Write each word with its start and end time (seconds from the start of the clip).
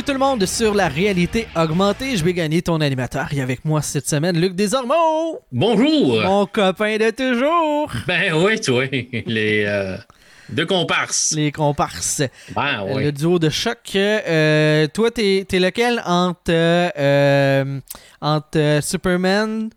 Bienvenue 0.00 0.14
tout 0.18 0.24
le 0.24 0.26
monde 0.34 0.46
sur 0.46 0.72
la 0.74 0.88
réalité 0.88 1.46
augmentée. 1.54 2.16
Je 2.16 2.24
vais 2.24 2.32
gagner 2.32 2.62
ton 2.62 2.80
animateur. 2.80 3.26
Et 3.34 3.42
avec 3.42 3.66
moi 3.66 3.82
cette 3.82 4.08
semaine, 4.08 4.40
Luc 4.40 4.54
Desormeaux. 4.54 5.40
Bonjour. 5.52 6.22
Mon 6.22 6.46
copain 6.46 6.96
de 6.96 7.10
toujours. 7.10 7.92
Ben 8.06 8.32
oui, 8.32 8.58
toi. 8.60 8.84
Les 9.26 9.64
euh, 9.66 9.98
deux 10.48 10.64
comparses. 10.64 11.32
Les 11.36 11.52
comparses. 11.52 12.22
Ben 12.56 12.82
oui. 12.88 13.04
Le 13.04 13.12
duo 13.12 13.38
de 13.38 13.50
choc. 13.50 13.76
Euh, 13.94 14.86
toi, 14.86 15.10
t'es 15.10 15.46
es 15.52 15.58
lequel 15.58 16.00
entre, 16.06 16.48
euh, 16.48 17.80
entre 18.22 18.78
Superman, 18.82 19.68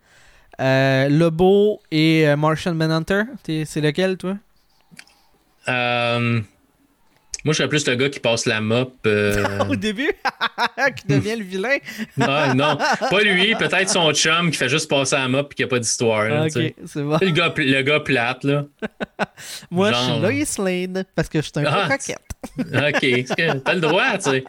Lobo 0.58 1.81
et 1.92 2.34
Martian 2.38 2.76
Manhunter? 2.76 3.23
T'es- 3.44 3.66
C'est 3.66 3.81
lequel, 3.81 4.16
toi? 4.16 4.38
Euh, 5.67 6.40
moi, 7.43 7.53
je 7.53 7.57
serais 7.57 7.67
plus 7.70 7.85
le 7.88 7.95
gars 7.95 8.09
qui 8.09 8.20
passe 8.20 8.45
la 8.45 8.61
mop. 8.61 8.93
euh, 9.05 9.43
Au 9.70 9.75
début? 9.75 10.09
qui 10.95 11.07
devient 11.07 11.35
le 11.38 11.43
vilain? 11.43 11.77
non, 12.17 12.55
non, 12.55 12.77
pas 13.09 13.21
lui. 13.21 13.53
Peut-être 13.55 13.89
son 13.89 14.11
chum 14.13 14.52
qui 14.52 14.57
fait 14.57 14.69
juste 14.69 14.89
passer 14.89 15.16
la 15.16 15.27
mop 15.27 15.52
et 15.52 15.55
qui 15.55 15.61
n'a 15.63 15.67
pas 15.67 15.79
d'histoire. 15.79 16.45
ok, 16.45 16.73
c'est 16.85 17.02
bon. 17.03 17.17
Le 17.21 17.29
gars, 17.31 17.53
le 17.55 17.81
gars 17.81 17.99
plate, 17.99 18.43
là. 18.43 18.66
Moi, 19.71 19.91
je 19.91 19.97
suis 19.97 20.57
Lois 20.57 20.69
Lane 20.71 21.05
parce 21.16 21.29
que 21.29 21.39
je 21.41 21.45
suis 21.45 21.52
un 21.57 21.66
Ah, 21.67 21.88
peu 21.88 21.97
coquette. 21.97 22.19
OK. 22.59 23.61
T'as 23.63 23.73
le 23.73 23.80
droit, 23.81 24.17
tu 24.17 24.30
sais. 24.31 24.44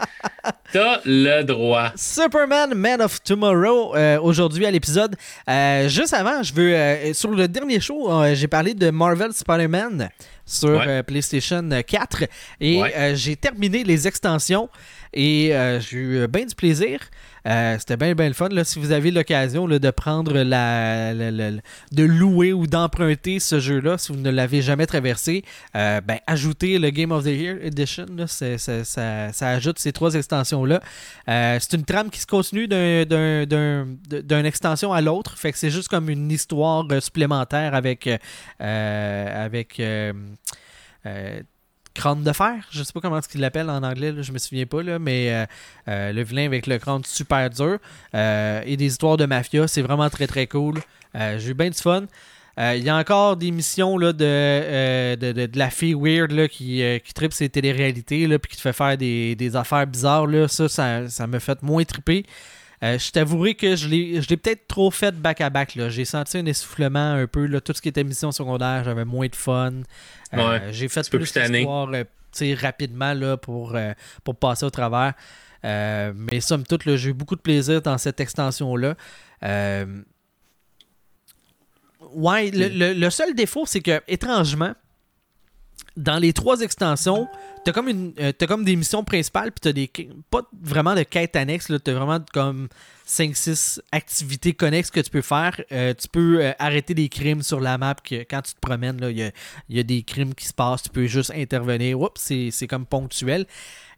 T'as 0.72 1.00
le 1.04 1.42
droit. 1.42 1.92
Superman 1.96 2.74
Man 2.74 3.00
of 3.02 3.22
Tomorrow 3.22 3.94
euh, 3.96 4.18
aujourd'hui 4.20 4.66
à 4.66 4.70
l'épisode. 4.70 5.14
Euh, 5.48 5.88
juste 5.88 6.12
avant, 6.14 6.42
je 6.42 6.52
veux 6.54 7.12
sur 7.14 7.30
le 7.30 7.46
dernier 7.48 7.80
show, 7.80 8.10
j'ai 8.34 8.48
parlé 8.48 8.74
de 8.74 8.90
Marvel 8.90 9.32
Spider-Man 9.32 10.08
sur 10.46 10.68
Ouais. 10.70 10.86
euh, 10.88 11.02
PlayStation 11.02 11.68
4 11.86 12.24
et 12.60 12.80
Ouais. 12.80 12.94
euh, 12.96 13.14
j'ai 13.14 13.36
terminé 13.36 13.84
les 13.84 14.06
extensions 14.06 14.68
et 15.12 15.54
euh, 15.54 15.80
j'ai 15.80 15.96
eu 15.98 16.26
bien 16.28 16.44
du 16.44 16.54
plaisir. 16.54 17.00
Euh, 17.46 17.76
C'était 17.78 17.96
bien 17.96 18.14
bien 18.14 18.28
le 18.28 18.34
fun. 18.34 18.48
Là, 18.48 18.64
si 18.64 18.78
vous 18.78 18.90
avez 18.92 19.10
l'occasion 19.10 19.68
de 19.68 19.90
prendre 19.90 20.32
la, 20.42 21.12
de 21.14 22.02
louer 22.02 22.52
ou 22.52 22.66
d'emprunter 22.66 23.38
ce 23.40 23.60
jeu-là, 23.60 23.98
si 23.98 24.12
vous 24.12 24.18
ne 24.18 24.30
l'avez 24.30 24.62
jamais 24.62 24.86
traversé, 24.86 25.44
euh, 25.76 26.00
ben, 26.00 26.18
ajoutez 26.26 26.78
le 26.78 26.90
Game 26.90 27.12
of 27.12 27.24
the 27.24 27.28
Year 27.28 27.56
Edition. 27.62 28.06
là. 28.16 28.26
Ça, 28.26 28.56
ça 29.32 29.48
ajoute 29.48 29.78
ces 29.78 29.92
trois 29.92 30.14
extensions-là. 30.14 30.80
Euh, 31.28 31.58
c'est 31.60 31.76
une 31.76 31.84
trame 31.84 32.10
qui 32.10 32.20
se 32.20 32.26
continue 32.26 32.66
d'un- 32.66 33.04
d'un- 33.04 33.44
d'un- 33.44 33.86
d'une 34.08 34.46
extension 34.46 34.92
à 34.92 35.00
l'autre. 35.00 35.36
Fait 35.38 35.52
que 35.52 35.58
c'est 35.58 35.70
juste 35.70 35.88
comme 35.88 36.08
une 36.08 36.30
histoire 36.30 36.84
supplémentaire 37.02 37.74
avec, 37.74 38.08
avec 38.58 39.80
crâne 41.94 42.22
de 42.22 42.32
fer. 42.32 42.56
Je 42.70 42.82
sais 42.82 42.92
pas 42.92 43.00
comment 43.00 43.18
est-ce 43.18 43.28
qu'il 43.28 43.40
l'appelle 43.40 43.70
en 43.70 43.82
anglais, 43.82 44.12
là, 44.12 44.22
je 44.22 44.32
me 44.32 44.38
souviens 44.38 44.66
pas, 44.66 44.82
là, 44.82 44.98
mais 44.98 45.32
euh, 45.32 45.46
euh, 45.88 46.12
le 46.12 46.22
vilain 46.22 46.46
avec 46.46 46.66
le 46.66 46.78
crâne 46.78 47.02
super 47.04 47.48
dur. 47.50 47.78
Euh, 48.14 48.60
et 48.66 48.76
des 48.76 48.86
histoires 48.86 49.16
de 49.16 49.26
mafia, 49.26 49.66
c'est 49.68 49.82
vraiment 49.82 50.10
très 50.10 50.26
très 50.26 50.46
cool. 50.46 50.80
J'ai 51.14 51.50
eu 51.50 51.54
bien 51.54 51.70
du 51.70 51.78
fun. 51.78 52.06
Il 52.58 52.82
y 52.84 52.88
a 52.88 52.96
encore 52.96 53.36
des 53.36 53.50
missions 53.50 53.96
là, 53.98 54.12
de, 54.12 55.14
de, 55.16 55.32
de- 55.46 55.58
la 55.58 55.70
fille 55.70 55.94
weird 55.94 56.32
là, 56.32 56.48
qui, 56.48 56.82
qui 57.04 57.14
tripe 57.14 57.32
ses 57.32 57.48
téléréalités 57.48 58.26
puis 58.38 58.50
qui 58.50 58.56
te 58.56 58.60
fait 58.60 58.72
faire 58.72 58.96
des, 58.96 59.34
des 59.36 59.56
affaires 59.56 59.86
bizarres. 59.86 60.26
Là. 60.26 60.48
Ça, 60.48 60.68
ça, 60.68 61.08
ça 61.08 61.26
m'a 61.26 61.40
fait 61.40 61.62
moins 61.62 61.84
triper. 61.84 62.24
Euh, 62.84 62.98
je 62.98 63.10
t'avouerai 63.10 63.54
que 63.54 63.74
je 63.76 63.88
l'ai 63.88 64.20
peut-être 64.36 64.68
trop 64.68 64.90
fait 64.90 65.12
back-à-back. 65.18 65.72
J'ai 65.88 66.04
senti 66.04 66.36
un 66.38 66.44
essoufflement 66.46 67.12
un 67.14 67.26
peu. 67.26 67.46
Là. 67.46 67.60
Tout 67.60 67.72
ce 67.72 67.80
qui 67.80 67.88
était 67.88 68.04
mission 68.04 68.30
secondaire, 68.30 68.84
j'avais 68.84 69.04
moins 69.06 69.26
de 69.26 69.34
fun. 69.36 69.72
Euh, 70.34 70.48
Ouais, 70.48 70.62
J'ai 70.72 70.88
fait 70.88 71.08
plus 71.08 71.18
plus 71.18 71.32
tanné. 71.32 71.58
d'histoire 71.60 71.88
euh, 71.94 72.54
rapidement 72.60 73.14
là, 73.14 73.36
pour, 73.38 73.76
pour 74.22 74.36
passer 74.36 74.66
au 74.66 74.70
travers. 74.70 75.14
Euh, 75.64 76.12
mais 76.14 76.40
somme 76.40 76.64
toute, 76.64 76.82
j'ai 76.96 77.08
eu 77.10 77.14
beaucoup 77.14 77.36
de 77.36 77.40
plaisir 77.40 77.80
dans 77.80 77.96
cette 77.96 78.20
extension-là. 78.20 78.96
Euh, 79.44 80.02
Ouais, 82.12 82.50
le, 82.50 82.68
le- 82.68 82.92
le 82.92 83.10
seul 83.10 83.34
défaut, 83.34 83.64
c'est 83.66 83.80
que, 83.80 84.00
étrangement, 84.06 84.72
dans 85.96 86.18
les 86.18 86.32
trois 86.32 86.60
extensions, 86.60 87.28
t'as 87.64 87.72
comme, 87.72 88.12
euh, 88.18 88.32
t'as 88.32 88.46
comme 88.46 88.64
des 88.64 88.74
missions 88.74 89.04
principales, 89.04 89.52
puis 89.52 89.60
t'as 89.60 89.72
des, 89.72 89.90
pas 90.30 90.42
vraiment 90.60 90.94
de 90.94 91.02
quêtes 91.02 91.36
annexes, 91.36 91.68
là, 91.68 91.78
t'as 91.78 91.92
vraiment 91.92 92.18
comme 92.32 92.68
5-6 93.06 93.80
activités 93.92 94.54
connexes 94.54 94.90
que 94.90 95.00
tu 95.00 95.10
peux 95.10 95.22
faire. 95.22 95.60
Euh, 95.70 95.94
tu 95.94 96.08
peux 96.08 96.44
euh, 96.44 96.52
arrêter 96.58 96.94
des 96.94 97.08
crimes 97.08 97.42
sur 97.42 97.60
la 97.60 97.78
map, 97.78 97.94
que 97.94 98.16
quand 98.28 98.42
tu 98.42 98.54
te 98.54 98.60
promènes, 98.60 98.98
il 99.02 99.18
y 99.18 99.22
a, 99.22 99.30
y 99.68 99.78
a 99.78 99.82
des 99.82 100.02
crimes 100.02 100.34
qui 100.34 100.46
se 100.46 100.54
passent, 100.54 100.82
tu 100.82 100.90
peux 100.90 101.06
juste 101.06 101.32
intervenir. 101.34 102.00
Oups, 102.00 102.20
c'est 102.50 102.66
comme 102.66 102.86
ponctuel. 102.86 103.46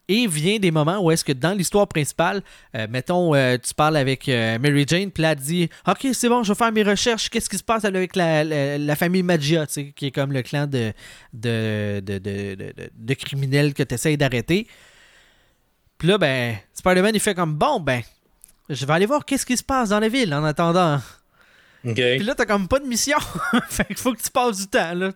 Et 0.09 0.28
vient 0.28 0.59
des 0.61 0.71
moments 0.71 1.00
où 1.00 1.11
est-ce 1.11 1.25
que 1.25 1.33
dans 1.33 1.53
l'histoire 1.53 1.89
principale, 1.89 2.41
euh, 2.77 2.87
mettons, 2.89 3.34
euh, 3.34 3.56
tu 3.59 3.75
parles 3.75 3.97
avec 3.97 4.28
euh, 4.28 4.56
Mary 4.61 4.84
Jane, 4.87 5.11
puis 5.11 5.22
là, 5.22 5.33
elle 5.33 5.39
dit 5.39 5.69
Ok, 5.89 6.06
c'est 6.12 6.28
bon, 6.28 6.44
je 6.44 6.53
vais 6.53 6.56
faire 6.56 6.71
mes 6.71 6.84
recherches. 6.84 7.28
Qu'est-ce 7.28 7.49
qui 7.50 7.59
se 7.59 7.65
passe 7.65 7.84
avec 7.84 8.15
la, 8.15 8.45
la- 8.45 8.78
la 8.78 8.95
famille 8.97 9.25
Magia, 9.25 9.66
qui 9.66 10.06
est 10.06 10.11
comme 10.12 10.33
le 10.33 10.43
clan 10.43 10.69
de, 10.69 10.93
de, 11.33 12.00
de, 12.05 12.19
de, 12.19 12.72
de- 12.97 13.15
criminels 13.15 13.75
que 13.75 13.83
tu 13.83 13.95
essayes 13.97 14.16
d'arrêter. 14.16 14.69
Puis 15.99 16.06
là, 16.06 16.19
ben, 16.19 16.56
Spider-Man, 16.72 17.15
il 17.15 17.21
fait 17.21 17.34
comme 17.34 17.55
Bon, 17.55 17.81
ben, 17.81 18.03
je 18.69 18.87
vais 18.87 18.93
aller 18.93 19.06
voir 19.06 19.25
qu'est-ce 19.25 19.47
qui 19.47 19.56
se 19.56 19.65
passe 19.65 19.89
dans 19.89 19.99
la 20.00 20.09
ville 20.09 20.33
en 20.34 20.45
attendant. 20.45 21.00
Puis 22.19 22.25
là, 22.27 22.34
t'as 22.37 22.47
comme 22.47 22.69
pas 22.69 22.78
de 22.78 22.87
mission. 22.87 23.19
fait 23.71 23.84
qu'il 23.87 23.97
faut 23.97 24.12
que 24.12 24.22
tu 24.22 24.31
passes 24.31 24.59
du 24.59 24.66
temps, 24.69 24.95
là. 24.95 25.11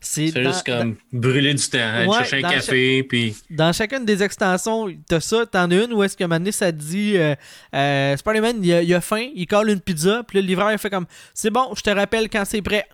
C'est 0.00 0.26
juste 0.42 0.64
comme 0.64 0.96
brûler 1.12 1.54
du 1.54 1.68
temps. 1.68 1.78
Aller 1.78 2.06
Ouais, 2.06 2.18
chercher 2.18 2.44
un 2.44 2.50
café, 2.50 3.02
puis... 3.02 3.36
dans 3.50 3.72
chacune 3.72 4.04
des 4.04 4.22
extensions, 4.22 4.88
t'as 5.08 5.20
ça, 5.20 5.46
t'en 5.46 5.70
as 5.70 5.84
une 5.84 5.92
où 5.92 6.02
est-ce 6.02 6.16
que 6.16 6.24
maintenant 6.24 6.52
ça 6.52 6.72
te 6.72 6.78
dit 6.78 7.16
euh, 7.16 7.34
euh, 7.74 8.16
Spider-Man, 8.16 8.56
il 8.62 8.72
a, 8.72 8.82
il 8.82 8.94
a 8.94 9.00
faim, 9.00 9.28
il 9.34 9.46
colle 9.46 9.70
une 9.70 9.80
pizza, 9.80 10.22
puis 10.26 10.40
le 10.40 10.46
livreur 10.46 10.70
il 10.72 10.78
fait 10.78 10.90
comme 10.90 11.06
C'est 11.34 11.50
bon, 11.50 11.72
je 11.76 11.82
te 11.82 11.90
rappelle 11.90 12.28
quand 12.28 12.44
c'est 12.44 12.62
prêt. 12.62 12.86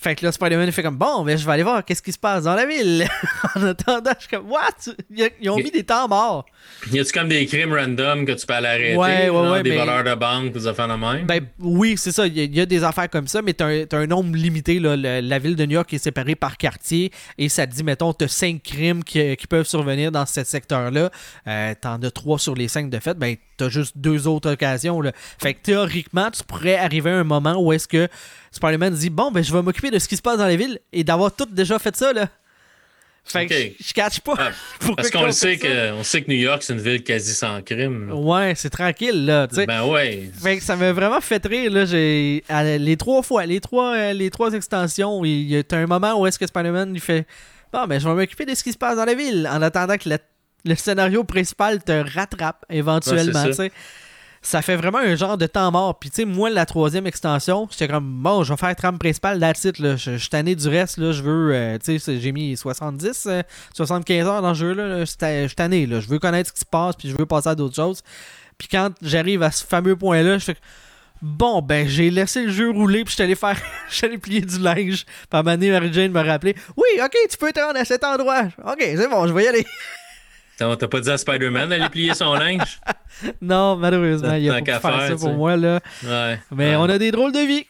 Fait 0.00 0.14
que 0.14 0.24
là, 0.24 0.30
Spider-Man 0.30 0.70
fait 0.70 0.82
comme 0.84 0.96
Bon, 0.96 1.24
ben 1.24 1.36
je 1.36 1.44
vais 1.44 1.52
aller 1.52 1.62
voir 1.64 1.84
qu'est-ce 1.84 2.02
qui 2.02 2.12
se 2.12 2.18
passe 2.18 2.44
dans 2.44 2.54
la 2.54 2.66
ville. 2.66 3.06
en 3.56 3.64
attendant, 3.64 4.12
je 4.16 4.26
suis 4.26 4.36
comme 4.36 4.48
What? 4.48 4.94
Ils 5.40 5.50
ont 5.50 5.56
mis 5.56 5.72
des 5.72 5.82
temps 5.82 6.06
morts. 6.06 6.46
Y 6.92 7.00
a-tu 7.00 7.12
comme 7.12 7.28
des 7.28 7.44
crimes 7.46 7.74
random 7.74 8.24
que 8.24 8.32
tu 8.32 8.46
peux 8.46 8.54
aller 8.54 8.66
arrêter? 8.68 8.96
Ouais, 8.96 9.28
ouais, 9.28 9.62
Des 9.64 9.70
mais- 9.70 9.76
voleurs 9.78 10.04
de 10.04 10.14
banque, 10.14 10.52
des 10.52 10.66
affaires 10.68 10.86
de 10.86 10.94
même? 10.94 11.26
Ben 11.26 11.40
oui, 11.58 11.94
c'est 11.96 12.12
ça. 12.12 12.26
Il 12.28 12.36
y, 12.38 12.40
a- 12.40 12.44
il 12.44 12.54
y 12.56 12.60
a 12.60 12.66
des 12.66 12.84
affaires 12.84 13.10
comme 13.10 13.26
ça, 13.26 13.42
mais 13.42 13.54
t'as 13.54 13.66
un, 13.66 13.84
un 13.90 14.06
nombre 14.06 14.36
limité. 14.36 14.78
Là. 14.78 14.96
Le- 14.96 15.20
la 15.20 15.38
ville 15.40 15.56
de 15.56 15.66
New 15.66 15.72
York 15.74 15.92
est 15.92 15.98
séparée 15.98 16.36
par 16.36 16.56
quartier 16.58 17.10
et 17.36 17.48
ça 17.48 17.66
te 17.66 17.74
dit, 17.74 17.82
mettons, 17.82 18.12
t'as 18.12 18.28
cinq 18.28 18.62
crimes 18.62 19.02
qui, 19.02 19.36
qui 19.36 19.46
peuvent 19.48 19.66
survenir 19.66 20.12
dans 20.12 20.26
ce 20.26 20.44
secteur-là. 20.44 21.10
Euh, 21.48 21.74
T'en 21.80 22.00
as 22.02 22.10
trois 22.12 22.38
sur 22.38 22.54
les 22.54 22.68
cinq 22.68 22.88
de 22.88 22.98
fait. 23.00 23.18
Ben, 23.18 23.34
t'as 23.56 23.68
juste 23.68 23.98
deux 23.98 24.28
autres 24.28 24.52
occasions. 24.52 25.00
Là. 25.00 25.10
Fait 25.42 25.54
que 25.54 25.60
théoriquement, 25.62 26.30
tu 26.30 26.44
pourrais 26.44 26.76
arriver 26.76 27.10
à 27.10 27.16
un 27.16 27.24
moment 27.24 27.56
où 27.60 27.72
est-ce 27.72 27.88
que 27.88 28.08
Spider-Man 28.52 28.94
dit, 28.94 29.10
bon, 29.10 29.30
ben, 29.30 29.42
je 29.44 29.52
vais 29.52 29.62
m'occuper 29.62 29.90
de 29.90 29.98
ce 29.98 30.08
qui 30.08 30.16
se 30.16 30.22
passe 30.22 30.38
dans 30.38 30.46
la 30.46 30.56
ville 30.56 30.78
et 30.92 31.04
d'avoir 31.04 31.32
tout 31.34 31.46
déjà 31.50 31.78
fait 31.78 31.94
ça. 31.96 32.12
Là. 32.12 32.28
Fait 33.24 33.46
que 33.46 33.54
je- 33.54 33.84
je 33.88 33.92
catch 33.92 34.20
pas. 34.20 34.34
Ah, 34.38 34.50
Parce 34.96 35.10
qu'on 35.10 35.30
sait 35.32 35.58
que, 35.58 35.92
on 35.92 36.02
sait 36.02 36.22
que 36.22 36.30
New 36.30 36.38
York, 36.38 36.62
c'est 36.62 36.72
une 36.72 36.80
ville 36.80 37.02
quasi 37.02 37.34
sans 37.34 37.60
crime. 37.60 38.08
là. 38.08 38.14
Ouais, 38.14 38.54
c'est 38.56 38.70
tranquille, 38.70 39.26
là. 39.26 39.46
Ben 39.66 39.84
ouais. 39.84 40.30
Fait 40.42 40.56
que 40.56 40.62
ça 40.64 40.76
m'a 40.76 40.92
vraiment 40.92 41.20
fait 41.20 41.44
rire 41.44 41.70
là, 41.70 41.84
j'ai 41.84 42.42
les 42.78 42.96
trois 42.96 43.22
fois, 43.22 43.44
les 43.44 43.60
trois 43.60 43.94
euh, 43.96 44.12
les 44.14 44.30
trois 44.30 44.54
extensions, 44.54 45.22
il 45.26 45.42
y 45.42 45.58
a 45.58 45.62
un 45.72 45.86
moment 45.86 46.18
où 46.18 46.26
est-ce 46.26 46.38
que 46.38 46.46
Spider-Man 46.46 46.92
il 46.94 47.00
fait 47.02 47.26
bon 47.70 47.86
ben 47.86 48.00
je 48.00 48.08
vais 48.08 48.14
m'occuper 48.14 48.46
de 48.46 48.54
ce 48.54 48.62
qui 48.64 48.72
se 48.72 48.78
passe 48.78 48.96
dans 48.96 49.04
la 49.04 49.12
ville 49.14 49.46
en 49.52 49.60
attendant 49.60 49.98
que 49.98 50.08
le, 50.08 50.16
le 50.64 50.74
scénario 50.74 51.22
principal 51.22 51.84
te 51.84 51.92
rattrape 52.14 52.64
éventuellement, 52.70 53.42
Ouais, 53.42 53.50
tu 53.50 53.54
c'est 53.54 53.68
sais. 53.68 53.72
Ça 54.42 54.62
fait 54.62 54.76
vraiment 54.76 54.98
un 54.98 55.16
genre 55.16 55.36
de 55.36 55.46
temps 55.46 55.70
mort. 55.70 55.98
Puis, 55.98 56.10
tu 56.10 56.16
sais, 56.16 56.24
moi, 56.24 56.50
la 56.50 56.64
troisième 56.64 57.06
extension, 57.06 57.68
j'étais 57.70 57.88
comme, 57.88 58.22
bon, 58.22 58.44
je 58.44 58.52
vais 58.52 58.56
faire 58.56 58.74
trame 58.76 58.98
principale, 58.98 59.40
that's 59.40 59.64
it, 59.64 59.78
là. 59.78 59.96
Je 59.96 60.16
suis 60.16 60.28
tanné 60.28 60.54
du 60.54 60.68
reste, 60.68 60.98
là. 60.98 61.12
Je 61.12 61.22
veux, 61.22 61.54
euh, 61.54 61.78
tu 61.78 61.98
sais, 61.98 62.20
j'ai 62.20 62.32
mis 62.32 62.56
70, 62.56 63.26
euh, 63.26 63.42
75 63.74 64.26
heures 64.26 64.42
dans 64.42 64.48
le 64.48 64.54
jeu, 64.54 64.72
là. 64.72 65.00
Je 65.00 65.46
suis 65.46 65.56
tanné, 65.56 65.86
là. 65.86 66.00
Je 66.00 66.08
veux 66.08 66.18
connaître 66.18 66.48
ce 66.50 66.54
qui 66.54 66.60
se 66.60 66.66
passe, 66.66 66.96
puis 66.96 67.10
je 67.10 67.16
veux 67.16 67.26
passer 67.26 67.48
à 67.48 67.54
d'autres 67.54 67.76
choses. 67.76 68.02
Puis 68.56 68.68
quand 68.68 68.90
j'arrive 69.02 69.42
à 69.42 69.50
ce 69.50 69.64
fameux 69.64 69.96
point-là, 69.96 70.38
je 70.38 70.44
fais 70.44 70.56
Bon, 71.20 71.62
ben, 71.62 71.88
j'ai 71.88 72.10
laissé 72.10 72.44
le 72.44 72.52
jeu 72.52 72.70
rouler, 72.70 73.02
puis 73.02 73.10
je 73.10 73.14
suis 73.14 73.22
allé 73.24 73.34
faire. 73.34 73.56
Je 73.90 74.06
plier 74.18 74.40
du 74.40 74.58
linge. 74.58 75.04
Puis 75.04 75.26
à 75.32 75.38
un 75.38 75.42
moment 75.42 75.56
donné, 75.56 75.70
Mary 75.70 75.92
Jane 75.92 76.12
me 76.12 76.20
rappelait 76.20 76.54
Oui, 76.76 76.86
ok, 77.02 77.16
tu 77.28 77.36
peux 77.36 77.52
te 77.52 77.58
rendre 77.58 77.78
à 77.78 77.84
cet 77.84 78.04
endroit. 78.04 78.44
Ok, 78.64 78.78
c'est 78.78 79.08
bon, 79.08 79.26
je 79.26 79.32
vais 79.32 79.44
y 79.44 79.48
aller. 79.48 79.66
T'as 80.58 80.76
t'as 80.76 80.88
pas 80.88 81.00
dit 81.00 81.08
à 81.10 81.16
Spider-Man 81.16 81.68
d'aller 81.70 81.88
plier 81.88 82.14
son 82.14 82.34
linge? 82.34 82.80
non, 83.40 83.76
malheureusement, 83.76 84.34
il 84.34 84.50
a 84.50 84.58
Tant 84.58 84.64
pas 84.64 84.80
faire 84.80 84.98
faire, 85.06 85.08
ça 85.18 85.24
pour 85.24 85.34
moi, 85.34 85.56
là. 85.56 85.80
Ouais. 86.04 86.38
Mais 86.50 86.70
ouais. 86.70 86.76
on 86.76 86.82
a 86.84 86.98
des 86.98 87.10
drôles 87.12 87.32
de 87.32 87.46
vie. 87.46 87.64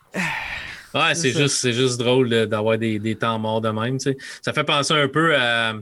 Ouais, 0.95 1.15
c'est 1.15 1.31
juste, 1.33 1.57
c'est 1.59 1.75
juste 1.75 1.99
drôle 1.99 2.31
d'avoir 2.47 2.79
des, 2.79 2.99
des 2.99 3.15
temps 3.15 3.39
morts 3.39 3.61
de 3.61 3.69
même. 3.69 3.99
Ça 4.01 4.53
fait 4.55 4.65
penser 4.65 4.95
un 4.95 5.07
peu 5.09 5.37
à 5.37 5.75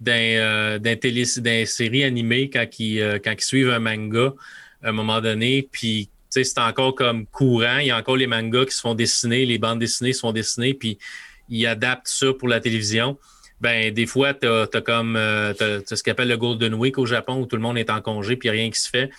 d'un 0.00 0.12
euh, 0.12 0.78
d'un 0.78 0.96
télé- 0.96 1.24
d'un 1.38 1.64
série 1.66 2.04
animée 2.04 2.48
quand 2.50 2.66
ils, 2.78 3.00
euh, 3.00 3.18
quand 3.22 3.32
ils 3.32 3.42
suivent 3.44 3.70
un 3.70 3.78
manga 3.80 4.32
à 4.82 4.88
un 4.88 4.92
moment 4.92 5.20
donné, 5.20 5.66
puis 5.70 6.08
c'est 6.30 6.58
encore 6.58 6.94
comme 6.94 7.26
courant. 7.26 7.78
Il 7.78 7.86
y 7.86 7.90
a 7.90 7.96
encore 7.98 8.16
les 8.16 8.26
mangas 8.26 8.66
qui 8.66 8.74
se 8.74 8.80
font 8.80 8.94
dessiner, 8.94 9.44
les 9.46 9.58
bandes 9.58 9.78
dessinées 9.78 10.12
se 10.12 10.20
font 10.20 10.32
dessiner, 10.32 10.74
puis 10.74 10.98
ils 11.48 11.66
adaptent 11.66 12.06
ça 12.08 12.28
pour 12.38 12.48
la 12.48 12.60
télévision. 12.60 13.18
Ben 13.60 13.92
des 13.92 14.06
fois, 14.06 14.34
tu 14.34 14.46
as, 14.46 14.66
comme 14.84 15.16
euh, 15.16 15.52
ce 15.54 16.02
qu'on 16.02 16.10
appelle 16.12 16.28
le 16.28 16.36
Golden 16.36 16.74
Week 16.74 16.96
au 16.98 17.06
Japon 17.06 17.40
où 17.40 17.46
tout 17.46 17.56
le 17.56 17.62
monde 17.62 17.78
est 17.78 17.90
en 17.90 18.00
congé 18.00 18.36
puis 18.36 18.50
rien 18.50 18.70
qui 18.70 18.80
se 18.80 18.88
fait. 18.88 19.10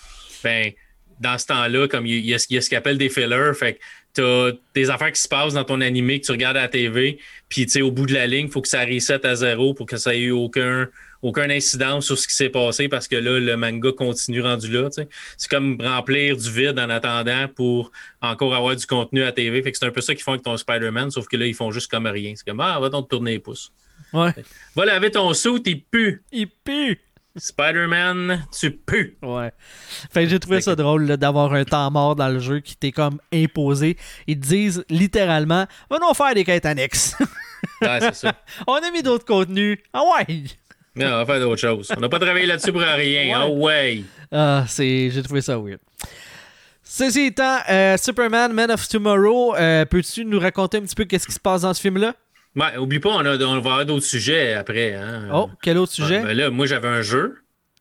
Ben, 0.42 0.72
dans 1.20 1.38
ce 1.38 1.46
temps-là, 1.46 1.86
comme 1.86 2.04
il 2.06 2.26
y, 2.26 2.34
a, 2.34 2.38
ce 2.38 2.68
qu'on 2.68 2.76
appelle 2.76 2.98
des 2.98 3.08
fillers, 3.08 3.54
fait 3.54 3.74
que 3.74 3.78
tu 4.14 4.22
as 4.22 4.52
des 4.74 4.90
affaires 4.90 5.12
qui 5.12 5.20
se 5.20 5.28
passent 5.28 5.54
dans 5.54 5.64
ton 5.64 5.80
animé 5.80 6.20
que 6.20 6.26
tu 6.26 6.32
regardes 6.32 6.56
à 6.56 6.62
la 6.62 6.68
TV, 6.68 7.18
puis 7.48 7.66
au 7.80 7.90
bout 7.90 8.06
de 8.06 8.14
la 8.14 8.26
ligne, 8.26 8.46
il 8.46 8.50
faut 8.52 8.60
que 8.60 8.68
ça 8.68 8.84
reset 8.84 9.24
à 9.24 9.36
zéro 9.36 9.72
pour 9.72 9.86
que 9.86 9.96
ça 9.96 10.14
ait 10.14 10.20
eu 10.20 10.32
aucun, 10.32 10.88
aucun 11.22 11.48
incident 11.48 12.00
sur 12.00 12.18
ce 12.18 12.26
qui 12.26 12.34
s'est 12.34 12.48
passé 12.50 12.88
parce 12.88 13.06
que 13.06 13.16
là, 13.16 13.38
le 13.38 13.56
manga 13.56 13.92
continue 13.92 14.42
rendu 14.42 14.70
là. 14.70 14.88
C'est 14.90 15.48
comme 15.48 15.78
remplir 15.80 16.36
du 16.36 16.50
vide 16.50 16.78
en 16.78 16.90
attendant 16.90 17.46
pour 17.54 17.92
encore 18.20 18.54
avoir 18.54 18.74
du 18.74 18.86
contenu 18.86 19.22
à 19.22 19.30
TV. 19.30 19.62
Fait 19.62 19.70
que 19.70 19.78
c'est 19.78 19.86
un 19.86 19.92
peu 19.92 20.00
ça 20.00 20.14
qu'ils 20.14 20.24
font 20.24 20.32
avec 20.32 20.42
ton 20.42 20.56
Spider-Man, 20.56 21.12
sauf 21.12 21.28
que 21.28 21.36
là, 21.36 21.46
ils 21.46 21.54
font 21.54 21.70
juste 21.70 21.90
comme 21.90 22.06
rien. 22.06 22.34
C'est 22.36 22.46
comme 22.46 22.60
Ah, 22.60 22.78
va 22.80 22.88
donc 22.88 23.08
tourner 23.08 23.32
les 23.32 23.38
pouces. 23.38 23.70
Ouais. 24.12 24.32
Va 24.76 24.84
laver 24.84 25.10
ton 25.10 25.32
suit, 25.34 25.62
il 25.66 25.82
pue. 25.84 26.22
Il 26.32 26.48
pue. 26.48 27.00
Spider-Man, 27.36 28.46
tu 28.58 28.70
pues. 28.70 29.16
Ouais. 29.22 29.52
Fait 30.12 30.24
que 30.24 30.28
j'ai 30.28 30.38
trouvé 30.38 30.60
ça 30.60 30.76
drôle 30.76 31.06
d'avoir 31.16 31.54
un 31.54 31.64
temps 31.64 31.90
mort 31.90 32.14
dans 32.14 32.28
le 32.28 32.38
jeu 32.38 32.60
qui 32.60 32.76
t'est 32.76 32.92
comme 32.92 33.18
imposé. 33.32 33.96
Ils 34.26 34.38
te 34.38 34.46
disent 34.46 34.84
littéralement 34.90 35.66
Venons 35.90 36.12
faire 36.12 36.34
des 36.34 36.44
quêtes 36.44 36.66
annexes. 36.66 37.16
ouais, 37.80 38.00
c'est 38.00 38.14
ça. 38.14 38.34
On 38.66 38.74
a 38.74 38.90
mis 38.90 39.02
d'autres 39.02 39.24
contenus. 39.24 39.78
Ah 39.94 40.02
ouais! 40.28 40.44
Mais 40.94 41.06
on 41.06 41.10
va 41.10 41.24
faire 41.24 41.40
d'autres 41.40 41.58
choses. 41.60 41.90
On 41.96 42.00
n'a 42.00 42.08
pas 42.10 42.18
travaillé 42.18 42.44
là-dessus 42.44 42.70
pour 42.70 42.82
rien. 42.82 43.32
Ah 43.34 43.48
ouais! 43.48 44.04
Ah, 44.30 44.64
c'est... 44.68 45.08
J'ai 45.10 45.22
trouvé 45.22 45.40
ça 45.40 45.58
weird. 45.58 45.80
Ceci 46.82 47.20
étant, 47.28 47.60
euh, 47.70 47.96
Superman, 47.96 48.52
Man 48.52 48.70
of 48.70 48.86
Tomorrow, 48.86 49.56
euh, 49.56 49.86
peux-tu 49.86 50.26
nous 50.26 50.38
raconter 50.38 50.76
un 50.76 50.82
petit 50.82 50.94
peu 50.94 51.06
qu'est-ce 51.06 51.26
qui 51.26 51.32
se 51.32 51.40
passe 51.40 51.62
dans 51.62 51.72
ce 51.72 51.80
film-là? 51.80 52.14
Ouais, 52.54 52.76
oublie 52.76 52.98
pas, 53.00 53.10
on, 53.10 53.24
a, 53.24 53.36
on 53.36 53.52
va 53.52 53.56
avoir 53.56 53.86
d'autres 53.86 54.04
sujets 54.04 54.54
après. 54.54 54.94
Hein. 54.94 55.28
Oh, 55.32 55.50
quel 55.62 55.78
autre 55.78 55.92
sujet? 55.92 56.22
Ben 56.22 56.36
là, 56.36 56.50
moi, 56.50 56.66
j'avais 56.66 56.88
un 56.88 57.02
jeu. 57.02 57.38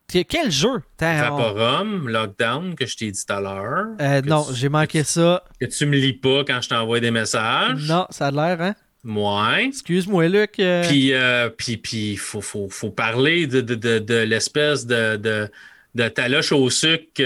Quel 0.07 0.51
jeu? 0.51 0.81
Vaporum, 1.00 2.09
Lockdown, 2.09 2.75
que 2.75 2.85
je 2.85 2.97
t'ai 2.97 3.12
dit 3.12 3.25
tout 3.25 3.33
à 3.33 3.39
l'heure. 3.39 3.85
Euh, 4.01 4.21
non, 4.21 4.45
j'ai 4.53 4.68
manqué 4.68 5.03
ça. 5.03 5.44
Que 5.59 5.65
tu 5.65 5.85
me 5.85 5.95
lis 5.95 6.13
pas 6.13 6.44
quand 6.45 6.62
je 6.62 6.69
t'envoie 6.69 7.00
des 7.00 7.12
messages. 7.12 7.88
Non, 7.88 8.07
ça 8.09 8.27
a 8.27 8.31
l'air, 8.31 8.62
hein? 8.62 8.75
Ouais. 9.06 9.65
Excuse-moi, 9.68 10.27
Luc. 10.27 10.59
Euh. 10.59 10.83
Puis, 10.88 11.13
euh, 11.13 11.50
puis, 11.50 11.77
puis, 11.77 12.18
faut, 12.18 12.41
faut, 12.41 12.68
faut 12.69 12.89
parler 12.91 13.47
de, 13.47 13.62
de, 13.62 13.75
de, 13.75 14.00
de 14.00 14.15
l'espèce 14.15 14.85
de, 14.85 15.15
de, 15.15 15.50
de 15.95 16.07
taloche 16.09 16.51
au 16.51 16.69
sucre 16.69 17.21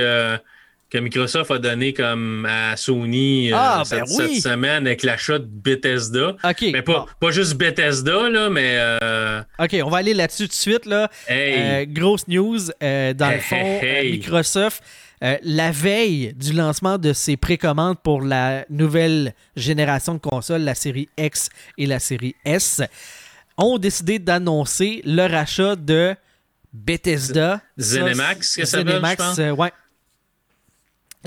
que 0.95 1.01
Microsoft 1.01 1.51
a 1.51 1.57
donné 1.57 1.93
comme 1.93 2.45
à 2.49 2.77
Sony 2.77 3.51
euh, 3.51 3.57
ah, 3.57 3.83
ben 3.89 4.05
cette, 4.05 4.41
semaine 4.41 4.87
avec 4.87 5.03
l'achat 5.03 5.39
de 5.39 5.45
Bethesda. 5.45 6.37
Mais 6.61 6.81
pas, 6.81 7.05
pas 7.19 7.31
juste 7.31 7.55
Bethesda, 7.55 8.29
là, 8.29 8.49
mais. 8.49 8.77
Euh, 8.77 9.41
OK, 9.59 9.75
on 9.83 9.89
va 9.89 9.97
aller 9.97 10.13
là-dessus 10.13 10.43
tout 10.43 10.49
de 10.49 10.53
suite. 10.53 10.85
Là. 10.85 11.09
Euh, 11.29 11.85
grosse 11.85 12.27
news. 12.29 12.59
dans 12.79 13.33
le 13.33 13.39
fond, 13.39 13.81
Microsoft, 14.03 14.83
la 15.21 15.71
veille 15.71 16.33
du 16.33 16.53
lancement 16.53 16.97
de 16.97 17.11
ses 17.11 17.35
précommandes 17.35 17.99
pour 18.01 18.21
la 18.21 18.65
nouvelle 18.69 19.33
génération 19.57 20.13
de 20.13 20.19
consoles, 20.19 20.61
la 20.61 20.75
série 20.75 21.09
X 21.17 21.49
et 21.77 21.87
la 21.87 21.99
série 21.99 22.35
S, 22.45 22.81
ont 23.57 23.77
décidé 23.77 24.19
d'annoncer 24.19 25.01
le 25.03 25.27
rachat 25.27 25.75
de 25.75 26.15
Bethesda. 26.71 27.61
Zenimax, 27.77 28.55
que 28.55 28.65
ça 28.65 28.83
veut, 28.83 28.93
je 28.93 29.15
pense. 29.15 29.37
ouais. 29.57 29.71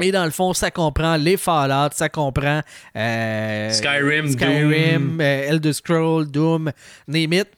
Et 0.01 0.13
dans 0.13 0.25
le 0.25 0.31
fond, 0.31 0.53
ça 0.53 0.71
comprend 0.71 1.17
les 1.17 1.37
Fallout, 1.37 1.91
ça 1.93 2.09
comprend 2.09 2.63
euh, 2.97 3.71
Skyrim, 3.71 4.31
Skyrim 4.31 5.09
Doom. 5.09 5.21
Euh, 5.21 5.49
Elder 5.49 5.73
Scrolls, 5.73 6.31
Doom, 6.31 6.73
name 7.07 7.33
it. 7.33 7.49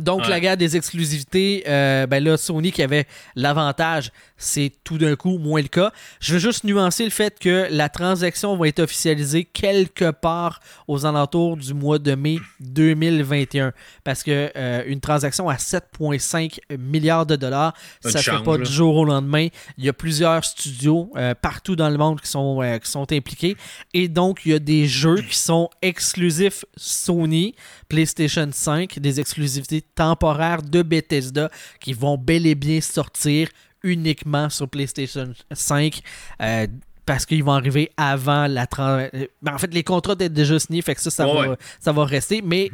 Donc, 0.00 0.26
la 0.28 0.40
guerre 0.40 0.56
des 0.56 0.76
exclusivités, 0.76 1.64
euh, 1.68 2.06
ben 2.06 2.22
là, 2.22 2.36
Sony 2.36 2.72
qui 2.72 2.82
avait 2.82 3.06
l'avantage, 3.34 4.10
c'est 4.38 4.72
tout 4.84 4.96
d'un 4.98 5.16
coup 5.16 5.38
moins 5.38 5.60
le 5.60 5.68
cas. 5.68 5.92
Je 6.20 6.34
veux 6.34 6.38
juste 6.38 6.64
nuancer 6.64 7.04
le 7.04 7.10
fait 7.10 7.38
que 7.38 7.66
la 7.70 7.88
transaction 7.88 8.56
va 8.56 8.68
être 8.68 8.78
officialisée 8.78 9.44
quelque 9.44 10.10
part 10.10 10.60
aux 10.86 11.04
alentours 11.04 11.56
du 11.56 11.74
mois 11.74 11.98
de 11.98 12.14
mai 12.14 12.38
2021. 12.60 13.72
Parce 14.04 14.22
que 14.22 14.50
euh, 14.56 14.84
une 14.86 15.00
transaction 15.00 15.48
à 15.48 15.56
7,5 15.56 16.76
milliards 16.78 17.26
de 17.26 17.36
dollars, 17.36 17.74
ça 18.00 18.18
ne 18.18 18.22
fait 18.22 18.44
pas 18.44 18.56
du 18.56 18.70
jour 18.70 18.94
au 18.96 19.04
lendemain. 19.04 19.48
Il 19.76 19.84
y 19.84 19.88
a 19.88 19.92
plusieurs 19.92 20.44
studios 20.44 21.10
euh, 21.16 21.34
partout 21.34 21.74
dans 21.76 21.90
le 21.90 21.98
monde 21.98 22.20
qui 22.20 22.30
sont, 22.30 22.60
qui 22.82 22.90
sont 22.90 23.12
impliqués. 23.12 23.56
Et 23.92 24.08
donc, 24.08 24.42
il 24.44 24.52
y 24.52 24.54
a 24.54 24.60
des 24.60 24.86
jeux 24.86 25.20
qui 25.20 25.36
sont 25.36 25.68
exclusifs 25.82 26.64
Sony, 26.76 27.54
PlayStation 27.88 28.48
5, 28.50 28.98
des 29.00 29.20
exclusivités 29.20 29.82
temporaires 29.82 30.62
de 30.62 30.82
Bethesda 30.82 31.50
qui 31.80 31.92
vont 31.92 32.16
bel 32.16 32.46
et 32.46 32.54
bien 32.54 32.80
sortir 32.80 33.48
uniquement 33.82 34.50
sur 34.50 34.68
PlayStation 34.68 35.32
5. 35.50 36.00
Euh, 36.40 36.66
parce 37.06 37.24
qu'ils 37.24 37.42
vont 37.42 37.52
arriver 37.52 37.90
avant 37.96 38.46
la 38.46 38.66
euh, 38.78 39.08
ben, 39.40 39.54
En 39.54 39.58
fait, 39.58 39.72
les 39.72 39.82
contrats 39.82 40.12
étaient 40.12 40.28
déjà 40.28 40.58
signés, 40.58 40.82
fait 40.82 40.94
que 40.94 41.00
ça, 41.00 41.10
ça, 41.10 41.26
va, 41.26 41.56
ça 41.80 41.92
va 41.92 42.04
rester. 42.04 42.42
Mais 42.42 42.70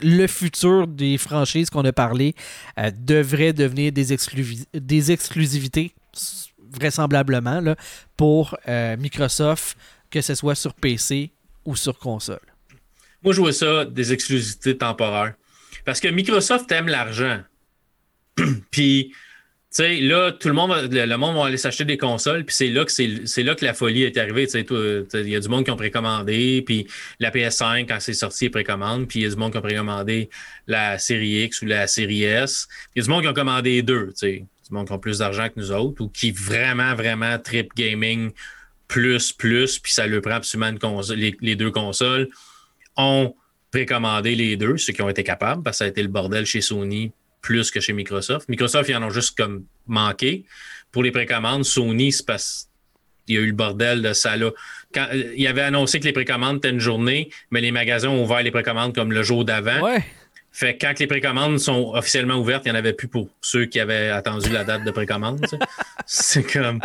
le 0.00 0.26
futur 0.26 0.88
des 0.88 1.18
franchises 1.18 1.70
qu'on 1.70 1.84
a 1.84 1.92
parlé 1.92 2.34
euh, 2.78 2.90
devrait 2.98 3.52
devenir 3.52 3.92
des, 3.92 4.16
des 4.74 5.12
exclusivités, 5.12 5.94
vraisemblablement, 6.72 7.60
là, 7.60 7.76
pour 8.16 8.56
Microsoft, 8.98 9.78
que 10.10 10.20
ce 10.20 10.34
soit 10.34 10.56
sur 10.56 10.74
PC 10.74 11.30
ou 11.64 11.76
sur 11.76 11.98
console. 11.98 12.40
Moi, 13.22 13.32
je 13.34 13.40
vois 13.40 13.52
ça 13.52 13.84
des 13.84 14.12
exclusivités 14.12 14.76
temporaires. 14.76 15.34
Parce 15.84 16.00
que 16.00 16.08
Microsoft 16.08 16.70
aime 16.72 16.88
l'argent. 16.88 17.40
puis, 18.70 19.12
sais, 19.76 19.96
là, 20.00 20.32
tout 20.32 20.48
le 20.48 20.54
monde, 20.54 20.70
le, 20.90 21.16
monde 21.16 21.36
va 21.36 21.46
aller 21.46 21.56
s'acheter 21.56 21.84
des 21.84 21.98
consoles, 21.98 22.44
puis 22.44 22.54
c'est 22.54 22.68
là 22.68 22.84
que 22.84 22.92
c'est 22.92 23.42
là 23.42 23.54
que 23.54 23.64
la 23.64 23.74
folie 23.74 24.04
est 24.04 24.16
arrivée. 24.16 24.46
Il 24.54 25.28
y 25.28 25.36
a 25.36 25.40
du 25.40 25.48
monde 25.48 25.64
qui 25.64 25.70
ont 25.70 25.76
précommandé, 25.76 26.62
puis 26.64 26.86
la 27.20 27.30
PS5 27.30 27.86
quand 27.86 27.98
c'est 28.00 28.14
sorti, 28.14 28.48
précommande, 28.48 29.06
puis 29.06 29.20
il 29.20 29.22
y 29.24 29.26
a 29.26 29.28
du 29.28 29.36
monde 29.36 29.52
qui 29.52 29.58
ont 29.58 29.62
précommandé 29.62 30.30
la 30.66 30.98
série 30.98 31.44
X 31.44 31.62
ou 31.62 31.66
la 31.66 31.86
série 31.86 32.24
S. 32.24 32.68
Il 32.94 33.00
y 33.00 33.02
a 33.02 33.04
du 33.04 33.10
monde 33.10 33.22
qui 33.22 33.28
ont 33.28 33.34
commandé 33.34 33.82
deux, 33.82 34.12
tu 34.18 34.44
du 34.68 34.74
monde 34.74 34.88
qui 34.88 34.92
ont 34.92 34.98
plus 34.98 35.18
d'argent 35.18 35.48
que 35.48 35.54
nous 35.56 35.70
autres, 35.70 36.02
ou 36.02 36.08
qui 36.08 36.32
vraiment, 36.32 36.94
vraiment 36.94 37.38
trip 37.38 37.70
gaming 37.76 38.32
plus, 38.88 39.32
plus, 39.32 39.78
puis 39.78 39.92
ça 39.92 40.06
leur 40.06 40.22
prend 40.22 40.32
absolument 40.32 40.72
les, 41.14 41.36
les 41.40 41.54
deux 41.54 41.70
consoles, 41.70 42.28
ont 42.96 43.34
précommandé 43.70 44.34
les 44.34 44.56
deux, 44.56 44.76
ceux 44.76 44.92
qui 44.92 45.02
ont 45.02 45.08
été 45.08 45.22
capables, 45.22 45.62
parce 45.62 45.76
que 45.76 45.78
ça 45.78 45.84
a 45.84 45.88
été 45.88 46.02
le 46.02 46.08
bordel 46.08 46.46
chez 46.46 46.60
Sony 46.60 47.12
plus 47.40 47.70
que 47.70 47.80
chez 47.80 47.92
Microsoft. 47.92 48.48
Microsoft, 48.48 48.88
ils 48.88 48.96
en 48.96 49.02
ont 49.02 49.10
juste 49.10 49.36
comme 49.36 49.64
manqué. 49.86 50.44
Pour 50.92 51.02
les 51.02 51.10
précommandes, 51.10 51.64
Sony, 51.64 52.12
c'est 52.12 52.26
parce 52.26 52.68
qu'il 53.26 53.36
y 53.36 53.38
a 53.38 53.42
eu 53.42 53.46
le 53.48 53.52
bordel 53.52 54.02
de 54.02 54.12
ça 54.12 54.36
là. 54.36 54.50
Quand, 54.94 55.06
euh, 55.12 55.32
il 55.36 55.46
avait 55.46 55.62
annoncé 55.62 56.00
que 56.00 56.04
les 56.04 56.12
précommandes 56.12 56.58
étaient 56.58 56.70
une 56.70 56.80
journée, 56.80 57.30
mais 57.50 57.60
les 57.60 57.72
magasins 57.72 58.08
ont 58.08 58.24
ouvert 58.24 58.42
les 58.42 58.50
précommandes 58.50 58.94
comme 58.94 59.12
le 59.12 59.22
jour 59.22 59.44
d'avant. 59.44 59.80
Ouais. 59.80 60.04
Fait 60.52 60.76
que 60.76 60.86
quand 60.86 60.98
les 60.98 61.06
précommandes 61.06 61.58
sont 61.58 61.92
officiellement 61.94 62.36
ouvertes, 62.36 62.62
il 62.64 62.72
n'y 62.72 62.76
en 62.76 62.78
avait 62.78 62.94
plus 62.94 63.08
pour 63.08 63.28
ceux 63.42 63.66
qui 63.66 63.78
avaient 63.78 64.08
attendu 64.08 64.48
la 64.48 64.64
date 64.64 64.84
de 64.84 64.90
précommande. 64.90 65.44
c'est 66.06 66.50
comme, 66.50 66.80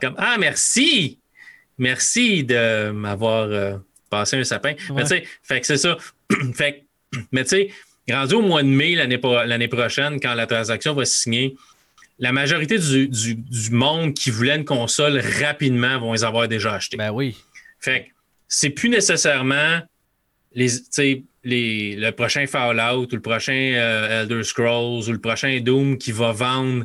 comme 0.00 0.14
Ah, 0.16 0.36
merci! 0.38 1.18
Merci 1.76 2.44
de 2.44 2.90
m'avoir 2.90 3.44
euh, 3.44 3.76
passé 4.08 4.36
un 4.36 4.44
sapin. 4.44 4.74
Mais 4.94 5.02
tu 5.02 5.08
sais, 5.08 5.24
fait 5.42 5.60
que 5.60 5.66
c'est 5.66 5.76
ça. 5.76 5.98
fait 6.54 6.86
mais 7.32 7.42
tu 7.44 7.50
sais, 7.50 7.70
rendu 8.10 8.34
au 8.34 8.42
mois 8.42 8.62
de 8.62 8.68
mai 8.68 8.94
l'année 8.94 9.68
prochaine, 9.68 10.20
quand 10.20 10.34
la 10.34 10.46
transaction 10.46 10.94
va 10.94 11.04
signer, 11.04 11.56
la 12.18 12.32
majorité 12.32 12.78
du, 12.78 13.70
monde 13.70 14.14
qui 14.14 14.30
voulait 14.30 14.56
une 14.56 14.64
console 14.64 15.20
rapidement 15.40 15.98
vont 15.98 16.12
les 16.12 16.22
avoir 16.22 16.48
déjà 16.48 16.74
achetées. 16.74 16.98
Ben 16.98 17.10
oui. 17.10 17.36
Fait 17.80 18.04
que 18.04 18.08
c'est 18.46 18.70
plus 18.70 18.90
nécessairement 18.90 19.80
les, 20.52 20.68
les, 21.44 21.96
le 21.96 22.10
prochain 22.10 22.46
Fallout 22.46 23.06
ou 23.06 23.14
le 23.14 23.20
prochain 23.20 23.72
euh, 23.74 24.22
Elder 24.22 24.42
Scrolls 24.42 25.08
ou 25.08 25.12
le 25.12 25.20
prochain 25.20 25.60
Doom 25.60 25.96
qui 25.96 26.12
va 26.12 26.32
vendre 26.32 26.84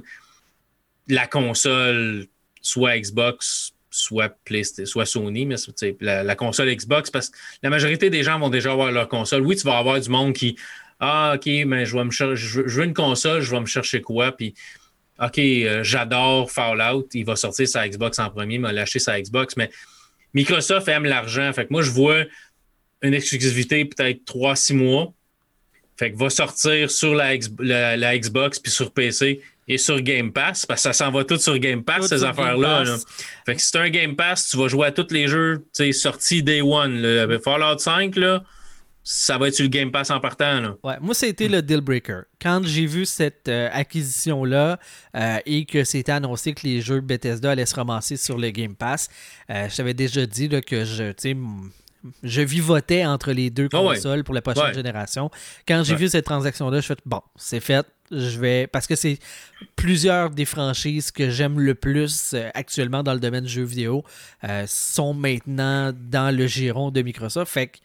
la 1.10 1.28
console, 1.28 2.28
soit 2.62 2.98
Xbox, 2.98 3.74
soit 3.90 4.30
PlayStation, 4.46 4.86
soit 4.90 5.06
Sony, 5.06 5.46
mais 5.46 5.56
la, 6.02 6.36
console 6.36 6.74
Xbox, 6.74 7.10
parce 7.10 7.30
que 7.30 7.38
la 7.62 7.70
majorité 7.70 8.10
des 8.10 8.24
gens 8.24 8.40
vont 8.40 8.50
déjà 8.50 8.72
avoir 8.72 8.92
leur 8.92 9.08
console. 9.08 9.42
Oui, 9.42 9.56
tu 9.56 9.64
vas 9.64 9.78
avoir 9.78 10.00
du 10.00 10.10
monde 10.10 10.34
qui 10.34 10.56
Ah, 11.00 11.34
OK, 11.36 11.46
mais 11.66 11.86
je 11.86 11.96
vais 11.96 12.04
me 12.04 12.12
je 12.12 12.62
veux 12.62 12.84
une 12.84 12.94
console, 12.94 13.42
je 13.42 13.52
vais 13.52 13.60
me 13.60 13.66
chercher 13.66 14.02
quoi? 14.02 14.32
Puis 14.32 14.54
OK, 15.20 15.38
euh, 15.40 15.84
j'adore 15.84 16.52
Fallout, 16.52 17.08
il 17.14 17.26
va 17.26 17.36
sortir 17.36 17.68
sa 17.68 17.88
Xbox 17.88 18.20
en 18.20 18.30
premier, 18.30 18.56
il 18.56 18.62
m'a 18.62 18.74
lâché 18.74 19.00
sa 19.00 19.20
Xbox, 19.20 19.56
mais 19.56 19.70
Microsoft 20.34 20.88
aime 20.90 21.06
l'argent. 21.06 21.52
Fait 21.54 21.66
que 21.66 21.72
moi, 21.72 21.82
je 21.82 21.92
vois 21.92 22.24
une 23.02 23.14
exclusivité 23.14 23.86
peut-être 23.86 24.26
3-6 24.26 24.76
mois. 24.76 25.14
Fait 25.98 26.12
que 26.12 26.18
va 26.18 26.30
sortir 26.30 26.92
sur 26.92 27.16
la, 27.16 27.38
la 27.96 28.18
Xbox 28.18 28.60
puis 28.60 28.72
sur 28.72 28.92
PC 28.92 29.42
et 29.68 29.78
sur 29.78 30.02
Game 30.02 30.32
Pass, 30.34 30.66
parce 30.66 30.82
que 30.82 30.84
ça 30.84 30.94
s'en 30.94 31.12
va 31.12 31.24
tout 31.24 31.38
sur 31.38 31.58
Game 31.58 31.84
Pass, 31.84 32.08
ces 32.08 32.24
affaires-là. 32.24 32.84
Fait 33.46 33.56
que 33.56 33.62
si 33.62 33.68
c'est 33.68 33.80
un 33.80 33.90
Game 33.90 34.16
Pass, 34.16 34.50
tu 34.50 34.58
vas 34.58 34.68
jouer 34.68 34.88
à 34.88 34.92
tous 34.92 35.12
les 35.12 35.28
jeux 35.28 35.66
sortis 35.94 36.44
Day 36.44 36.62
One. 36.62 37.40
Fallout 37.44 37.80
5, 37.80 38.16
là, 38.18 38.44
ça 39.08 39.38
va 39.38 39.50
être 39.50 39.54
sur 39.54 39.64
le 39.64 39.70
Game 39.70 39.92
Pass 39.92 40.10
en 40.10 40.20
partant. 40.20 40.60
Là. 40.62 40.76
Ouais, 40.84 40.96
moi, 41.00 41.14
c'était 41.14 41.48
le 41.48 41.62
deal 41.62 41.80
breaker. 41.82 42.22
Quand 42.42 42.62
j'ai 42.66 42.88
vu 42.88 43.06
cette 43.06 43.48
euh, 43.48 43.70
acquisition-là 43.72 44.80
euh, 45.16 45.38
et 45.46 45.66
que 45.66 45.84
c'était 45.84 46.12
annoncé 46.12 46.54
que 46.54 46.66
les 46.66 46.82
jeux 46.82 47.02
Bethesda 47.02 47.52
allaient 47.52 47.68
se 47.68 47.76
ramasser 47.76 48.18
sur 48.18 48.38
le 48.40 48.50
Game 48.50 48.74
Pass, 48.76 49.08
euh, 49.52 49.70
je 49.70 49.76
t'avais 49.78 49.94
déjà 49.94 50.26
dit 50.26 50.48
là, 50.48 50.60
que 50.62 50.86
je, 50.86 51.14
je 52.24 52.42
vivotais 52.42 53.06
entre 53.06 53.32
les 53.32 53.52
deux 53.52 53.70
Ah 53.74 53.84
ouais. 53.84 53.96
consoles 53.96 54.24
pour 54.24 54.34
la 54.34 54.42
prochaine 54.42 54.64
Ouais. 54.66 54.74
génération. 54.74 55.30
Quand 55.68 55.84
j'ai 55.84 55.94
Ouais. 55.94 56.00
vu 56.00 56.10
cette 56.10 56.26
transaction-là, 56.26 56.80
je 56.82 56.88
fais 56.88 56.96
bon, 57.06 57.22
c'est 57.36 57.60
fait. 57.60 57.86
Je 58.12 58.40
vais. 58.40 58.66
Parce 58.68 58.88
que 58.88 58.96
c'est 58.96 59.20
plusieurs 59.76 60.32
des 60.32 60.46
franchises 60.46 61.12
que 61.12 61.30
j'aime 61.30 61.60
le 61.60 61.76
plus 61.76 62.34
euh, 62.34 62.50
actuellement 62.56 63.04
dans 63.04 63.14
le 63.14 63.20
domaine 63.20 63.44
du 63.46 63.52
jeu 63.52 63.64
vidéo 63.64 64.04
sont 64.68 65.14
maintenant 65.14 65.92
dans 65.96 66.36
le 66.36 66.48
giron 66.48 66.90
de 66.92 67.02
Microsoft. 67.04 67.52
Fait 67.52 67.68
que 67.68 67.78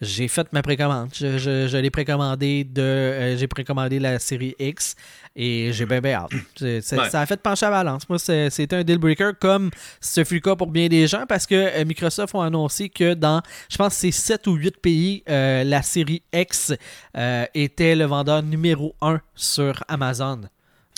j'ai 0.00 0.28
fait 0.28 0.46
ma 0.52 0.62
précommande. 0.62 1.08
Je, 1.14 1.38
je- 1.38 1.68
je 1.68 1.76
l'ai 1.78 1.90
précommandé 1.90 2.64
de. 2.64 2.82
euh, 2.82 3.36
j'ai 3.36 3.46
précommandé 3.46 3.98
la 3.98 4.18
série 4.18 4.54
X 4.58 4.94
et 5.34 5.70
j'ai 5.72 5.86
bien 5.86 6.00
bien 6.00 6.14
hâte. 6.20 6.32
Ouais. 6.60 6.80
Ça 6.82 7.20
a 7.20 7.26
fait 7.26 7.40
pencher 7.40 7.66
la 7.66 7.70
balance. 7.70 8.08
Moi, 8.08 8.18
c'est- 8.18 8.50
c'était 8.50 8.76
un 8.76 8.84
deal 8.84 8.98
breaker 8.98 9.30
comme 9.40 9.70
ce 10.00 10.22
fut 10.24 10.34
le 10.34 10.40
cas 10.40 10.54
pour 10.56 10.66
bien 10.70 10.88
des 10.88 11.06
gens 11.06 11.24
parce 11.28 11.46
que 11.46 11.54
euh, 11.54 11.84
Microsoft 11.84 12.34
ont 12.34 12.40
annoncé 12.42 12.88
que 12.88 13.14
dans, 13.14 13.40
je 13.70 13.76
pense, 13.76 13.94
c'est 13.94 14.10
7 14.10 14.46
ou 14.46 14.54
8 14.54 14.76
pays, 14.78 15.22
euh, 15.28 15.64
la 15.64 15.82
série 15.82 16.22
X 16.32 16.74
euh, 17.16 17.44
était 17.54 17.94
le 17.96 18.04
vendeur 18.04 18.42
numéro 18.42 18.94
1 19.00 19.20
sur 19.34 19.82
Amazon. 19.88 20.42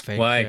Fait 0.05 0.17
que, 0.17 0.21
Ouais. 0.21 0.45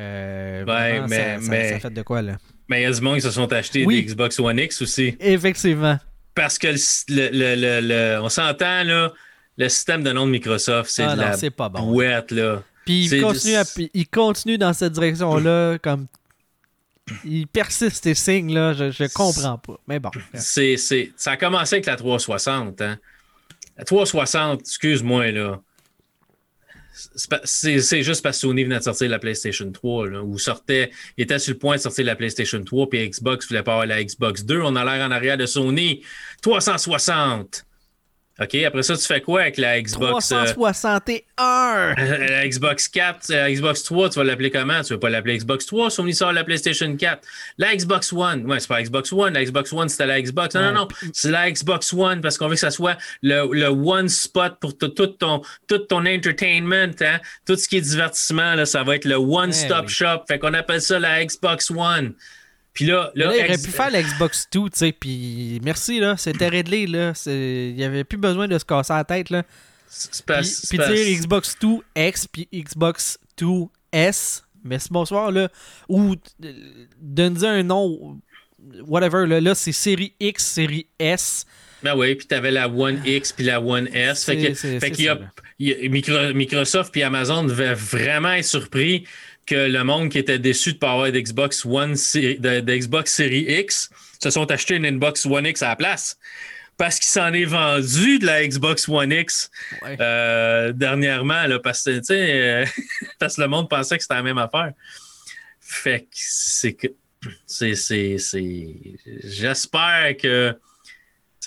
mais- 1.07 1.17
ça, 1.17 1.39
ça- 1.41 1.49
mais- 1.51 1.69
ça 1.73 1.79
fait 1.79 1.93
de 1.93 2.01
quoi, 2.01 2.21
là? 2.21 2.37
Mais 2.67 2.81
il 2.81 2.83
y 2.83 2.85
a 2.85 2.91
du 2.91 3.01
monde 3.01 3.15
qui 3.15 3.21
se 3.21 3.31
sont 3.31 3.51
achetés 3.51 3.83
Oui. 3.85 3.95
des 3.95 4.03
Xbox 4.03 4.39
One 4.39 4.59
X 4.59 4.81
aussi. 4.83 5.17
Effectivement. 5.19 5.97
Parce 6.39 6.57
que 6.57 6.67
le, 6.67 7.55
le- 7.55 7.81
le- 7.81 8.21
on 8.21 8.29
s'entend, 8.29 8.83
là, 8.85 9.11
le 9.57 9.67
système 9.67 10.03
de 10.03 10.11
nom 10.13 10.25
de 10.25 10.31
Microsoft, 10.31 10.89
c'est 10.89 11.03
Ah 11.03 11.15
de 11.17 11.21
non, 11.21 11.27
la 11.41 11.51
pas 11.51 11.67
bon. 11.67 11.91
bouette, 11.91 12.31
là. 12.31 12.63
Puis 12.85 13.07
il 13.07 13.21
continue, 13.21 13.55
à- 13.55 13.65
il 13.93 14.07
continue 14.07 14.57
dans 14.57 14.71
cette 14.71 14.93
direction-là, 14.93 15.77
comme. 15.79 16.07
Il 17.25 17.45
persiste 17.47 18.05
et 18.05 18.13
signe, 18.15 18.53
là. 18.53 18.71
Je, 18.71 18.89
je 18.89 19.03
comprends 19.13 19.57
pas. 19.57 19.77
Mais 19.85 19.99
bon. 19.99 20.11
C'est, 20.33 20.77
c'est- 20.77 21.11
ça 21.17 21.31
a 21.31 21.37
commencé 21.37 21.75
avec 21.75 21.87
la 21.87 21.97
360. 21.97 22.79
Hein. 22.81 22.97
La 23.77 23.83
360, 23.83 24.61
excuse-moi, 24.61 25.31
là. 25.31 25.59
C'est, 27.43 28.03
juste 28.03 28.21
parce 28.21 28.37
que 28.37 28.41
Sony 28.41 28.63
venait 28.63 28.79
de 28.79 28.83
sortir 28.83 29.09
la 29.09 29.19
PlayStation 29.19 29.71
3, 29.71 30.09
là, 30.09 30.23
ou 30.23 30.37
sortait, 30.37 30.91
il 31.17 31.23
était 31.23 31.39
sur 31.39 31.53
le 31.53 31.59
point 31.59 31.75
de 31.77 31.81
sortir 31.81 32.05
la 32.05 32.15
PlayStation 32.15 32.63
3, 32.63 32.89
puis 32.89 33.09
Xbox 33.09 33.47
voulait 33.47 33.63
pas 33.63 33.73
avoir 33.73 33.87
la 33.87 34.03
Xbox 34.03 34.43
2. 34.43 34.61
On 34.61 34.75
a 34.75 34.83
l'air 34.83 35.07
en 35.07 35.11
arrière 35.11 35.37
de 35.37 35.45
Sony. 35.45 36.03
360. 36.41 37.65
OK, 38.41 38.55
après 38.55 38.83
ça, 38.83 38.95
tu 38.95 39.03
fais 39.05 39.21
quoi 39.21 39.41
avec 39.41 39.57
la 39.57 39.81
Xbox? 39.81 40.31
euh, 40.31 40.45
361! 40.45 41.95
la 42.29 42.47
Xbox 42.47 42.87
4, 42.87 43.29
la 43.29 43.51
Xbox 43.51 43.83
3, 43.83 44.09
tu 44.09 44.19
vas 44.19 44.23
l'appeler 44.23 44.49
comment? 44.51 44.81
Tu 44.81 44.93
veux 44.93 44.99
pas 44.99 45.09
l'appeler 45.09 45.37
Xbox 45.37 45.65
3? 45.65 45.89
Sony 45.89 46.13
sort 46.13 46.31
la 46.31 46.43
PlayStation 46.43 46.95
4. 46.95 47.21
La 47.57 47.75
Xbox 47.75 48.13
One, 48.13 48.45
ouais, 48.49 48.59
c'est 48.59 48.67
pas 48.67 48.81
Xbox 48.81 49.11
One. 49.11 49.33
La 49.33 49.43
Xbox 49.43 49.73
One, 49.73 49.89
c'était 49.89 50.05
la 50.05 50.21
Xbox. 50.21 50.55
Non, 50.55 50.61
Ouais. 50.61 50.71
non, 50.71 50.81
non, 50.81 50.87
c'est 51.13 51.31
la 51.31 51.51
Xbox 51.51 51.93
One 51.93 52.21
parce 52.21 52.37
qu'on 52.37 52.47
veut 52.47 52.53
que 52.55 52.59
ça 52.59 52.71
soit 52.71 52.97
le, 53.21 53.47
le 53.53 53.67
one 53.67 54.07
spot 54.09 54.57
pour 54.59 54.77
tout 54.77 54.87
ton, 54.89 55.41
tout 55.67 55.79
ton 55.79 56.05
entertainment, 56.05 56.93
hein? 57.01 57.19
Tout 57.45 57.55
ce 57.55 57.67
qui 57.67 57.77
est 57.77 57.81
divertissement, 57.81 58.55
là, 58.55 58.65
ça 58.65 58.83
va 58.83 58.95
être 58.95 59.05
le 59.05 59.15
one-stop 59.15 59.85
oui. 59.87 59.93
shop. 59.93 60.23
Fait 60.27 60.39
qu'on 60.39 60.53
appelle 60.53 60.81
ça 60.81 60.97
la 60.99 61.23
Xbox 61.25 61.71
One. 61.71 62.13
Puis 62.73 62.85
là, 62.85 63.11
Là, 63.15 63.27
là, 63.27 63.35
il 63.37 63.43
aurait 63.45 63.57
pu 63.57 63.71
faire 63.71 63.91
la 63.91 64.01
Xbox 64.01 64.47
2, 64.53 64.59
tu 64.61 64.69
sais, 64.73 64.91
puis 64.91 65.59
merci, 65.63 65.99
là, 65.99 66.15
c'était 66.17 66.47
réglé, 66.47 66.87
là. 66.87 67.13
Il 67.25 67.75
n'y 67.75 67.83
avait 67.83 68.03
plus 68.03 68.17
besoin 68.17 68.47
de 68.47 68.57
se 68.57 68.65
casser 68.65 68.93
la 68.93 69.03
tête, 69.03 69.29
là. 69.29 69.43
Puis, 69.89 70.21
pas- 70.25 70.41
puis 70.41 70.77
dire 70.77 71.19
Xbox 71.19 71.55
2 71.59 71.67
X, 71.95 72.27
puis 72.27 72.47
Xbox 72.53 73.17
2 73.37 73.47
S, 73.91 74.43
mais 74.63 74.77
c'est 74.79 74.91
bonsoir, 74.91 75.31
là. 75.31 75.49
Ou 75.87 76.15
euh, 76.45 76.53
donne 77.01 77.43
un 77.43 77.63
nom, 77.63 78.19
whatever, 78.85 79.25
là. 79.25 79.41
Là, 79.41 79.55
c'est 79.55 79.71
série 79.71 80.13
X, 80.19 80.45
série 80.45 80.85
S. 80.99 81.45
Ben 81.81 81.95
oui, 81.95 82.15
puis 82.15 82.27
tu 82.27 82.35
avais 82.35 82.51
la 82.51 82.67
One 82.67 83.01
X 83.05 83.31
puis 83.31 83.45
la 83.45 83.61
One 83.61 83.87
S. 83.93 84.25
Fait 84.25 84.37
que, 84.37 84.53
fait 84.53 84.99
y 84.99 85.07
a, 85.07 85.17
il 85.59 85.85
y 85.85 86.33
Microsoft 86.33 86.91
puis 86.91 87.03
Amazon 87.03 87.43
devaient 87.43 87.73
vraiment 87.73 88.33
être 88.33 88.45
surpris 88.45 89.05
que 89.49 89.67
le 89.67 89.83
monde 89.83 90.09
qui 90.09 90.17
était 90.19 90.39
déçu 90.39 90.69
de 90.71 90.75
ne 90.75 90.79
pas 90.79 90.91
avoir 90.93 91.11
d'Xbox 91.11 91.65
One, 91.65 91.93
de, 91.93 92.59
de 92.61 92.75
Xbox 92.75 93.13
Series 93.13 93.45
X 93.61 93.89
se 94.21 94.29
sont 94.29 94.49
achetés 94.51 94.75
une 94.75 94.89
Xbox 94.89 95.25
One 95.25 95.45
X 95.45 95.61
à 95.63 95.69
la 95.69 95.75
place. 95.75 96.17
Parce 96.77 96.95
qu'il 96.97 97.07
s'en 97.09 97.33
est 97.33 97.43
vendu 97.45 98.19
de 98.19 98.25
la 98.25 98.47
Xbox 98.47 98.87
One 98.87 99.11
X 99.11 99.49
Ouais. 99.81 99.97
euh, 99.99 100.71
dernièrement, 100.71 101.45
là, 101.45 101.59
parce, 101.59 101.83
que, 101.83 101.99
euh, 102.11 102.65
parce 103.19 103.35
que 103.35 103.41
le 103.41 103.47
monde 103.47 103.69
pensait 103.69 103.97
que 103.97 104.03
c'était 104.03 104.13
la 104.15 104.23
même 104.23 104.37
affaire. 104.37 104.71
Fait 105.59 106.01
que 106.01 106.07
c'est 106.11 106.73
que. 106.73 106.87
C'est. 107.45 107.75
c'est- 107.75 108.17
c'est- 108.17 108.75
J'espère 109.25 110.15
que 110.17 110.55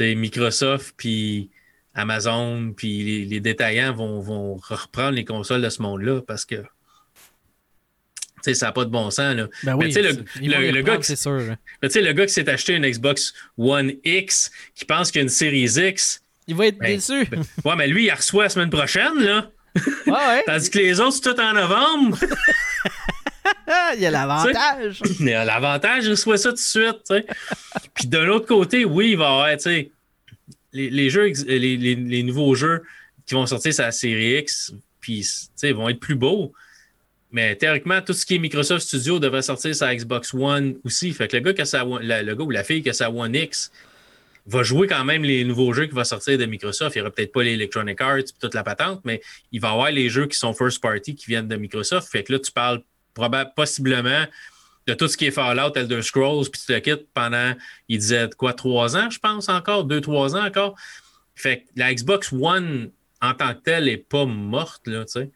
Microsoft 0.00 0.94
puis 0.96 1.50
Amazon 1.94 2.72
puis 2.76 3.02
les, 3.04 3.24
les 3.24 3.40
détaillants 3.40 3.92
vont, 3.94 4.20
vont 4.20 4.56
reprendre 4.56 5.12
les 5.12 5.24
consoles 5.24 5.62
de 5.62 5.68
ce 5.68 5.80
monde-là 5.82 6.20
parce 6.26 6.44
que 6.44 6.56
tu 8.42 8.50
sais, 8.50 8.54
ça 8.54 8.66
n'a 8.66 8.72
pas 8.72 8.84
de 8.84 8.90
bon 8.90 9.10
sens. 9.10 9.34
Là. 9.36 9.46
Ben 9.62 9.76
Mais 9.76 9.84
oui, 9.84 9.86
tu 9.88 9.92
sais, 9.94 10.02
le- 10.02 10.24
ils 10.40 10.50
le- 10.50 10.70
le 10.70 10.82
gars 10.82 10.96
qui- 10.98 11.16
sûr. 11.16 11.38
là. 11.38 11.56
Mais 11.82 11.88
le 11.88 12.12
gars 12.12 12.26
qui 12.26 12.32
s'est 12.32 12.48
acheté 12.48 12.74
une 12.74 12.86
Xbox 12.88 13.34
One 13.58 13.92
X, 14.04 14.50
qui 14.74 14.84
pense 14.84 15.10
qu'il 15.10 15.20
y 15.20 15.22
a 15.22 15.24
une 15.24 15.28
Series 15.28 15.88
X, 15.88 16.20
Il 16.48 16.56
va 16.56 16.66
être 16.66 16.78
Ben, 16.78 16.96
déçu. 16.96 17.24
ouais, 17.64 17.76
mais 17.76 17.86
lui, 17.86 18.04
il 18.04 18.06
la 18.08 18.16
reçoit 18.16 18.44
la 18.44 18.48
semaine 18.50 18.70
prochaine, 18.70 19.18
là. 19.20 19.50
Ouais. 20.06 20.42
Tandis 20.46 20.70
que 20.70 20.78
les 20.78 21.00
autres, 21.00 21.12
c'est 21.22 21.34
tout 21.34 21.40
en 21.40 21.52
novembre. 21.54 22.18
Il 23.96 24.00
y 24.02 24.06
a 24.06 24.10
l'avantage. 24.10 25.00
Mais 25.20 25.34
euh, 25.34 25.44
l'avantage, 25.44 26.04
il 26.04 26.10
reçoit 26.10 26.36
ça 26.36 26.50
tout 26.50 26.56
de 26.56 26.60
suite. 26.60 27.12
Puis 27.94 28.06
de 28.06 28.18
l'autre 28.18 28.46
côté, 28.46 28.84
oui, 28.84 29.10
il 29.12 29.16
va 29.16 29.24
y 29.24 29.26
avoir, 29.26 29.48
les, 30.72 30.90
les 30.90 31.10
jeux, 31.10 31.32
les, 31.46 31.58
les- 31.58 31.94
les 31.94 32.22
nouveaux 32.22 32.54
jeux 32.54 32.82
qui 33.26 33.34
vont 33.34 33.46
sortir 33.46 33.72
sur 33.72 33.84
la 33.84 33.92
série 33.92 34.38
X, 34.38 34.72
puis, 35.00 35.26
sais, 35.54 35.72
vont 35.72 35.88
être 35.88 36.00
plus 36.00 36.14
beaux. 36.16 36.52
Mais 37.32 37.56
théoriquement, 37.56 38.00
tout 38.02 38.12
ce 38.12 38.26
qui 38.26 38.34
est 38.34 38.38
Microsoft 38.38 38.86
Studio 38.86 39.18
devrait 39.18 39.42
sortir 39.42 39.74
la 39.80 39.96
Xbox 39.96 40.34
One 40.34 40.76
aussi. 40.84 41.12
Fait 41.12 41.28
que 41.28 41.36
le 41.36 41.42
gars, 41.42 41.54
qui 41.54 41.62
a 41.62 41.64
sa 41.64 41.84
le 41.84 42.34
gars 42.34 42.44
ou 42.44 42.50
la 42.50 42.62
fille 42.62 42.82
qui 42.82 42.90
a 42.90 42.92
sa 42.92 43.10
One 43.10 43.34
X 43.34 43.72
va 44.46 44.62
jouer 44.62 44.86
quand 44.86 45.04
même 45.04 45.22
les 45.22 45.44
nouveaux 45.44 45.72
jeux 45.72 45.86
qui 45.86 45.94
vont 45.94 46.04
sortir 46.04 46.36
de 46.36 46.44
Microsoft. 46.44 46.94
Il 46.94 46.98
n'y 46.98 47.02
aura 47.02 47.10
peut-être 47.10 47.32
pas 47.32 47.42
les 47.42 47.52
Electronic 47.52 48.00
Arts 48.00 48.18
et 48.18 48.24
toute 48.38 48.54
la 48.54 48.62
patente, 48.62 49.00
mais 49.04 49.22
il 49.50 49.60
va 49.60 49.68
y 49.68 49.72
avoir 49.72 49.90
les 49.90 50.08
jeux 50.10 50.26
qui 50.26 50.36
sont 50.36 50.52
first 50.52 50.82
party 50.82 51.14
qui 51.14 51.26
viennent 51.26 51.48
de 51.48 51.56
Microsoft. 51.56 52.10
Fait 52.10 52.22
que 52.22 52.32
là, 52.32 52.38
tu 52.38 52.52
parles 52.52 52.82
probablement, 53.14 53.50
possiblement 53.54 54.26
de 54.86 54.94
tout 54.94 55.06
ce 55.06 55.16
qui 55.16 55.26
est 55.26 55.30
Fallout, 55.30 55.72
Elder 55.76 56.02
Scrolls, 56.02 56.50
puis 56.50 56.60
tu 56.60 56.66
te 56.66 56.78
quittes 56.80 57.06
pendant, 57.14 57.54
il 57.88 57.98
disait 57.98 58.28
quoi, 58.36 58.52
trois 58.52 58.96
ans, 58.96 59.10
je 59.10 59.18
pense 59.18 59.48
encore, 59.48 59.84
deux, 59.84 60.00
trois 60.00 60.34
ans 60.34 60.44
encore. 60.44 60.76
Fait 61.34 61.60
que 61.60 61.62
la 61.76 61.94
Xbox 61.94 62.32
One 62.32 62.90
en 63.20 63.34
tant 63.34 63.54
que 63.54 63.60
telle 63.60 63.84
n'est 63.84 63.96
pas 63.96 64.26
morte, 64.26 64.86
là, 64.86 65.04
tu 65.04 65.12
sais. 65.12 65.30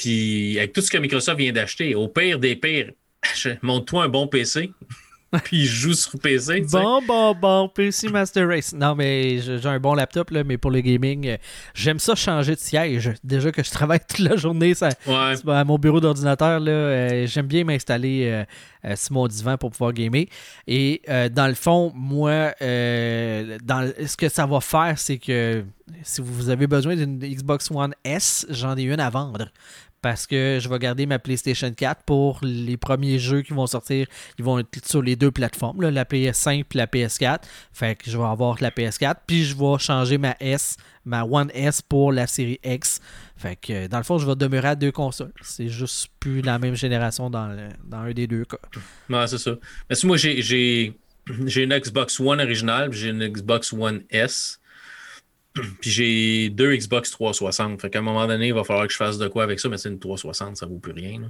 Puis 0.00 0.56
avec 0.58 0.72
tout 0.72 0.80
ce 0.80 0.90
que 0.90 0.96
Microsoft 0.96 1.38
vient 1.38 1.52
d'acheter, 1.52 1.94
au 1.94 2.08
pire 2.08 2.38
des 2.38 2.56
pires, 2.56 2.92
montre-toi 3.60 4.04
un 4.04 4.08
bon 4.08 4.26
PC, 4.28 4.70
puis 5.44 5.64
joue 5.64 5.92
sur 5.92 6.18
PC. 6.18 6.62
Bon, 6.72 7.00
bon, 7.06 7.34
bon, 7.34 7.68
PC 7.68 8.08
Master 8.08 8.48
Race. 8.48 8.72
Non, 8.72 8.94
mais 8.94 9.38
j'ai 9.38 9.66
un 9.66 9.78
bon 9.78 9.94
laptop, 9.94 10.30
là, 10.30 10.42
mais 10.42 10.56
pour 10.58 10.70
le 10.70 10.80
gaming, 10.80 11.28
euh, 11.28 11.36
j'aime 11.74 11.98
ça 11.98 12.14
changer 12.14 12.54
de 12.54 12.60
siège. 12.60 13.12
Déjà 13.22 13.52
que 13.52 13.62
je 13.62 13.70
travaille 13.70 14.00
toute 14.08 14.20
la 14.20 14.36
journée 14.36 14.74
ça, 14.74 14.88
Ouais. 15.06 15.34
à 15.46 15.64
mon 15.64 15.78
bureau 15.78 16.00
d'ordinateur, 16.00 16.58
là, 16.60 16.72
euh, 16.72 17.26
j'aime 17.26 17.46
bien 17.46 17.64
m'installer 17.64 18.24
euh, 18.24 18.44
euh, 18.86 18.96
sur 18.96 19.12
mon 19.12 19.28
divan 19.28 19.56
pour 19.56 19.70
pouvoir 19.70 19.92
gamer. 19.92 20.24
Et 20.66 21.02
dans 21.06 21.46
le 21.46 21.54
fond, 21.54 21.92
moi, 21.94 22.54
dans, 22.60 23.92
ce 24.06 24.16
que 24.16 24.28
ça 24.28 24.46
va 24.46 24.60
faire, 24.60 24.94
c'est 24.96 25.18
que 25.18 25.62
si 26.02 26.20
vous 26.20 26.48
avez 26.48 26.66
besoin 26.66 26.96
d'une 26.96 27.18
Xbox 27.18 27.70
One 27.70 27.94
S, 28.04 28.46
j'en 28.48 28.76
ai 28.76 28.82
une 28.82 29.00
à 29.00 29.10
vendre. 29.10 29.48
Parce 30.02 30.26
que 30.26 30.58
je 30.60 30.68
vais 30.68 30.78
garder 30.78 31.04
ma 31.04 31.18
PlayStation 31.18 31.70
4 31.70 32.04
pour 32.04 32.40
les 32.42 32.76
premiers 32.76 33.18
jeux 33.18 33.42
qui 33.42 33.52
vont 33.52 33.66
sortir. 33.66 34.06
Ils 34.38 34.44
vont 34.44 34.58
être 34.58 34.86
sur 34.86 35.02
les 35.02 35.14
deux 35.14 35.30
plateformes, 35.30 35.82
la 35.82 36.04
PS5 36.04 36.60
et 36.60 36.64
la 36.74 36.86
PS4. 36.86 37.40
Fait 37.72 37.96
que 37.96 38.10
je 38.10 38.16
vais 38.16 38.24
avoir 38.24 38.56
la 38.60 38.70
PS4. 38.70 39.16
Puis 39.26 39.44
je 39.44 39.56
vais 39.56 39.78
changer 39.78 40.16
ma 40.16 40.36
S, 40.40 40.76
ma 41.04 41.24
One 41.24 41.50
S 41.52 41.82
pour 41.82 42.12
la 42.12 42.26
série 42.26 42.58
X. 42.64 43.00
Fait 43.36 43.56
que 43.56 43.86
dans 43.88 43.98
le 43.98 44.04
fond, 44.04 44.18
je 44.18 44.26
vais 44.26 44.36
demeurer 44.36 44.68
à 44.68 44.74
deux 44.74 44.92
consoles. 44.92 45.32
C'est 45.42 45.68
juste 45.68 46.08
plus 46.20 46.42
la 46.42 46.58
même 46.58 46.74
génération 46.74 47.30
dans, 47.30 47.56
dans 47.84 47.98
un 47.98 48.12
des 48.12 48.26
deux 48.26 48.44
cas. 48.44 48.58
Ouais, 49.08 49.26
c'est 49.26 49.38
ça. 49.38 49.52
Si 49.92 50.06
moi, 50.06 50.16
j'ai, 50.16 50.42
j'ai, 50.42 50.94
une 51.26 51.78
Xbox 51.78 52.20
One 52.20 52.40
originale, 52.40 52.92
j'ai 52.92 53.08
une 53.08 53.26
Xbox 53.26 53.72
One 53.72 54.02
S, 54.10 54.59
puis 55.54 55.90
j'ai 55.90 56.48
deux 56.50 56.74
Xbox 56.74 57.10
360. 57.10 57.80
Fait 57.80 57.90
qu'à 57.90 57.98
un 57.98 58.02
moment 58.02 58.26
donné, 58.26 58.48
il 58.48 58.54
va 58.54 58.64
falloir 58.64 58.86
que 58.86 58.92
je 58.92 58.98
fasse 58.98 59.18
de 59.18 59.28
quoi 59.28 59.44
avec 59.44 59.60
ça, 59.60 59.68
mais 59.68 59.78
c'est 59.78 59.88
une 59.88 59.98
360, 59.98 60.56
ça 60.56 60.66
vaut 60.66 60.78
plus 60.78 60.92
rien. 60.92 61.20
là. 61.20 61.26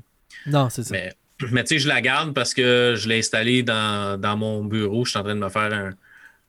Non, 0.47 0.71
c'est 0.71 0.85
ça. 0.85 0.91
Mais, 0.93 1.13
mais 1.51 1.65
tu 1.65 1.75
sais, 1.75 1.79
je 1.79 1.89
la 1.89 2.01
garde 2.01 2.35
parce 2.35 2.55
que 2.55 2.95
je 2.97 3.09
l'ai 3.09 3.19
installée 3.19 3.63
dans, 3.63 4.21
dans 4.21 4.37
mon 4.37 4.65
bureau. 4.65 5.05
Je 5.05 5.11
suis 5.11 5.19
en 5.19 5.23
train 5.23 5.35
de 5.35 5.41
me 5.41 5.49
faire 5.49 5.73
un, 5.73 5.91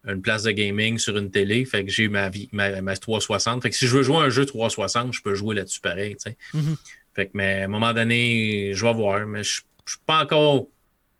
une 0.05 0.21
place 0.21 0.43
de 0.43 0.51
gaming 0.51 0.97
sur 0.97 1.17
une 1.17 1.31
télé. 1.31 1.65
Fait 1.65 1.85
que 1.85 1.91
j'ai 1.91 2.07
ma, 2.07 2.29
ma, 2.51 2.81
ma 2.81 2.95
360. 2.95 3.61
Fait 3.61 3.69
que 3.69 3.75
si 3.75 3.87
je 3.87 3.95
veux 3.95 4.03
jouer 4.03 4.17
un 4.17 4.29
jeu 4.29 4.45
360, 4.45 5.13
je 5.13 5.21
peux 5.21 5.35
jouer 5.35 5.55
là-dessus 5.55 5.81
pareil. 5.81 6.15
Mm-hmm. 6.15 6.77
Fait 7.13 7.25
que, 7.27 7.31
mais 7.33 7.61
à 7.61 7.65
un 7.65 7.67
moment 7.67 7.93
donné, 7.93 8.71
je 8.73 8.85
vais 8.85 8.93
voir. 8.93 9.25
Mais 9.27 9.43
je 9.43 9.61
ne 9.61 9.89
suis 9.89 9.99
pas 10.05 10.23
encore. 10.23 10.67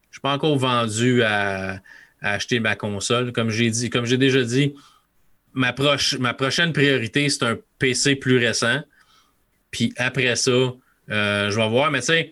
Je 0.10 0.16
suis 0.16 0.22
pas 0.22 0.34
encore 0.34 0.58
vendu 0.58 1.24
à, 1.24 1.82
acheter 2.22 2.60
ma 2.60 2.76
console. 2.76 3.32
Comme 3.32 3.50
j'ai 3.50 3.70
dit, 3.70 3.90
comme 3.90 4.06
j'ai 4.06 4.18
déjà 4.18 4.44
dit, 4.44 4.76
ma, 5.54 5.76
ma 6.20 6.34
prochaine 6.34 6.74
priorité, 6.74 7.30
c'est 7.30 7.44
un 7.44 7.58
PC 7.80 8.16
plus 8.16 8.38
récent. 8.38 8.82
Puis 9.72 9.94
après 9.98 10.36
ça, 10.36 10.52
euh, 10.52 11.50
je 11.50 11.56
vais 11.56 11.70
voir. 11.70 11.92
Mais 11.92 12.00
tu 12.00 12.08
sais, 12.08 12.32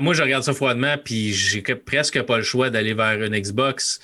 moi, 0.00 0.14
je 0.14 0.22
regarde 0.22 0.42
ça 0.42 0.52
froidement, 0.52 0.96
puis 1.02 1.32
j'ai 1.32 1.62
presque 1.62 2.20
pas 2.22 2.38
le 2.38 2.42
choix 2.42 2.70
d'aller 2.70 2.94
vers 2.94 3.22
une 3.22 3.38
Xbox. 3.38 4.00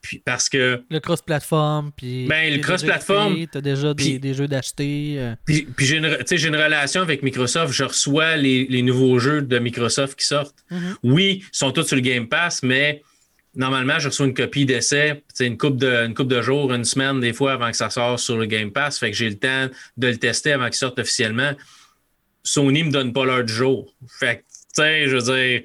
Puis 0.00 0.18
parce 0.18 0.48
que. 0.48 0.82
Le 0.90 0.98
cross-platform, 0.98 1.92
puis. 1.96 2.26
Ben, 2.26 2.52
le 2.52 2.58
cross-platform. 2.58 3.46
Tu 3.50 3.58
as 3.58 3.60
déjà 3.60 3.94
des, 3.94 4.34
jeux 4.34 4.48
d'acheter. 4.48 5.14
Euh. 5.18 5.34
Puis, 5.46 5.68
j'ai 5.78 5.96
une, 5.96 6.06
une, 6.06 6.56
relation 6.56 7.02
avec 7.02 7.22
Microsoft. 7.22 7.72
Je 7.72 7.84
reçois 7.84 8.36
les, 8.36 8.82
nouveaux 8.82 9.18
jeux 9.20 9.42
de 9.42 9.58
Microsoft 9.58 10.18
qui 10.18 10.26
sortent. 10.26 10.64
Mm-hmm. 10.72 10.94
Oui, 11.04 11.44
ils 11.44 11.56
sont 11.56 11.70
tous 11.70 11.84
sur 11.84 11.96
le 11.96 12.02
Game 12.02 12.28
Pass, 12.28 12.64
mais 12.64 13.02
normalement, 13.54 13.98
je 13.98 14.08
reçois 14.08 14.26
une 14.26 14.34
copie 14.34 14.64
d'essai, 14.64 15.22
une 15.40 15.58
coupe 15.58 15.76
de, 15.76 16.06
de 16.06 16.42
jours, 16.42 16.72
une 16.72 16.84
semaine, 16.84 17.20
des 17.20 17.32
fois, 17.32 17.52
avant 17.52 17.70
que 17.70 17.76
ça 17.76 17.90
sorte 17.90 18.18
sur 18.18 18.36
le 18.36 18.46
Game 18.46 18.70
Pass. 18.70 18.98
Fait 18.98 19.10
que 19.10 19.16
j'ai 19.16 19.28
le 19.28 19.38
temps 19.38 19.68
de 19.96 20.08
le 20.08 20.16
tester 20.16 20.52
avant 20.52 20.66
qu'il 20.66 20.74
sorte 20.74 20.98
officiellement. 20.98 21.52
Sony 22.42 22.84
me 22.84 22.90
donne 22.90 23.12
pas 23.12 23.24
l'heure 23.24 23.44
du 23.44 23.52
jour. 23.52 23.94
Fait 24.18 24.38
que 24.38 24.40
tu 24.40 24.46
sais, 24.74 25.06
je 25.06 25.16
veux 25.16 25.36
dire, 25.36 25.62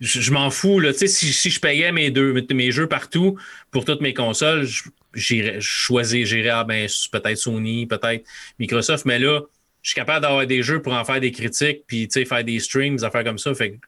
je, 0.00 0.32
m'en 0.32 0.50
fous. 0.50 0.80
Là. 0.80 0.92
Si, 0.92 1.08
si 1.08 1.50
je 1.50 1.60
payais 1.60 1.92
mes, 1.92 2.10
deux, 2.10 2.44
mes 2.52 2.72
jeux 2.72 2.88
partout 2.88 3.38
pour 3.70 3.84
toutes 3.84 4.00
mes 4.00 4.14
consoles, 4.14 4.66
j'irais 5.14 5.60
choisir, 5.60 6.26
j'irais 6.26 6.50
ah, 6.50 6.64
ben, 6.64 6.88
peut-être 7.12 7.36
Sony, 7.36 7.86
peut-être 7.86 8.24
Microsoft, 8.58 9.04
mais 9.04 9.18
là, 9.18 9.42
je 9.82 9.90
suis 9.90 9.94
capable 9.94 10.22
d'avoir 10.22 10.46
des 10.46 10.62
jeux 10.62 10.82
pour 10.82 10.92
en 10.92 11.04
faire 11.04 11.20
des 11.20 11.32
critiques, 11.32 11.84
puis 11.86 12.08
faire 12.10 12.44
des 12.44 12.58
streams, 12.58 12.96
des 12.96 13.04
affaires 13.04 13.24
comme 13.24 13.38
ça. 13.38 13.54
Fait 13.54 13.78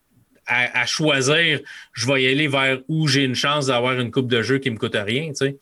à, 0.47 0.87
choisir, 0.87 1.61
je 1.93 2.07
vais 2.07 2.23
y 2.23 2.27
aller 2.29 2.49
vers 2.49 2.79
où 2.89 3.07
j'ai 3.07 3.25
une 3.25 3.35
chance 3.35 3.67
d'avoir 3.67 3.99
une 3.99 4.11
coupe 4.11 4.29
de 4.29 4.43
jeux 4.43 4.59
qui 4.59 4.71
me 4.71 4.77
coûte 4.77 4.97
rien. 4.97 5.33
sais. 5.35 5.57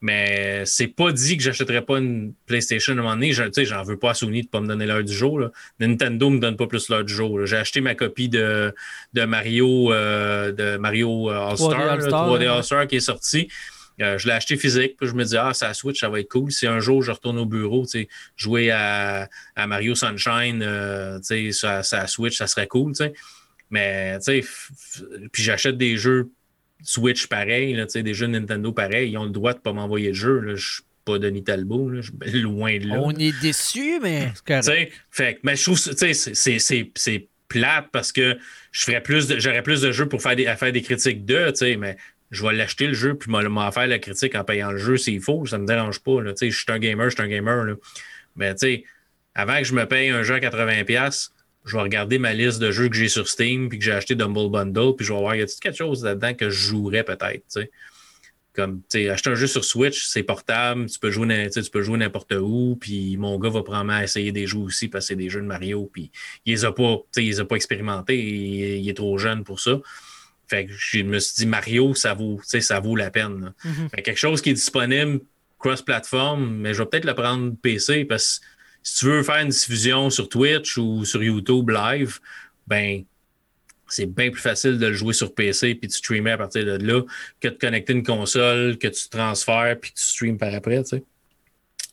Mais 0.00 0.64
c'est 0.66 0.88
pas 0.88 1.12
dit 1.12 1.36
que 1.36 1.44
j'achèterais 1.44 1.82
pas 1.82 1.98
une 1.98 2.32
PlayStation 2.46 2.92
à 2.92 2.96
un 2.98 3.02
moment 3.02 3.14
donné. 3.14 3.32
Je, 3.32 3.44
j'en 3.64 3.84
veux 3.84 3.96
pas 3.96 4.10
à 4.10 4.14
Sony 4.14 4.42
de 4.42 4.48
pas 4.48 4.60
me 4.60 4.66
donner 4.66 4.84
l'heure 4.84 5.04
du 5.04 5.12
jour. 5.12 5.38
Là. 5.38 5.52
Nintendo 5.78 6.28
me 6.28 6.40
donne 6.40 6.56
pas 6.56 6.66
plus 6.66 6.88
l'heure 6.88 7.04
du 7.04 7.14
jour. 7.14 7.46
J'ai 7.46 7.56
acheté 7.56 7.80
ma 7.80 7.94
copie 7.94 8.28
de, 8.28 8.74
de 9.12 9.24
Mario 9.24 9.92
euh, 9.92 10.50
de 10.50 10.76
Mario 10.76 11.30
euh, 11.30 11.50
All-Star, 11.50 11.98
3D 11.98 12.48
All-Star 12.48 12.88
qui 12.88 12.96
est 12.96 13.00
sorti. 13.00 13.48
Euh, 14.00 14.18
je 14.18 14.26
l'ai 14.26 14.34
acheté 14.34 14.56
physique, 14.56 14.96
puis 14.96 15.08
je 15.08 15.14
me 15.14 15.24
dis, 15.24 15.36
ah, 15.36 15.52
ça 15.52 15.74
Switch, 15.74 16.00
ça 16.00 16.08
va 16.08 16.20
être 16.20 16.30
cool. 16.30 16.50
Si 16.50 16.66
un 16.66 16.80
jour 16.80 17.02
je 17.02 17.12
retourne 17.12 17.38
au 17.38 17.46
bureau, 17.46 17.84
jouer 18.36 18.70
à, 18.70 19.28
à, 19.54 19.66
Mario 19.66 19.94
Sunshine, 19.94 20.62
euh, 20.62 21.20
ça, 21.52 21.82
ça 21.82 22.06
Switch, 22.06 22.36
ça 22.36 22.46
serait 22.46 22.66
cool. 22.66 22.94
sais. 22.94 23.12
Mais, 23.72 24.18
tu 24.18 24.42
sais, 24.42 24.44
puis 25.32 25.42
j'achète 25.42 25.78
des 25.78 25.96
jeux 25.96 26.30
Switch 26.84 27.26
pareil, 27.26 27.74
là, 27.74 27.86
des 27.86 28.14
jeux 28.14 28.26
Nintendo 28.26 28.70
pareil, 28.72 29.12
ils 29.12 29.18
ont 29.18 29.24
le 29.24 29.30
droit 29.30 29.52
de 29.52 29.58
ne 29.58 29.62
pas 29.62 29.72
m'envoyer 29.72 30.08
le 30.08 30.14
jeu. 30.14 30.54
Je 30.54 30.74
suis 30.74 30.82
pas 31.04 31.18
Denis 31.18 31.42
Talbot, 31.42 31.88
là. 31.88 32.00
je 32.00 32.10
suis 32.28 32.42
loin 32.42 32.78
de 32.78 32.86
là. 32.86 33.00
On 33.00 33.12
est 33.12 33.40
déçus, 33.40 33.98
mais 34.02 34.32
fait, 35.10 35.38
mais 35.42 35.56
je 35.56 35.62
trouve 35.62 35.78
c'est 35.78 37.28
plate 37.48 37.88
parce 37.92 38.12
que 38.12 38.38
je 38.70 38.84
ferais 38.84 39.02
plus 39.02 39.38
j'aurais 39.38 39.62
plus 39.62 39.80
de 39.80 39.92
jeux 39.92 40.08
pour 40.08 40.22
faire 40.22 40.36
des, 40.36 40.46
à 40.46 40.56
faire 40.56 40.72
des 40.72 40.82
critiques 40.82 41.24
de, 41.24 41.52
mais 41.76 41.96
je 42.30 42.46
vais 42.46 42.54
l'acheter 42.54 42.86
le 42.86 42.94
jeu 42.94 43.14
puis 43.14 43.30
m'en 43.30 43.72
faire 43.72 43.86
la 43.86 43.98
critique 43.98 44.34
en 44.34 44.44
payant 44.44 44.72
le 44.72 44.78
jeu 44.78 44.96
s'il 44.96 45.20
faut, 45.20 45.46
ça 45.46 45.58
me 45.58 45.66
dérange 45.66 46.00
pas. 46.00 46.18
Je 46.24 46.50
suis 46.50 46.64
un 46.68 46.78
gamer, 46.78 47.10
je 47.10 47.14
suis 47.14 47.22
un 47.22 47.28
gamer. 47.28 47.64
Là. 47.64 47.74
Mais 48.36 48.54
tu 48.54 48.66
sais, 48.66 48.84
avant 49.34 49.58
que 49.58 49.64
je 49.64 49.74
me 49.74 49.86
paye 49.86 50.10
un 50.10 50.22
jeu 50.22 50.34
à 50.34 50.40
80$, 50.40 51.30
je 51.64 51.76
vais 51.76 51.82
regarder 51.82 52.18
ma 52.18 52.32
liste 52.32 52.58
de 52.58 52.70
jeux 52.70 52.88
que 52.88 52.96
j'ai 52.96 53.08
sur 53.08 53.28
Steam 53.28 53.68
puis 53.68 53.78
que 53.78 53.84
j'ai 53.84 53.92
acheté 53.92 54.14
Dumble 54.14 54.50
Bundle, 54.50 54.96
puis 54.96 55.06
je 55.06 55.12
vais 55.12 55.18
voir, 55.18 55.36
y 55.36 55.42
a 55.42 55.46
quelque 55.46 55.76
chose 55.76 56.04
là-dedans 56.04 56.34
que 56.34 56.50
je 56.50 56.68
jouerais 56.68 57.04
peut-être, 57.04 57.42
tu 57.42 57.60
sais? 57.60 57.70
Comme, 58.54 58.80
tu 58.82 58.98
sais, 58.98 59.08
acheter 59.08 59.30
un 59.30 59.34
jeu 59.34 59.46
sur 59.46 59.64
Switch, 59.64 60.04
c'est 60.04 60.24
portable, 60.24 60.84
tu 60.84 60.98
peux 60.98 61.10
jouer, 61.10 61.48
tu 61.50 61.62
peux 61.70 61.80
jouer 61.80 61.96
n'importe 61.96 62.34
où, 62.38 62.76
puis 62.78 63.16
mon 63.16 63.38
gars 63.38 63.48
va 63.48 63.62
probablement 63.62 64.00
essayer 64.00 64.30
des 64.30 64.46
jeux 64.46 64.58
aussi 64.58 64.88
parce 64.88 65.04
que 65.04 65.08
c'est 65.08 65.16
des 65.16 65.30
jeux 65.30 65.40
de 65.40 65.46
Mario, 65.46 65.88
puis 65.90 66.10
il 66.44 66.52
les 66.52 66.64
a 66.66 66.72
pas, 66.72 66.96
tu 66.96 67.02
sais, 67.12 67.24
il 67.24 67.28
les 67.28 67.40
a 67.40 67.46
pas 67.46 67.56
expérimentés, 67.56 68.18
il, 68.18 68.86
est 68.86 68.94
trop 68.94 69.16
jeune 69.16 69.42
pour 69.42 69.58
ça. 69.58 69.80
Fait 70.48 70.66
que 70.66 70.72
je 70.76 71.02
me 71.02 71.18
suis 71.18 71.36
dit, 71.36 71.46
Mario, 71.46 71.94
ça 71.94 72.12
vaut, 72.12 72.40
tu 72.42 72.48
sais, 72.48 72.60
ça 72.60 72.78
vaut 72.78 72.94
la 72.94 73.10
peine. 73.10 73.54
Mm-hmm. 73.64 74.02
quelque 74.02 74.18
chose 74.18 74.42
qui 74.42 74.50
est 74.50 74.54
disponible 74.54 75.20
cross-platform, 75.58 76.56
mais 76.56 76.74
je 76.74 76.82
vais 76.82 76.88
peut-être 76.90 77.06
le 77.06 77.14
prendre 77.14 77.54
PC 77.62 78.04
parce 78.04 78.40
que 78.40 78.44
si 78.82 78.98
tu 78.98 79.06
veux 79.06 79.22
faire 79.22 79.42
une 79.42 79.48
diffusion 79.48 80.10
sur 80.10 80.28
Twitch 80.28 80.76
ou 80.78 81.04
sur 81.04 81.22
YouTube 81.22 81.70
live, 81.70 82.18
ben 82.66 83.04
c'est 83.88 84.06
bien 84.06 84.30
plus 84.30 84.40
facile 84.40 84.78
de 84.78 84.86
le 84.86 84.94
jouer 84.94 85.12
sur 85.12 85.34
PC 85.34 85.74
puis 85.74 85.88
de 85.88 85.92
streamer 85.92 86.32
à 86.32 86.38
partir 86.38 86.64
de 86.64 86.84
là 86.84 87.02
que 87.40 87.48
de 87.48 87.54
connecter 87.54 87.92
une 87.92 88.02
console, 88.02 88.78
que 88.78 88.88
tu 88.88 89.08
transfères 89.08 89.78
puis 89.80 89.92
tu 89.92 90.02
streams 90.02 90.38
par 90.38 90.54
après, 90.54 90.82
tu 90.82 90.96
sais. 90.96 91.04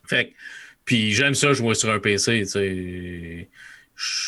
Fait 0.07 0.33
puis 0.85 1.11
j'aime 1.13 1.35
ça 1.35 1.53
jouer 1.53 1.75
sur 1.75 1.91
un 1.91 1.99
PC, 1.99 2.41
tu 2.41 2.47
sais. 2.47 3.49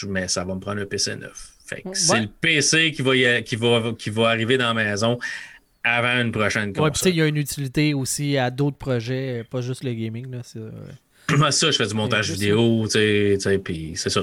Mais 0.08 0.28
ça 0.28 0.43
va 0.43 0.54
me 0.54 0.60
prendre 0.60 0.82
un 0.82 0.86
PC 0.86 1.15
neuf. 1.15 1.54
Fait 1.65 1.84
c'est 1.93 2.19
le 2.19 2.28
PC 2.28 2.91
qui 2.91 3.02
va, 3.02 3.41
qui, 3.41 3.56
va, 3.56 3.93
qui 3.97 4.10
va 4.10 4.30
arriver 4.30 4.58
dans 4.58 4.74
la 4.74 4.74
maison 4.74 5.17
avant 5.84 6.21
une 6.21 6.32
prochaine 6.32 6.74
console. 6.74 6.84
Ouais, 6.84 6.91
puis 6.91 7.10
il 7.10 7.15
y 7.15 7.21
a 7.21 7.28
une 7.28 7.38
utilité 7.38 7.93
aussi 7.93 8.38
à 8.38 8.52
d'autres 8.52 8.78
projets, 8.78 9.43
pas 9.50 9.62
juste 9.62 9.84
le 9.84 9.93
gaming. 9.93 10.30
Là, 10.30 10.41
moi, 11.38 11.51
ça, 11.51 11.71
je 11.71 11.77
fais 11.77 11.88
du 11.88 11.93
montage 11.93 12.31
vidéo, 12.31 12.88
tu 12.91 13.39
sais, 13.39 13.57
puis 13.60 13.93
c'est 13.95 14.10
ça. 14.10 14.21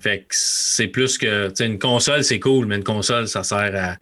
Fait 0.00 0.20
que 0.20 0.26
c'est 0.30 0.88
plus 0.88 1.18
que, 1.18 1.48
tu 1.48 1.56
sais, 1.56 1.66
une 1.66 1.78
console, 1.78 2.24
c'est 2.24 2.40
cool, 2.40 2.66
mais 2.66 2.76
une 2.76 2.84
console, 2.84 3.28
ça 3.28 3.42
sert 3.42 3.74
à, 3.76 3.96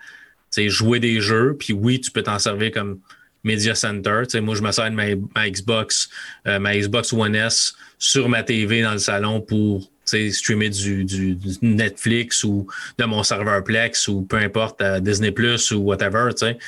jouer 0.68 1.00
des 1.00 1.20
jeux. 1.20 1.56
Puis 1.58 1.72
oui, 1.72 2.00
tu 2.00 2.10
peux 2.10 2.22
t'en 2.22 2.38
servir 2.38 2.70
comme 2.70 3.00
Media 3.42 3.74
Center. 3.74 4.20
Tu 4.24 4.30
sais, 4.30 4.40
moi, 4.40 4.54
je 4.54 4.62
me 4.62 4.70
sers 4.70 4.90
de 4.90 4.94
ma, 4.94 5.50
Xbox, 5.50 6.08
euh, 6.46 6.58
ma 6.58 6.76
Xbox 6.76 7.12
One 7.12 7.34
S 7.34 7.74
sur 7.98 8.28
ma 8.28 8.44
TV 8.44 8.82
dans 8.82 8.92
le 8.92 8.98
salon 8.98 9.40
pour 9.40 9.90
streamer 10.04 10.70
du, 10.70 11.04
du, 11.04 11.36
Netflix 11.60 12.44
ou 12.44 12.66
de 12.96 13.04
mon 13.04 13.22
serveur 13.22 13.62
Plex 13.62 14.08
ou 14.08 14.22
peu 14.22 14.36
importe, 14.36 14.80
euh, 14.80 15.00
Disney 15.00 15.32
Plus 15.32 15.70
ou 15.72 15.80
whatever. 15.80 16.30
Tu 16.30 16.46
sais. 16.46 16.58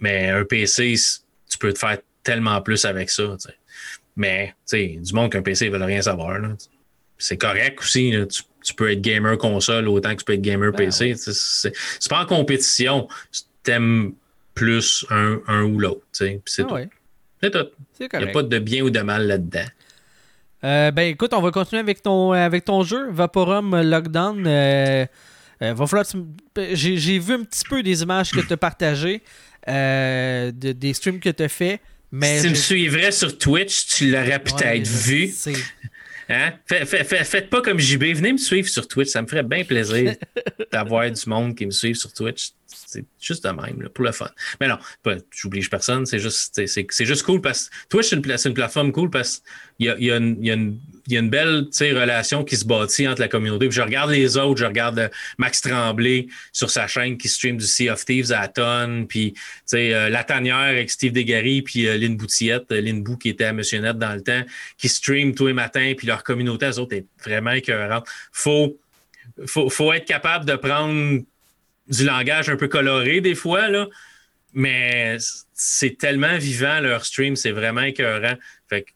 Mais 0.00 0.30
un 0.30 0.44
PC, 0.44 0.94
tu 1.48 1.58
peux 1.58 1.72
te 1.72 1.78
faire 1.78 1.98
tellement 2.22 2.60
plus 2.62 2.84
avec 2.84 3.10
ça. 3.10 3.36
Tu 3.40 3.48
sais. 3.48 3.54
Mais, 4.16 4.48
tu 4.48 4.54
sais, 4.64 4.98
du 5.00 5.12
monde 5.12 5.30
qu'un 5.30 5.42
PC, 5.42 5.66
ils 5.66 5.72
veulent 5.72 5.82
rien 5.82 6.02
savoir. 6.02 6.38
C'est 7.18 7.36
correct 7.36 7.80
aussi. 7.80 8.14
Tu, 8.62 8.74
peux 8.74 8.90
être 8.90 9.00
gamer 9.00 9.38
console 9.38 9.88
autant 9.88 10.10
que 10.10 10.16
tu 10.16 10.24
peux 10.24 10.32
être 10.32 10.42
gamer 10.42 10.72
ben 10.72 10.86
PC. 10.86 11.14
C'est 11.16 11.72
pas 12.08 12.22
en 12.22 12.26
compétition. 12.26 13.08
T'aimes 13.62 14.14
plus 14.54 15.06
un, 15.10 15.40
un 15.46 15.62
ou 15.64 15.78
l'autre. 15.78 16.02
C'est 16.12 16.40
ah 16.58 16.62
tout. 16.64 16.76
C'est 17.42 17.50
tout. 17.50 17.66
Il 18.00 18.18
n'y 18.18 18.24
a 18.24 18.32
pas 18.32 18.42
de 18.42 18.58
bien 18.58 18.82
ou 18.82 18.90
de 18.90 19.00
mal 19.00 19.26
là-dedans. 19.26 19.66
Euh, 20.64 20.90
ben 20.90 21.02
écoute, 21.02 21.32
on 21.32 21.40
va 21.40 21.50
continuer 21.50 21.80
avec 21.80 22.02
ton, 22.02 22.32
avec 22.32 22.64
ton 22.64 22.82
jeu, 22.82 23.10
Vaporum 23.10 23.80
Lockdown. 23.82 24.44
Euh, 24.46 25.06
euh, 25.62 26.04
j'ai 26.72 27.18
vu 27.18 27.34
un 27.34 27.44
petit 27.44 27.64
peu 27.68 27.82
des 27.82 28.02
images 28.02 28.32
que 28.32 28.40
tu 28.40 28.52
as 28.52 28.56
partagées, 28.56 29.22
des 29.66 30.92
streams 30.92 31.20
que 31.20 31.30
tu 31.30 31.42
as 31.42 31.48
fait. 31.48 31.80
Mais 32.18 32.38
si 32.38 32.44
tu 32.44 32.50
me 32.50 32.54
suivrais 32.54 33.12
sur 33.12 33.36
Twitch, 33.36 33.86
tu 33.88 34.10
l'aurais 34.10 34.38
peut-être 34.38 34.88
vu. 34.88 35.34
Hein? 36.30 36.54
Faites 36.66 37.50
pas 37.50 37.60
comme 37.60 37.78
JB. 37.78 38.04
Venez 38.14 38.32
me 38.32 38.38
suivre 38.38 38.68
sur 38.68 38.88
Twitch. 38.88 39.10
Ça 39.10 39.20
me 39.20 39.26
ferait 39.26 39.42
bien 39.42 39.64
plaisir 39.64 40.14
d'avoir 40.72 41.10
du 41.10 41.28
monde 41.28 41.54
qui 41.54 41.66
me 41.66 41.70
suive 41.70 41.94
sur 41.94 42.12
Twitch. 42.12 42.52
C'est 42.66 43.04
juste 43.20 43.44
de 43.44 43.50
même, 43.50 43.88
pour 43.94 44.04
le 44.04 44.12
fun. 44.12 44.28
Mais 44.60 44.68
non, 44.68 44.78
j'oblige 45.30 45.70
personne. 45.70 46.04
C'est 46.06 46.18
juste, 46.18 46.60
c'est, 46.66 47.04
juste 47.04 47.22
cool 47.22 47.40
parce 47.40 47.68
que 47.68 47.74
Twitch, 47.88 48.08
c'est 48.08 48.16
une, 48.16 48.24
une, 48.24 48.54
plateforme 48.54 48.92
cool 48.92 49.08
parce 49.10 49.42
qu'il 49.78 49.86
y 49.86 49.90
a, 49.90 49.96
y, 49.98 50.10
a 50.10 50.18
y, 50.18 50.46
y 51.08 51.16
a, 51.16 51.20
une, 51.20 51.30
belle 51.30 51.68
relation 51.80 52.42
qui 52.42 52.56
se 52.56 52.64
bâtit 52.64 53.06
entre 53.06 53.20
la 53.20 53.28
communauté. 53.28 53.70
je 53.70 53.82
regarde 53.82 54.10
les 54.10 54.36
autres, 54.36 54.60
je 54.60 54.64
regarde 54.64 54.98
euh, 54.98 55.08
Max 55.38 55.60
Tremblay 55.60 56.26
sur 56.52 56.70
sa 56.70 56.86
chaîne 56.86 57.16
qui 57.18 57.28
stream 57.28 57.56
du 57.56 57.66
Sea 57.66 57.90
of 57.90 58.04
Thieves 58.04 58.32
à 58.32 58.48
tonne, 58.48 59.06
puis 59.06 59.34
euh, 59.74 60.08
La 60.08 60.24
Tanière 60.24 60.56
avec 60.56 60.90
Steve 60.90 61.12
Degary, 61.12 61.62
puis 61.62 61.86
euh, 61.86 61.96
Lynn 61.96 62.16
Boutillette, 62.16 62.70
Lynn 62.70 63.02
Bou 63.02 63.16
qui 63.16 63.28
était 63.28 63.44
à 63.44 63.52
Net 63.52 63.98
dans 63.98 64.14
le 64.14 64.22
temps, 64.22 64.42
qui 64.76 64.88
stream 64.88 65.34
tous 65.34 65.46
les 65.46 65.52
matins, 65.52 65.92
puis 65.96 66.06
leur 66.06 66.24
communauté, 66.24 66.66
eux 66.66 66.78
autres, 66.80 66.96
est 66.96 67.06
vraiment 67.24 67.52
écœurante. 67.52 68.06
Faut, 68.32 68.76
faut, 69.46 69.68
faut 69.70 69.92
être 69.92 70.06
capable 70.06 70.44
de 70.44 70.56
prendre 70.56 71.22
du 71.88 72.04
langage 72.04 72.48
un 72.48 72.56
peu 72.56 72.68
coloré 72.68 73.20
des 73.20 73.34
fois, 73.34 73.68
là. 73.68 73.88
Mais 74.58 75.18
c'est 75.52 75.98
tellement 75.98 76.38
vivant 76.38 76.80
leur 76.80 77.04
stream, 77.04 77.36
c'est 77.36 77.50
vraiment 77.50 77.82
écœurant. 77.82 78.36
Fait 78.70 78.82
que, 78.82 78.88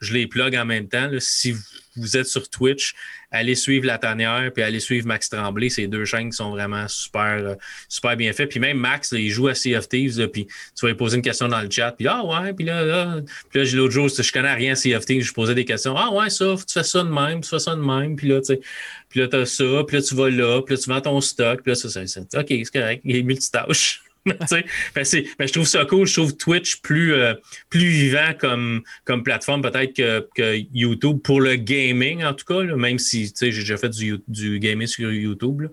je 0.00 0.12
les 0.12 0.26
plug 0.26 0.56
en 0.56 0.64
même 0.64 0.88
temps. 0.88 1.08
si 1.20 1.54
vous 1.94 2.16
êtes 2.16 2.26
sur 2.26 2.50
Twitch, 2.50 2.94
allez 3.30 3.54
suivre 3.54 3.86
La 3.86 3.98
Tanière, 3.98 4.50
puis 4.52 4.64
allez 4.64 4.80
suivre 4.80 5.06
Max 5.06 5.28
Tremblay. 5.28 5.68
Ces 5.68 5.86
deux 5.86 6.04
chaînes 6.04 6.30
qui 6.30 6.36
sont 6.36 6.50
vraiment 6.50 6.88
super, 6.88 7.38
euh, 7.38 7.54
super 7.88 8.16
bien 8.16 8.32
faites. 8.32 8.48
Puis 8.48 8.58
même 8.58 8.76
Max, 8.76 9.12
il 9.12 9.30
joue 9.30 9.46
à 9.46 9.54
Sea 9.54 9.76
of 9.76 9.88
Thieves, 9.88 10.26
puis 10.30 10.46
tu 10.46 10.82
vas 10.82 10.88
lui 10.88 10.96
poser 10.96 11.16
une 11.16 11.22
question 11.22 11.46
dans 11.46 11.60
le 11.60 11.70
chat, 11.70 11.92
puis 11.92 12.08
ah 12.08 12.24
ouais, 12.24 12.52
puis 12.52 12.64
là, 12.64 12.84
là, 12.84 13.20
puis 13.50 13.62
là, 13.62 13.70
l'autre 13.76 13.92
jour, 13.92 14.08
je 14.08 14.32
connais 14.32 14.52
rien 14.52 14.72
à 14.72 14.76
Sea 14.76 14.96
of 14.96 15.06
Thieves, 15.06 15.22
je 15.22 15.32
posais 15.32 15.54
des 15.54 15.64
questions. 15.64 15.96
Ah 15.96 16.10
ouais, 16.12 16.28
ça, 16.28 16.56
tu 16.56 16.72
fais 16.72 16.82
ça 16.82 17.04
de 17.04 17.08
même, 17.08 17.40
tu 17.40 17.50
fais 17.50 17.60
ça 17.60 17.76
de 17.76 17.80
même, 17.80 18.16
puis 18.16 18.26
là, 18.26 18.40
tu 18.40 18.46
sais, 18.46 18.60
puis 19.08 19.20
là, 19.20 19.28
t'as 19.28 19.46
ça, 19.46 19.84
puis 19.86 19.96
là, 19.96 20.02
tu 20.02 20.14
vas 20.16 20.28
là, 20.28 20.60
puis 20.62 20.74
là, 20.74 20.80
tu 20.80 20.90
vends 20.90 21.00
ton 21.00 21.20
stock, 21.20 21.62
puis 21.62 21.70
là, 21.70 21.76
ça, 21.76 21.88
ça, 21.88 22.20
OK, 22.20 22.46
c'est 22.48 22.72
correct, 22.72 23.02
il 23.04 23.16
est 23.16 23.22
multitâche. 23.22 24.02
ben 24.94 25.04
je 25.04 25.52
trouve 25.52 25.66
ça 25.66 25.84
cool. 25.84 26.06
Je 26.06 26.14
trouve 26.14 26.36
Twitch 26.36 26.76
plus, 26.80 27.14
euh, 27.14 27.34
plus 27.70 27.88
vivant 27.88 28.32
comme, 28.38 28.82
comme 29.04 29.22
plateforme 29.22 29.62
peut-être 29.62 29.94
que, 29.94 30.58
YouTube 30.72 31.20
pour 31.22 31.40
le 31.40 31.56
gaming, 31.56 32.24
en 32.24 32.34
tout 32.34 32.44
cas, 32.44 32.62
même 32.62 32.98
si 32.98 33.32
j'ai 33.40 33.50
déjà 33.50 33.76
fait 33.76 33.88
du, 33.88 34.20
du, 34.28 34.58
gaming 34.58 34.86
sur 34.86 35.10
YouTube. 35.12 35.68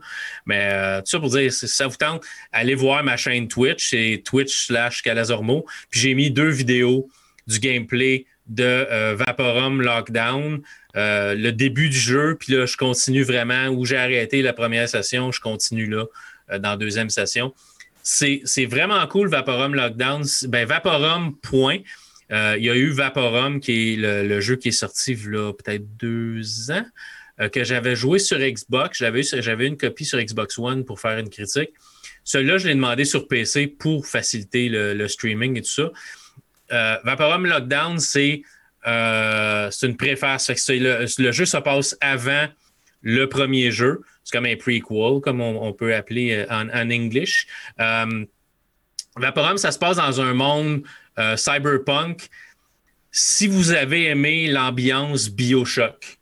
Mais 0.45 0.69
euh, 0.71 0.99
tout 0.99 1.07
ça 1.07 1.19
pour 1.19 1.29
dire, 1.29 1.51
si 1.51 1.67
ça 1.67 1.87
vous 1.87 1.95
tente, 1.95 2.23
allez 2.51 2.75
voir 2.75 3.03
ma 3.03 3.17
chaîne 3.17 3.47
Twitch, 3.47 3.89
c'est 3.89 4.21
Twitch 4.25 4.67
slash 4.67 5.01
Calazormo. 5.01 5.65
Puis 5.89 5.99
j'ai 5.99 6.13
mis 6.13 6.31
deux 6.31 6.49
vidéos 6.49 7.09
du 7.47 7.59
gameplay 7.59 8.25
de 8.47 8.63
euh, 8.63 9.15
Vaporum 9.15 9.81
Lockdown. 9.81 10.61
le 10.95 11.51
début 11.51 11.89
du 11.89 11.97
jeu, 11.97 12.37
puis 12.39 12.53
là, 12.53 12.65
je 12.65 12.77
continue 12.77 13.23
vraiment 13.23 13.67
où 13.67 13.85
j'ai 13.85 13.97
arrêté 13.97 14.41
la 14.41 14.53
première 14.53 14.87
session, 14.87 15.31
je 15.31 15.41
continue 15.41 15.87
là 15.87 16.05
dans 16.59 16.71
la 16.71 16.77
deuxième 16.77 17.09
session 17.09 17.53
c'est 18.05 18.65
vraiment 18.67 19.05
cool, 19.07 19.27
Vaporum 19.29 19.73
Lockdown. 19.73 20.23
Ben, 20.47 20.67
Vaporum, 20.67 21.35
point. 21.37 21.79
Euh, 22.31 22.55
il 22.57 22.63
y 22.63 22.69
a 22.69 22.75
eu 22.75 22.91
Vaporum, 22.91 23.59
qui 23.59 23.93
est 23.93 23.95
le, 23.97 24.39
jeu 24.41 24.55
qui 24.55 24.69
est 24.69 24.71
sorti 24.71 25.13
a 25.13 25.53
peut-être 25.53 25.97
deux 25.97 26.71
ans, 26.71 26.85
euh, 27.39 27.49
que 27.49 27.63
j'avais 27.63 27.95
joué 27.95 28.19
sur 28.19 28.37
Xbox. 28.37 28.99
J'avais 28.99 29.67
une 29.67 29.77
copie 29.77 30.05
sur 30.05 30.19
Xbox 30.19 30.59
One 30.59 30.85
pour 30.85 30.99
faire 30.99 31.17
une 31.17 31.29
critique. 31.29 31.71
Celui-là, 32.23 32.59
je 32.59 32.67
l'ai 32.67 32.75
demandé 32.75 33.05
sur 33.05 33.27
PC 33.27 33.67
pour 33.67 34.05
faciliter 34.05 34.69
le, 34.69 35.07
streaming 35.07 35.57
et 35.57 35.61
tout 35.61 35.69
ça. 35.69 35.91
Euh, 36.73 36.97
Vaporum 37.03 37.47
Lockdown, 37.47 37.97
c'est 37.99 38.43
une 38.85 39.97
préface. 39.97 40.51
Le, 40.69 41.31
jeu 41.31 41.45
se 41.45 41.57
passe 41.57 41.97
avant 42.01 42.47
le 43.01 43.25
premier 43.25 43.71
jeu. 43.71 44.01
C'est 44.25 44.35
comme 44.35 44.47
un 44.47 44.55
prequel, 44.55 45.21
comme 45.21 45.39
on, 45.39 45.71
peut 45.71 45.93
appeler 45.93 46.31
euh, 46.33 46.45
en, 46.49 46.67
en 46.69 46.89
English. 46.89 47.47
Euh, 47.79 48.25
Vaporum, 49.15 49.57
ça 49.57 49.71
se 49.71 49.77
passe 49.77 49.97
dans 49.97 50.19
un 50.19 50.33
monde 50.33 50.81
euh, 51.19 51.37
cyberpunk. 51.37 52.27
Si 53.11 53.47
vous 53.47 53.71
avez 53.71 54.07
aimé 54.07 54.47
l'ambiance 54.47 55.29
Bioshock, 55.29 56.17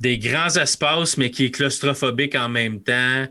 des 0.00 0.18
grands 0.18 0.56
espaces, 0.56 1.18
mais 1.18 1.30
qui 1.30 1.44
est 1.44 1.50
claustrophobique 1.50 2.34
en 2.34 2.48
même 2.48 2.80
temps, 2.80 3.26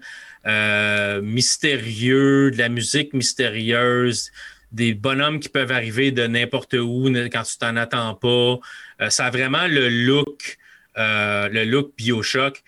mystérieux, 1.23 2.51
de 2.51 2.57
la 2.57 2.69
musique 2.69 3.11
mystérieuse, 3.13 4.31
des 4.71 4.93
bonhommes 4.93 5.39
qui 5.39 5.49
peuvent 5.49 5.71
arriver 5.71 6.11
de 6.11 6.27
n'importe 6.27 6.73
où 6.73 7.11
quand 7.31 7.43
tu 7.43 7.57
t'en 7.57 7.75
attends 7.75 8.13
pas. 8.13 9.09
ça 9.09 9.25
a 9.25 9.29
vraiment 9.29 9.67
le 9.67 9.89
look 9.89 10.57
euh, 10.97 11.47
le 11.49 11.63
look 11.65 11.93
Bioshock, 11.95 12.63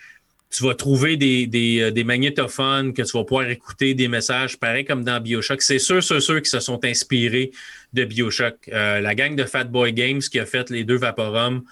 tu 0.52 0.64
vas 0.64 0.76
trouver 0.76 1.14
euh, 1.14 1.92
des, 1.92 2.04
magnétophones 2.04 2.94
que 2.94 3.02
tu 3.02 3.18
vas 3.18 3.24
pouvoir 3.24 3.50
écouter 3.50 3.94
des 3.94 4.08
messages, 4.08 4.58
pareil 4.58 4.86
comme 4.86 5.04
dans 5.04 5.20
Bioshock. 5.20 5.62
C'est 5.62 5.80
sûr, 5.80 6.04
ceux, 6.04 6.40
qui 6.40 6.50
se 6.50 6.60
sont 6.60 6.84
inspirés 6.86 7.52
de 7.94 8.06
Bioshock. 8.06 8.56
Euh, 8.70 9.00
la 9.00 9.16
gang 9.16 9.36
de 9.36 9.44
Fatboy 9.44 9.94
Games 9.94 10.20
qui 10.20 10.40
a 10.40 10.46
fait 10.46 10.70
les 10.70 10.84
deux 10.84 10.98
Vaporum 10.98 11.64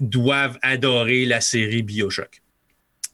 doivent 0.00 0.58
adorer 0.62 1.24
la 1.24 1.40
série 1.40 1.82
Bioshock. 1.82 2.42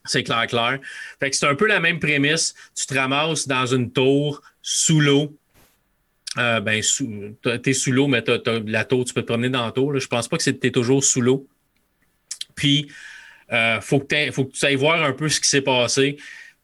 C'est 0.07 0.23
clair, 0.23 0.47
clair. 0.47 0.79
Fait 1.21 1.29
que 1.29 1.37
c'est 1.37 1.47
un 1.47 1.57
peu 1.57 1.67
la 1.67 1.79
même 1.79 1.99
prémisse. 1.99 2.55
Tu 2.75 2.87
te 2.87 2.95
ramasses 2.95 3.47
dans 3.47 3.67
une 3.67 3.93
tour 3.93 4.41
sous 4.63 5.01
l'eau. 5.01 5.37
ben, 6.37 6.81
tu 6.81 7.71
es 7.71 7.73
sous 7.75 7.93
l'eau, 7.93 8.07
mais 8.07 8.25
la 8.67 8.85
tour, 8.85 9.05
tu 9.05 9.13
peux 9.13 9.23
te 9.23 9.27
promener 9.27 9.51
dans 9.51 9.67
la 9.67 9.73
tour. 9.73 9.99
Je 9.99 10.07
pense 10.07 10.27
pas 10.27 10.39
que 10.39 10.45
tu 10.45 10.67
es 10.67 10.71
toujours 10.71 11.05
sous 11.05 11.21
l'eau. 11.21 11.47
Puis, 12.57 12.89
euh, 13.53 13.81
faut, 13.81 14.01
que 14.01 14.31
faut 14.33 14.45
que 14.45 14.53
tu 14.53 14.67
ailles 14.67 14.75
voir 14.75 15.03
un 15.05 15.13
peu 15.13 15.29
ce 15.29 15.41
qui 15.41 15.49
s'est 15.49 15.61
passé. 15.61 16.17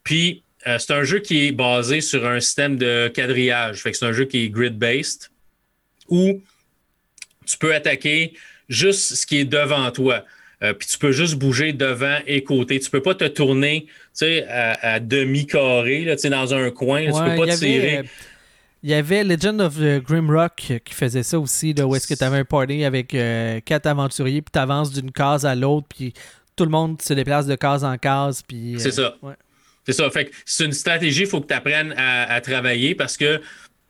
Puis, 0.03 0.43
euh, 0.67 0.79
c'est 0.79 0.93
un 0.93 1.05
jeu 1.05 1.21
qui 1.21 1.47
est 1.47 1.53
basé 1.53 2.01
sur 2.01 2.27
un 2.27 2.41
système 2.41 2.77
de 2.77 3.11
quadrillage. 3.15 3.83
Fait 3.83 3.93
que 3.93 3.97
c'est 3.97 4.07
un 4.07 4.13
jeu 4.13 4.25
qui 4.25 4.45
est 4.45 4.49
grid-based 4.49 5.31
où 6.09 6.41
tu 7.47 7.59
peux 7.59 7.75
attaquer 7.75 8.33
juste 8.69 9.15
ce 9.15 9.27
qui 9.27 9.39
est 9.39 9.45
devant 9.45 9.91
toi. 9.93 10.25
Euh, 10.63 10.73
puis 10.73 10.87
tu 10.87 10.99
peux 10.99 11.13
juste 11.13 11.35
bouger 11.35 11.73
devant 11.73 12.19
et 12.27 12.45
côté. 12.45 12.79
Tu 12.79 12.91
peux 12.91 13.03
pas 13.03 13.15
te 13.15 13.25
tourner 13.25 13.87
à, 14.21 14.95
à 14.95 15.01
demi-carré 15.01 16.17
dans 16.25 16.55
un 16.55 16.71
coin. 16.71 17.05
tu 17.05 17.13
peux 17.13 17.47
pas 17.47 17.57
tirer. 17.57 18.03
Il 18.83 18.91
y 18.91 18.95
avait 18.95 19.23
Legend 19.23 19.61
of 19.61 19.79
Grimrock 19.79 20.81
qui 20.85 20.95
faisait 20.95 21.23
ça 21.23 21.39
aussi, 21.39 21.73
là, 21.73 21.87
où 21.87 21.95
est-ce 21.95 22.09
que 22.09 22.15
tu 22.15 22.25
avais 22.25 22.39
un 22.39 22.45
party 22.45 22.85
avec 22.85 23.15
euh, 23.15 23.61
quatre 23.61 23.87
aventuriers, 23.87 24.43
puis 24.43 24.51
tu 24.53 24.59
avances 24.59 24.93
d'une 24.93 25.13
case 25.13 25.47
à 25.47 25.55
l'autre, 25.55 25.87
puis 25.89 26.13
tout 26.57 26.65
le 26.65 26.71
monde 26.71 27.01
se 27.01 27.15
déplace 27.15 27.47
de 27.47 27.55
case 27.55 27.85
en 27.85 27.97
case. 27.97 28.43
Puis, 28.43 28.75
euh, 28.75 28.79
c'est 28.79 28.91
ça. 28.91 29.15
C'est 29.87 29.93
ça. 29.93 30.11
Fait 30.11 30.31
c'est 30.45 30.65
une 30.65 30.73
stratégie, 30.73 31.23
il 31.23 31.27
faut 31.27 31.41
que 31.41 31.47
tu 31.47 31.55
apprennes 31.55 31.95
à, 31.97 32.41
travailler 32.41 32.95
parce 32.95 33.17
que 33.17 33.41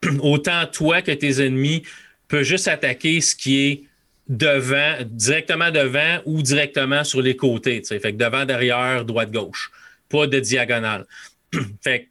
autant 0.19 0.65
toi 0.71 1.01
que 1.01 1.11
tes 1.11 1.45
ennemis 1.45 1.83
peuvent 2.27 2.43
juste 2.43 2.67
attaquer 2.67 3.21
ce 3.21 3.35
qui 3.35 3.65
est 3.65 3.83
devant, 4.27 4.95
directement 5.05 5.71
devant 5.71 6.19
ou 6.25 6.41
directement 6.41 7.03
sur 7.03 7.21
les 7.21 7.35
côtés. 7.35 7.81
Fait 7.83 7.99
que 7.99 8.17
devant, 8.17 8.45
derrière, 8.45 9.05
droite, 9.05 9.31
gauche. 9.31 9.71
Pas 10.09 10.27
de 10.27 10.39
diagonale. 10.39 11.05
fait 11.83 12.09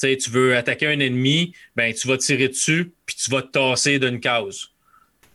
tu 0.00 0.30
veux 0.30 0.56
attaquer 0.56 0.86
un 0.86 1.00
ennemi, 1.00 1.52
ben, 1.76 1.92
tu 1.92 2.08
vas 2.08 2.16
tirer 2.16 2.48
dessus, 2.48 2.92
puis 3.06 3.16
tu 3.16 3.30
vas 3.30 3.42
te 3.42 3.48
tasser 3.48 3.98
d'une 3.98 4.20
case. 4.20 4.68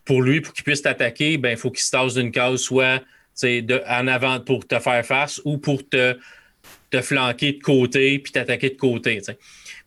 Pour 0.05 0.21
lui, 0.21 0.41
pour 0.41 0.53
qu'il 0.53 0.63
puisse 0.63 0.81
t'attaquer, 0.81 1.37
ben, 1.37 1.51
il 1.51 1.57
faut 1.57 1.71
qu'il 1.71 1.83
se 1.83 1.91
tasse 1.91 2.15
d'une 2.15 2.31
case, 2.31 2.61
soit 2.61 3.01
de, 3.41 3.81
en 3.87 4.07
avant 4.07 4.39
pour 4.39 4.67
te 4.67 4.79
faire 4.79 5.05
face 5.05 5.41
ou 5.45 5.57
pour 5.57 5.87
te, 5.87 6.17
te 6.89 7.01
flanquer 7.01 7.53
de 7.53 7.61
côté, 7.61 8.19
puis 8.19 8.31
t'attaquer 8.31 8.69
de 8.69 8.77
côté. 8.77 9.21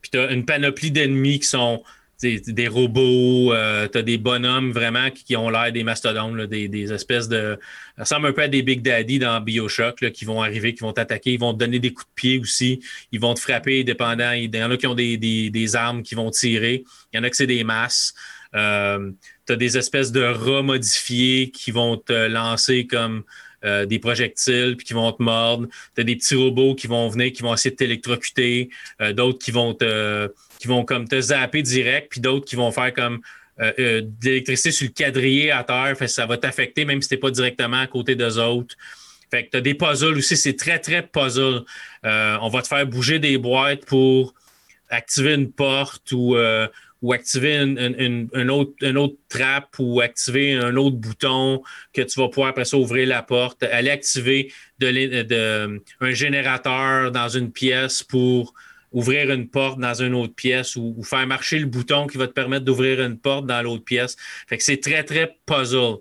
Puis 0.01 0.11
tu 0.11 0.19
as 0.19 0.31
une 0.31 0.45
panoplie 0.45 0.91
d'ennemis 0.91 1.41
qui 1.41 1.49
sont 1.49 1.83
des 2.23 2.69
robots, 2.69 3.53
euh, 3.53 3.89
tu 3.89 3.99
as 3.99 4.03
des 4.03 4.17
bonhommes 4.17 4.73
vraiment 4.73 5.11
qui, 5.11 5.37
ont 5.37 5.51
l'air 5.51 5.71
des 5.73 5.85
mastodontes, 5.85 6.37
des, 6.43 6.93
espèces 6.93 7.29
de. 7.29 7.59
Ça 7.97 8.03
ressemble 8.03 8.29
un 8.29 8.33
peu 8.33 8.43
à 8.43 8.49
des 8.49 8.63
Big 8.63 8.83
Daddy 8.83 9.19
dans 9.19 9.41
Bioshock 9.41 10.11
qui 10.13 10.25
vont 10.25 10.43
arriver, 10.43 10.75
qui 10.75 10.81
vont 10.81 10.93
t'attaquer, 10.93 11.33
ils 11.33 11.41
vont 11.41 11.53
te 11.53 11.59
donner 11.59 11.79
des 11.79 11.93
coups 11.93 12.09
de 12.09 12.15
pied 12.15 12.39
aussi, 12.39 12.81
ils 13.13 13.21
vont 13.21 13.35
te 13.35 13.41
frapper 13.41 13.85
dépendant. 13.85 14.33
Il 14.33 14.55
y 14.55 14.63
en 14.63 14.71
a 14.71 14.77
qui 14.77 14.87
ont 14.87 14.95
des, 14.95 15.77
armes 15.77 16.03
qui 16.03 16.15
vont 16.15 16.31
tirer, 16.31 16.85
il 17.13 17.17
y 17.17 17.21
en 17.21 17.23
a 17.23 17.31
que 17.31 17.37
c'est 17.37 17.47
des 17.47 17.65
masses. 17.65 18.15
Euh, 18.55 19.11
tu 19.47 19.53
as 19.53 19.57
des 19.57 19.77
espèces 19.77 20.13
de 20.13 20.23
rats 20.23 20.63
modifiés 20.63 21.51
qui 21.51 21.71
vont 21.71 21.97
te 21.97 22.29
lancer 22.29 22.87
comme. 22.87 23.25
Euh, 23.65 23.87
des 23.87 23.99
projectiles 23.99 24.77
puis 24.77 24.87
qui 24.87 24.93
vont 24.93 25.11
te 25.13 25.23
mordre. 25.23 25.67
Tu 25.95 26.03
as 26.03 26.05
des 26.05 26.15
petits 26.15 26.35
robots 26.35 26.75
qui 26.75 26.87
vont 26.87 27.09
venir, 27.09 27.33
qui 27.33 27.43
vont 27.43 27.55
essayer 27.55 27.71
de 27.71 27.77
t'électrocuter, 27.77 28.69
d'autres 29.15 29.39
qui 29.39 29.51
vont 29.51 29.73
te 29.73 30.31
qui 30.59 30.69
vont 30.69 30.85
comme 30.85 31.09
te 31.09 31.21
zapper 31.21 31.63
direct, 31.63 32.09
puis 32.11 32.21
d'autres 32.21 32.45
qui 32.45 32.57
vont 32.57 32.71
faire 32.71 32.93
comme 32.93 33.21
euh, 33.61 33.73
euh, 33.79 34.01
de 34.03 34.11
l'électricité 34.23 34.71
sur 34.71 34.87
le 34.87 34.93
quadrillé 34.93 35.51
à 35.51 35.65
terre. 35.65 35.97
Ça 36.09 36.27
va 36.27 36.37
t'affecter 36.37 36.85
même 36.85 37.01
si 37.01 37.09
tu 37.09 37.15
n'es 37.15 37.21
pas 37.21 37.31
directement 37.31 37.81
à 37.81 37.87
côté 37.87 38.15
d'eux 38.15 38.39
autres. 38.39 38.77
Fait 39.31 39.47
que 39.47 39.51
tu 39.51 39.57
as 39.57 39.61
des 39.61 39.75
puzzles 39.75 40.19
aussi, 40.19 40.37
c'est 40.37 40.57
très, 40.57 40.79
très 40.79 41.03
puzzle. 41.03 41.65
Euh, 42.05 42.39
on 42.43 42.49
va 42.49 42.63
te 42.63 42.69
faire 42.69 42.87
bouger 42.87 43.19
des 43.19 43.39
boîtes 43.39 43.85
pour 43.87 44.35
activer 44.91 45.35
une 45.35 45.51
porte 45.51 46.13
ou, 46.13 46.37
ou 47.03 47.13
activer 47.13 47.57
une, 47.57 48.51
autre, 48.51 48.73
une 48.81 48.97
autre 48.97 49.17
trappe 49.29 49.77
ou 49.79 50.01
activer 50.01 50.55
un 50.55 50.77
autre 50.77 50.97
bouton 50.97 51.63
que 51.93 52.03
tu 52.03 52.19
vas 52.19 52.29
pouvoir 52.29 52.51
après 52.51 52.65
ça 52.65 52.77
ouvrir 52.79 53.07
la 53.07 53.23
porte. 53.23 53.63
Aller 53.63 53.91
activer 53.91 54.53
de, 54.79 55.83
un 56.01 56.11
générateur 56.11 57.13
dans 57.13 57.29
une 57.29 57.53
pièce 57.53 58.03
pour 58.03 58.55
ouvrir 58.93 59.31
une 59.31 59.49
porte 59.49 59.79
dans 59.79 59.95
une 59.95 60.15
autre 60.15 60.35
pièce 60.35 60.77
ou, 60.77 61.03
faire 61.03 61.27
marcher 61.27 61.59
le 61.59 61.67
bouton 61.67 62.07
qui 62.07 62.17
va 62.17 62.29
te 62.29 62.33
permettre 62.33 62.65
d'ouvrir 62.65 63.03
une 63.03 63.19
porte 63.19 63.47
dans 63.47 63.61
l'autre 63.61 63.85
pièce. 63.85 64.17
Fait 64.49 64.57
que 64.57 64.63
c'est 64.63 64.81
très, 64.81 65.05
très 65.05 65.37
puzzle. 65.45 65.97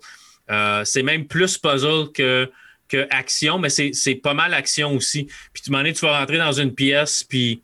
Euh, 0.49 0.83
c'est 0.85 1.03
même 1.03 1.27
plus 1.27 1.57
puzzle 1.57 2.11
que, 2.13 2.49
que 2.87 3.05
action, 3.09 3.59
mais 3.59 3.69
c'est 3.69 4.15
pas 4.15 4.33
mal 4.33 4.53
action 4.53 4.95
aussi. 4.95 5.25
Puis 5.51 5.61
tu 5.63 5.71
m'en 5.71 5.81
es, 5.81 5.91
tu 5.91 6.05
vas 6.05 6.19
rentrer 6.19 6.37
dans 6.37 6.53
une 6.53 6.73
pièce, 6.73 7.23
puis 7.23 7.61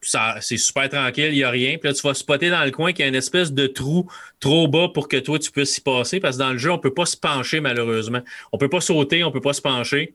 c'est 0.00 0.56
super 0.56 0.88
tranquille, 0.88 1.30
il 1.32 1.36
n'y 1.36 1.44
a 1.44 1.50
rien. 1.50 1.76
Puis 1.78 1.88
là, 1.88 1.94
tu 1.94 2.02
vas 2.02 2.14
spotter 2.14 2.50
dans 2.50 2.64
le 2.64 2.70
coin 2.70 2.92
qu'il 2.92 3.02
y 3.02 3.06
a 3.06 3.08
une 3.08 3.14
espèce 3.14 3.52
de 3.52 3.66
trou 3.66 4.10
trop 4.40 4.68
bas 4.68 4.88
pour 4.92 5.08
que 5.08 5.16
toi, 5.16 5.38
tu 5.38 5.50
puisses 5.50 5.78
y 5.78 5.80
passer, 5.80 6.20
parce 6.20 6.36
que 6.36 6.42
dans 6.42 6.52
le 6.52 6.58
jeu, 6.58 6.70
on 6.70 6.76
ne 6.76 6.80
peut 6.80 6.94
pas 6.94 7.06
se 7.06 7.16
pencher, 7.16 7.60
malheureusement. 7.60 8.20
On 8.52 8.56
ne 8.56 8.60
peut 8.60 8.68
pas 8.68 8.80
sauter, 8.80 9.24
on 9.24 9.28
ne 9.28 9.32
peut 9.32 9.40
pas 9.40 9.52
se 9.52 9.60
pencher. 9.60 10.14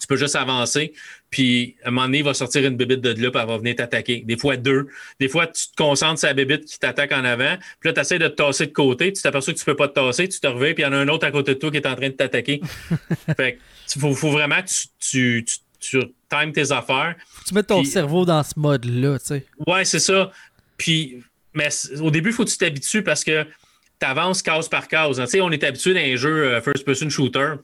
tu 0.00 0.06
peux 0.06 0.16
juste 0.16 0.36
avancer, 0.36 0.94
puis 1.28 1.76
à 1.84 1.88
un 1.88 1.90
moment 1.90 2.06
donné, 2.06 2.18
il 2.18 2.24
va 2.24 2.32
sortir 2.32 2.64
une 2.64 2.76
bébite 2.76 3.02
de 3.02 3.10
là, 3.10 3.30
puis 3.30 3.40
elle 3.40 3.48
va 3.48 3.58
venir 3.58 3.76
t'attaquer. 3.76 4.22
Des 4.26 4.38
fois, 4.38 4.56
deux. 4.56 4.88
Des 5.18 5.28
fois, 5.28 5.46
tu 5.46 5.68
te 5.68 5.76
concentres 5.76 6.20
sur 6.20 6.28
la 6.28 6.34
bébite 6.34 6.64
qui 6.64 6.78
t'attaque 6.78 7.12
en 7.12 7.24
avant, 7.24 7.56
puis 7.80 7.88
là, 7.88 7.92
tu 7.92 8.00
essaies 8.00 8.18
de 8.18 8.28
te 8.28 8.34
tasser 8.34 8.66
de 8.66 8.72
côté, 8.72 9.12
tu 9.12 9.20
t'aperçois 9.20 9.52
que 9.52 9.58
tu 9.58 9.64
peux 9.64 9.76
pas 9.76 9.88
te 9.88 9.94
tasser, 9.94 10.26
tu 10.26 10.40
te 10.40 10.46
reviens, 10.46 10.72
puis 10.72 10.84
il 10.84 10.86
y 10.86 10.88
en 10.88 10.92
a 10.92 10.96
un 10.96 11.08
autre 11.08 11.26
à 11.26 11.30
côté 11.30 11.54
de 11.54 11.58
toi 11.58 11.70
qui 11.70 11.76
est 11.76 11.86
en 11.86 11.96
train 11.96 12.08
de 12.08 12.14
t'attaquer. 12.14 12.62
fait 13.36 13.58
il 13.94 14.00
faut, 14.00 14.14
faut, 14.14 14.30
vraiment 14.30 14.62
que 14.62 14.68
tu, 14.68 14.88
tu, 15.00 15.44
tu, 15.44 15.58
times 15.80 16.52
tes 16.52 16.72
affaires. 16.72 17.16
tu 17.46 17.54
mets 17.54 17.62
ton 17.62 17.84
cerveau 17.84 18.24
dans 18.24 18.42
ce 18.42 18.52
mode-là, 18.56 19.18
tu 19.18 19.26
sais. 19.26 19.46
Ouais, 19.66 19.84
c'est 19.84 19.98
ça. 19.98 20.30
Puis, 20.76 21.22
mais 21.54 21.68
au 22.00 22.10
début, 22.10 22.30
il 22.30 22.32
faut 22.34 22.44
que 22.44 22.50
tu 22.50 22.58
t'habitues 22.58 23.02
parce 23.02 23.24
que 23.24 23.44
tu 23.44 24.06
avances 24.06 24.42
case 24.42 24.68
par 24.68 24.88
case. 24.88 25.22
sais, 25.26 25.40
on 25.40 25.50
est 25.50 25.64
habitué 25.64 25.94
dans 25.94 26.00
les 26.00 26.16
jeux 26.16 26.54
euh, 26.54 26.60
first-person 26.60 27.10
shooter 27.10 27.56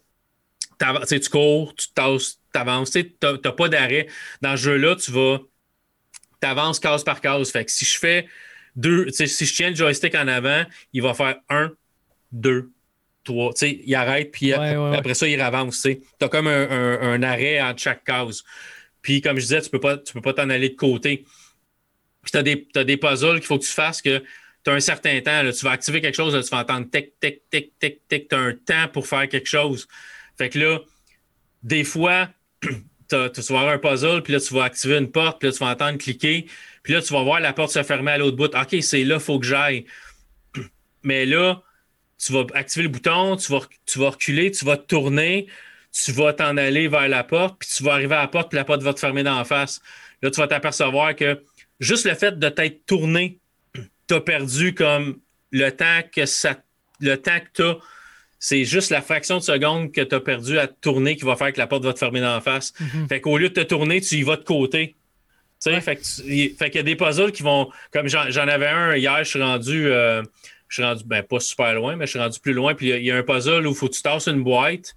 tu 0.78 1.30
cours, 1.30 1.74
tu 1.74 1.88
t'avances, 2.52 2.90
tu 2.90 3.16
n'as 3.22 3.52
pas 3.52 3.68
d'arrêt. 3.68 4.06
Dans 4.42 4.56
ce 4.56 4.62
jeu-là, 4.62 4.96
tu 4.96 5.10
vas, 5.10 5.38
t'avances 6.40 6.78
case 6.78 7.04
par 7.04 7.20
case. 7.20 7.50
Fait 7.50 7.64
que 7.64 7.70
si 7.70 7.84
je 7.84 7.98
fais 7.98 8.28
deux, 8.74 9.08
si 9.10 9.26
je 9.26 9.54
tiens 9.54 9.70
le 9.70 9.76
joystick 9.76 10.14
en 10.14 10.28
avant, 10.28 10.64
il 10.92 11.02
va 11.02 11.14
faire 11.14 11.36
un, 11.48 11.72
deux, 12.32 12.70
trois. 13.26 13.52
sais, 13.54 13.80
il 13.84 13.94
arrête, 13.94 14.30
puis 14.30 14.52
après, 14.52 15.14
ça, 15.14 15.28
il 15.28 15.40
avance. 15.40 15.82
Tu 15.82 16.00
as 16.20 16.28
comme 16.28 16.46
un, 16.46 17.22
arrêt 17.22 17.60
entre 17.60 17.80
chaque 17.80 18.04
case. 18.04 18.42
Puis, 19.02 19.20
comme 19.20 19.36
je 19.36 19.42
disais, 19.42 19.60
tu 19.60 19.70
peux 19.70 19.80
pas, 19.80 19.98
tu 19.98 20.12
peux 20.12 20.20
pas 20.20 20.32
t'en 20.32 20.50
aller 20.50 20.70
de 20.70 20.74
côté. 20.74 21.24
Puis, 22.22 22.32
tu 22.32 22.38
as 22.38 22.42
des, 22.42 22.66
as 22.74 22.84
des 22.84 22.96
puzzles 22.96 23.38
qu'il 23.38 23.46
faut 23.46 23.58
que 23.58 23.64
tu 23.64 23.72
fasses 23.72 24.02
que 24.02 24.22
tu 24.64 24.70
as 24.70 24.74
un 24.74 24.80
certain 24.80 25.20
temps. 25.20 25.42
Là, 25.42 25.52
tu 25.52 25.64
vas 25.64 25.70
activer 25.70 26.00
quelque 26.00 26.16
chose, 26.16 26.32
tu 26.44 26.50
vas 26.50 26.62
entendre 26.62 26.88
tic, 26.90 27.12
tic, 27.20 27.42
tic, 27.50 27.78
tic, 27.78 28.08
tic. 28.08 28.28
Tu 28.28 28.34
as 28.34 28.38
un 28.38 28.52
temps 28.54 28.88
pour 28.92 29.06
faire 29.06 29.28
quelque 29.28 29.48
chose. 29.48 29.86
Fait 30.36 30.48
que 30.48 30.58
là, 30.58 30.80
des 31.62 31.84
fois, 31.84 32.28
tu 32.60 33.16
vas 33.16 33.60
avoir 33.60 33.68
un 33.68 33.78
puzzle, 33.78 34.22
puis 34.22 34.32
là, 34.32 34.40
tu 34.40 34.54
vas 34.54 34.64
activer 34.64 34.98
une 34.98 35.10
porte, 35.10 35.38
puis 35.38 35.48
là, 35.48 35.52
tu 35.52 35.58
vas 35.60 35.70
entendre 35.70 35.98
cliquer, 35.98 36.46
puis 36.82 36.92
là, 36.92 37.02
tu 37.02 37.12
vas 37.12 37.22
voir 37.22 37.40
la 37.40 37.52
porte 37.52 37.72
se 37.72 37.82
fermer 37.82 38.12
à 38.12 38.18
l'autre 38.18 38.36
bout. 38.36 38.54
OK, 38.54 38.76
c'est 38.82 39.04
là, 39.04 39.16
il 39.16 39.20
faut 39.20 39.38
que 39.38 39.46
j'aille. 39.46 39.86
Mais 41.02 41.26
là, 41.26 41.62
tu 42.18 42.32
vas 42.32 42.44
activer 42.54 42.84
le 42.84 42.88
bouton, 42.88 43.36
tu 43.36 43.52
vas, 43.52 43.60
tu 43.84 43.98
vas 43.98 44.10
reculer, 44.10 44.50
tu 44.50 44.64
vas 44.64 44.76
tourner, 44.76 45.46
tu 45.92 46.12
vas 46.12 46.32
t'en 46.32 46.56
aller 46.56 46.88
vers 46.88 47.08
la 47.08 47.24
porte, 47.24 47.58
puis 47.58 47.68
tu 47.74 47.82
vas 47.82 47.94
arriver 47.94 48.14
à 48.14 48.22
la 48.22 48.28
porte, 48.28 48.50
puis 48.50 48.56
la 48.56 48.64
porte 48.64 48.82
va 48.82 48.94
te 48.94 49.00
fermer 49.00 49.22
la 49.22 49.44
face. 49.44 49.80
Là, 50.22 50.30
tu 50.30 50.40
vas 50.40 50.48
t'apercevoir 50.48 51.14
que 51.14 51.42
juste 51.80 52.06
le 52.06 52.14
fait 52.14 52.38
de 52.38 52.48
t'être 52.48 52.86
tourné, 52.86 53.38
tu 54.08 54.14
as 54.14 54.20
perdu 54.20 54.74
comme 54.74 55.18
le 55.50 55.70
temps 55.70 56.00
que 56.14 56.26
ça 56.26 56.56
le 57.00 57.16
temps 57.16 57.38
que 57.40 57.48
tu 57.54 57.62
as 57.62 57.76
c'est 58.38 58.64
juste 58.64 58.90
la 58.90 59.02
fraction 59.02 59.38
de 59.38 59.42
seconde 59.42 59.92
que 59.92 60.02
tu 60.02 60.14
as 60.14 60.20
perdu 60.20 60.58
à 60.58 60.66
tourner 60.66 61.16
qui 61.16 61.24
va 61.24 61.36
faire 61.36 61.52
que 61.52 61.58
la 61.58 61.66
porte 61.66 61.84
va 61.84 61.92
te 61.92 61.98
fermer 61.98 62.20
la 62.20 62.40
face. 62.40 62.74
Mhm. 62.78 63.08
Fait 63.08 63.20
qu'au 63.20 63.38
lieu 63.38 63.48
de 63.48 63.54
te 63.54 63.60
tourner, 63.60 64.00
tu 64.00 64.16
y 64.16 64.22
vas 64.22 64.36
de 64.36 64.44
côté. 64.44 64.94
Fait, 65.60 65.96
qu'il 65.96 66.54
y 66.74 66.78
a 66.78 66.82
des 66.82 66.96
puzzles 66.96 67.32
qui 67.32 67.42
vont. 67.42 67.70
Comme 67.92 68.08
j'en 68.08 68.48
avais 68.48 68.68
un 68.68 68.94
hier, 68.94 69.18
je 69.24 69.30
suis 69.30 69.42
rendu. 69.42 69.86
Euh, 69.88 70.22
je 70.68 70.74
suis 70.74 70.84
rendu, 70.84 71.04
ben, 71.04 71.22
pas 71.22 71.40
super 71.40 71.74
loin, 71.74 71.96
mais 71.96 72.06
je 72.06 72.10
suis 72.10 72.18
rendu 72.18 72.40
plus 72.40 72.52
loin. 72.52 72.74
Puis 72.74 72.90
il 72.90 73.04
y, 73.04 73.10
a 73.10 73.16
un 73.16 73.22
puzzle 73.22 73.66
où 73.66 73.70
il 73.70 73.76
faut 73.76 73.88
que 73.88 73.94
tu 73.94 74.02
tasses 74.02 74.26
une 74.26 74.42
boîte, 74.42 74.94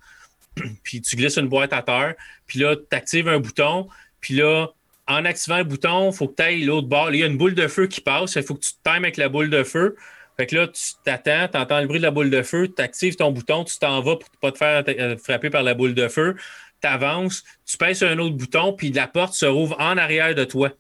puis 0.84 1.02
tu 1.02 1.16
glisses 1.16 1.38
une 1.38 1.48
boîte 1.48 1.74
à 1.74 1.82
terre, 1.82 2.16
puis 2.48 2.60
là, 2.60 2.76
tu 2.76 2.96
actives 2.96 3.28
un 3.28 3.40
bouton, 3.40 3.88
puis 4.22 4.36
là, 4.36 4.68
en 5.08 5.26
activant 5.26 5.58
le 5.58 5.64
bouton, 5.64 6.12
il 6.12 6.16
faut 6.16 6.28
que 6.28 6.36
tu 6.36 6.44
ailles 6.44 6.64
l'autre 6.64 6.88
bord. 6.88 7.12
Il 7.12 7.20
y 7.20 7.24
a 7.24 7.26
une 7.26 7.38
boule 7.38 7.56
de 7.56 7.68
feu 7.68 7.88
qui 7.88 8.00
passe, 8.00 8.36
il 8.36 8.44
faut 8.44 8.54
que 8.54 8.62
tu 8.62 8.74
te 8.74 8.78
times 8.84 9.04
avec 9.04 9.18
la 9.18 9.28
boule 9.28 9.50
de 9.50 9.64
feu. 9.64 9.96
Fait 10.38 10.46
que 10.46 10.56
là, 10.56 10.68
tu 10.68 10.82
t'attends, 11.04 11.48
tu 11.52 11.58
entends 11.58 11.82
le 11.82 11.88
bruit 11.88 11.98
de 12.00 12.04
la 12.04 12.12
boule 12.12 12.30
de 12.30 12.42
feu, 12.44 12.70
tu 12.74 12.82
actives 12.82 13.16
ton 13.16 13.32
bouton, 13.32 13.64
tu 13.64 13.78
t'en 13.78 14.02
vas 14.02 14.16
pour 14.16 14.30
ne 14.32 14.40
pas 14.40 14.52
te 14.52 14.58
faire 14.58 14.84
euh, 14.88 15.18
frapper 15.18 15.50
par 15.50 15.64
la 15.64 15.74
boule 15.74 15.94
de 15.94 16.08
feu, 16.08 16.36
tu 16.82 16.88
avances, 16.88 17.44
tu 17.66 17.76
pèses 17.76 18.04
un 18.04 18.18
autre 18.20 18.36
bouton, 18.36 18.72
puis 18.74 18.92
la 18.92 19.08
porte 19.08 19.34
se 19.34 19.46
rouvre 19.46 19.76
en 19.80 19.98
arrière 19.98 20.36
de 20.36 20.46
toi. 20.46 20.72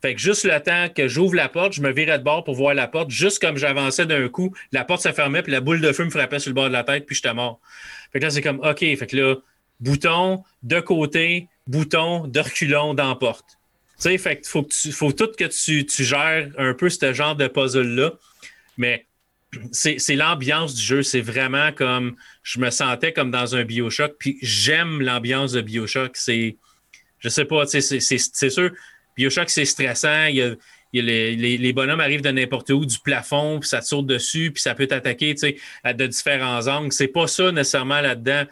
Fait 0.00 0.14
que 0.14 0.20
juste 0.20 0.44
le 0.44 0.58
temps 0.60 0.88
que 0.88 1.08
j'ouvre 1.08 1.34
la 1.34 1.48
porte, 1.48 1.74
je 1.74 1.82
me 1.82 1.92
virais 1.92 2.18
de 2.18 2.24
bord 2.24 2.42
pour 2.42 2.54
voir 2.54 2.74
la 2.74 2.88
porte. 2.88 3.10
Juste 3.10 3.38
comme 3.38 3.56
j'avançais 3.56 4.06
d'un 4.06 4.28
coup, 4.28 4.54
la 4.72 4.84
porte 4.84 5.02
se 5.02 5.12
fermait, 5.12 5.42
puis 5.42 5.52
la 5.52 5.60
boule 5.60 5.80
de 5.80 5.92
feu 5.92 6.04
me 6.04 6.10
frappait 6.10 6.38
sur 6.38 6.50
le 6.50 6.54
bord 6.54 6.68
de 6.68 6.72
la 6.72 6.84
tête, 6.84 7.06
puis 7.06 7.14
j'étais 7.14 7.34
mort. 7.34 7.60
Fait 8.12 8.18
que 8.18 8.24
là, 8.24 8.30
c'est 8.30 8.42
comme, 8.42 8.60
OK, 8.60 8.78
fait 8.78 9.06
que 9.06 9.16
là, 9.16 9.36
bouton, 9.80 10.42
de 10.62 10.80
côté, 10.80 11.48
bouton, 11.66 12.26
de 12.26 12.40
reculon 12.40 12.94
dans 12.94 13.08
la 13.08 13.14
porte. 13.14 13.58
Tu 13.96 14.08
sais, 14.08 14.18
fait 14.18 14.40
que 14.40 14.48
faut, 14.48 14.62
que 14.62 14.74
faut 14.90 15.12
tout 15.12 15.30
que 15.38 15.44
tu, 15.44 15.86
tu 15.86 16.04
gères 16.04 16.48
un 16.58 16.74
peu 16.74 16.88
ce 16.88 17.12
genre 17.12 17.36
de 17.36 17.46
puzzle-là. 17.46 18.12
Mais 18.76 19.06
c'est 19.70 20.16
l'ambiance 20.16 20.74
du 20.74 20.82
jeu. 20.82 21.02
C'est 21.02 21.20
vraiment 21.20 21.72
comme. 21.72 22.16
Je 22.42 22.58
me 22.58 22.70
sentais 22.70 23.12
comme 23.12 23.30
dans 23.30 23.54
un 23.54 23.64
Bioshock. 23.64 24.16
Puis 24.18 24.38
j'aime 24.42 25.00
l'ambiance 25.00 25.52
de 25.52 25.60
Bioshock. 25.60 26.16
C'est. 26.16 26.56
Je 27.20 27.28
sais 27.28 27.44
pas, 27.44 27.64
c'est 27.66 28.50
sûr. 28.50 28.72
Bioshock, 29.16 29.50
c'est 29.50 29.64
stressant. 29.64 30.26
Il 30.26 30.36
y 30.36 30.42
a, 30.42 30.54
les, 30.92 31.72
bonhommes 31.72 32.00
arrivent 32.00 32.22
de 32.22 32.30
n'importe 32.30 32.70
où, 32.70 32.84
du 32.84 32.98
plafond, 32.98 33.60
puis 33.60 33.68
ça 33.68 33.80
te 33.80 33.86
saute 33.86 34.06
dessus, 34.06 34.50
puis 34.50 34.62
ça 34.62 34.74
peut 34.74 34.86
t'attaquer 34.86 35.34
à 35.82 35.94
de 35.94 36.06
différents 36.06 36.66
angles. 36.68 36.92
C'est 36.92 37.08
pas 37.08 37.26
ça 37.26 37.50
nécessairement 37.50 38.00
là-dedans. 38.00 38.44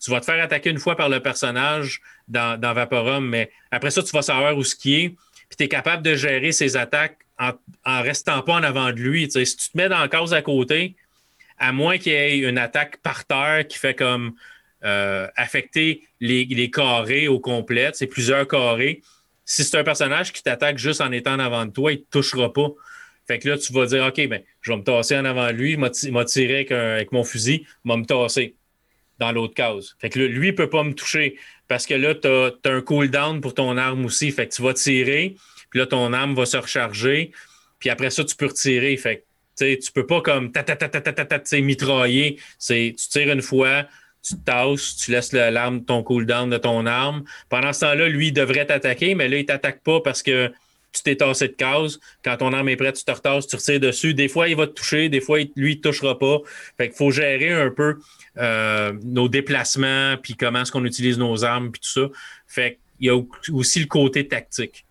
Tu 0.00 0.10
vas 0.10 0.20
te 0.20 0.26
faire 0.26 0.42
attaquer 0.42 0.70
une 0.70 0.78
fois 0.78 0.96
par 0.96 1.08
le 1.08 1.20
personnage 1.20 2.00
dans, 2.28 2.58
Vaporum, 2.60 3.28
mais 3.28 3.50
après 3.70 3.90
ça, 3.90 4.02
tu 4.02 4.12
vas 4.12 4.22
savoir 4.22 4.56
où 4.56 4.62
ce 4.62 4.76
qui 4.76 4.94
est, 4.94 5.08
puis 5.08 5.56
tu 5.56 5.64
es 5.64 5.68
capable 5.68 6.02
de 6.02 6.14
gérer 6.14 6.52
ses 6.52 6.76
attaques 6.76 7.18
en, 7.38 8.02
restant 8.02 8.42
pas 8.42 8.54
en 8.54 8.62
avant 8.62 8.92
de 8.92 8.98
lui. 8.98 9.28
Si 9.30 9.56
tu 9.56 9.70
te 9.70 9.76
mets 9.76 9.88
dans 9.88 9.98
la 9.98 10.08
case 10.08 10.34
à 10.34 10.42
côté, 10.42 10.94
à 11.58 11.72
moins 11.72 11.98
qu'il 11.98 12.12
y 12.12 12.14
ait 12.14 12.38
une 12.38 12.58
attaque 12.58 12.98
par 12.98 13.24
terre 13.24 13.66
qui 13.66 13.78
fait 13.78 13.94
comme 13.94 14.34
euh, 14.84 15.26
affecter 15.36 16.02
les, 16.20 16.70
carrés 16.70 17.26
au 17.26 17.40
complet, 17.40 17.90
c'est 17.94 18.06
plusieurs 18.06 18.46
carrés. 18.46 19.02
Si 19.50 19.64
c'est 19.64 19.78
un 19.78 19.82
personnage 19.82 20.34
qui 20.34 20.42
t'attaque 20.42 20.76
juste 20.76 21.00
en 21.00 21.10
étant 21.10 21.32
en 21.32 21.38
avant 21.38 21.64
de 21.64 21.70
toi, 21.70 21.90
il 21.90 22.00
ne 22.00 22.02
te 22.02 22.10
touchera 22.10 22.52
pas. 22.52 22.68
Fait 23.26 23.38
que 23.38 23.48
là, 23.48 23.56
tu 23.56 23.72
vas 23.72 23.86
dire, 23.86 24.04
OK, 24.04 24.28
ben, 24.28 24.42
je 24.60 24.70
vais 24.70 24.76
me 24.76 24.82
tasser 24.82 25.16
en 25.16 25.24
avant 25.24 25.46
de 25.46 25.52
lui, 25.52 25.78
m'a 25.78 25.88
tiré 25.88 26.66
avec, 26.70 27.12
mon 27.12 27.24
fusil, 27.24 27.64
il 27.64 27.88
va 27.88 27.96
me 27.96 28.04
tasser 28.04 28.56
dans 29.18 29.32
l'autre 29.32 29.54
case. 29.54 29.96
Fait 30.00 30.10
que 30.10 30.18
lui, 30.18 30.48
il 30.48 30.50
ne 30.50 30.56
peut 30.56 30.68
pas 30.68 30.84
me 30.84 30.92
toucher 30.92 31.38
parce 31.66 31.86
que 31.86 31.94
là, 31.94 32.14
tu 32.14 32.28
as, 32.28 32.70
un 32.70 32.82
cooldown 32.82 33.40
pour 33.40 33.54
ton 33.54 33.78
arme 33.78 34.04
aussi. 34.04 34.30
Fait 34.32 34.46
que 34.46 34.54
tu 34.54 34.60
vas 34.60 34.74
tirer, 34.74 35.34
puis 35.70 35.80
là, 35.80 35.86
ton 35.86 36.12
arme 36.12 36.34
va 36.34 36.44
se 36.44 36.58
recharger. 36.58 37.32
Puis 37.78 37.88
après 37.88 38.10
ça, 38.10 38.24
tu 38.24 38.36
peux 38.36 38.46
retirer. 38.46 38.94
Fait 38.98 39.24
que, 39.56 39.74
tu 39.76 39.92
peux 39.92 40.06
pas 40.06 40.20
comme 40.20 40.52
ta 40.52 40.62
ta 40.62 40.76
ta 40.76 40.90
ta 40.90 41.00
ta 41.00 41.24
ta 41.24 41.38
ta 41.38 41.60
mitrailler. 41.62 42.38
Tu 42.60 42.92
tires 42.92 43.32
une 43.32 43.42
fois, 43.42 43.86
tu 44.22 44.36
tasses, 44.44 44.96
tu 44.96 45.10
laisses 45.10 45.32
l'arme, 45.32 45.84
ton 45.84 46.02
cooldown 46.02 46.50
de 46.50 46.58
ton 46.58 46.86
arme. 46.86 47.24
Pendant 47.48 47.72
ce 47.72 47.80
temps-là, 47.80 48.08
lui, 48.08 48.28
il 48.28 48.32
devrait 48.32 48.66
t'attaquer, 48.66 49.14
mais 49.14 49.28
là, 49.28 49.38
il 49.38 49.46
t'attaque 49.46 49.82
pas 49.82 50.00
parce 50.00 50.22
que 50.22 50.52
tu 50.92 51.02
t'es 51.02 51.16
tassé 51.16 51.48
de 51.48 51.52
case. 51.52 52.00
Quand 52.24 52.38
ton 52.38 52.52
arme 52.52 52.68
est 52.68 52.76
prête, 52.76 52.96
tu 52.96 53.04
te 53.04 53.10
retasses, 53.10 53.46
tu 53.46 53.56
retires 53.56 53.80
dessus. 53.80 54.14
Des 54.14 54.28
fois, 54.28 54.48
il 54.48 54.56
va 54.56 54.66
te 54.66 54.72
toucher, 54.72 55.08
des 55.08 55.20
fois, 55.20 55.38
lui, 55.56 55.72
il 55.72 55.80
te 55.80 55.88
touchera 55.88 56.18
pas. 56.18 56.38
Fait 56.76 56.88
qu'il 56.88 56.96
faut 56.96 57.10
gérer 57.10 57.52
un 57.52 57.70
peu 57.70 57.98
euh, 58.38 58.92
nos 59.04 59.28
déplacements, 59.28 60.16
puis 60.22 60.34
comment 60.34 60.62
est-ce 60.62 60.72
qu'on 60.72 60.84
utilise 60.84 61.18
nos 61.18 61.44
armes, 61.44 61.70
puis 61.70 61.80
tout 61.80 61.90
ça. 61.90 62.08
Fait 62.46 62.78
qu'il 62.98 63.06
y 63.06 63.10
a 63.10 63.20
aussi 63.52 63.80
le 63.80 63.86
côté 63.86 64.26
tactique. 64.26 64.84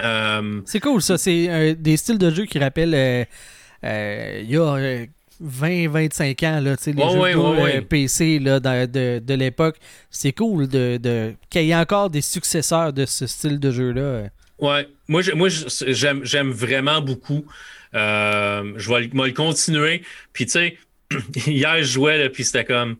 Euh, 0.00 0.60
c'est 0.66 0.80
cool, 0.80 1.02
ça. 1.02 1.18
C'est 1.18 1.74
des 1.74 1.96
styles 1.96 2.18
de 2.18 2.30
jeu 2.30 2.44
qui 2.44 2.58
rappellent 2.58 2.94
euh, 2.94 4.40
il 4.42 4.50
y 4.50 4.56
a 4.56 5.06
20-25 5.42 6.46
ans, 6.46 6.60
là, 6.60 6.76
les 6.86 7.72
jeux 7.72 7.80
PC 7.82 8.38
là, 8.38 8.60
de, 8.60 9.18
de, 9.18 9.34
l'époque. 9.34 9.76
C'est 10.10 10.32
cool 10.32 10.68
de, 10.68 11.34
qu'il 11.50 11.64
y 11.64 11.70
ait 11.70 11.74
encore 11.74 12.10
des 12.10 12.20
successeurs 12.20 12.92
de 12.92 13.06
ce 13.06 13.26
style 13.26 13.58
de 13.60 13.70
jeu-là. 13.70 14.28
Ouais, 14.58 14.88
moi, 15.06 15.22
moi 15.34 15.48
j'aime 15.48 16.50
vraiment 16.50 17.00
beaucoup. 17.00 17.44
je 17.92 18.92
vais, 18.92 19.10
le 19.12 19.32
continuer. 19.32 20.02
Puis, 20.32 20.46
tu 20.46 20.52
sais, 20.52 20.78
hier, 21.46 21.78
je 21.78 21.84
jouais, 21.84 22.28
puis 22.30 22.44
c'était 22.44 22.64
comme. 22.64 22.96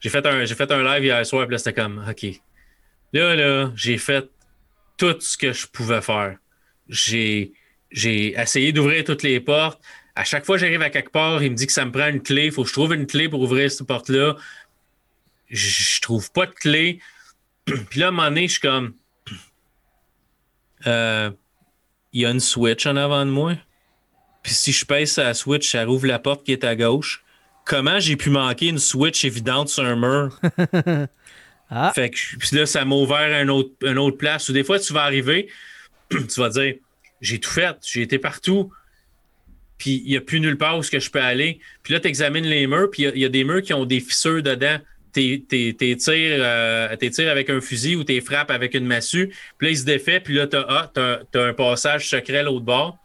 J'ai 0.00 0.10
fait, 0.10 0.26
un, 0.26 0.44
fait 0.46 0.70
un 0.72 0.82
live 0.82 1.04
hier 1.04 1.24
soir, 1.24 1.46
puis 1.46 1.52
là, 1.52 1.58
c'était 1.58 1.80
comme, 1.80 2.04
OK. 2.08 2.26
Là, 3.12 3.36
là, 3.36 3.72
j'ai 3.76 3.98
fait 3.98 4.28
tout 4.96 5.14
ce 5.20 5.38
que 5.38 5.52
je 5.52 5.66
pouvais 5.68 6.00
faire 6.00 6.38
j'ai, 6.88 7.52
essayé 7.92 8.72
d'ouvrir 8.72 9.04
toutes 9.04 9.22
les 9.22 9.40
portes. 9.40 9.80
À 10.14 10.24
chaque 10.24 10.44
fois 10.44 10.56
que 10.56 10.60
j'arrive 10.60 10.82
à 10.82 10.90
quelque 10.90 11.10
part, 11.10 11.42
il 11.42 11.50
me 11.50 11.56
dit 11.56 11.66
que 11.66 11.72
ça 11.72 11.84
me 11.84 11.92
prend 11.92 12.08
une 12.08 12.22
clé. 12.22 12.46
Il 12.46 12.52
faut 12.52 12.62
que 12.62 12.68
je 12.68 12.74
trouve 12.74 12.94
une 12.94 13.06
clé 13.06 13.28
pour 13.28 13.40
ouvrir 13.40 13.70
cette 13.70 13.86
porte-là. 13.86 14.36
Je, 15.48 16.00
trouve 16.00 16.30
pas 16.32 16.46
de 16.46 16.52
clé. 16.52 17.00
Puis 17.64 18.00
là, 18.00 18.06
à 18.06 18.08
un 18.08 18.12
moment 18.12 18.28
donné, 18.28 18.46
je 18.46 18.52
suis 18.52 18.60
comme. 18.60 18.94
Euh, 20.86 21.30
il 22.12 22.22
y 22.22 22.26
a 22.26 22.30
une 22.30 22.40
switch 22.40 22.86
en 22.86 22.96
avant 22.96 23.24
de 23.24 23.30
moi. 23.30 23.54
Puis 24.42 24.52
si 24.52 24.72
je 24.72 24.84
pèse 24.84 25.12
sur 25.12 25.22
la 25.22 25.34
switch, 25.34 25.70
ça 25.70 25.84
rouvre 25.84 26.06
la 26.06 26.18
porte 26.18 26.44
qui 26.44 26.52
est 26.52 26.64
à 26.64 26.74
gauche. 26.74 27.24
Comment 27.64 28.00
j'ai 28.00 28.16
pu 28.16 28.30
manquer 28.30 28.66
une 28.66 28.78
switch 28.78 29.24
évidente 29.24 29.68
sur 29.68 29.84
un 29.84 29.94
mur? 29.94 30.40
ah. 31.70 31.92
Fait 31.94 32.10
que 32.10 32.16
puis 32.38 32.56
là, 32.56 32.66
ça 32.66 32.84
m'a 32.84 32.96
ouvert 32.96 33.32
un 33.40 33.48
autre, 33.48 33.70
une 33.82 33.98
autre 33.98 34.18
place. 34.18 34.48
Ou 34.48 34.52
des 34.52 34.64
fois, 34.64 34.80
tu 34.80 34.92
vas 34.92 35.04
arriver, 35.04 35.48
tu 36.10 36.40
vas 36.40 36.48
dire 36.48 36.74
j'ai 37.20 37.38
tout 37.38 37.50
fait, 37.50 37.76
j'ai 37.82 38.02
été 38.02 38.18
partout, 38.18 38.72
puis 39.78 40.02
il 40.04 40.10
n'y 40.10 40.16
a 40.16 40.20
plus 40.20 40.40
nulle 40.40 40.58
part 40.58 40.78
où 40.78 40.82
je 40.82 41.10
peux 41.10 41.20
aller. 41.20 41.60
Puis 41.82 41.92
là, 41.92 42.00
tu 42.00 42.08
examines 42.08 42.46
les 42.46 42.66
murs, 42.66 42.90
puis 42.90 43.02
il 43.02 43.18
y, 43.18 43.24
a 43.24 43.28
des 43.28 43.44
murs 43.44 43.62
qui 43.62 43.74
ont 43.74 43.84
des 43.84 44.00
fissures 44.00 44.42
dedans. 44.42 44.78
tes, 45.12 45.42
tirs, 45.48 46.98
tes 46.98 47.28
avec 47.28 47.50
un 47.50 47.60
fusil 47.60 47.96
ou 47.96 48.04
tes 48.04 48.20
frappes 48.20 48.50
avec 48.50 48.74
une 48.74 48.86
massue. 48.86 49.28
Puis 49.58 49.66
là, 49.66 49.70
il 49.72 49.78
se 49.78 49.84
défait, 49.84 50.20
puis 50.20 50.34
là, 50.34 50.46
tu 50.46 50.56
as, 50.56 50.66
ah, 50.68 50.92
un 51.34 51.52
passage 51.52 52.08
secret 52.08 52.42
l'autre 52.42 52.64
bord 52.64 52.98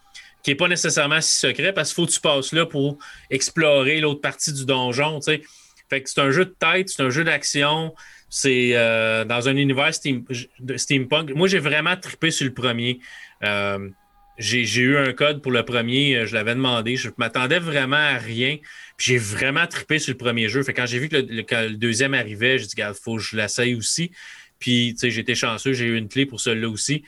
qui 0.48 0.52
n'est 0.52 0.56
pas 0.56 0.70
nécessairement 0.70 1.20
si 1.20 1.38
secret 1.40 1.74
parce 1.74 1.90
qu'il 1.90 1.96
faut 1.96 2.08
que 2.08 2.14
tu 2.14 2.22
passes 2.22 2.54
là 2.54 2.66
pour 2.66 2.98
explorer 3.30 4.00
l'autre 4.00 4.22
partie 4.22 4.54
du 4.54 4.66
donjon. 4.66 5.20
Fait 5.22 6.02
que 6.02 6.10
c'est 6.10 6.22
un 6.22 6.32
jeu 6.32 6.46
de 6.46 6.56
tête, 6.58 6.88
c'est 6.88 7.04
un 7.04 7.10
jeu 7.10 7.26
d'action. 7.26 7.94
C'est 8.30 8.72
euh, 8.74 9.26
dans 9.26 9.48
un 9.48 9.56
univers 9.56 9.92
steampunk. 9.94 11.32
Moi, 11.34 11.48
j'ai 11.48 11.60
vraiment 11.60 11.96
trippé 11.98 12.32
sur 12.32 12.46
le 12.46 12.54
premier. 12.54 13.00
Euh, 13.44 13.90
j'ai 14.38 14.82
eu 14.82 14.98
un 14.98 15.14
code 15.14 15.42
pour 15.42 15.52
le 15.52 15.64
premier, 15.64 16.26
je 16.28 16.36
l'avais 16.36 16.54
demandé. 16.54 16.96
Je 16.96 17.10
m'attendais 17.18 17.60
vraiment 17.60 17.96
à 17.96 18.18
rien. 18.18 18.58
j'ai 18.98 19.18
vraiment 19.18 19.66
trippé 19.68 20.00
sur 20.00 20.12
le 20.14 20.18
premier 20.18 20.48
jeu. 20.48 20.64
Fait 20.64 20.74
quand 20.74 20.86
j'ai 20.86 21.00
vu 21.00 21.10
que 21.10 21.18
le, 21.18 21.76
deuxième 21.76 22.14
arrivait, 22.14 22.60
j'ai 22.60 22.68
dit, 22.68 22.76
il 22.78 22.92
faut 22.94 23.18
que 23.18 23.22
je 23.22 23.36
l'essaye 23.36 23.76
aussi. 23.76 24.12
Puis, 24.60 24.96
j'ai 25.02 25.20
été 25.20 25.36
chanceux, 25.36 25.74
j'ai 25.74 25.86
eu 25.86 25.98
une 25.98 26.08
clé 26.08 26.26
pour 26.26 26.40
celui-là 26.40 26.70
aussi 26.70 27.04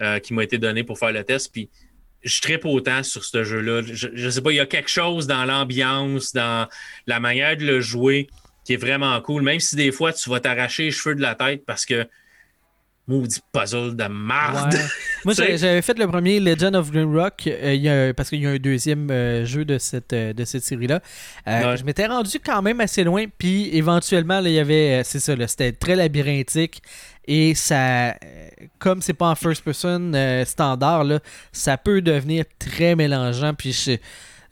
euh, 0.00 0.18
qui 0.18 0.34
m'a 0.34 0.44
été 0.44 0.58
donnée 0.58 0.84
pour 0.84 0.98
faire 0.98 1.12
le 1.12 1.24
test. 1.24 1.52
Puis, 1.52 1.68
je 2.22 2.40
trippe 2.40 2.64
autant 2.64 3.02
sur 3.02 3.24
ce 3.24 3.42
jeu-là. 3.42 3.82
Je, 3.82 4.08
je 4.12 4.28
sais 4.30 4.40
pas, 4.40 4.52
il 4.52 4.56
y 4.56 4.60
a 4.60 4.66
quelque 4.66 4.90
chose 4.90 5.26
dans 5.26 5.44
l'ambiance, 5.44 6.32
dans 6.32 6.68
la 7.06 7.20
manière 7.20 7.56
de 7.56 7.64
le 7.64 7.80
jouer 7.80 8.28
qui 8.64 8.74
est 8.74 8.76
vraiment 8.76 9.20
cool. 9.20 9.42
Même 9.42 9.60
si 9.60 9.76
des 9.76 9.92
fois, 9.92 10.12
tu 10.12 10.30
vas 10.30 10.40
t'arracher 10.40 10.84
les 10.84 10.90
cheveux 10.90 11.14
de 11.14 11.22
la 11.22 11.34
tête 11.34 11.64
parce 11.66 11.84
que 11.84 12.06
maudit 13.08 13.40
puzzle 13.52 13.96
de 13.96 14.04
merde. 14.04 14.74
Moi, 15.24 15.34
j'avais 15.34 15.82
fait 15.82 15.98
le 15.98 16.06
premier 16.06 16.40
Legend 16.40 16.74
of 16.76 16.90
Green 16.90 17.14
Rock 17.14 17.46
euh, 17.46 18.12
parce 18.12 18.28
qu'il 18.28 18.40
y 18.40 18.46
a 18.46 18.50
un 18.50 18.56
deuxième 18.56 19.10
euh, 19.10 19.44
jeu 19.44 19.64
de 19.64 19.78
cette, 19.78 20.12
euh, 20.12 20.32
de 20.32 20.44
cette 20.44 20.62
série-là. 20.62 21.00
Je 21.46 21.84
m'étais 21.84 22.06
rendu 22.06 22.38
quand 22.44 22.62
même 22.62 22.80
assez 22.80 23.04
loin, 23.04 23.24
puis 23.38 23.74
éventuellement, 23.76 24.40
il 24.40 24.52
y 24.52 24.58
avait, 24.58 25.02
c'est 25.04 25.20
ça, 25.20 25.34
c'était 25.46 25.72
très 25.72 25.96
labyrinthique. 25.96 26.82
Et 27.26 27.54
ça, 27.54 28.16
comme 28.80 29.00
c'est 29.00 29.12
pas 29.12 29.28
en 29.28 29.36
first 29.36 29.62
person 29.62 30.12
standard, 30.44 31.04
là, 31.04 31.20
ça 31.52 31.76
peut 31.76 32.02
devenir 32.02 32.44
très 32.58 32.96
mélangeant. 32.96 33.54
Puis 33.54 33.72
je, 33.72 33.96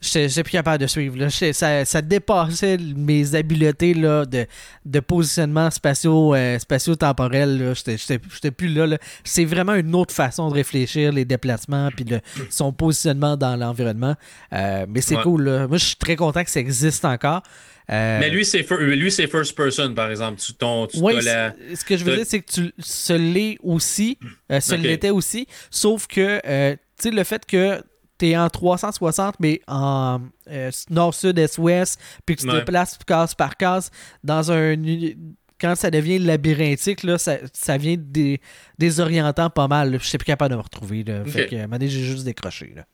j'étais 0.01 0.43
plus 0.43 0.51
capable 0.51 0.81
de 0.81 0.87
suivre. 0.87 1.29
Ça, 1.29 1.85
ça, 1.85 2.01
dépassait 2.01 2.77
mes 2.77 3.35
habiletés 3.35 3.93
là, 3.93 4.25
de, 4.25 4.45
de 4.85 4.99
positionnement 4.99 5.69
spatio, 5.69 6.33
euh, 6.33 6.57
spatio-temporel. 6.57 7.73
J'étais 7.75 8.51
plus 8.51 8.67
là. 8.67 8.97
C'est 9.23 9.45
vraiment 9.45 9.75
une 9.75 9.93
autre 9.95 10.13
façon 10.13 10.49
de 10.49 10.55
réfléchir 10.55 11.11
les 11.11 11.25
déplacements 11.25 11.89
puis 11.95 12.05
son 12.49 12.73
positionnement 12.73 13.37
dans 13.37 13.55
l'environnement. 13.55 14.15
Euh, 14.53 14.85
mais 14.89 15.01
c'est 15.01 15.17
cool. 15.17 15.43
Moi, 15.67 15.77
je 15.77 15.85
suis 15.85 15.95
très 15.95 16.15
content 16.15 16.43
que 16.43 16.49
ça 16.49 16.59
existe 16.59 17.05
encore. 17.05 17.43
Euh, 17.89 18.19
mais 18.19 18.29
lui, 18.29 18.45
c'est 18.45 19.27
first 19.27 19.55
person, 19.55 19.93
par 19.93 20.09
exemple. 20.09 20.39
Tu, 20.39 20.53
ton, 20.53 20.87
Ce 20.89 21.85
que 21.85 21.97
je 21.97 22.03
veux 22.03 22.15
dire, 22.15 22.25
c'est 22.25 22.41
que 22.41 22.51
tu 22.51 22.73
ce 22.79 23.13
l'es 23.13 23.57
aussi, 23.61 24.17
ce 24.49 24.75
l'était 24.75 25.09
aussi, 25.09 25.47
sauf 25.69 26.07
que 26.07 26.39
tu 27.01 27.09
sais, 27.09 27.15
le 27.15 27.23
fait 27.23 27.45
que 27.45 27.81
t'es 28.21 28.37
en 28.37 28.49
360, 28.49 29.35
mais 29.39 29.61
en 29.67 30.21
euh, 30.47 30.69
nord, 30.91 31.15
sud, 31.15 31.39
est, 31.39 31.57
ouest, 31.57 31.99
puis 32.23 32.35
que 32.35 32.41
tu 32.41 32.47
te 32.47 32.55
déplaces 32.55 32.99
case 33.05 33.33
par 33.33 33.57
case 33.57 33.89
dans 34.23 34.51
un. 34.51 34.75
Quand 35.59 35.75
ça 35.75 35.89
devient 35.89 36.19
labyrinthique, 36.19 37.03
là, 37.03 37.17
ça, 37.17 37.37
ça 37.51 37.77
vient 37.77 37.95
des, 37.97 38.39
désorientant 38.77 39.49
pas 39.49 39.67
mal. 39.67 39.97
Je 39.99 40.05
suis 40.05 40.17
plus 40.19 40.25
capable 40.25 40.51
de 40.51 40.57
me 40.57 40.61
retrouver. 40.61 41.03
Là. 41.03 41.25
Fait 41.25 41.47
que, 41.47 41.55
j'ai 41.81 42.03
juste 42.03 42.25
décroché. 42.25 42.73
Là. 42.75 42.85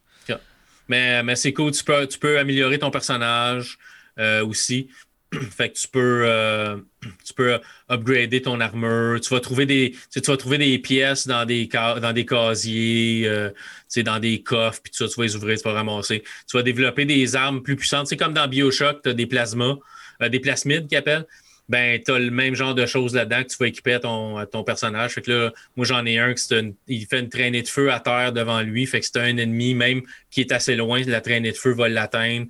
Mais, 0.90 1.22
mais 1.22 1.36
c'est 1.36 1.52
cool, 1.52 1.72
tu 1.72 1.84
peux, 1.84 2.08
tu 2.08 2.18
peux 2.18 2.40
améliorer 2.40 2.80
ton 2.80 2.90
personnage 2.90 3.78
euh, 4.20 4.46
aussi. 4.46 4.90
fait 5.52 5.70
que 5.70 5.78
tu 5.78 5.88
peux, 5.88 6.24
euh, 6.26 6.78
tu 7.26 7.34
peux 7.34 7.60
upgrader 7.90 8.42
ton 8.42 8.60
armure. 8.60 9.20
Tu 9.20 9.34
vas 9.34 9.40
trouver 9.40 9.66
des, 9.66 9.96
tu 10.12 10.22
vas 10.22 10.38
trouver 10.38 10.58
des 10.58 10.80
pièces 10.80 11.28
dans 11.28 11.46
des, 11.46 11.68
dans 11.68 12.14
des 12.14 12.26
casiers, 12.26 13.28
euh, 13.28 13.50
dans 13.98 14.20
des 14.20 14.42
coffres, 14.42 14.82
puis 14.82 14.92
tu 14.92 15.04
vas 15.04 15.24
les 15.24 15.36
ouvrir, 15.36 15.58
tu 15.58 15.64
vas 15.64 15.74
ramasser. 15.74 16.24
Tu 16.50 16.58
vas 16.58 16.64
développer 16.64 17.06
des 17.06 17.36
armes 17.36 17.62
plus 17.62 17.76
puissantes. 17.76 18.08
C'est 18.08 18.18
comme 18.18 18.34
dans 18.34 18.48
Bioshock, 18.48 19.02
tu 19.04 19.10
as 19.10 19.14
des 19.14 19.26
plasmas, 19.26 19.76
euh, 20.22 20.30
des 20.30 20.40
plasmides 20.40 20.88
qu'ils 20.88 20.98
appellent. 20.98 21.26
Ben, 21.70 22.02
tu 22.02 22.14
as 22.14 22.20
le 22.20 22.32
même 22.32 22.56
genre 22.56 22.74
de 22.74 22.86
choses 22.86 23.14
là-dedans 23.14 23.44
que 23.44 23.50
tu 23.50 23.58
vas 23.60 23.68
équiper 23.68 23.96
à 23.96 24.00
ton, 24.00 24.46
ton 24.46 24.64
personnage. 24.64 25.12
Fait 25.12 25.22
que 25.22 25.32
là, 25.32 25.54
moi, 25.76 25.86
j'en 25.86 26.06
ai 26.06 26.18
un 26.18 26.34
qui 26.34 26.48
il 26.88 27.06
fait 27.08 27.20
une 27.20 27.28
traînée 27.28 27.62
de 27.62 27.68
feu 27.68 27.92
à 27.92 28.00
terre 28.00 28.32
devant 28.32 28.62
lui. 28.62 28.86
Fait 28.86 29.02
que 29.02 29.06
c'est 29.06 29.20
un 29.20 29.36
ennemi, 29.36 29.74
même 29.74 30.02
qui 30.32 30.40
est 30.40 30.54
assez 30.54 30.78
loin, 30.78 31.02
la 31.06 31.20
traînée 31.20 31.52
de 31.52 31.58
feu 31.58 31.72
va 31.72 31.90
l'atteindre. 31.90 32.48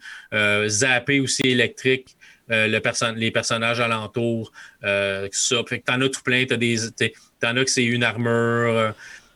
Zapper 0.67 1.19
aussi 1.19 1.47
électrique 1.47 2.16
euh, 2.51 2.67
le 2.67 3.15
les 3.15 3.31
personnages 3.31 3.79
alentours, 3.79 4.51
euh, 4.83 5.27
ça. 5.31 5.57
Fait 5.67 5.79
que 5.79 5.85
t'en 5.85 5.99
as 6.01 6.09
tout 6.09 6.21
plein, 6.23 6.45
t'as 6.45 6.57
des. 6.57 6.77
T'en 7.39 7.55
as 7.57 7.65
que 7.65 7.71
c'est 7.71 7.83
une 7.83 8.03
armure, 8.03 8.31
euh, 8.31 8.91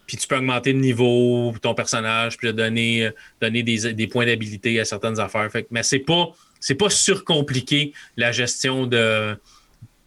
puis 0.08 0.18
tu 0.18 0.28
peux 0.28 0.38
augmenter 0.38 0.74
le 0.74 0.80
niveau 0.80 1.54
ton 1.62 1.74
personnage, 1.74 2.38
puis 2.38 2.54
donner, 2.54 3.10
donner 3.42 3.64
des, 3.64 3.94
des 3.94 4.08
points 4.08 4.26
d'habilité 4.26 4.80
à 4.80 4.86
certaines 4.86 5.20
affaires. 5.20 5.52
Fait 5.52 5.68
mais 5.72 5.84
c'est 5.84 6.00
pas 6.00 6.32
c'est 6.60 6.76
pas 6.76 6.90
surcompliqué 6.90 7.94
la 8.18 8.32
gestion 8.32 8.86
de 8.86 9.38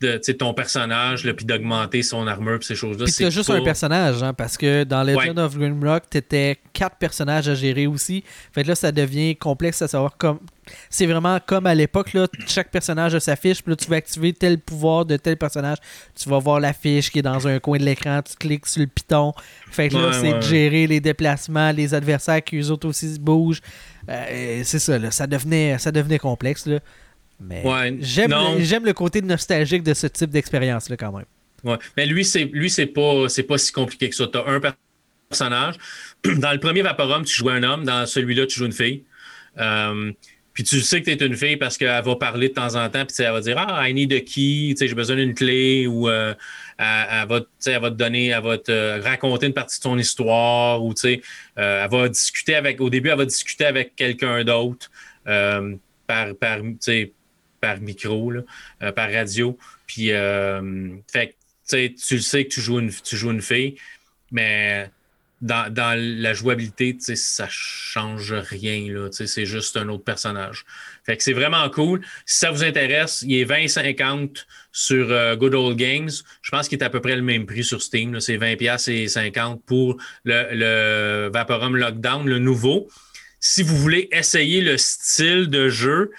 de 0.05 0.33
ton 0.33 0.55
personnage, 0.55 1.31
puis 1.33 1.45
d'augmenter 1.45 2.03
son 2.03 2.27
armure, 2.27 2.59
puis 2.59 2.67
ces 2.67 2.75
choses-là. 2.75 3.07
c'est 3.07 3.31
juste 3.31 3.51
un 3.51 3.63
personnage, 3.63 4.23
hein, 4.23 4.35
parce 4.35 4.57
que 4.57 4.85
dans 4.85 5.03
Legend 5.03 5.39
of 5.39 5.57
Grimrock, 5.57 6.09
t'étais 6.11 6.59
quatre 6.73 6.97
personnages 6.97 7.49
à 7.49 7.55
gérer 7.55 7.87
aussi. 7.87 8.25
Fait 8.53 8.65
là, 8.65 8.75
ça 8.75 8.93
devient 8.93 9.37
complexe 9.37 9.83
à 9.83 9.89
savoir 9.89 10.17
comme. 10.17 10.39
C'est 10.89 11.05
vraiment 11.05 11.39
comme 11.45 11.67
à 11.67 11.75
l'époque, 11.75 12.15
là, 12.15 12.27
chaque 12.47 12.71
personnage 12.71 13.15
a 13.15 13.21
sa 13.21 13.37
fiche, 13.37 13.63
puis 13.63 13.73
là, 13.73 13.77
tu 13.77 13.89
vas 13.91 13.97
activer 13.97 14.33
tel 14.33 14.59
pouvoir 14.59 15.05
de 15.05 15.19
tel 15.19 15.37
personnage. 15.37 15.77
Tu 16.15 16.29
vas 16.29 16.39
voir 16.39 16.59
la 16.59 16.73
fiche 16.73 17.11
qui 17.11 17.19
est 17.19 17.23
dans 17.23 17.47
un 17.47 17.59
coin 17.59 17.79
de 17.79 17.85
l'écran, 17.85 18.23
tu 18.23 18.35
cliques 18.37 18.67
sur 18.67 18.81
le 18.81 18.87
piton. 18.87 19.35
Fait 19.71 19.91
que 19.91 19.97
là, 19.97 20.13
c'est 20.13 20.33
de 20.33 20.41
gérer 20.41 20.87
les 20.87 21.01
déplacements, 21.01 21.71
les 21.71 21.93
adversaires 21.93 22.43
qui 22.43 22.57
eux 22.57 22.71
autres 22.71 22.89
aussi 22.89 23.19
bougent. 23.19 23.61
Euh, 24.09 24.63
c'est 24.65 24.79
ça, 24.79 24.99
là, 24.99 25.11
ça 25.11 25.27
devenait, 25.27 25.79
ça 25.79 25.93
devenait 25.93 26.19
complexe. 26.19 26.67
Là. 26.67 26.79
Mais 27.47 27.63
j'aime, 28.01 28.85
le, 28.85 28.93
côté 28.93 29.23
nostalgique 29.23 29.83
de 29.83 29.95
ce 29.95 30.07
type 30.07 30.31
d'expérience-là 30.31 30.97
quand 30.97 31.13
même. 31.13 31.27
Ouais. 31.65 31.79
Mais 31.97 32.07
lui, 32.07 32.25
c'est 32.25 32.45
lui, 32.45 32.71
c'est 32.71 32.87
pas, 32.87 33.29
c'est 33.29 33.43
pas 33.43 33.59
si 33.59 33.73
compliqué 33.73 34.11
que 34.11 34.17
ça. 34.17 34.27
Tu 34.27 34.39
as 34.39 34.47
un 34.47 34.61
personnage. 35.31 35.77
Dans 36.25 36.53
le 36.53 36.61
premier 36.61 36.83
Vaporum, 36.83 37.25
tu 37.25 37.35
joues 37.35 37.51
un 37.51 37.63
homme. 37.63 37.85
Dans 37.85 38.07
celui-là, 38.07 38.47
tu 38.47 38.59
joues 38.59 38.67
une 38.67 38.73
fille. 38.73 39.05
Euh, 39.59 40.13
puis 40.53 40.63
tu 40.63 40.81
sais 40.81 41.03
que 41.03 41.11
tu 41.11 41.11
es 41.11 41.27
une 41.27 41.37
fille 41.37 41.57
parce 41.57 41.77
qu'elle 41.77 42.03
va 42.03 42.17
parler 42.17 42.49
de 42.49 42.55
temps 42.55 42.77
en 42.77 42.89
temps, 42.89 43.05
puis 43.05 43.17
elle 43.19 43.33
va 43.33 43.41
dire 43.41 43.59
Ah, 43.59 43.89
I 43.89 43.93
need 43.93 44.13
a 44.13 44.21
key, 44.21 44.75
j'ai 44.79 44.95
besoin 44.95 45.17
d'une 45.17 45.35
clé, 45.35 45.89
ou 45.89 46.09
euh, 46.09 46.33
elle, 46.79 47.27
va, 47.29 47.41
elle, 47.67 47.81
va, 47.81 47.91
te 47.91 47.97
donner, 47.97 48.29
elle 48.29 48.43
va 48.43 48.59
te 48.59 49.01
raconter 49.01 49.47
une 49.47 49.53
partie 49.53 49.81
de 49.81 49.83
ton 49.83 49.99
histoire, 49.99 50.85
ou 50.85 50.95
euh, 51.05 51.17
elle 51.57 51.91
va 51.91 52.09
discuter 52.09 52.55
avec, 52.55 52.81
au 52.81 52.89
début, 52.89 53.09
elle 53.09 53.19
va 53.19 53.25
discuter 53.25 53.65
avec 53.65 53.97
quelqu'un 53.97 54.45
d'autre 54.45 54.91
par, 55.25 56.35
par, 56.39 56.59
par 57.65 57.81
micro, 57.81 58.31
euh, 58.31 58.93
par 58.93 59.11
radio. 59.11 59.59
Puis, 59.87 60.13
euh, 60.13 60.91
fait, 61.11 61.35
tu 61.67 62.15
le 62.17 62.21
sais 62.21 62.45
que 62.45 62.51
tu 62.51 62.61
joues 62.61 62.79
une, 63.31 63.41
fille, 63.41 63.77
mais 64.31 64.91
dans, 65.41 65.99
la 65.99 66.35
jouabilité, 66.35 66.95
ça 66.99 67.47
change 67.49 68.35
rien. 68.35 69.09
C'est 69.13 69.47
juste 69.47 69.79
un 69.79 69.89
autre 69.89 70.05
personnage. 70.05 70.67
Fait 71.07 71.17
que 71.17 71.23
c'est 71.23 71.33
vraiment 71.33 71.71
cool. 71.71 72.03
Si 72.27 72.41
ça 72.41 72.51
vous 72.51 72.65
intéresse, 72.65 73.25
il 73.27 73.35
est 73.35 73.47
20-50 73.47 74.45
sur 74.71 75.11
euh, 75.11 75.37
Good 75.37 75.55
Old 75.55 75.79
Games. 75.79 76.11
Je 76.43 76.51
pense 76.51 76.69
qu'il 76.69 76.79
est 76.79 76.85
à 76.85 76.91
peu 76.91 77.01
près 77.01 77.17
le 77.17 77.23
même 77.23 77.47
prix 77.47 77.65
sur 77.65 77.81
Steam. 77.81 78.21
C'est 78.21 78.37
20$ 78.37 78.91
et 78.91 79.07
50$ 79.07 79.59
pour 79.65 79.97
le 80.25 81.31
Vaporum 81.31 81.77
Lockdown, 81.77 82.29
le 82.29 82.39
nouveau. 82.39 82.89
Si 83.41 83.63
vous 83.63 83.77
voulez 83.77 84.09
essayer 84.13 84.61
le 84.61 84.77
style 84.77 85.49
de 85.49 85.69
jeu, 85.69 86.11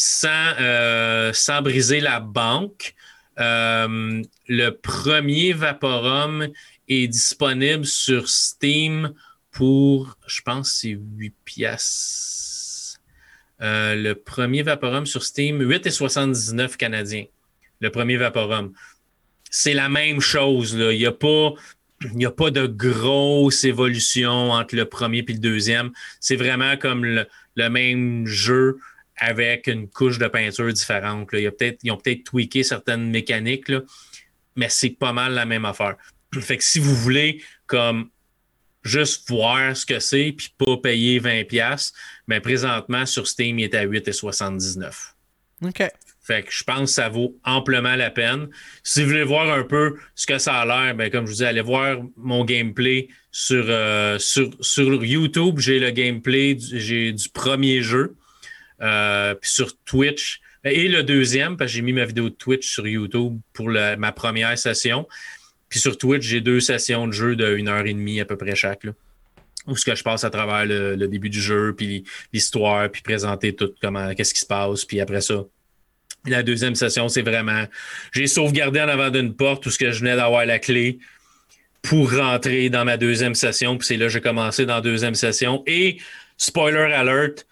sans, 0.00 0.54
euh, 0.58 1.30
sans 1.34 1.60
briser 1.60 2.00
la 2.00 2.20
banque. 2.20 2.94
Euh, 3.38 4.22
le 4.48 4.70
premier 4.70 5.52
Vaporum 5.52 6.48
est 6.88 7.06
disponible 7.06 7.84
sur 7.84 8.28
Steam 8.28 9.12
pour, 9.50 10.16
je 10.26 10.40
pense, 10.40 10.72
c'est 10.72 10.98
8 11.16 11.34
pièces. 11.44 12.98
Euh, 13.60 13.94
le 13.94 14.14
premier 14.14 14.62
Vaporum 14.62 15.04
sur 15.04 15.22
Steam, 15.22 15.60
8,79 15.60 16.78
canadiens. 16.78 17.26
Le 17.80 17.90
premier 17.90 18.16
Vaporum. 18.16 18.72
C'est 19.50 19.74
la 19.74 19.90
même 19.90 20.20
chose. 20.20 20.74
Là. 20.76 20.92
Il 20.92 20.98
n'y 20.98 21.06
a 21.06 21.12
pas. 21.12 21.52
Il 22.16 22.24
a 22.24 22.30
pas 22.30 22.50
de 22.50 22.66
grosse 22.66 23.64
évolution 23.64 24.52
entre 24.52 24.74
le 24.74 24.86
premier 24.86 25.18
et 25.18 25.32
le 25.34 25.38
deuxième. 25.38 25.90
C'est 26.18 26.36
vraiment 26.36 26.78
comme 26.78 27.04
le 27.04 27.68
même 27.68 28.24
jeu 28.24 28.78
avec 29.20 29.66
une 29.66 29.88
couche 29.88 30.18
de 30.18 30.26
peinture 30.26 30.72
différente. 30.72 31.28
Il 31.34 31.40
y 31.40 31.50
peut 31.50 31.76
ils 31.82 31.92
ont 31.92 31.96
peut-être 31.96 32.24
tweaké 32.24 32.62
certaines 32.62 33.10
mécaniques, 33.10 33.70
mais 34.56 34.68
c'est 34.68 34.90
pas 34.90 35.12
mal 35.12 35.34
la 35.34 35.44
même 35.44 35.64
affaire. 35.64 35.96
Fait 36.40 36.56
que 36.56 36.64
si 36.64 36.78
vous 36.78 36.94
voulez 36.94 37.42
comme 37.66 38.08
juste 38.82 39.28
voir 39.28 39.76
ce 39.76 39.84
que 39.84 40.00
c'est 40.00 40.32
puis 40.32 40.52
pas 40.56 40.76
payer 40.78 41.20
20$, 41.20 41.92
mais 42.26 42.40
présentement 42.40 43.04
sur 43.06 43.28
Steam, 43.28 43.58
il 43.58 43.64
est 43.64 43.74
à 43.74 43.86
8,79$. 43.86 45.14
OK. 45.62 45.82
Fait 46.22 46.42
que 46.42 46.52
je 46.52 46.62
pense 46.64 46.90
que 46.90 46.94
ça 46.94 47.08
vaut 47.08 47.36
amplement 47.44 47.96
la 47.96 48.10
peine. 48.10 48.48
Si 48.84 49.02
vous 49.02 49.08
voulez 49.08 49.24
voir 49.24 49.50
un 49.50 49.64
peu 49.64 49.96
ce 50.14 50.26
que 50.26 50.38
ça 50.38 50.60
a 50.60 50.66
l'air, 50.66 50.94
ben, 50.94 51.10
comme 51.10 51.26
je 51.26 51.32
vous 51.32 51.38
dis, 51.38 51.44
allez 51.44 51.60
voir 51.60 51.98
mon 52.16 52.44
gameplay 52.44 53.08
sur, 53.32 53.64
euh, 53.68 54.18
sur, 54.18 54.50
sur, 54.60 55.04
YouTube. 55.04 55.58
J'ai 55.58 55.78
le 55.78 55.90
gameplay 55.90 56.54
du, 56.54 57.12
du 57.12 57.28
premier 57.30 57.82
jeu. 57.82 58.16
Euh, 58.82 59.34
puis 59.34 59.50
sur 59.50 59.76
Twitch. 59.84 60.40
Et 60.64 60.88
le 60.88 61.02
deuxième, 61.02 61.56
parce 61.56 61.70
que 61.70 61.76
j'ai 61.76 61.82
mis 61.82 61.92
ma 61.92 62.04
vidéo 62.04 62.28
de 62.28 62.34
Twitch 62.34 62.70
sur 62.70 62.86
YouTube 62.86 63.38
pour 63.52 63.70
ma 63.70 64.12
première 64.12 64.58
session. 64.58 65.08
Puis 65.68 65.80
sur 65.80 65.96
Twitch, 65.96 66.22
j'ai 66.22 66.40
deux 66.40 66.60
sessions 66.60 67.06
de 67.06 67.12
jeu 67.12 67.36
de 67.36 67.44
heure 67.44 67.86
et 67.86 67.94
demie 67.94 68.20
à 68.20 68.24
peu 68.24 68.36
près 68.36 68.54
chaque. 68.54 68.84
Là 68.84 68.92
où 69.66 69.76
ce 69.76 69.84
que 69.84 69.94
je 69.94 70.02
passe 70.02 70.24
à 70.24 70.30
travers 70.30 70.66
le, 70.66 71.06
début 71.06 71.30
du 71.30 71.40
jeu, 71.40 71.74
puis 71.76 72.04
l'histoire, 72.32 72.90
puis 72.90 73.02
présenter 73.02 73.54
tout 73.54 73.72
comment, 73.80 74.14
qu'est-ce 74.14 74.34
qui 74.34 74.40
se 74.40 74.46
passe, 74.46 74.84
puis 74.84 75.00
après 75.00 75.20
ça. 75.20 75.44
La 76.26 76.42
deuxième 76.42 76.74
session, 76.74 77.08
c'est 77.08 77.22
vraiment, 77.22 77.64
j'ai 78.12 78.26
sauvegardé 78.26 78.80
en 78.80 78.88
avant 78.88 79.10
d'une 79.10 79.34
porte 79.34 79.64
où 79.66 79.70
ce 79.70 79.78
que 79.78 79.90
je 79.90 80.00
venais 80.00 80.16
d'avoir 80.16 80.44
la 80.44 80.58
clé 80.58 80.98
pour 81.82 82.12
rentrer 82.12 82.68
dans 82.68 82.84
ma 82.84 82.98
deuxième 82.98 83.34
session, 83.34 83.78
puis 83.78 83.86
c'est 83.86 83.96
là 83.96 84.06
que 84.06 84.12
j'ai 84.12 84.20
commencé 84.20 84.66
dans 84.66 84.76
la 84.76 84.80
deuxième 84.82 85.14
session. 85.14 85.62
Et 85.66 85.98
spoiler 86.36 86.92
alert, 86.92 87.46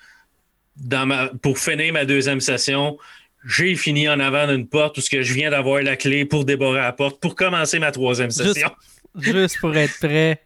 dans 0.79 1.07
ma, 1.07 1.29
pour 1.43 1.59
finir 1.59 1.93
ma 1.93 2.05
deuxième 2.05 2.41
session, 2.41 2.99
j'ai 3.47 3.75
fini 3.77 4.09
en 4.09 4.21
avant 4.21 4.47
d'une 4.47 4.67
porte 4.67 4.99
où 4.99 5.01
je 5.01 5.33
viens 5.33 5.51
d'avoir 5.51 5.83
la 5.83 5.97
clé 5.97 6.25
pour 6.25 6.45
débarrer 6.45 6.81
la 6.81 6.93
porte 6.93 7.21
pour 7.21 7.35
commencer 7.35 7.79
ma 7.79 7.93
troisième 7.93 8.31
session. 8.31 8.71
juste 9.19 9.59
pour 9.61 9.77
être 9.77 9.99
prêt. 9.99 10.43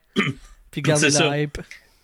Puis 0.71 0.83
garder 0.83 1.11
la 1.11 1.41
hype. 1.41 1.59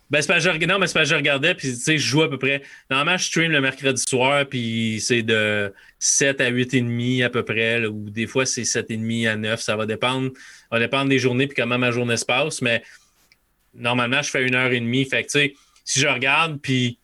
Ben, 0.09 0.21
c'est 0.21 0.27
pas, 0.27 0.39
je, 0.39 0.49
non, 0.65 0.79
mais 0.79 0.87
c'est 0.87 0.93
pas 0.93 1.03
je 1.03 1.13
regardais, 1.13 1.53
puis 1.53 1.69
tu 1.69 1.75
sais, 1.75 1.97
je 1.99 2.07
joue 2.07 2.23
à 2.23 2.29
peu 2.29 2.39
près. 2.39 2.63
Normalement, 2.89 3.17
je 3.17 3.25
stream 3.25 3.51
le 3.51 3.61
mercredi 3.61 4.01
soir, 4.01 4.43
puis 4.47 4.99
c'est 5.01 5.21
de 5.21 5.71
7 5.99 6.41
à 6.41 6.47
8 6.47 6.73
et 6.73 6.81
demi 6.81 7.21
à 7.21 7.29
peu 7.29 7.43
près, 7.43 7.85
ou 7.85 8.09
des 8.09 8.25
fois 8.25 8.47
c'est 8.47 8.65
7 8.65 8.89
et 8.89 8.97
demi 8.97 9.27
à 9.27 9.35
9. 9.35 9.61
Ça 9.61 9.75
va 9.75 9.85
dépendre, 9.85 10.31
ça 10.33 10.67
va 10.71 10.79
dépendre 10.79 11.09
des 11.09 11.19
journées, 11.19 11.45
puis 11.45 11.55
comment 11.55 11.77
ma 11.77 11.91
journée 11.91 12.17
se 12.17 12.25
passe, 12.25 12.63
mais 12.63 12.81
normalement, 13.75 14.23
je 14.23 14.31
fais 14.31 14.47
une 14.47 14.55
heure 14.55 14.71
et 14.71 14.79
demie. 14.79 15.05
Fait 15.05 15.23
que, 15.23 15.29
tu 15.29 15.39
sais, 15.39 15.53
si 15.85 15.99
je 15.99 16.07
regarde, 16.07 16.59
puis 16.59 16.97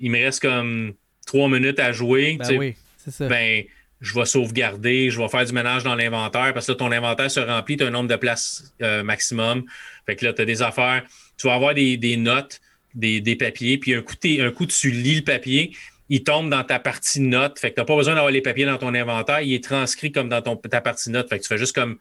il 0.00 0.10
me 0.10 0.18
reste 0.18 0.40
comme 0.40 0.94
3 1.26 1.48
minutes 1.48 1.80
à 1.80 1.92
jouer, 1.92 2.38
ben, 2.38 2.58
oui, 2.58 2.74
ça. 2.96 3.28
ben 3.28 3.64
je 4.00 4.14
vais 4.14 4.24
sauvegarder, 4.24 5.10
je 5.10 5.20
vais 5.20 5.28
faire 5.28 5.44
du 5.44 5.52
ménage 5.52 5.82
dans 5.82 5.94
l'inventaire, 5.94 6.54
parce 6.54 6.66
que 6.66 6.72
ton 6.72 6.92
inventaire 6.92 7.30
se 7.30 7.40
remplit, 7.40 7.76
tu 7.76 7.84
as 7.84 7.88
un 7.88 7.90
nombre 7.90 8.08
de 8.08 8.16
places 8.16 8.72
euh, 8.82 9.02
maximum. 9.02 9.64
Fait 10.06 10.16
que 10.16 10.24
là, 10.24 10.32
tu 10.32 10.42
as 10.42 10.44
des 10.44 10.62
affaires. 10.62 11.04
Tu 11.36 11.46
vas 11.46 11.54
avoir 11.54 11.74
des, 11.74 12.16
notes, 12.16 12.60
des, 12.94 13.36
papiers, 13.36 13.78
puis 13.78 13.94
un 13.94 14.02
coup, 14.02 14.14
un 14.24 14.50
coup, 14.50 14.66
tu 14.66 14.90
lis 14.90 15.16
le 15.16 15.24
papier, 15.24 15.72
il 16.08 16.22
tombe 16.22 16.48
dans 16.48 16.64
ta 16.64 16.78
partie 16.78 17.20
note. 17.20 17.58
Fait 17.58 17.70
que 17.70 17.74
tu 17.74 17.80
n'as 17.80 17.84
pas 17.84 17.96
besoin 17.96 18.14
d'avoir 18.14 18.32
les 18.32 18.40
papiers 18.40 18.64
dans 18.64 18.78
ton 18.78 18.94
inventaire. 18.94 19.40
Il 19.40 19.52
est 19.52 19.62
transcrit 19.62 20.10
comme 20.10 20.28
dans 20.28 20.42
ton, 20.42 20.56
ta 20.56 20.80
partie 20.80 21.10
note. 21.10 21.28
Fait 21.28 21.38
que 21.38 21.42
tu 21.42 21.48
fais 21.48 21.58
juste 21.58 21.74
comme 21.74 21.98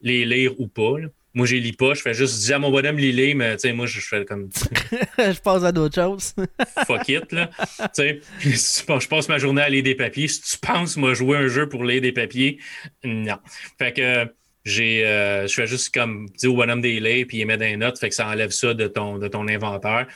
les 0.00 0.24
lire 0.24 0.58
ou 0.60 0.68
pas. 0.68 0.94
Moi, 1.38 1.46
je 1.46 1.54
les 1.54 1.60
lis 1.60 1.72
pas. 1.72 1.94
Je 1.94 2.02
fais 2.02 2.14
juste 2.14 2.40
dire 2.40 2.56
à 2.56 2.58
mon 2.58 2.72
bonhomme 2.72 2.98
lire, 2.98 3.36
mais 3.36 3.54
tu 3.54 3.60
sais, 3.60 3.72
moi, 3.72 3.86
je 3.86 4.00
fais 4.00 4.24
comme. 4.24 4.48
je 5.18 5.38
passe 5.38 5.62
à 5.62 5.70
d'autres 5.70 5.94
choses. 5.94 6.34
Fuck 6.84 7.08
it, 7.08 7.30
là. 7.30 7.48
Tu 7.78 7.86
sais, 7.92 8.20
je 8.42 9.06
passe 9.06 9.28
ma 9.28 9.38
journée 9.38 9.62
à 9.62 9.68
lire 9.68 9.84
des 9.84 9.94
papiers. 9.94 10.26
Si 10.26 10.42
tu 10.42 10.58
penses, 10.58 10.96
moi, 10.96 11.14
jouer 11.14 11.38
un 11.38 11.46
jeu 11.46 11.68
pour 11.68 11.84
lire 11.84 12.02
des 12.02 12.10
papiers, 12.10 12.58
non. 13.04 13.36
Fait 13.78 13.92
que 13.92 14.26
j'ai, 14.64 15.06
euh, 15.06 15.46
je 15.46 15.54
fais 15.54 15.68
juste 15.68 15.94
comme 15.94 16.28
dire 16.30 16.52
au 16.52 16.56
bonhomme 16.56 16.80
des 16.80 17.24
puis 17.24 17.38
il 17.38 17.46
met 17.46 17.56
des 17.56 17.76
notes, 17.76 18.00
fait 18.00 18.08
que 18.08 18.16
ça 18.16 18.26
enlève 18.26 18.50
ça 18.50 18.74
de 18.74 18.88
ton, 18.88 19.18
de 19.18 19.28
ton 19.28 19.46
inventaire. 19.46 20.08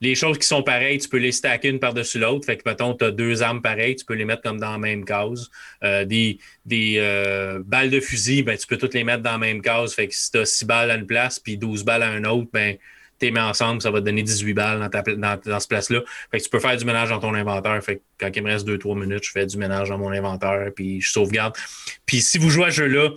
Les 0.00 0.14
choses 0.14 0.38
qui 0.38 0.46
sont 0.46 0.62
pareilles, 0.62 0.98
tu 0.98 1.08
peux 1.08 1.16
les 1.18 1.32
stacker 1.32 1.68
une 1.68 1.78
par-dessus 1.78 2.18
l'autre. 2.18 2.44
Fait 2.44 2.56
que, 2.56 2.68
mettons, 2.68 2.94
tu 2.94 3.04
as 3.04 3.10
deux 3.10 3.42
armes 3.42 3.62
pareilles, 3.62 3.96
tu 3.96 4.04
peux 4.04 4.14
les 4.14 4.24
mettre 4.24 4.42
comme 4.42 4.60
dans 4.60 4.72
la 4.72 4.78
même 4.78 5.04
case. 5.04 5.50
Euh, 5.82 6.04
des 6.04 6.38
des 6.64 6.96
euh, 6.98 7.62
balles 7.64 7.90
de 7.90 8.00
fusil, 8.00 8.42
ben, 8.42 8.58
tu 8.58 8.66
peux 8.66 8.76
toutes 8.76 8.94
les 8.94 9.04
mettre 9.04 9.22
dans 9.22 9.32
la 9.32 9.38
même 9.38 9.62
case. 9.62 9.94
Fait 9.94 10.08
que 10.08 10.14
si 10.14 10.30
tu 10.30 10.38
as 10.38 10.46
6 10.46 10.64
balles 10.66 10.90
à 10.90 10.96
une 10.96 11.06
place 11.06 11.38
puis 11.38 11.56
12 11.56 11.84
balles 11.84 12.02
à 12.02 12.14
une 12.14 12.26
autre, 12.26 12.48
ben, 12.52 12.76
tu 13.18 13.26
les 13.26 13.32
mets 13.32 13.40
ensemble, 13.40 13.80
ça 13.80 13.90
va 13.90 14.00
te 14.00 14.04
donner 14.04 14.22
18 14.22 14.52
balles 14.52 14.80
dans, 14.80 14.90
ta, 14.90 15.02
dans, 15.02 15.40
dans 15.42 15.60
ce 15.60 15.68
place-là. 15.68 16.00
Fait 16.30 16.38
que 16.38 16.44
tu 16.44 16.50
peux 16.50 16.60
faire 16.60 16.76
du 16.76 16.84
ménage 16.84 17.08
dans 17.08 17.20
ton 17.20 17.32
inventaire. 17.32 17.82
Fait 17.82 17.96
que 17.96 18.02
quand 18.20 18.30
il 18.34 18.42
me 18.42 18.50
reste 18.50 18.68
2-3 18.68 19.00
minutes, 19.00 19.24
je 19.24 19.30
fais 19.30 19.46
du 19.46 19.56
ménage 19.56 19.88
dans 19.88 19.98
mon 19.98 20.10
inventaire 20.10 20.70
puis 20.76 21.00
je 21.00 21.10
sauvegarde. 21.10 21.56
Puis 22.04 22.20
si 22.20 22.36
vous 22.36 22.50
jouez 22.50 22.66
à 22.66 22.70
ce 22.70 22.76
jeu-là, 22.76 23.10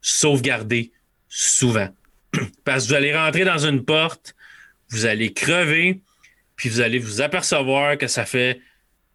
sauvegarder 0.00 0.90
souvent. 1.28 1.88
Parce 2.64 2.84
que 2.84 2.88
vous 2.88 2.94
allez 2.94 3.14
rentrer 3.14 3.44
dans 3.44 3.58
une 3.58 3.84
porte, 3.84 4.34
vous 4.90 5.06
allez 5.06 5.32
crever, 5.32 6.00
puis 6.56 6.68
vous 6.68 6.80
allez 6.80 6.98
vous 6.98 7.20
apercevoir 7.20 7.98
que 7.98 8.06
ça 8.06 8.24
fait 8.24 8.60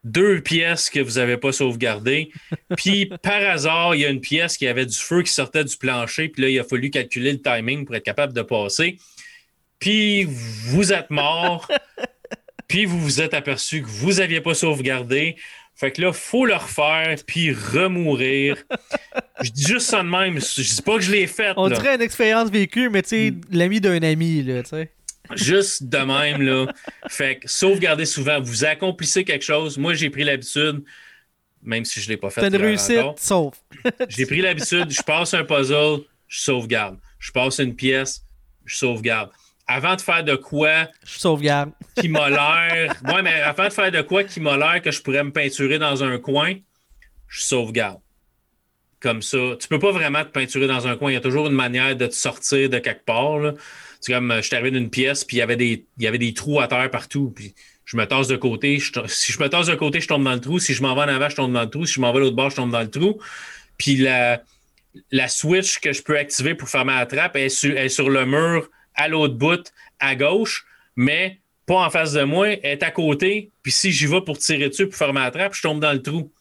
deux 0.04 0.42
pièces 0.42 0.89
que 0.89 1.00
vous 1.00 1.14
n'avez 1.14 1.38
pas 1.38 1.52
sauvegardées. 1.52 2.32
Puis 2.78 3.12
par 3.22 3.44
hasard, 3.44 3.96
il 3.96 4.02
y 4.02 4.06
a 4.06 4.10
une 4.10 4.22
pièce 4.22 4.58
qui 4.58 4.68
avait 4.68 4.86
du 4.86 4.98
feu 4.98 5.22
qui 5.22 5.32
sortait 5.32 5.64
du 5.64 5.78
plancher, 5.78 6.30
puis 6.30 6.42
là, 6.42 6.50
il 6.50 6.60
a 6.60 6.64
fallu 6.64 6.89
calculer 6.89 7.34
le 7.34 7.42
timing 7.42 7.86
pour 7.86 7.96
être 7.96 8.04
capable 8.04 8.34
de 8.34 8.42
passer. 8.42 8.98
Puis 9.80 10.26
vous 10.26 10.94
êtes 10.94 11.10
mort, 11.10 11.68
puis 12.68 12.86
vous 12.86 13.00
vous 13.00 13.22
êtes 13.22 13.34
aperçu 13.34 13.82
que 13.82 13.88
vous 13.88 14.14
n'aviez 14.14 14.42
pas 14.42 14.54
sauvegardé. 14.54 15.36
Fait 15.76 15.92
que 15.92 16.02
là, 16.02 16.14
faut 16.14 16.46
le 16.46 16.54
refaire 16.54 17.16
puis 17.26 17.54
remourir. 17.54 18.56
je 19.42 19.50
dis 19.50 19.66
juste 19.66 19.88
ça 19.88 20.04
de 20.04 20.08
même. 20.08 20.39
Je 20.39 20.76
dis 20.76 20.82
pas 20.84 20.98
que 20.98 21.02
je 21.02 21.12
l'ai 21.12 21.26
fait. 21.26 21.54
On 21.58 21.70
dirait 21.70 21.96
une 21.96 22.02
expérience 22.02 22.52
vécue, 22.52 22.89
mais 22.89 23.02
tu 23.02 23.10
sais, 23.10 23.32
mm. 23.32 23.42
l'ami 23.50 23.82
d'un 23.82 24.04
ami, 24.04 24.44
là, 24.44 24.62
tu 24.62 24.70
sais. 24.70 24.92
Juste 25.36 25.84
de 25.84 25.98
même, 25.98 26.42
là. 26.42 26.68
Fait 27.08 27.38
que 27.38 27.50
sauvegarder 27.50 28.06
souvent. 28.06 28.40
Vous 28.42 28.66
accomplissez 28.66 29.24
quelque 29.24 29.46
chose. 29.46 29.78
Moi, 29.78 29.94
j'ai 29.94 30.10
pris 30.10 30.24
l'habitude, 30.24 30.84
même 31.62 31.86
si 31.86 32.02
je 32.02 32.10
l'ai 32.10 32.18
pas 32.18 32.30
fait. 32.30 32.42
T'as 32.42 32.50
une 32.50 32.56
réussite, 32.56 33.18
sauf. 33.18 33.56
j'ai 34.10 34.26
pris 34.26 34.42
l'habitude, 34.42 34.90
je 34.90 35.02
passe 35.02 35.34
un 35.34 35.44
puzzle, 35.44 36.02
je 36.28 36.42
sauvegarde. 36.42 36.98
Je 37.20 37.32
passe 37.32 37.60
une 37.60 37.76
pièce, 37.76 38.24
je 38.66 38.78
sauvegarde 38.78 39.30
avant 39.72 39.96
de 39.96 40.02
faire 40.02 40.24
de 40.24 40.36
quoi. 40.36 40.88
Je 41.04 41.20
sauvegarde. 41.20 41.72
qui 42.00 42.10
m'a 42.10 42.30
l'air. 42.30 42.94
Ouais, 43.06 43.22
mais 43.22 43.42
avant 43.42 43.66
de 43.66 43.74
faire 43.74 43.92
de 43.92 44.02
quoi 44.02 44.24
qui 44.24 44.40
m'a 44.40 44.58
l'air 44.58 44.82
que 44.82 44.92
je 44.92 45.02
pourrais 45.02 45.24
me 45.24 45.32
peinturer 45.32 45.80
dans 45.80 46.04
un 46.04 46.18
coin, 46.20 46.56
je 47.28 47.42
sauvegarde. 47.42 48.00
Comme 49.00 49.22
ça. 49.22 49.38
Tu 49.60 49.68
peux 49.68 49.80
pas 49.80 49.92
vraiment 49.92 50.24
te 50.24 50.30
peinturer 50.30 50.68
dans 50.68 50.88
un 50.88 50.96
coin. 50.96 51.12
Il 51.12 51.16
y 51.16 51.18
a 51.18 51.22
toujours 51.22 51.48
une 51.48 51.54
manière 51.54 51.96
de 51.96 52.06
te 52.06 52.14
sortir 52.14 52.70
de 52.70 52.78
quelque 52.80 53.06
part. 53.06 53.54
C'est 54.02 54.14
comme 54.14 54.34
je 54.36 54.41
suis 54.41 54.56
arrivé 54.56 54.72
d'une 54.72 54.89
pièce, 54.89 55.24
puis 55.24 55.38
il 55.38 55.39
y 55.39 55.43
avait 55.43 55.56
des, 55.56 55.86
il 55.97 56.04
y 56.04 56.08
avait 56.08 56.18
des 56.18 56.34
trous 56.34 56.60
à 56.60 56.68
terre 56.68 56.89
partout. 56.91 57.32
Puis 57.36 57.54
je 57.86 57.95
me 57.95 58.06
tasse 58.06 58.28
de 58.28 58.36
côté. 58.36 58.80
si 59.08 59.32
je 59.32 59.39
me 59.39 59.47
tasse 59.47 59.68
de 59.68 59.76
côté, 59.76 60.02
je 60.02 60.08
tombe 60.08 60.24
dans 60.24 60.34
le 60.34 60.41
trou. 60.41 60.60
Si 60.60 60.74
je 60.74 60.82
m'en 60.82 60.95
vais 60.95 61.02
en 61.02 61.08
avant, 61.08 61.30
je 61.30 61.36
tombe 61.36 61.54
dans 61.54 61.62
le 61.62 61.70
trou. 61.70 61.86
Si 61.86 61.93
je 61.93 62.02
m'en 62.02 62.12
vais 62.12 62.20
l'autre 62.20 62.36
bord, 62.36 62.49
je 62.49 62.56
tombe 62.56 62.72
dans 62.72 62.82
le 62.82 62.89
trou. 62.89 63.22
Puis 63.78 63.97
la, 63.97 64.41
la 65.12 65.28
switch 65.28 65.80
que 65.80 65.93
je 65.93 66.02
peux 66.02 66.18
activer 66.18 66.56
pour 66.56 66.68
faire 66.68 66.84
ma 66.84 67.06
trappe 67.06 67.36
est 67.36 67.64
est 67.64 67.89
sur 67.89 68.10
le 68.10 68.26
mur 68.26 68.70
à 68.95 69.08
l'autre 69.08 69.36
bout, 69.36 69.72
à 69.99 70.16
gauche, 70.16 70.66
mais 70.95 71.39
pas 71.66 71.86
en 71.86 71.89
face 71.89 72.14
de 72.14 72.24
moi, 72.24 72.49
elle 72.49 72.60
est 72.64 72.84
à 72.84 72.91
côté. 72.91 73.52
Puis 73.64 73.72
si 73.72 73.91
j'y 73.91 74.08
vais 74.08 74.22
pour 74.22 74.38
tirer 74.38 74.70
dessus 74.70 74.88
pour 74.88 74.97
faire 74.97 75.14
ma 75.14 75.30
trappe, 75.32 75.54
je 75.54 75.62
tombe 75.62 75.80
dans 75.80 75.93
le 75.93 76.02
trou. 76.02 76.32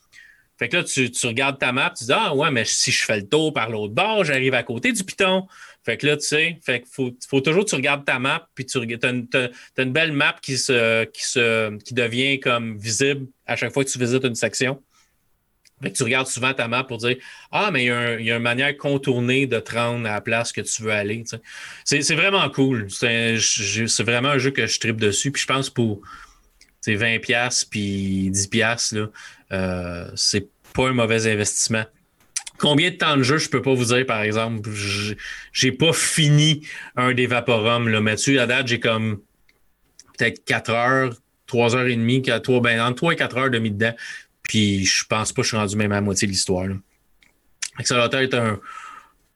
Fait 0.61 0.69
que 0.69 0.77
là, 0.77 0.85
tu, 0.85 1.11
regardes 1.27 1.59
ta 1.59 1.73
map, 1.73 1.93
tu 1.97 2.05
dis 2.05 2.13
Ah 2.15 2.35
ouais, 2.35 2.51
mais 2.53 2.65
si 2.65 2.93
je 2.93 3.05
fais 3.05 3.17
le 3.17 3.29
tour 3.29 3.53
par 3.53 3.71
l'autre 3.71 3.95
bord, 3.95 4.25
j'arrive 4.25 4.55
à 4.55 4.63
côté 4.63 4.93
du 4.93 5.03
piton. 5.03 5.49
Fait 5.85 5.97
que 5.97 6.07
là, 6.07 6.17
tu 6.17 6.27
sais, 6.27 6.59
fait 6.63 6.85
faut, 6.93 7.41
toujours 7.41 7.65
que 7.65 7.71
tu 7.71 7.75
regardes 7.75 8.05
ta 8.05 8.19
map, 8.19 8.47
puis 8.55 8.67
tu 8.67 8.79
as 8.79 8.83
une, 8.83 9.27
une 9.79 9.93
belle 9.93 10.13
map 10.13 10.37
qui 10.41 10.59
se, 10.59 11.05
qui 11.05 11.27
se 11.27 11.77
qui 11.79 11.95
devient 11.95 12.39
comme 12.39 12.77
visible 12.77 13.27
à 13.47 13.57
chaque 13.57 13.73
fois 13.73 13.85
que 13.85 13.91
tu 13.91 13.99
visites 13.99 14.25
une 14.25 14.35
section 14.35 14.81
tu 15.89 16.03
regardes 16.03 16.27
souvent 16.27 16.53
ta 16.53 16.69
map 16.69 16.85
pour 16.85 16.99
dire 16.99 17.17
Ah, 17.51 17.71
mais 17.73 17.85
il 17.85 18.27
y, 18.27 18.31
a 18.31 18.37
une 18.37 18.43
manière 18.43 18.77
contournée 18.77 19.47
de 19.47 19.59
te 19.61 19.75
rendre 19.75 20.07
à 20.07 20.13
la 20.13 20.21
place 20.21 20.53
que 20.53 20.61
tu 20.61 20.83
veux 20.83 20.93
aller. 20.93 21.25
C'est 21.85 22.15
vraiment 22.15 22.49
cool. 22.51 22.89
C'est 22.91 24.03
vraiment 24.03 24.29
un 24.29 24.39
jeu 24.39 24.51
que 24.51 24.67
je 24.67 24.79
tripe 24.79 25.01
dessus. 25.01 25.33
Puis 25.33 25.43
je 25.43 25.47
pense 25.47 25.71
pour 25.71 26.03
20$ 26.87 27.67
puis 27.71 28.31
10$, 28.31 28.95
là, 28.97 29.07
c'est 29.51 30.49
pas 30.75 30.89
un 30.89 30.93
mauvais 30.93 31.27
investissement. 31.27 31.85
Combien 32.59 32.91
de 32.91 32.97
temps 32.97 33.17
de 33.17 33.23
jeu, 33.23 33.39
je 33.39 33.49
peux 33.49 33.63
pas 33.63 33.73
vous 33.73 33.87
dire, 33.87 34.05
par 34.05 34.21
exemple. 34.21 34.69
J'ai 35.53 35.73
pas 35.73 35.95
fini 35.95 36.67
un 36.95 37.15
des 37.15 37.27
Vaporum. 37.27 37.89
Là. 37.89 38.03
Mathieu, 38.03 38.39
à 38.41 38.47
date, 38.47 38.69
j'ai 38.69 38.81
comme 38.81 39.21
peut-être 40.19 40.45
4 40.45 40.71
heures, 40.71 41.15
3 41.47 41.75
heures 41.75 41.87
et 41.87 41.97
demie, 41.97 42.23
3, 42.23 42.61
ben, 42.61 42.81
entre 42.83 42.97
3 42.97 43.13
et 43.15 43.17
4 43.17 43.37
heures 43.39 43.45
de 43.51 43.57
demi 43.57 43.71
dedans. 43.71 43.95
Puis 44.43 44.85
je 44.85 45.07
pense 45.07 45.33
pas 45.33 45.41
que 45.41 45.45
je 45.45 45.49
suis 45.49 45.57
rendu 45.57 45.77
même 45.77 45.93
à 45.93 45.97
la 45.97 46.01
moitié 46.03 46.27
de 46.27 46.33
l'histoire. 46.33 46.67
Doit 47.89 48.23
être 48.23 48.35
un, 48.35 48.61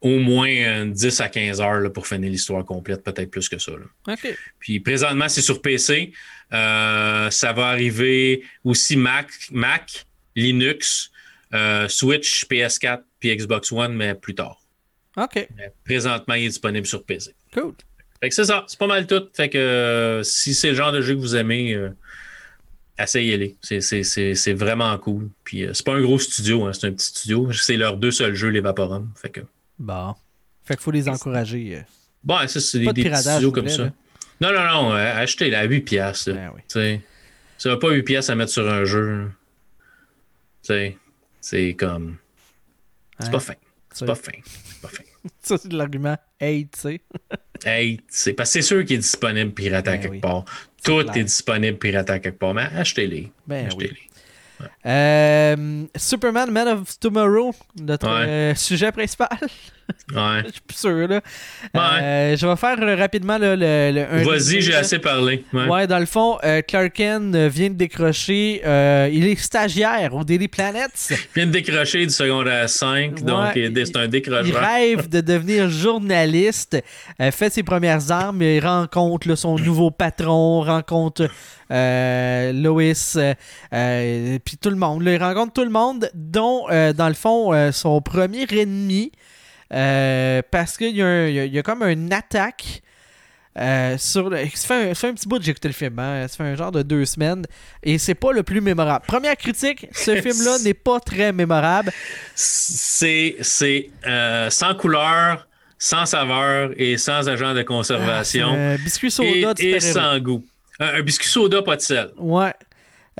au 0.05 0.19
moins 0.19 0.85
10 0.85 1.21
à 1.23 1.31
15 1.31 1.63
heures 1.63 1.91
pour 1.91 2.07
finir 2.07 2.31
l'histoire 2.31 2.63
complète, 2.63 3.03
peut-être 3.03 3.31
plus 3.31 3.49
que 3.49 3.59
ça. 3.59 3.73
Puis 4.59 4.79
présentement, 4.81 5.31
c'est 5.31 5.41
sur 5.41 5.63
PC. 5.63 6.13
Euh, 6.53 7.31
ça 7.31 7.55
va 7.55 7.69
arriver 7.69 8.45
aussi 8.65 8.97
Mac, 8.97 9.29
Mac 9.51 10.05
Linux, 10.37 11.11
euh, 11.55 11.89
Switch, 11.89 12.45
PS4 12.47 13.01
puis 13.19 13.35
Xbox 13.35 13.73
One, 13.73 13.95
mais 13.95 14.15
plus 14.15 14.35
tard. 14.35 14.61
OK. 15.17 15.49
présentement, 15.85 16.35
il 16.35 16.45
est 16.45 16.49
disponible 16.49 16.87
sur 16.87 17.03
PC. 17.03 17.35
Cool. 17.55 17.73
Fait 18.21 18.29
que 18.29 18.35
c'est 18.35 18.45
ça, 18.45 18.65
c'est 18.69 18.79
pas 18.79 18.87
mal 18.87 19.07
tout. 19.07 19.23
Fait 19.33 19.49
que 19.49 19.57
euh, 19.57 20.23
si 20.23 20.53
c'est 20.53 20.69
le 20.69 20.75
genre 20.75 20.93
de 20.93 21.01
jeu 21.01 21.15
que 21.15 21.21
vous 21.21 21.35
aimez, 21.35 21.79
essayez-les. 22.99 23.57
C'est 23.63 24.53
vraiment 24.53 24.99
cool. 24.99 25.31
Puis 25.45 25.67
c'est 25.73 25.87
pas 25.87 25.95
un 25.95 26.03
gros 26.03 26.19
studio, 26.19 26.67
hein, 26.67 26.75
c'est 26.75 26.89
un 26.89 26.93
petit 26.93 27.07
studio. 27.07 27.51
C'est 27.53 27.79
leurs 27.79 27.97
deux 27.97 28.11
seuls 28.11 28.35
jeux, 28.35 28.49
les 28.49 28.61
Vaporum. 28.61 29.11
Fait 29.17 29.31
que. 29.31 29.41
Bon. 29.79 30.15
Fait 30.65 30.75
qu'il 30.75 30.83
faut 30.83 30.91
les 30.91 31.09
encourager. 31.09 31.83
Bon, 32.23 32.47
ça, 32.47 32.61
c'est 32.61 32.79
des, 32.79 32.87
petits 32.87 33.17
studios 33.17 33.53
comme 33.53 33.69
ça. 33.69 33.91
Non, 34.41 34.53
non, 34.53 34.65
non, 34.65 34.91
achetez-la 34.93 35.61
à 35.61 35.65
8 35.65 35.81
piastres. 35.83 36.33
Ben 36.33 36.53
oui. 36.55 37.01
Ça 37.59 37.69
va 37.69 37.77
pas 37.77 37.91
8 37.91 38.03
piastres 38.03 38.33
à 38.33 38.35
mettre 38.35 38.53
sur 38.53 38.69
un 38.69 38.85
jeu. 38.85 39.31
C'est 40.63 41.75
comme. 41.75 42.17
C'est 43.19 43.31
pas 43.31 43.41
fin. 43.41 43.55
C'est 43.93 44.07
pas 44.07 44.15
fin. 44.15 44.33
C'est 44.45 44.81
pas 44.81 44.89
fin. 44.89 45.05
Ça, 45.41 45.57
c'est 45.57 45.69
de 45.69 45.77
l'argument 45.77 46.17
hate, 46.41 46.71
tu 46.73 46.81
sais. 46.81 47.01
hate, 47.65 48.05
c'est 48.09 48.33
parce 48.35 48.51
que 48.51 48.61
c'est 48.61 48.67
sûr 48.67 48.85
qu'il 48.85 48.97
est 48.97 48.99
disponible 48.99 49.53
piraté 49.53 49.91
à 49.91 49.97
ben 49.97 50.03
quelque 50.03 50.21
part. 50.21 50.45
Tout 50.83 51.01
est, 51.01 51.25
disponible 51.25 51.79
piraté 51.79 52.13
à 52.13 52.19
quelque 52.19 52.39
part. 52.39 52.55
Mais 52.55 52.69
achetez-les. 52.75 53.31
Ben 53.47 53.67
achetez-les. 53.67 54.09
Euh, 54.87 55.85
Superman, 55.97 56.51
Man 56.51 56.69
of 56.69 56.99
Tomorrow, 56.99 57.55
notre 57.81 58.09
euh, 58.09 58.55
sujet 58.55 58.93
principal. 58.93 59.29
Ouais. 60.15 60.43
je 60.47 60.53
suis 60.53 60.61
plus 60.67 60.79
sûr, 60.79 61.09
là. 61.09 61.21
Euh, 61.77 62.37
je 62.39 62.47
vais 62.47 62.57
faire 62.57 62.99
rapidement 62.99 63.37
le. 63.37 63.55
le, 63.55 64.25
Vas-y, 64.25 64.63
j'ai 64.63 64.75
assez 64.75 64.99
parlé. 64.99 65.45
Ouais. 65.53 65.87
dans 65.87 65.99
le 65.99 66.07
fond, 66.07 66.39
Clark 66.67 66.95
Kent 66.95 67.37
vient 67.37 67.69
de 67.69 67.75
décrocher. 67.75 68.63
il 69.13 69.27
est 69.27 69.39
stagiaire 69.39 70.15
au 70.15 70.25
Daily 70.25 70.49
Planet. 70.49 70.91
Il 71.11 71.17
vient 71.35 71.47
de 71.47 71.51
décrocher 71.51 72.07
du 72.07 72.15
secondaire 72.15 72.67
5, 72.67 73.23
donc 73.25 73.49
c'est 73.55 73.97
un 73.99 74.09
décrocheur. 74.09 74.47
Il 74.47 74.57
rêve 74.57 75.07
de 75.11 75.21
devenir 75.21 75.69
journaliste. 75.69 76.83
fait 77.21 77.53
ses 77.53 77.63
premières 77.63 78.11
armes, 78.11 78.41
il 78.41 78.67
rencontre 78.67 79.35
son 79.35 79.59
nouveau 79.59 79.91
patron, 79.91 80.63
rencontre 80.63 81.29
euh, 81.71 82.53
Lois, 82.53 82.93
euh, 83.73 84.39
puis 84.45 84.57
tout 84.57 84.71
le 84.71 84.77
monde. 84.77 85.03
il 85.05 85.17
rencontre 85.23 85.53
tout 85.53 85.65
le 85.65 85.71
monde, 85.71 86.11
dont, 86.15 86.67
dans 86.69 87.09
le 87.09 87.15
fond, 87.15 87.73
son 87.73 88.01
premier 88.01 88.47
ennemi, 88.51 89.13
parce 89.71 90.77
qu'il 90.77 90.97
y, 90.97 91.01
y, 91.01 91.59
a 91.59 91.63
comme 91.63 91.83
une 91.83 92.13
attaque. 92.13 92.83
sur 93.99 94.31
le, 94.31 94.39
ça, 94.55 94.93
fait 94.95 95.09
un, 95.09 95.15
petit 95.15 95.29
bout 95.29 95.39
que 95.39 95.45
j'ai 95.45 95.53
écouté 95.53 95.69
le 95.69 95.75
film, 95.75 95.99
hein. 95.99 96.27
ça 96.29 96.37
fait 96.37 96.45
un 96.45 96.57
genre 96.57 96.73
de 96.73 96.83
deux 96.83 97.05
semaines, 97.05 97.45
et 97.83 97.99
c'est 97.99 98.15
pas 98.15 98.33
le 98.33 98.43
plus 98.43 98.61
mémorable. 98.61 99.05
Première 99.07 99.37
critique, 99.37 99.87
ce 99.93 100.17
film-là 100.21 100.59
n'est 100.65 100.75
pas 100.75 101.01
très 101.01 101.33
mémorable. 101.33 101.93
C'est 102.35 103.37
sans 104.51 104.75
couleur, 104.75 105.47
sans 105.85 106.07
saveur 106.07 106.71
et 106.77 106.97
sans 106.97 107.29
agent 107.29 107.53
de 107.55 107.63
conservation. 107.63 108.57
Ah, 108.57 108.77
biscuit 108.79 109.11
soda 109.11 109.53
et 109.59 109.81
sans 109.81 110.19
goût. 110.19 110.43
Un, 110.81 111.03
biscuit 111.03 111.29
soda, 111.29 111.63
pas 111.63 111.77
de 111.77 111.83
sel. 111.83 112.09
Ouais. 112.17 112.53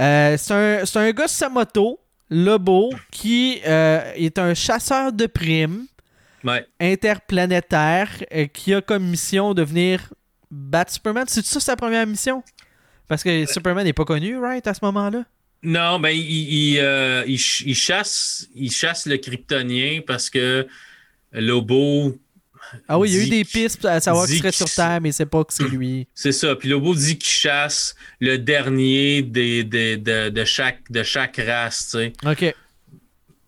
Euh, 0.01 0.37
c'est 0.37 0.55
un, 0.55 1.01
un, 1.01 1.11
gars 1.13 1.29
sa 1.29 1.49
moto, 1.49 2.01
Lobo, 2.31 2.91
qui 3.11 3.61
euh, 3.67 4.13
est 4.17 4.39
un 4.39 4.55
chasseur 4.55 5.13
de 5.13 5.27
primes 5.27 5.87
interplanétaire 6.79 8.11
euh, 8.33 8.47
qui 8.47 8.75
a 8.75 8.83
comme 8.83 9.05
mission 9.05 9.55
de 9.55 9.63
venir 9.63 10.13
battre 10.51 10.93
Superman. 10.93 11.25
C'est 11.29 11.45
ça 11.45 11.61
sa 11.61 11.77
première 11.77 12.07
mission? 12.07 12.43
Parce 13.09 13.23
que 13.23 13.47
Superman 13.47 13.85
n'est 13.85 13.93
pas 13.93 14.05
connu, 14.05 14.39
right, 14.39 14.67
à 14.67 14.75
ce 14.75 14.81
moment-là? 14.83 15.25
Non, 15.63 15.99
ben 15.99 16.11
il, 16.11 16.77
il, 17.27 17.75
chasse, 17.75 18.49
il 18.55 18.71
chasse 18.71 19.07
le 19.07 19.17
kryptonien 19.17 20.01
parce 20.07 20.29
que 20.29 20.67
Lobo 21.33 22.15
ah 22.89 22.99
oui, 22.99 23.11
il 23.11 23.17
y 23.17 23.21
a 23.21 23.25
eu 23.25 23.29
des 23.29 23.45
pistes 23.45 23.85
à 23.85 24.01
savoir 24.01 24.27
qu'il 24.27 24.39
serait 24.39 24.53
sur 24.53 24.71
Terre, 24.71 25.01
mais 25.01 25.13
c'est 25.13 25.27
pas 25.27 25.45
que 25.45 25.53
c'est 25.53 25.69
lui. 25.69 26.07
C'est 26.15 26.33
ça. 26.33 26.55
Puis 26.57 26.69
Lobo 26.69 26.95
dit 26.95 27.19
qu'il 27.19 27.33
chasse 27.33 27.95
le 28.21 28.39
dernier 28.39 29.23
des, 29.23 29.65
de, 29.65 30.45
chaque, 30.45 30.91
de 30.91 31.03
chaque 31.03 31.37
race, 31.37 31.91
tu 31.91 31.99
sais. 31.99 32.13
OK. 32.25 32.55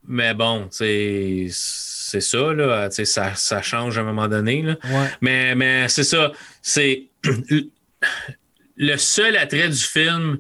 Mais 0.09 0.35
bon, 0.35 0.69
c'est 0.71 1.49
ça, 1.51 2.53
là. 2.53 2.89
Ça, 2.91 3.35
ça 3.35 3.63
change 3.63 3.99
à 3.99 4.03
un 4.03 4.05
moment 4.05 4.29
donné. 4.29 4.63
Là. 4.63 4.77
Ouais. 4.85 5.11
Mais, 5.21 5.55
mais 5.55 5.89
c'est 5.89 6.05
ça. 6.05 6.33
C'est 6.63 7.09
le 8.77 8.97
seul 8.97 9.37
attrait 9.37 9.69
du 9.69 9.77
film 9.77 10.39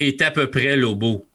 est 0.00 0.22
à 0.22 0.30
peu 0.30 0.50
près 0.50 0.76
Lobo. 0.76 1.26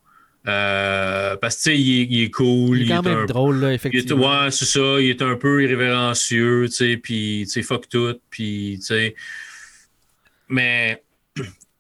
Euh, 0.48 1.36
parce 1.38 1.64
que, 1.64 1.72
il, 1.72 2.24
est 2.24 2.30
cool. 2.30 2.82
Il 2.82 2.92
est 2.92 2.96
quand 2.96 3.04
même 3.04 3.26
drôle, 3.26 3.60
là, 3.62 3.74
effectivement. 3.74 4.44
ouais, 4.44 4.52
c'est 4.52 4.66
ça. 4.66 5.00
Il 5.00 5.10
est 5.10 5.22
un 5.22 5.36
peu 5.36 5.64
irrévérencieux, 5.64 6.68
tu 6.70 6.76
sais, 6.76 6.98
puis, 6.98 7.44
tu 7.46 7.52
sais, 7.52 7.62
fuck 7.64 7.90
tout, 7.90 8.20
puis, 8.30 8.78
tu 8.80 8.86
sais. 8.86 9.16
Mais 10.48 11.04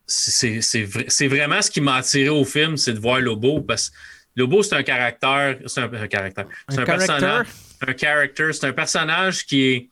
c'est 0.08 1.28
vraiment 1.28 1.62
ce 1.62 1.70
qui 1.70 1.82
m'a 1.82 1.96
attiré 1.96 2.30
au 2.30 2.46
film, 2.46 2.78
c'est 2.78 2.94
de 2.94 3.00
voir 3.00 3.20
Lobo, 3.20 3.62
parce 3.62 3.90
que 3.90 3.96
Lobo, 4.36 4.64
c'est 4.64 4.76
un 4.76 4.84
caractère, 4.84 5.58
c'est 5.66 5.82
un, 5.82 6.08
caractère, 6.08 6.46
c'est 6.70 6.80
un, 6.80 6.86
personnage, 6.86 7.48
un 7.88 7.98
character, 7.98 8.54
c'est 8.54 8.68
un 8.68 8.74
personnage 8.74 9.46
qui 9.46 9.62
est, 9.64 9.90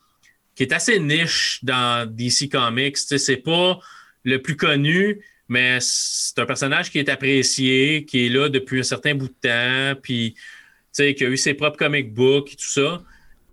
qui 0.56 0.64
est 0.64 0.74
assez 0.74 1.00
niche 1.00 1.60
dans 1.64 2.10
DC 2.10 2.50
Comics, 2.52 2.96
tu 2.96 3.02
sais, 3.06 3.18
c'est 3.18 3.38
pas 3.38 3.80
le 4.24 4.42
plus 4.42 4.56
connu, 4.56 5.22
mais 5.48 5.80
c'est 5.82 6.40
un 6.40 6.46
personnage 6.46 6.92
qui 6.92 7.00
est 7.00 7.10
apprécié, 7.10 8.06
qui 8.06 8.26
est 8.26 8.30
là 8.30 8.50
depuis 8.50 8.80
un 8.80 8.84
certain 8.84 9.16
bout 9.16 9.28
de 9.28 9.94
temps, 9.94 10.00
puis 10.02 10.36
qui 10.96 11.26
a 11.26 11.28
eu 11.28 11.38
ses 11.38 11.54
propres 11.54 11.78
comic 11.78 12.14
books 12.14 12.54
et 12.54 12.56
tout 12.56 12.66
ça. 12.66 13.02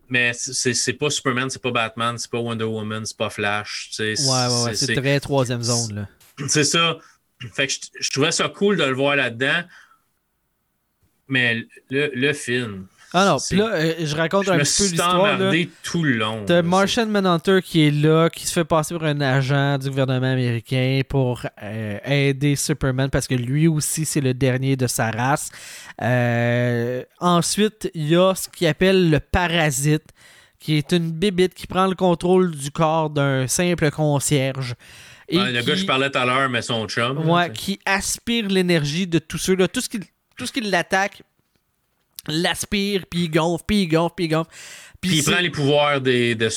Mais 0.08 0.32
c'est 0.34 0.92
pas 0.94 1.08
Superman, 1.08 1.48
c'est 1.50 1.62
pas 1.62 1.70
Batman, 1.70 2.18
c'est 2.18 2.30
pas 2.30 2.38
Wonder 2.40 2.64
Woman, 2.64 3.06
c'est 3.06 3.16
pas 3.16 3.30
Flash. 3.30 3.90
Ouais, 3.98 4.14
ouais, 4.18 4.64
ouais, 4.64 4.74
c'est 4.74 4.94
très 4.94 5.20
troisième 5.20 5.62
zone. 5.62 5.94
là. 5.94 6.08
C'est 6.48 6.64
ça. 6.64 6.98
Fait 7.52 7.66
que 7.66 7.72
je, 8.00 8.10
trouvais 8.10 8.32
ça 8.32 8.48
cool 8.48 8.76
de 8.78 8.84
le 8.84 8.94
voir 8.94 9.14
là-dedans. 9.14 9.62
Mais 11.28 11.66
le, 11.90 12.10
le 12.14 12.32
film, 12.32 12.86
ah 13.12 13.26
non, 13.26 13.36
puis 13.38 13.58
là, 13.58 13.70
euh, 13.74 13.94
je 14.04 14.14
raconte 14.14 14.48
un 14.48 14.58
petit 14.58 14.82
peu 14.82 14.88
l'histoire. 14.88 15.38
tout 15.82 16.04
le 16.04 16.16
long. 16.16 16.44
T'as 16.46 16.62
Martian 16.62 17.06
Manhunter 17.06 17.60
qui 17.62 17.86
est 17.86 17.90
là, 17.90 18.30
qui 18.30 18.46
se 18.46 18.52
fait 18.52 18.64
passer 18.64 18.94
pour 18.94 19.04
un 19.04 19.20
agent 19.20 19.78
du 19.78 19.90
gouvernement 19.90 20.32
américain 20.32 21.00
pour 21.08 21.42
euh, 21.62 21.98
aider 22.04 22.54
Superman 22.54 23.10
parce 23.10 23.26
que 23.26 23.34
lui 23.34 23.66
aussi, 23.66 24.04
c'est 24.04 24.20
le 24.20 24.32
dernier 24.32 24.76
de 24.76 24.86
sa 24.86 25.10
race. 25.10 25.50
Euh, 26.00 27.02
ensuite, 27.18 27.90
il 27.94 28.08
y 28.08 28.16
a 28.16 28.34
ce 28.34 28.48
qu'il 28.48 28.68
appelle 28.68 29.10
le 29.10 29.18
parasite, 29.18 30.06
qui 30.60 30.76
est 30.76 30.92
une 30.92 31.10
bibite 31.10 31.54
qui 31.54 31.66
prend 31.66 31.88
le 31.88 31.96
contrôle 31.96 32.52
du 32.52 32.70
corps 32.70 33.10
d'un 33.10 33.48
simple 33.48 33.90
concierge. 33.90 34.76
Et 35.28 35.38
le 35.38 35.62
gars 35.62 35.74
je 35.74 35.84
parlais 35.84 36.10
tout 36.10 36.18
à 36.18 36.24
l'heure, 36.24 36.48
mais 36.48 36.62
son 36.62 36.86
chum. 36.86 37.28
Ouais, 37.28 37.50
qui 37.52 37.80
aspire 37.86 38.48
l'énergie 38.48 39.06
de 39.06 39.18
tous 39.18 39.38
ceux-là. 39.38 39.68
Tout 39.68 39.80
ce 39.80 39.88
qui, 39.88 40.00
tout 40.36 40.46
ce 40.46 40.52
qui 40.52 40.60
l'attaque 40.60 41.22
l'aspire, 42.28 43.06
puis 43.08 43.24
il 43.24 43.30
gonfle, 43.30 43.64
puis 43.66 43.82
il 43.82 43.88
gonfle, 43.88 44.14
puis 44.16 44.24
il 44.26 44.28
gonfle. 44.28 44.50
Puis 45.00 45.18
il 45.18 45.24
prend 45.24 45.40
les 45.40 45.50
pouvoirs 45.50 46.00
des, 46.00 46.34
de, 46.34 46.48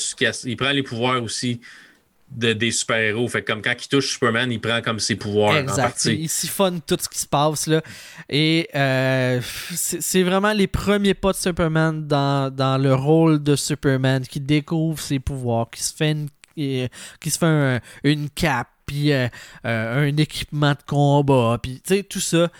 il 0.44 0.56
prend 0.56 0.70
les 0.70 0.82
pouvoirs 0.82 1.22
aussi 1.22 1.60
de, 2.30 2.52
des 2.52 2.70
super-héros. 2.70 3.26
Fait 3.28 3.42
comme 3.42 3.62
quand 3.62 3.74
il 3.78 3.88
touche 3.88 4.12
Superman, 4.12 4.50
il 4.52 4.60
prend 4.60 4.82
comme 4.82 4.98
ses 4.98 5.16
pouvoirs 5.16 5.56
exact. 5.56 5.78
en 5.78 5.82
partie. 5.82 6.14
Il 6.14 6.28
siphonne 6.28 6.80
tout 6.82 6.98
ce 7.00 7.08
qui 7.08 7.18
se 7.18 7.26
passe. 7.26 7.66
Là. 7.66 7.82
Et 8.28 8.68
euh, 8.74 9.40
c'est 9.74 10.22
vraiment 10.22 10.52
les 10.52 10.66
premiers 10.66 11.14
pas 11.14 11.32
de 11.32 11.36
Superman 11.36 12.06
dans, 12.06 12.54
dans, 12.54 12.78
le 12.78 12.94
rôle 12.94 13.42
de 13.42 13.56
Superman 13.56 14.26
qui 14.26 14.40
découvre 14.40 15.00
ses 15.00 15.20
pouvoirs, 15.20 15.70
qui 15.70 15.82
se 15.82 15.94
fait 15.94 16.10
une, 16.10 16.28
qui 16.54 17.30
se 17.30 17.38
fait 17.38 17.80
une 18.04 18.28
cape, 18.30 18.68
puis 18.86 19.12
euh, 19.12 19.28
euh, 19.64 20.08
un 20.08 20.16
équipement 20.16 20.72
de 20.72 20.82
combat, 20.86 21.58
puis 21.62 21.80
tu 21.84 21.96
sais, 21.96 22.02
tout 22.02 22.20
ça. 22.20 22.50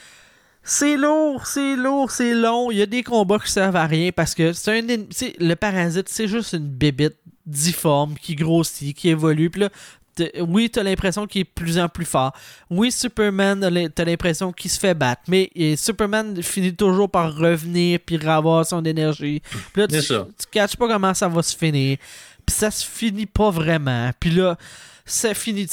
C'est 0.67 0.97
lourd, 0.97 1.47
c'est 1.47 1.77
lourd, 1.77 2.11
c'est 2.11 2.35
long. 2.35 2.71
Il 2.71 2.79
y 2.79 2.83
a 2.83 2.87
des 2.87 3.03
combats 3.03 3.39
qui 3.39 3.53
servent 3.53 3.77
à 3.77 3.87
rien 3.87 4.11
parce 4.13 4.35
que 4.35 4.55
c'est 4.55 4.79
un 4.79 4.83
le 4.83 5.55
parasite, 5.55 6.09
c'est 6.09 6.27
juste 6.27 6.55
une 6.55 6.69
bébite 6.69 7.17
difforme 7.45 8.15
qui 8.15 8.35
grossit, 8.35 8.97
qui 8.97 9.11
évolue. 9.11 9.51
Puis 9.51 9.61
là, 9.61 9.69
oui, 10.41 10.71
t'as 10.71 10.83
l'impression 10.83 11.27
qu'il 11.27 11.43
est 11.43 11.45
de 11.45 11.51
plus 11.55 11.79
en 11.79 11.89
plus 11.89 12.07
fort. 12.07 12.33
Oui, 12.71 12.91
Superman, 12.91 13.61
t'as 13.95 14.05
l'impression 14.05 14.53
qu'il 14.53 14.71
se 14.71 14.81
fait 14.81 14.95
battre. 14.95 15.23
Mais 15.29 15.51
Superman 15.77 16.43
finit 16.43 16.75
toujours 16.75 17.11
par 17.11 17.35
revenir 17.37 18.01
puis 18.01 18.19
avoir 18.27 18.65
son 18.65 18.83
énergie. 18.85 19.43
Puis 19.73 19.83
là, 19.83 19.89
tu, 19.89 20.01
tu 20.01 20.47
catches 20.51 20.77
pas 20.77 20.89
comment 20.89 21.13
ça 21.13 21.29
va 21.29 21.43
se 21.43 21.55
finir. 21.55 21.99
Puis 22.47 22.57
ça 22.57 22.71
se 22.71 22.87
finit 22.87 23.27
pas 23.27 23.51
vraiment. 23.51 24.11
Puis 24.19 24.31
là, 24.31 24.57
ça 25.05 25.35
finit 25.35 25.67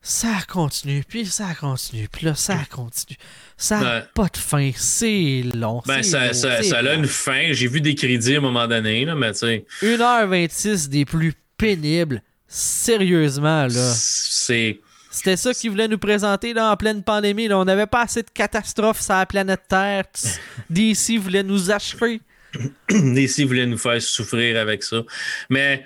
ça 0.00 0.38
continue, 0.48 1.04
puis 1.06 1.26
ça 1.26 1.54
continue, 1.54 2.08
puis 2.08 2.24
là, 2.24 2.34
ça 2.34 2.56
continue. 2.70 3.18
Ça 3.60 3.80
n'a 3.80 4.00
pas 4.02 4.28
de 4.28 4.36
fin, 4.36 4.70
c'est 4.76 5.42
long. 5.52 5.82
Ben, 5.84 6.04
ça, 6.04 6.32
ça, 6.32 6.62
ça 6.62 6.78
a 6.78 6.94
une 6.94 7.08
fin. 7.08 7.48
J'ai 7.50 7.66
vu 7.66 7.80
des 7.80 7.96
crédits 7.96 8.36
à 8.36 8.38
un 8.38 8.40
moment 8.40 8.68
donné, 8.68 9.04
là, 9.04 9.16
mais 9.16 9.32
tu 9.32 9.38
sais. 9.38 9.66
1h26 9.82 10.88
des 10.88 11.04
plus 11.04 11.34
pénibles, 11.56 12.22
sérieusement, 12.46 13.66
là. 13.66 13.92
C'est. 13.96 14.78
C'était 15.10 15.36
ça 15.36 15.52
qu'ils 15.52 15.70
voulaient 15.70 15.88
nous 15.88 15.98
présenter 15.98 16.52
là, 16.52 16.70
en 16.70 16.76
pleine 16.76 17.02
pandémie. 17.02 17.48
Là. 17.48 17.58
On 17.58 17.64
n'avait 17.64 17.86
pas 17.86 18.02
assez 18.02 18.22
de 18.22 18.30
catastrophes 18.32 19.00
sur 19.00 19.14
la 19.14 19.26
planète 19.26 19.62
Terre. 19.68 20.04
DC 20.70 21.18
voulait 21.18 21.42
nous 21.42 21.72
achever. 21.72 22.20
DC 22.88 23.40
voulait 23.40 23.66
nous 23.66 23.78
faire 23.78 24.00
souffrir 24.00 24.56
avec 24.56 24.84
ça. 24.84 25.02
Mais 25.50 25.84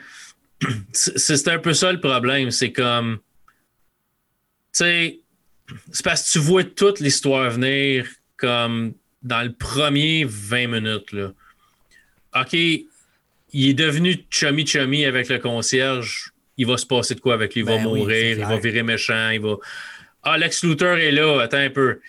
c'est 0.92 1.48
un 1.48 1.58
peu 1.58 1.72
ça 1.72 1.90
le 1.90 2.00
problème. 2.00 2.50
C'est 2.50 2.72
comme 2.72 3.18
tu 4.74 4.78
sais, 4.78 5.21
c'est 5.92 6.04
parce 6.04 6.26
que 6.26 6.32
tu 6.32 6.38
vois 6.38 6.64
toute 6.64 7.00
l'histoire 7.00 7.50
venir 7.50 8.06
comme 8.36 8.94
dans 9.22 9.42
le 9.42 9.52
premier 9.52 10.24
20 10.26 10.66
minutes. 10.66 11.12
Là. 11.12 11.32
OK, 12.40 12.52
il 12.54 13.68
est 13.68 13.74
devenu 13.74 14.24
chummy 14.30 14.66
chummy 14.66 15.04
avec 15.04 15.28
le 15.28 15.38
concierge. 15.38 16.32
Il 16.56 16.66
va 16.66 16.76
se 16.76 16.86
passer 16.86 17.14
de 17.14 17.20
quoi 17.20 17.34
avec 17.34 17.54
lui? 17.54 17.62
Il 17.62 17.66
va 17.66 17.76
Ben 17.76 17.86
oui, 17.86 18.00
mourir, 18.00 18.38
il 18.38 18.44
va 18.44 18.58
virer 18.58 18.82
méchant, 18.82 19.30
il 19.30 19.40
va. 19.40 19.56
Ah, 20.22 20.38
Lex 20.38 20.64
Luthor 20.64 20.96
est 20.98 21.12
là, 21.12 21.40
attends 21.40 21.58
un 21.58 21.70
peu. 21.70 22.00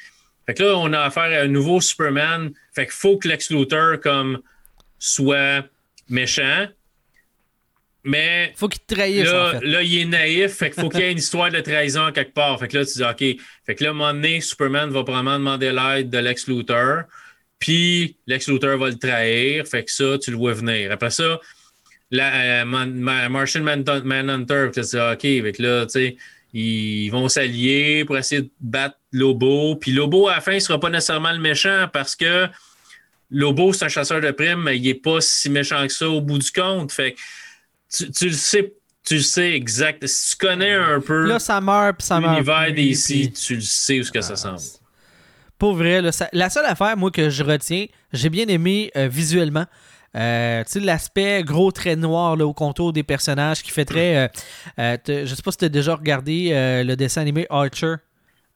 Fait 0.45 0.53
que 0.53 0.63
là, 0.63 0.77
on 0.77 0.91
a 0.93 0.99
affaire 0.99 1.23
à 1.23 1.43
un 1.43 1.47
nouveau 1.47 1.81
Superman. 1.81 2.51
Fait 2.73 2.85
qu'il 2.85 2.93
faut 2.93 3.17
que 3.17 3.27
Lex 3.27 3.49
Luthor 3.49 3.99
comme 4.01 4.41
soit 4.99 5.65
méchant. 6.09 6.67
Mais 8.05 8.51
Faut 8.57 8.67
qu'il 8.67 8.81
te 8.81 8.93
trahisse, 8.95 9.31
là, 9.31 9.47
en 9.55 9.59
fait. 9.59 9.65
là, 9.65 9.81
il 9.81 9.97
est 9.99 10.05
naïf, 10.05 10.51
fait 10.51 10.69
qu'il 10.71 10.81
faut 10.83 10.89
qu'il 10.89 10.99
y 10.99 11.03
ait 11.03 11.11
une 11.11 11.17
histoire 11.19 11.49
de 11.49 11.59
trahison 11.61 12.11
quelque 12.11 12.33
part. 12.33 12.59
Fait 12.59 12.67
que 12.67 12.77
là, 12.77 12.85
tu 12.85 12.93
dis, 12.97 13.03
OK. 13.03 13.41
Fait 13.65 13.75
que 13.75 13.83
là, 13.83 13.89
à 13.89 13.93
un 13.93 13.95
moment 13.95 14.13
donné, 14.13 14.41
Superman 14.41 14.89
va 14.89 15.03
probablement 15.03 15.39
demander 15.39 15.71
l'aide 15.71 16.09
de 16.09 16.17
Lex 16.17 16.47
Luthor. 16.47 17.03
Puis 17.59 18.17
Lex 18.27 18.49
Luthor 18.49 18.77
va 18.77 18.89
le 18.89 18.97
trahir. 18.99 19.65
Fait 19.65 19.85
que 19.85 19.91
ça, 19.91 20.17
tu 20.17 20.31
le 20.31 20.37
vois 20.37 20.53
venir. 20.53 20.91
Après 20.91 21.11
ça, 21.11 21.39
la, 22.11 22.61
euh, 22.63 22.65
Martian 23.29 23.61
Man- 23.61 23.85
Manhunter, 24.03 24.67
tu 24.73 24.81
dis, 24.81 24.97
OK. 24.97 25.21
Fait 25.21 25.53
que 25.55 25.61
là, 25.63 25.85
tu 25.85 25.91
sais, 25.93 26.17
ils 26.53 27.09
vont 27.09 27.29
s'allier 27.29 28.03
pour 28.05 28.17
essayer 28.17 28.41
de 28.41 28.49
battre 28.59 28.97
Lobo. 29.13 29.75
Puis 29.77 29.91
Lobo, 29.91 30.27
à 30.27 30.35
la 30.35 30.41
fin, 30.41 30.51
il 30.53 30.61
sera 30.61 30.77
pas 30.79 30.89
nécessairement 30.89 31.31
le 31.31 31.39
méchant 31.39 31.87
parce 31.91 32.15
que 32.17 32.47
Lobo, 33.31 33.73
c'est 33.73 33.85
un 33.85 33.89
chasseur 33.89 34.21
de 34.21 34.29
primes, 34.31 34.61
mais 34.63 34.77
il 34.77 34.87
est 34.87 34.93
pas 34.93 35.21
si 35.21 35.49
méchant 35.49 35.81
que 35.87 35.93
ça 35.93 36.07
au 36.09 36.21
bout 36.21 36.37
du 36.37 36.51
compte. 36.51 36.91
Fait 36.91 37.13
que 37.13 37.19
tu, 37.93 38.11
tu 38.11 38.25
le 38.29 38.33
sais, 38.33 38.73
tu 39.05 39.15
le 39.15 39.21
sais 39.21 39.51
exact. 39.51 40.05
Si 40.07 40.31
tu 40.31 40.37
connais 40.45 40.73
un 40.73 40.99
peu 40.99 41.25
Là, 41.27 41.39
ça 41.39 41.59
meurt, 41.61 41.97
puis 41.97 42.07
ça 42.07 42.19
l'univers 42.19 42.73
d'ici, 42.73 43.29
puis- 43.29 43.33
tu 43.33 43.55
le 43.55 43.61
sais 43.61 43.99
où 43.99 44.03
ce 44.03 44.11
que 44.11 44.21
ça 44.21 44.33
Ah, 44.33 44.37
semble. 44.37 44.59
Pour 45.57 45.75
vrai, 45.75 46.01
là, 46.01 46.11
ça- 46.11 46.29
la 46.33 46.49
seule 46.49 46.65
affaire, 46.65 46.97
moi, 46.97 47.11
que 47.11 47.29
je 47.29 47.43
retiens, 47.43 47.85
j'ai 48.11 48.29
bien 48.29 48.47
aimé 48.47 48.91
euh, 48.97 49.07
visuellement. 49.07 49.65
Euh, 50.15 50.63
tu 50.65 50.73
sais, 50.73 50.79
l'aspect 50.79 51.43
gros 51.43 51.71
trait 51.71 51.95
noir 51.95 52.35
là, 52.35 52.45
au 52.45 52.53
contour 52.53 52.93
des 52.93 53.03
personnages 53.03 53.63
qui 53.63 53.71
fait 53.71 53.85
très. 53.85 54.17
euh, 54.17 54.27
euh, 54.79 54.97
je 55.25 55.33
sais 55.33 55.41
pas 55.41 55.51
si 55.51 55.57
tu 55.57 55.65
as 55.65 55.69
déjà 55.69 55.95
regardé 55.95 56.49
le 56.85 56.95
dessin 56.95 57.21
animé 57.21 57.47
Archer. 57.49 57.95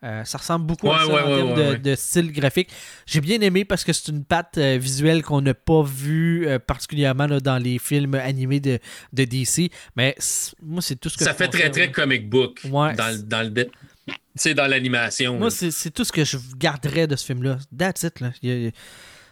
Euh, 0.04 0.24
ça 0.26 0.38
ressemble 0.38 0.68
beaucoup 0.68 0.92
à 0.92 1.00
ça 1.00 1.08
ouais, 1.08 1.22
en 1.22 1.28
ouais, 1.28 1.56
termes 1.56 1.70
ouais, 1.72 1.78
de, 1.80 1.96
style 1.96 2.32
graphique. 2.32 2.70
J'ai 3.08 3.20
bien 3.20 3.42
aimé 3.42 3.66
parce 3.66 3.84
que 3.84 3.92
c'est 3.94 4.12
une 4.12 4.24
patte 4.24 4.60
euh, 4.60 4.78
visuelle 4.78 5.24
qu'on 5.24 5.42
n'a 5.42 5.56
pas 5.56 5.82
vue 5.82 6.48
euh, 6.48 6.60
particulièrement 6.60 7.26
là, 7.26 7.40
dans 7.40 7.58
les 7.58 7.80
films 7.80 8.14
animés 8.14 8.60
de, 8.60 8.78
de 9.14 9.24
DC. 9.24 9.72
Mais 9.96 10.16
moi, 10.62 10.84
c'est 10.84 10.98
tout 10.98 11.10
ce 11.10 11.18
que 11.18 11.24
Ça 11.24 11.32
je 11.32 11.38
fait 11.38 11.48
très, 11.48 11.72
très 11.72 11.92
comic 11.92 12.30
book 12.30 12.62
dans, 12.64 12.96
dans 12.96 13.52
le. 13.56 14.54
dans 14.54 14.68
l'animation. 14.68 15.40
Moi, 15.40 15.50
c'est 15.50 15.92
tout 15.92 16.04
ce 16.04 16.12
que 16.12 16.24
je 16.24 16.38
garderais 16.56 17.08
de 17.08 17.16
ce 17.16 17.26
film-là. 17.26 17.58
That's 17.76 18.04
it, 18.04 18.24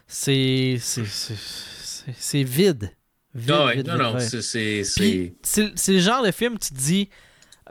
C'est. 0.08 0.80
vide. 2.42 2.90
Vide, 3.36 3.50
ouais, 3.50 3.76
vide, 3.76 3.86
non, 3.86 3.98
non, 3.98 4.18
c'est 4.18 4.82
c'est 4.82 5.92
le 5.92 6.00
genre 6.00 6.24
de 6.24 6.32
film, 6.32 6.58
tu 6.58 6.70
te 6.70 6.74
dis, 6.74 7.08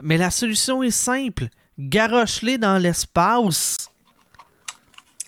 mais 0.00 0.16
la 0.16 0.30
solution 0.30 0.82
est 0.82 0.90
simple. 0.90 1.48
Garoche-les 1.78 2.58
dans 2.58 2.78
l'espace. 2.78 3.90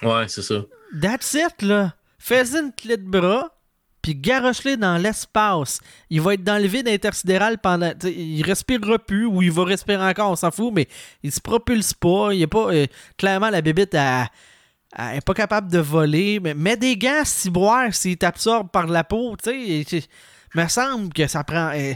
Ouais, 0.03 0.26
c'est 0.28 0.42
ça. 0.42 0.55
That's 1.01 1.34
it, 1.34 1.62
là. 1.62 1.94
Fais-y 2.18 2.57
une 2.57 2.72
clé 2.72 2.96
de 2.96 3.09
bras, 3.09 3.51
puis 4.03 4.14
garoche-les 4.14 4.76
dans 4.76 4.96
l'espace. 4.96 5.80
Il 6.11 6.20
va 6.20 6.34
être 6.34 6.44
dans 6.44 6.61
le 6.61 6.68
vide 6.68 6.88
intersidéral 6.88 7.59
pendant. 7.59 7.92
t'sais, 7.94 8.12
Il 8.14 8.42
respirera 8.42 8.99
plus, 8.99 9.26
ou 9.26 9.42
il 9.42 9.51
va 9.53 9.64
respirer 9.64 10.03
encore, 10.03 10.30
on 10.30 10.36
s'en 10.36 10.51
fout, 10.51 10.72
mais 10.74 10.88
il 11.22 11.32
se 11.32 11.40
propulse 11.40 11.92
pas. 11.94 12.32
Il 12.32 12.42
est 12.42 12.46
pas. 12.46 12.72
euh, 12.72 12.86
clairement, 13.16 13.51
la 13.51 13.61
bébite, 13.61 13.94
elle, 13.94 14.26
elle 14.96 15.16
est 15.18 15.24
pas 15.24 15.34
capable 15.34 15.70
de 15.70 15.78
voler. 15.78 16.40
Mais 16.40 16.55
mets 16.55 16.76
des 16.76 16.96
gants 16.96 17.20
à 17.20 17.24
ciboire 17.24 17.92
s'il 17.92 18.16
t'absorbe 18.16 18.70
par 18.70 18.86
la 18.86 19.05
peau, 19.05 19.36
tu 19.42 19.84
sais. 19.84 20.03
me 20.55 20.66
semble 20.68 21.12
que 21.12 21.26
ça 21.26 21.44
prend. 21.44 21.70
euh, 21.74 21.92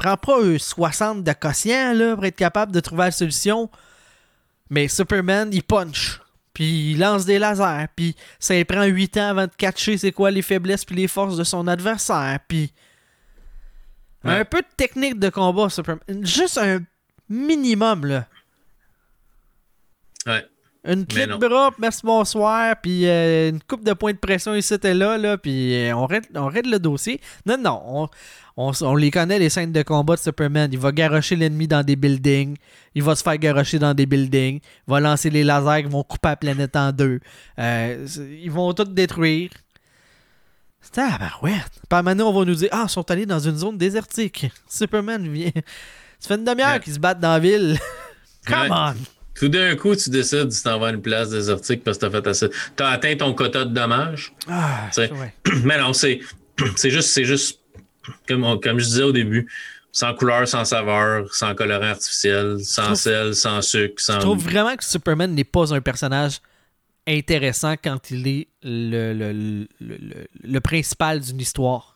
prend 0.00 0.16
pas 0.16 0.42
un 0.42 0.58
60 0.58 1.22
de 1.24 1.32
quotient, 1.32 1.92
là, 1.92 2.14
pour 2.14 2.24
être 2.24 2.36
capable 2.36 2.72
de 2.72 2.80
trouver 2.80 3.04
la 3.04 3.10
solution. 3.10 3.70
Mais 4.70 4.88
Superman, 4.88 5.50
il 5.52 5.62
punch. 5.62 6.20
Puis 6.54 6.92
il 6.92 6.98
lance 6.98 7.24
des 7.26 7.38
lasers. 7.38 7.86
Puis 7.94 8.16
ça 8.38 8.54
lui 8.54 8.64
prend 8.64 8.84
8 8.84 9.16
ans 9.18 9.28
avant 9.28 9.44
de 9.46 9.52
catcher 9.56 9.98
c'est 9.98 10.12
quoi 10.12 10.30
les 10.30 10.42
faiblesses 10.42 10.84
puis 10.84 10.96
les 10.96 11.08
forces 11.08 11.36
de 11.36 11.44
son 11.44 11.66
adversaire. 11.68 12.38
Puis 12.48 12.72
Ouais. 14.22 14.40
un 14.40 14.44
peu 14.44 14.60
de 14.60 14.66
technique 14.76 15.18
de 15.18 15.30
combat, 15.30 15.70
Superman. 15.70 16.02
Juste 16.26 16.58
un 16.58 16.80
minimum, 17.28 18.04
là. 18.04 18.26
Ouais. 20.26 20.44
Une 20.82 21.04
clé 21.06 21.26
de 21.26 21.34
bras, 21.36 21.70
merci 21.78 22.00
bonsoir, 22.04 22.74
puis 22.82 23.06
euh, 23.06 23.50
une 23.50 23.60
coupe 23.62 23.84
de 23.84 23.92
points 23.92 24.12
de 24.14 24.18
pression 24.18 24.54
ici 24.54 24.74
et 24.82 24.94
là, 24.94 25.18
là 25.18 25.36
puis 25.36 25.74
euh, 25.74 25.94
on, 25.94 26.06
règle, 26.06 26.28
on 26.34 26.46
règle 26.46 26.70
le 26.70 26.78
dossier. 26.78 27.20
Non, 27.44 27.58
non, 27.58 27.82
on, 27.84 28.08
on, 28.56 28.72
on 28.80 28.94
les 28.96 29.10
connaît, 29.10 29.38
les 29.38 29.50
scènes 29.50 29.72
de 29.72 29.82
combat 29.82 30.14
de 30.16 30.20
Superman. 30.20 30.70
Il 30.72 30.78
va 30.78 30.90
garocher 30.90 31.36
l'ennemi 31.36 31.68
dans 31.68 31.82
des 31.84 31.96
buildings, 31.96 32.56
il 32.94 33.02
va 33.02 33.14
se 33.14 33.22
faire 33.22 33.36
garocher 33.36 33.78
dans 33.78 33.92
des 33.92 34.06
buildings, 34.06 34.60
il 34.62 34.90
va 34.90 35.00
lancer 35.00 35.28
les 35.28 35.44
lasers 35.44 35.82
qui 35.82 35.90
vont 35.90 36.02
couper 36.02 36.30
la 36.30 36.36
planète 36.36 36.74
en 36.76 36.92
deux. 36.92 37.20
Euh, 37.58 38.06
ils 38.42 38.50
vont 38.50 38.72
tout 38.72 38.84
détruire. 38.84 39.50
C'est 40.80 41.02
ah, 41.02 41.18
ben 41.20 41.30
ouais. 41.42 41.58
Par 41.90 42.02
maintenant, 42.02 42.30
on 42.30 42.38
va 42.38 42.46
nous 42.46 42.54
dire 42.54 42.70
Ah, 42.72 42.84
ils 42.88 42.90
sont 42.90 43.10
allés 43.10 43.26
dans 43.26 43.38
une 43.38 43.56
zone 43.56 43.76
désertique. 43.76 44.50
Superman 44.66 45.28
vient. 45.30 45.50
Ça 46.18 46.28
fait 46.28 46.34
une 46.36 46.44
demi-heure 46.44 46.72
Ouais. 46.72 46.80
qu'ils 46.80 46.94
se 46.94 46.98
battent 46.98 47.20
dans 47.20 47.32
la 47.32 47.38
ville. 47.38 47.78
Come 48.46 48.60
Ouais. 48.62 48.68
on! 48.70 48.94
Tout 49.40 49.48
d'un 49.48 49.74
coup, 49.74 49.96
tu 49.96 50.10
décides 50.10 50.48
de 50.48 50.62
t'en 50.62 50.78
vas 50.78 50.88
à 50.88 50.90
une 50.90 51.00
place 51.02 51.30
désertique 51.30 51.82
parce 51.82 51.96
que 51.98 52.06
t'as 52.06 52.10
fait 52.10 52.26
assez. 52.28 52.48
T'as 52.76 52.90
atteint 52.90 53.16
ton 53.16 53.32
quota 53.34 53.64
de 53.64 53.72
dommages. 53.74 54.32
Ah, 54.46 54.88
C'est-. 54.92 55.10
Mais 55.64 55.78
non, 55.78 55.92
c'est 55.94 56.20
c'est 56.76 56.90
juste, 56.90 57.08
c'est 57.08 57.24
juste 57.24 57.58
comme, 58.28 58.44
on- 58.44 58.58
comme 58.58 58.78
je 58.78 58.84
disais 58.84 59.02
au 59.02 59.12
début, 59.12 59.50
sans 59.92 60.14
couleur, 60.14 60.46
sans 60.46 60.64
saveur, 60.64 61.34
sans 61.34 61.54
colorant 61.54 61.86
artificiel, 61.86 62.58
sans 62.62 62.82
trouve- 62.84 62.94
sel, 62.96 63.34
sans 63.34 63.62
sucre, 63.62 63.94
sans. 64.00 64.14
Je 64.14 64.18
trouve 64.20 64.38
vraiment 64.44 64.76
que 64.76 64.84
Superman 64.84 65.34
n'est 65.34 65.42
pas 65.44 65.72
un 65.74 65.80
personnage 65.80 66.38
intéressant 67.08 67.74
quand 67.82 68.10
il 68.10 68.28
est 68.28 68.48
le, 68.62 69.14
le, 69.14 69.66
le- 69.80 70.26
le 70.42 70.60
principal 70.60 71.18
d'une 71.20 71.40
histoire. 71.40 71.89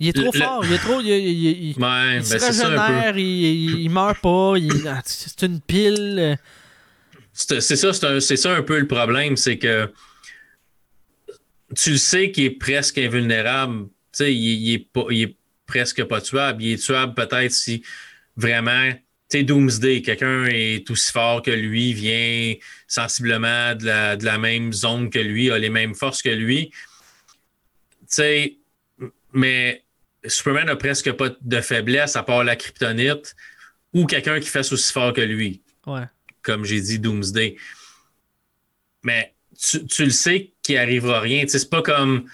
Il 0.00 0.08
est 0.08 0.12
trop 0.12 0.30
Le- 0.32 0.38
le- 0.38 0.44
fort, 0.44 0.64
il 0.64 0.72
est 0.72 0.78
trop. 0.78 1.00
Il, 1.00 1.08
il- 1.08 1.70
il- 1.70 1.78
Ouais, 1.82 2.16
il 2.16 2.18
ben 2.18 2.24
se 2.24 2.34
régénère, 2.46 3.18
il, 3.18 3.24
il- 3.24 3.80
il 3.80 3.90
meurt 3.90 4.20
pas, 4.20 4.54
ah, 4.86 5.02
c'est 5.04 5.42
une 5.46 5.60
pile. 5.60 6.38
C'est 7.32 7.60
ça, 7.60 7.92
c'est 8.20 8.36
ça 8.36 8.54
un 8.54 8.62
peu 8.62 8.78
le 8.78 8.86
problème, 8.86 9.36
c'est 9.36 9.58
que 9.58 9.92
tu 11.76 11.90
le 11.92 11.96
sais 11.96 12.30
qu'il 12.30 12.44
est 12.44 12.50
presque 12.50 12.98
invulnérable. 12.98 13.84
Tu 13.86 13.90
sais, 14.12 14.34
il, 14.34 14.68
il 14.68 14.74
est 14.74 14.78
pas, 14.92 15.04
il 15.10 15.22
est 15.22 15.36
presque 15.66 16.02
pas 16.04 16.20
tuable. 16.20 16.62
Il 16.62 16.72
est 16.72 16.76
tuable 16.82 17.14
peut-être 17.14 17.52
si 17.52 17.82
vraiment, 18.36 18.90
tu 19.28 19.44
Doomsday, 19.44 20.00
quelqu'un 20.02 20.46
est 20.46 20.88
aussi 20.90 21.12
fort 21.12 21.42
que 21.42 21.50
lui, 21.50 21.92
vient 21.92 22.54
sensiblement 22.86 23.74
de 23.74 23.84
la, 23.84 24.16
de 24.16 24.24
la 24.24 24.38
même 24.38 24.72
zone 24.72 25.10
que 25.10 25.18
lui, 25.18 25.50
a 25.50 25.58
les 25.58 25.68
mêmes 25.70 25.94
forces 25.94 26.22
que 26.22 26.30
lui. 26.30 26.70
Tu 26.70 28.06
sais, 28.06 28.56
mais 29.32 29.84
Superman 30.26 30.68
a 30.68 30.76
presque 30.76 31.12
pas 31.12 31.30
de 31.40 31.60
faiblesse 31.60 32.16
à 32.16 32.22
part 32.22 32.44
la 32.44 32.56
kryptonite 32.56 33.34
ou 33.94 34.04
quelqu'un 34.06 34.40
qui 34.40 34.48
fasse 34.48 34.72
aussi 34.72 34.92
fort 34.92 35.12
que 35.12 35.20
lui 35.20 35.62
Ouais. 35.86 36.02
comme 36.42 36.64
j'ai 36.64 36.80
dit, 36.80 36.98
Doomsday. 36.98 37.56
Mais 39.02 39.32
tu, 39.58 39.86
tu 39.86 40.04
le 40.04 40.10
sais 40.10 40.50
qu'il 40.62 40.76
arrivera 40.76 41.20
rien. 41.20 41.42
Tu 41.42 41.48
sais, 41.50 41.58
c'est 41.60 41.70
pas 41.70 41.82
comme 41.82 42.24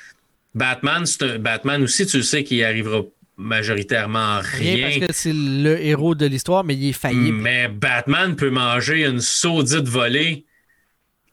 Batman, 0.55 1.05
c'est 1.07 1.23
un- 1.23 1.39
Batman 1.39 1.83
aussi, 1.83 2.07
tu 2.07 2.17
le 2.19 2.23
sais 2.23 2.43
qu'il 2.45 2.63
arrivera 2.65 3.03
majoritairement 3.37 4.41
Rien 4.41 4.87
rien. 4.89 4.99
parce 5.01 5.09
que 5.09 5.13
c'est 5.17 5.33
le 5.33 5.79
héros 5.85 6.15
de 6.15 6.27
l'histoire, 6.27 6.65
mais 6.65 6.75
il 6.75 6.89
est 6.91 6.93
faillible. 6.93 7.37
Mais 7.39 7.69
Batman 7.69 8.35
peut 8.37 8.51
manger 8.51 9.05
une 9.05 9.21
saudite 9.21 9.89
volée 9.89 10.45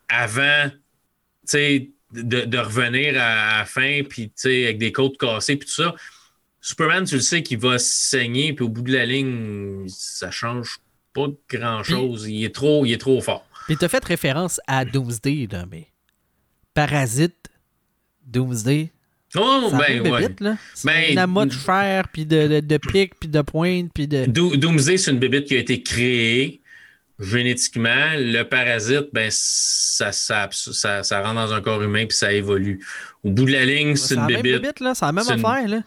avant 0.09 0.69
de, 1.53 1.87
de 2.13 2.57
revenir 2.57 3.19
à, 3.21 3.55
à 3.55 3.57
la 3.59 3.65
fin, 3.65 4.01
puis 4.07 4.31
avec 4.45 4.77
des 4.79 4.91
côtes 4.91 5.17
cassées, 5.17 5.55
puis 5.55 5.67
tout 5.67 5.73
ça. 5.75 5.95
Superman, 6.61 7.05
tu 7.05 7.15
le 7.15 7.21
sais 7.21 7.41
qu'il 7.43 7.57
va 7.57 7.79
saigner, 7.79 8.53
puis 8.53 8.63
au 8.63 8.69
bout 8.69 8.83
de 8.83 8.93
la 8.93 9.05
ligne, 9.05 9.85
ça 9.87 10.29
change 10.31 10.77
pas 11.13 11.25
grand-chose. 11.49 12.27
Il, 12.29 12.43
est 12.45 12.53
trop, 12.53 12.85
il 12.85 12.93
est 12.93 12.97
trop 12.99 13.19
fort. 13.19 13.45
Puis 13.67 13.77
t'as 13.77 13.87
fait 13.89 14.03
référence 14.05 14.61
à 14.67 14.85
Doomsday, 14.85 15.47
là, 15.51 15.65
mais 15.69 15.87
Parasite, 16.73 17.49
Doomsday, 18.25 18.91
Oh, 19.33 19.69
ça 19.71 19.77
ben 19.77 20.01
ouais. 20.11 20.27
vite, 20.27 20.41
là. 20.41 20.57
C'est 20.73 20.87
Ben, 20.87 21.17
un 21.17 21.23
amas 21.23 21.45
de 21.45 21.53
fer, 21.53 22.09
puis 22.11 22.25
de, 22.25 22.47
de, 22.47 22.59
de 22.59 22.77
puis 22.77 23.29
de 23.29 23.41
pointes, 23.41 23.89
puis 23.93 24.05
de... 24.05 24.25
Do- 24.25 24.57
Doomsday, 24.57 24.97
c'est 24.97 25.11
une 25.11 25.19
bébite 25.19 25.45
qui 25.45 25.55
a 25.55 25.59
été 25.59 25.81
créée 25.81 26.61
génétiquement. 27.17 28.11
Le 28.17 28.43
parasite, 28.43 29.07
ben, 29.13 29.29
ça, 29.31 30.11
ça, 30.11 30.49
ça, 30.51 31.03
ça 31.03 31.21
rentre 31.21 31.35
dans 31.35 31.53
un 31.53 31.61
corps 31.61 31.81
humain 31.81 32.05
puis 32.07 32.17
ça 32.17 32.33
évolue. 32.33 32.83
Au 33.23 33.29
bout 33.29 33.45
de 33.45 33.53
la 33.53 33.63
ligne, 33.63 33.95
c'est 33.95 34.09
C'est 34.09 34.13
une 34.15 34.21
la 34.21 34.27
même 34.27 34.41
bébite. 34.41 34.61
bébite, 34.63 34.79
là. 34.81 34.95
C'est 34.95 35.05
la 35.05 35.11
même 35.13 35.23
C'est 35.23 35.33
une- 35.35 35.45
affaire, 35.45 35.67
là. 35.69 35.83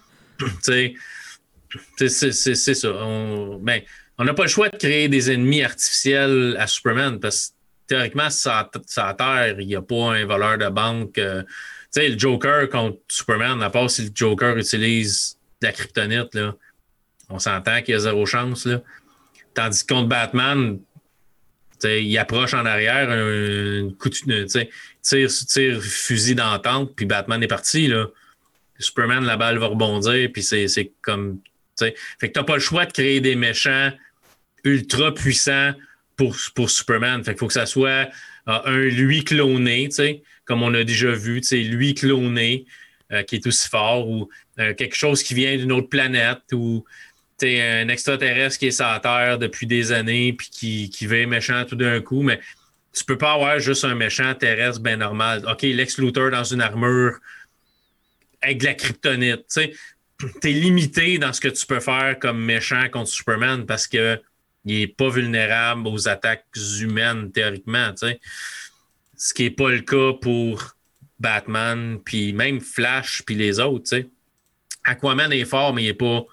C'est 1.97 2.55
ça. 2.57 2.89
On- 2.93 3.59
ben, 3.59 3.82
n'a 4.18 4.35
pas 4.35 4.43
le 4.43 4.49
choix 4.49 4.68
de 4.68 4.76
créer 4.76 5.09
des 5.09 5.30
ennemis 5.30 5.62
artificiels 5.62 6.57
à 6.59 6.66
Superman 6.66 7.18
parce 7.20 7.49
que 7.49 7.55
théoriquement, 7.89 8.30
sa, 8.30 8.70
terre, 9.18 9.57
il 9.59 9.66
n'y 9.66 9.76
a 9.76 9.82
pas 9.82 10.14
un 10.14 10.24
voleur 10.24 10.59
de 10.59 10.68
banque. 10.68 11.18
Euh, 11.18 11.43
tu 11.43 12.01
sais, 12.01 12.09
le 12.09 12.18
Joker 12.18 12.68
contre 12.68 12.99
Superman, 13.09 13.62
à 13.62 13.70
part 13.70 13.91
si 13.91 14.03
le 14.03 14.11
Joker 14.14 14.57
utilise 14.57 15.37
de 15.61 15.66
la 15.66 15.72
kryptonite, 15.72 16.35
là, 16.35 16.55
on 17.28 17.39
s'entend 17.39 17.82
qu'il 17.82 17.93
y 17.93 17.97
a 17.97 18.01
zéro 18.01 18.26
chance. 18.26 18.66
Là. 18.66 18.82
Tandis 19.55 19.85
que 19.85 19.95
contre 19.95 20.09
Batman, 20.09 20.78
il 21.82 22.18
approche 22.18 22.55
en 22.55 22.64
arrière, 22.64 23.11
un, 23.11 23.91
coup 23.99 24.09
de, 24.09 24.45
tire, 24.45 24.68
tire 25.03 25.82
fusil 25.82 26.35
d'entente, 26.35 26.95
puis 26.97 27.07
Batman 27.07 27.43
est 27.43 27.49
parti. 27.49 27.87
Là. 27.89 28.07
Superman, 28.85 29.24
la 29.24 29.37
balle 29.37 29.59
va 29.59 29.66
rebondir, 29.66 30.30
puis 30.32 30.43
c'est 30.43 30.93
comme. 31.03 31.41
Fait 31.78 31.95
que 32.20 32.41
pas 32.41 32.55
le 32.55 32.61
choix 32.61 32.87
de 32.87 32.93
créer 32.93 33.20
des 33.20 33.35
méchants 33.35 33.91
ultra 34.62 35.12
puissants 35.12 35.72
pour, 36.16 36.37
pour 36.55 36.70
Superman. 36.70 37.24
Fait 37.24 37.32
qu'il 37.32 37.41
faut 37.41 37.49
que 37.49 37.53
ça 37.53 37.66
soit 37.66 38.09
euh, 38.49 38.61
un 38.64 38.78
lui 38.78 39.24
cloné, 39.24 39.89
comme 40.45 40.62
on 40.62 40.72
a 40.74 40.85
déjà 40.85 41.11
vu, 41.11 41.41
lui 41.53 41.95
cloné, 41.95 42.66
euh, 43.12 43.22
qui 43.22 43.37
est 43.37 43.47
aussi 43.47 43.68
fort, 43.68 44.09
ou 44.09 44.28
euh, 44.59 44.74
quelque 44.74 44.97
chose 44.97 45.22
qui 45.22 45.35
vient 45.35 45.57
d'une 45.57 45.72
autre 45.72 45.89
planète, 45.89 46.43
ou 46.53 46.85
un 47.43 47.89
extraterrestre 47.89 48.59
qui 48.59 48.68
est 48.68 48.70
sur 48.70 49.01
Terre 49.03 49.39
depuis 49.39 49.66
des 49.66 49.93
années, 49.93 50.32
puis 50.32 50.49
qui, 50.51 50.89
qui 50.89 51.07
méchant 51.07 51.64
tout 51.66 51.76
d'un 51.76 52.01
coup, 52.01 52.22
mais 52.22 52.41
tu 52.95 53.05
peux 53.05 53.18
pas 53.18 53.32
avoir 53.32 53.59
juste 53.59 53.85
un 53.85 53.95
méchant 53.95 54.32
terrestre 54.35 54.80
bien 54.80 54.97
normal. 54.97 55.45
OK, 55.51 55.62
Lex 55.62 55.99
Luthor 55.99 56.30
dans 56.30 56.45
une 56.45 56.62
armure 56.62 57.18
avec 58.45 58.59
de 58.59 58.65
la 58.65 58.75
kryptonite. 58.75 59.47
Tu 59.49 60.49
es 60.49 60.53
limité 60.53 61.19
dans 61.19 61.33
ce 61.33 61.41
que 61.41 61.49
tu 61.49 61.67
peux 61.67 61.81
faire 61.81 62.19
comme 62.19 62.45
méchant 62.45 62.89
contre 62.91 63.11
Superman 63.11 63.67
parce 63.67 63.87
que 63.87 64.21
il 64.65 64.79
n'est 64.79 64.87
pas 64.87 65.11
vulnérable 65.11 65.87
aux 65.89 66.09
attaques 66.09 66.47
humaines, 66.81 67.31
théoriquement. 67.33 67.93
Ce 69.17 69.35
qui 69.35 69.43
n'est 69.43 69.51
pas 69.51 69.71
le 69.71 69.81
cas 69.81 70.13
pour 70.21 70.77
Batman, 71.21 71.99
puis 72.03 72.33
même 72.33 72.61
Flash, 72.61 73.23
puis 73.27 73.35
les 73.35 73.61
autres. 73.61 73.95
Aquaman 74.85 75.33
est 75.33 75.45
fort, 75.45 75.75
mais 75.75 75.85
il 75.85 75.87
n'est 75.89 75.95
pas, 75.95 76.25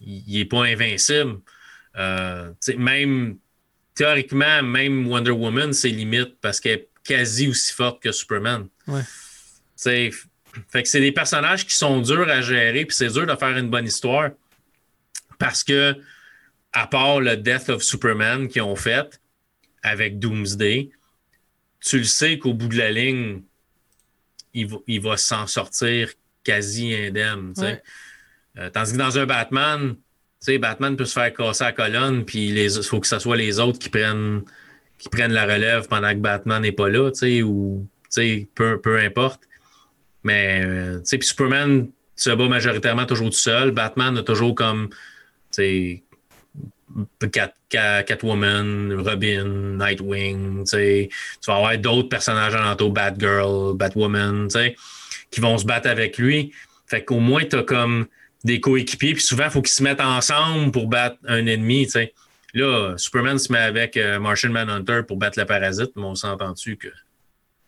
il 0.00 0.48
pas 0.48 0.64
invincible. 0.64 1.40
Euh, 1.96 2.52
même 2.76 3.38
théoriquement, 3.94 4.62
même 4.62 5.06
Wonder 5.06 5.30
Woman, 5.30 5.72
c'est 5.72 5.90
limite 5.90 6.36
parce 6.40 6.60
qu'elle 6.60 6.80
est 6.80 6.88
quasi 7.04 7.48
aussi 7.48 7.72
forte 7.72 8.02
que 8.02 8.12
Superman. 8.12 8.68
Ouais. 8.86 9.02
Fait 10.68 10.82
que 10.82 10.88
c'est 10.88 11.00
des 11.00 11.12
personnages 11.12 11.66
qui 11.66 11.74
sont 11.74 12.00
durs 12.00 12.28
à 12.28 12.40
gérer, 12.40 12.84
puis 12.84 12.96
c'est 12.96 13.08
dur 13.08 13.26
de 13.26 13.34
faire 13.36 13.56
une 13.56 13.70
bonne 13.70 13.86
histoire. 13.86 14.30
Parce 15.38 15.64
que, 15.64 15.96
à 16.72 16.86
part 16.86 17.20
le 17.20 17.36
Death 17.36 17.68
of 17.68 17.82
Superman 17.82 18.48
qu'ils 18.48 18.62
ont 18.62 18.76
fait 18.76 19.20
avec 19.82 20.18
Doomsday, 20.18 20.90
tu 21.80 21.98
le 21.98 22.04
sais 22.04 22.38
qu'au 22.38 22.54
bout 22.54 22.68
de 22.68 22.78
la 22.78 22.90
ligne, 22.90 23.42
il 24.54 24.66
va, 24.66 24.76
il 24.86 25.00
va 25.00 25.16
s'en 25.16 25.46
sortir 25.46 26.10
quasi 26.44 26.94
indemne. 26.94 27.54
Euh, 28.58 28.70
tandis 28.70 28.92
que 28.92 28.98
dans 28.98 29.18
un 29.18 29.26
Batman, 29.26 29.96
Batman 30.60 30.96
peut 30.96 31.04
se 31.04 31.14
faire 31.14 31.32
casser 31.32 31.64
la 31.64 31.72
colonne, 31.72 32.24
puis 32.24 32.48
il 32.48 32.70
faut 32.82 33.00
que 33.00 33.06
ce 33.06 33.18
soit 33.18 33.36
les 33.36 33.58
autres 33.58 33.78
qui 33.78 33.88
prennent, 33.88 34.42
qui 34.98 35.08
prennent 35.08 35.32
la 35.32 35.44
relève 35.44 35.88
pendant 35.88 36.10
que 36.10 36.18
Batman 36.18 36.62
n'est 36.62 36.72
pas 36.72 36.88
là, 36.88 37.10
ou 37.44 37.86
peu, 38.54 38.80
peu 38.80 38.98
importe. 38.98 39.42
Mais, 40.24 40.62
euh, 40.64 40.98
tu 40.98 41.04
sais, 41.04 41.18
puis 41.18 41.28
Superman 41.28 41.88
se 42.16 42.30
bat 42.30 42.48
majoritairement 42.48 43.06
toujours 43.06 43.30
tout 43.30 43.36
seul. 43.36 43.70
Batman 43.70 44.16
a 44.18 44.22
toujours 44.22 44.54
comme, 44.54 44.88
tu 44.90 44.94
sais, 45.50 46.02
Catwoman, 47.68 48.92
Robin, 48.92 49.76
Nightwing, 49.78 50.64
tu 50.64 50.66
sais. 50.66 51.08
Tu 51.10 51.50
vas 51.50 51.56
avoir 51.56 51.78
d'autres 51.78 52.08
personnages 52.08 52.54
en 52.54 52.88
Batgirl, 52.90 53.76
Batwoman, 53.76 54.48
tu 54.48 54.58
sais, 54.58 54.76
qui 55.30 55.40
vont 55.40 55.58
se 55.58 55.64
battre 55.64 55.88
avec 55.88 56.18
lui. 56.18 56.52
Fait 56.86 57.04
qu'au 57.04 57.20
moins, 57.20 57.44
tu 57.44 57.56
as 57.56 57.62
comme 57.62 58.06
des 58.44 58.60
coéquipiers, 58.60 59.14
puis 59.14 59.22
souvent, 59.22 59.44
il 59.44 59.50
faut 59.50 59.62
qu'ils 59.62 59.72
se 59.72 59.82
mettent 59.82 60.00
ensemble 60.00 60.72
pour 60.72 60.88
battre 60.88 61.16
un 61.26 61.46
ennemi, 61.46 61.86
tu 61.86 61.92
sais. 61.92 62.12
Là, 62.54 62.94
Superman 62.98 63.38
se 63.38 63.50
met 63.50 63.58
avec 63.58 63.96
euh, 63.96 64.18
Martian 64.18 64.50
Manhunter 64.50 65.02
pour 65.06 65.16
battre 65.16 65.38
le 65.38 65.46
parasite, 65.46 65.92
mais 65.96 66.02
on 66.02 66.14
s'entend-tu 66.14 66.76
que 66.76 66.88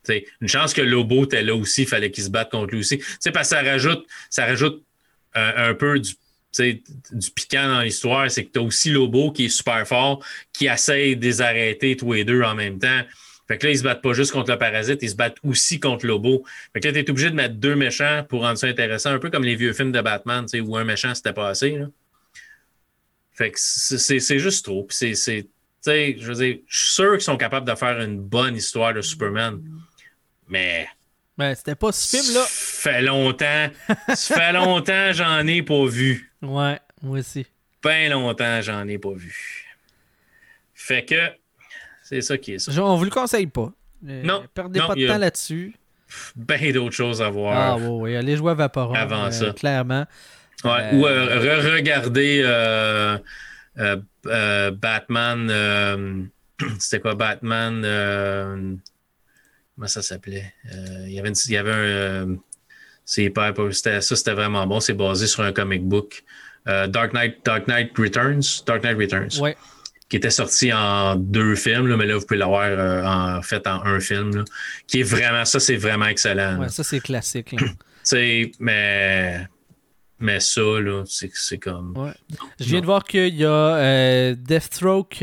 une 0.09 0.49
chance 0.49 0.73
que 0.73 0.83
Lobo 0.83 1.25
était 1.25 1.43
là 1.43 1.55
aussi, 1.55 1.83
il 1.83 1.89
fallait 1.89 2.11
qu'il 2.11 2.25
se 2.25 2.31
batte 2.31 2.51
contre 2.51 2.73
lui 2.73 2.81
aussi. 2.81 2.99
parce 3.33 3.51
que 3.51 3.57
ça 3.57 3.63
rajoute, 3.63 4.07
ça 4.31 4.47
rajoute 4.47 4.83
euh, 5.37 5.71
un 5.71 5.75
peu 5.75 5.99
du, 5.99 6.15
du 6.59 7.31
piquant 7.31 7.69
dans 7.69 7.81
l'histoire, 7.81 8.31
c'est 8.31 8.45
que 8.45 8.53
tu 8.53 8.59
as 8.59 8.63
aussi 8.63 8.91
Lobo 8.91 9.33
qui 9.33 9.47
est 9.47 9.49
super 9.49 9.87
fort, 9.87 10.25
qui 10.53 10.67
essaie 10.67 11.17
de 11.17 11.25
les 11.25 11.41
arrêter 11.41 11.97
tous 11.97 12.13
les 12.13 12.25
deux 12.25 12.43
en 12.43 12.55
même 12.55 12.79
temps. 12.79 13.03
Fait 13.47 13.59
que 13.59 13.67
là, 13.67 13.73
ils 13.73 13.79
se 13.79 13.83
battent 13.83 14.01
pas 14.01 14.15
juste 14.15 14.33
contre 14.33 14.51
le 14.51 14.59
parasite, 14.59 15.01
ils 15.03 15.11
se 15.11 15.17
battent 15.17 15.37
aussi 15.43 15.79
contre 15.79 16.07
Lobo. 16.07 16.45
Fait 16.73 16.81
que 16.81 16.89
là, 16.89 16.95
tu 16.95 17.01
es 17.01 17.11
obligé 17.11 17.31
de 17.31 17.35
mettre 17.35 17.57
deux 17.57 17.77
méchants 17.77 18.25
pour 18.29 18.41
rendre 18.41 18.57
ça 18.57 18.67
intéressant, 18.67 19.11
un 19.11 19.19
peu 19.19 19.31
comme 19.31 19.45
les 19.45 19.55
vieux 19.55 19.75
films 19.75 19.93
de 19.93 20.01
Batman, 20.01 20.47
où 20.63 20.77
un 20.77 20.85
méchant 20.85 21.15
c'était 21.15 21.35
pas 21.35 21.49
assez. 21.49 21.79
Fait 23.33 23.51
que 23.51 23.59
c'est 23.59 24.39
juste 24.39 24.65
trop. 24.65 24.87
je 24.91 25.15
suis 25.15 26.69
sûr 26.69 27.13
qu'ils 27.13 27.21
sont 27.21 27.37
capables 27.37 27.69
de 27.69 27.75
faire 27.75 28.01
une 28.01 28.19
bonne 28.19 28.57
histoire 28.57 28.95
de 28.95 29.03
Superman. 29.03 29.61
Mais. 30.49 30.89
Ben, 31.37 31.55
c'était 31.55 31.75
pas 31.75 31.91
ce 31.93 32.17
film-là. 32.17 32.45
Ça 32.47 32.91
fait 32.91 33.03
longtemps. 33.03 33.69
ça 34.15 34.35
fait 34.35 34.53
longtemps, 34.53 35.13
j'en 35.13 35.47
ai 35.47 35.63
pas 35.63 35.87
vu. 35.87 36.33
Ouais, 36.43 36.79
moi 37.03 37.19
aussi. 37.19 37.47
Bien 37.83 38.09
longtemps, 38.09 38.61
j'en 38.63 38.87
ai 38.89 38.99
pas 38.99 39.13
vu. 39.13 39.67
Fait 40.75 41.05
que. 41.05 41.31
C'est 42.03 42.21
ça 42.21 42.37
qui 42.39 42.55
est 42.55 42.59
ça. 42.59 42.71
On 42.83 42.97
vous 42.97 43.05
le 43.05 43.11
conseille 43.11 43.47
pas. 43.47 43.73
Euh, 44.07 44.23
non. 44.23 44.45
Perdez 44.55 44.81
pas 44.81 44.95
de 44.95 45.07
temps 45.07 45.19
là-dessus. 45.19 45.75
Bien 46.37 46.71
d'autres 46.73 46.95
choses 46.95 47.23
à 47.23 47.31
voir. 47.31 47.57
Ah, 47.57 47.77
oui, 47.77 48.11
oui. 48.13 48.17
Allez 48.17 48.37
jouer 48.37 48.53
à 48.53 48.55
Vaporon. 48.55 48.95
Avant 48.95 49.25
euh, 49.25 49.31
ça. 49.31 49.53
Clairement. 49.53 50.07
Ouais. 50.63 50.91
Ou 50.93 51.07
euh, 51.07 51.61
re-regarder 51.61 52.43
Batman. 54.73 56.31
C'était 56.79 57.01
quoi 57.01 57.15
Batman 57.15 58.79
Comment 59.75 59.89
ça 59.89 60.03
s'appelait? 60.03 60.55
Euh, 60.73 61.05
il 61.07 61.13
y 61.13 61.19
avait, 61.19 61.31
il 61.31 61.53
y 61.53 61.57
avait 61.57 61.73
un. 61.73 61.77
Euh, 61.77 62.37
c'est 63.05 63.33
ça, 64.01 64.01
c'était 64.01 64.33
vraiment 64.33 64.67
bon. 64.67 64.81
C'est 64.81 64.95
basé 64.95 65.27
sur 65.27 65.43
un 65.43 65.53
comic 65.53 65.85
book. 65.85 66.25
Euh, 66.69 66.87
Dark, 66.87 67.13
Knight, 67.13 67.45
Dark 67.45 67.67
Knight 67.67 67.91
Returns. 67.99 68.63
Dark 68.67 68.83
Knight 68.83 68.97
Returns. 68.97 69.41
Ouais. 69.41 69.57
Qui 70.09 70.17
était 70.17 70.31
sorti 70.31 70.73
en 70.73 71.17
deux 71.17 71.57
films, 71.57 71.97
mais 71.97 72.07
là, 72.07 72.17
vous 72.17 72.25
pouvez 72.25 72.39
l'avoir 72.39 73.39
en 73.39 73.43
fait 73.43 73.67
en 73.67 73.85
un 73.85 74.01
film. 74.01 74.45
qui 74.87 75.01
est 75.01 75.05
vraiment. 75.05 75.45
Ça, 75.45 75.59
c'est 75.59 75.77
vraiment 75.77 76.07
excellent. 76.07 76.59
Ouais, 76.59 76.69
ça, 76.69 76.85
c'est 76.85 77.01
classique. 77.01 77.55
sais, 78.03 78.53
mais. 78.61 79.47
Mais 80.21 80.39
ça, 80.39 80.61
là, 80.61 81.03
c'est 81.05 81.59
comme. 81.59 81.95
Ouais. 81.97 82.13
Je 82.61 82.67
viens 82.67 82.81
de 82.81 82.87
voir 82.87 83.03
qu'il 83.03 83.35
y 83.35 83.45
a 83.45 84.35
Deathstroke 84.35 85.21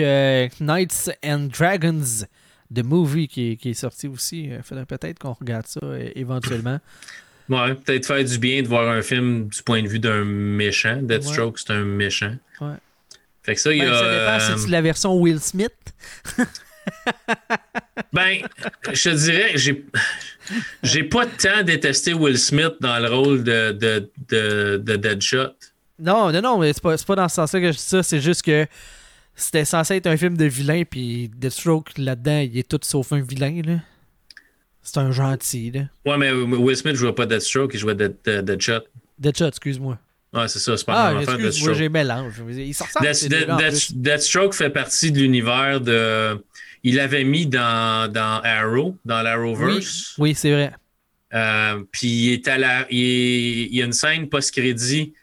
Knights 0.59 1.09
and 1.23 1.47
Dragons 1.57 2.25
The 2.73 2.83
Movie 2.83 3.27
qui 3.27 3.57
est, 3.63 3.73
sorti 3.73 4.07
aussi. 4.07 4.45
Il 4.45 4.53
euh, 4.53 4.63
faudrait 4.63 4.85
peut-être 4.85 5.19
qu'on 5.19 5.33
regarde 5.33 5.67
ça 5.67 5.79
euh, 5.83 6.09
éventuellement. 6.15 6.79
Ouais, 7.49 7.75
peut-être 7.75 8.05
faire 8.05 8.23
du 8.23 8.37
bien 8.37 8.61
de 8.61 8.67
voir 8.67 8.89
un 8.89 9.01
film 9.01 9.47
du 9.47 9.61
point 9.63 9.83
de 9.83 9.87
vue 9.87 9.99
d'un 9.99 10.23
méchant. 10.23 10.99
Deathstroke, 11.01 11.59
c'est 11.59 11.71
un 11.71 11.83
méchant. 11.83 12.35
Ouais. 12.61 12.75
Fait 13.43 13.55
que 13.55 13.61
ça, 13.61 13.73
il 13.73 13.79
y 13.79 13.81
ben, 13.81 13.91
a. 13.91 13.97
Ça 13.97 14.39
dépend 14.39 14.57
si 14.57 14.63
c'est 14.63 14.71
la 14.71 14.81
version 14.81 15.15
Will 15.15 15.39
Smith? 15.39 15.73
ben, 18.13 18.39
je 18.93 19.09
te 19.09 19.15
dirais, 19.15 19.51
j'ai, 19.55 19.85
j'ai 20.83 21.03
pas 21.03 21.25
tant 21.25 21.63
détesté 21.63 22.13
Will 22.13 22.37
Smith 22.37 22.75
dans 22.79 22.99
le 22.99 23.09
rôle 23.09 23.43
de, 23.43 23.71
de, 23.71 24.09
de, 24.29 24.77
de 24.77 24.95
Deadshot. 24.95 25.55
Non, 25.99 26.31
non, 26.31 26.41
non, 26.41 26.57
mais 26.57 26.73
c'est 26.73 26.81
pas, 26.81 26.95
pas 26.97 27.15
dans 27.15 27.29
ce 27.29 27.35
sens-là 27.35 27.59
que 27.59 27.71
je 27.71 27.77
dis 27.77 27.83
ça. 27.83 28.01
C'est 28.01 28.21
juste 28.21 28.43
que 28.43 28.65
c'était 29.41 29.65
censé 29.65 29.95
être 29.95 30.07
un 30.07 30.17
film 30.17 30.37
de 30.37 30.45
vilain, 30.45 30.83
puis 30.89 31.29
Deathstroke 31.35 31.97
là-dedans, 31.97 32.39
il 32.39 32.57
est 32.57 32.67
tout 32.67 32.79
sauf 32.83 33.11
un 33.13 33.21
vilain. 33.21 33.61
Là. 33.65 33.79
C'est 34.81 34.97
un 34.97 35.11
gentil. 35.11 35.71
Là. 35.71 35.81
Ouais, 36.05 36.17
mais 36.17 36.31
Will 36.31 36.75
Smith 36.75 36.95
jouait 36.95 37.13
pas 37.13 37.25
Deathstroke, 37.25 37.73
il 37.73 37.79
jouait 37.79 37.95
Deadshot. 37.95 38.83
Deadshot, 39.19 39.47
excuse-moi. 39.47 39.97
Ouais, 40.33 40.47
c'est 40.47 40.59
ça, 40.59 40.77
c'est 40.77 40.85
pas 40.85 41.07
ah, 41.07 41.21
excuse, 41.21 41.37
Deathstroke. 41.37 41.67
Moi, 41.67 41.77
j'ai 41.77 41.89
mélange. 41.89 42.43
Il 42.49 42.73
Death, 43.01 43.97
Deathstroke 43.97 44.53
fait 44.53 44.69
partie 44.69 45.11
de 45.11 45.19
l'univers 45.19 45.81
de. 45.81 46.41
Il 46.83 46.95
l'avait 46.95 47.23
mis 47.23 47.45
dans, 47.45 48.11
dans 48.11 48.41
Arrow, 48.43 48.97
dans 49.05 49.21
l'Arrowverse. 49.21 50.15
Oui, 50.17 50.29
oui 50.29 50.35
c'est 50.35 50.51
vrai. 50.51 50.71
Euh, 51.33 51.83
puis 51.91 52.07
il 52.07 52.33
est 52.33 52.47
à 52.47 52.57
la. 52.57 52.87
Il, 52.89 53.75
y 53.75 53.81
a 53.81 53.85
une 53.85 53.93
scène 53.93 54.29
post-crédit 54.29 55.13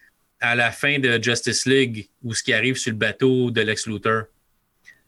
à 0.41 0.55
la 0.55 0.71
fin 0.71 0.99
de 0.99 1.23
Justice 1.23 1.67
League 1.67 2.09
ou 2.23 2.35
ce 2.35 2.43
qui 2.43 2.53
arrive 2.53 2.77
sur 2.77 2.93
le 2.93 2.99
bateau 2.99 3.51
de 3.51 3.61
Lex 3.61 3.87
Luthor. 3.87 4.25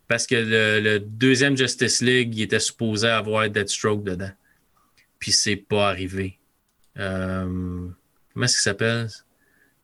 Parce 0.08 0.26
que 0.26 0.34
le, 0.34 0.98
deuxième 0.98 1.56
Justice 1.56 2.00
League, 2.00 2.34
il 2.36 2.42
était 2.42 2.58
supposé 2.58 3.08
avoir 3.08 3.48
Deathstroke 3.48 4.02
dedans. 4.02 4.32
Puis 5.20 5.30
c'est 5.30 5.56
pas 5.56 5.88
arrivé. 5.88 6.38
Euh, 6.98 7.88
comment 8.32 8.44
est-ce 8.44 8.54
qu'il 8.54 8.62
s'appelle? 8.62 9.08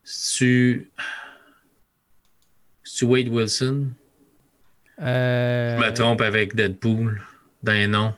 C'est-tu... 0.03 0.91
Wade 3.03 3.29
Wilson? 3.29 3.91
Euh, 5.01 5.79
Je 5.79 5.85
me 5.85 5.93
trompe 5.93 6.23
avec 6.23 6.55
Deadpool 6.57 7.23
d'un 7.63 7.87
nom. 7.87 8.15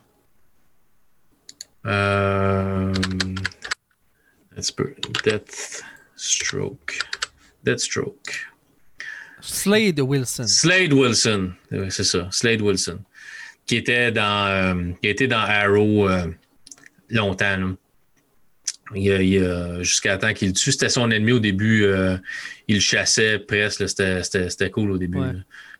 Euh... 1.85 2.93
Un 4.57 4.61
petit 4.61 4.72
peu. 4.72 4.95
Deathstroke. 5.24 7.01
Deathstroke. 7.72 8.46
Slade 9.40 10.00
Wilson. 10.00 10.46
Slade 10.46 10.92
Wilson. 10.92 11.52
Oui, 11.70 11.86
c'est 11.90 12.04
ça. 12.04 12.28
Slade 12.30 12.60
Wilson. 12.62 12.98
Qui 13.66 13.76
était 13.76 14.10
dans, 14.10 14.46
euh, 14.48 14.92
qui 15.02 15.08
était 15.08 15.28
dans 15.28 15.38
Arrow 15.38 16.08
euh, 16.08 16.26
longtemps. 17.10 17.56
là. 17.56 17.68
Il, 18.94 19.12
a- 19.12 19.22
il 19.22 19.44
a- 19.44 19.82
Jusqu'à 19.82 20.16
temps 20.16 20.32
qu'il 20.32 20.48
le 20.48 20.54
tue. 20.54 20.72
C'était 20.72 20.88
son 20.88 21.10
ennemi 21.10 21.32
au 21.32 21.38
début. 21.40 21.84
euh, 21.84 22.16
il 22.68 22.76
le 22.76 22.80
chassait 22.80 23.38
presque. 23.38 23.80
là. 23.80 23.88
C'était- 23.88 24.22
C'était 24.22 24.50
c'était 24.50 24.70
cool 24.70 24.90
au 24.92 24.98
début. 24.98 25.18
Ouais. 25.18 25.32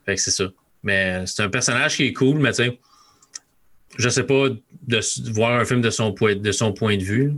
Fait 0.05 0.14
que 0.14 0.20
c'est 0.20 0.30
ça. 0.30 0.51
Mais 0.82 1.24
c'est 1.26 1.43
un 1.43 1.49
personnage 1.49 1.97
qui 1.97 2.05
est 2.05 2.12
cool, 2.12 2.39
mais 2.39 2.51
tu 2.51 2.57
sais, 2.64 2.78
je 3.99 4.09
sais 4.09 4.22
pas 4.24 4.49
de 4.86 5.01
voir 5.32 5.59
un 5.59 5.64
film 5.64 5.80
de 5.80 5.91
son 5.91 6.11
de, 6.11 6.53
son 6.53 6.72
point 6.72 6.97
de 6.97 7.03
vue. 7.03 7.32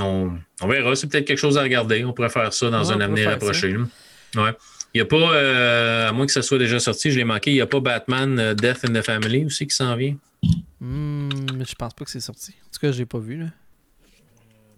On, 0.00 0.32
on 0.62 0.68
verra. 0.68 0.94
C'est 0.96 1.06
peut-être 1.08 1.26
quelque 1.26 1.38
chose 1.38 1.58
à 1.58 1.62
regarder. 1.62 2.04
On 2.04 2.12
pourrait 2.12 2.30
faire 2.30 2.52
ça 2.52 2.70
dans 2.70 2.84
Ouais, 2.88 2.94
un 2.94 3.00
avenir 3.00 3.28
approché. 3.30 3.76
Ouais. 3.76 4.52
Il 4.94 4.98
n'y 4.98 5.00
a 5.00 5.06
pas, 5.06 5.16
euh, 5.16 6.08
à 6.08 6.12
moins 6.12 6.26
que 6.26 6.32
ça 6.32 6.42
soit 6.42 6.58
déjà 6.58 6.78
sorti, 6.78 7.10
je 7.10 7.16
l'ai 7.18 7.24
manqué, 7.24 7.50
il 7.50 7.54
n'y 7.54 7.60
a 7.62 7.66
pas 7.66 7.80
Batman 7.80 8.38
euh, 8.38 8.54
Death 8.54 8.84
in 8.84 8.92
the 8.92 9.02
Family 9.02 9.44
aussi 9.46 9.66
qui 9.66 9.74
s'en 9.74 9.96
vient? 9.96 10.16
Hmm, 10.80 11.28
mais 11.56 11.64
je 11.64 11.74
pense 11.74 11.94
pas 11.94 12.04
que 12.04 12.10
c'est 12.10 12.20
sorti. 12.20 12.52
En 12.66 12.70
tout 12.72 12.80
cas, 12.80 12.92
j'ai 12.92 13.06
pas 13.06 13.18
vu. 13.18 13.38
Là. 13.38 13.46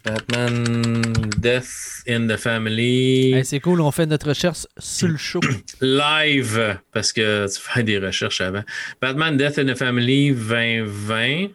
Batman 0.04 1.02
Death 1.38 2.02
in 2.06 2.28
the 2.28 2.36
Family 2.36 3.32
Hey, 3.32 3.44
c'est 3.44 3.58
cool, 3.60 3.80
on 3.80 3.90
fait 3.90 4.06
notre 4.06 4.28
recherche 4.28 4.66
sur 4.78 5.08
le 5.08 5.16
show. 5.16 5.40
live 5.80 6.78
parce 6.92 7.12
que 7.12 7.46
tu 7.52 7.60
fais 7.60 7.82
des 7.82 7.98
recherches 7.98 8.40
avant. 8.40 8.62
Batman 9.00 9.36
Death 9.36 9.58
in 9.58 9.66
the 9.66 9.76
Family 9.76 10.30
2020. 10.32 11.48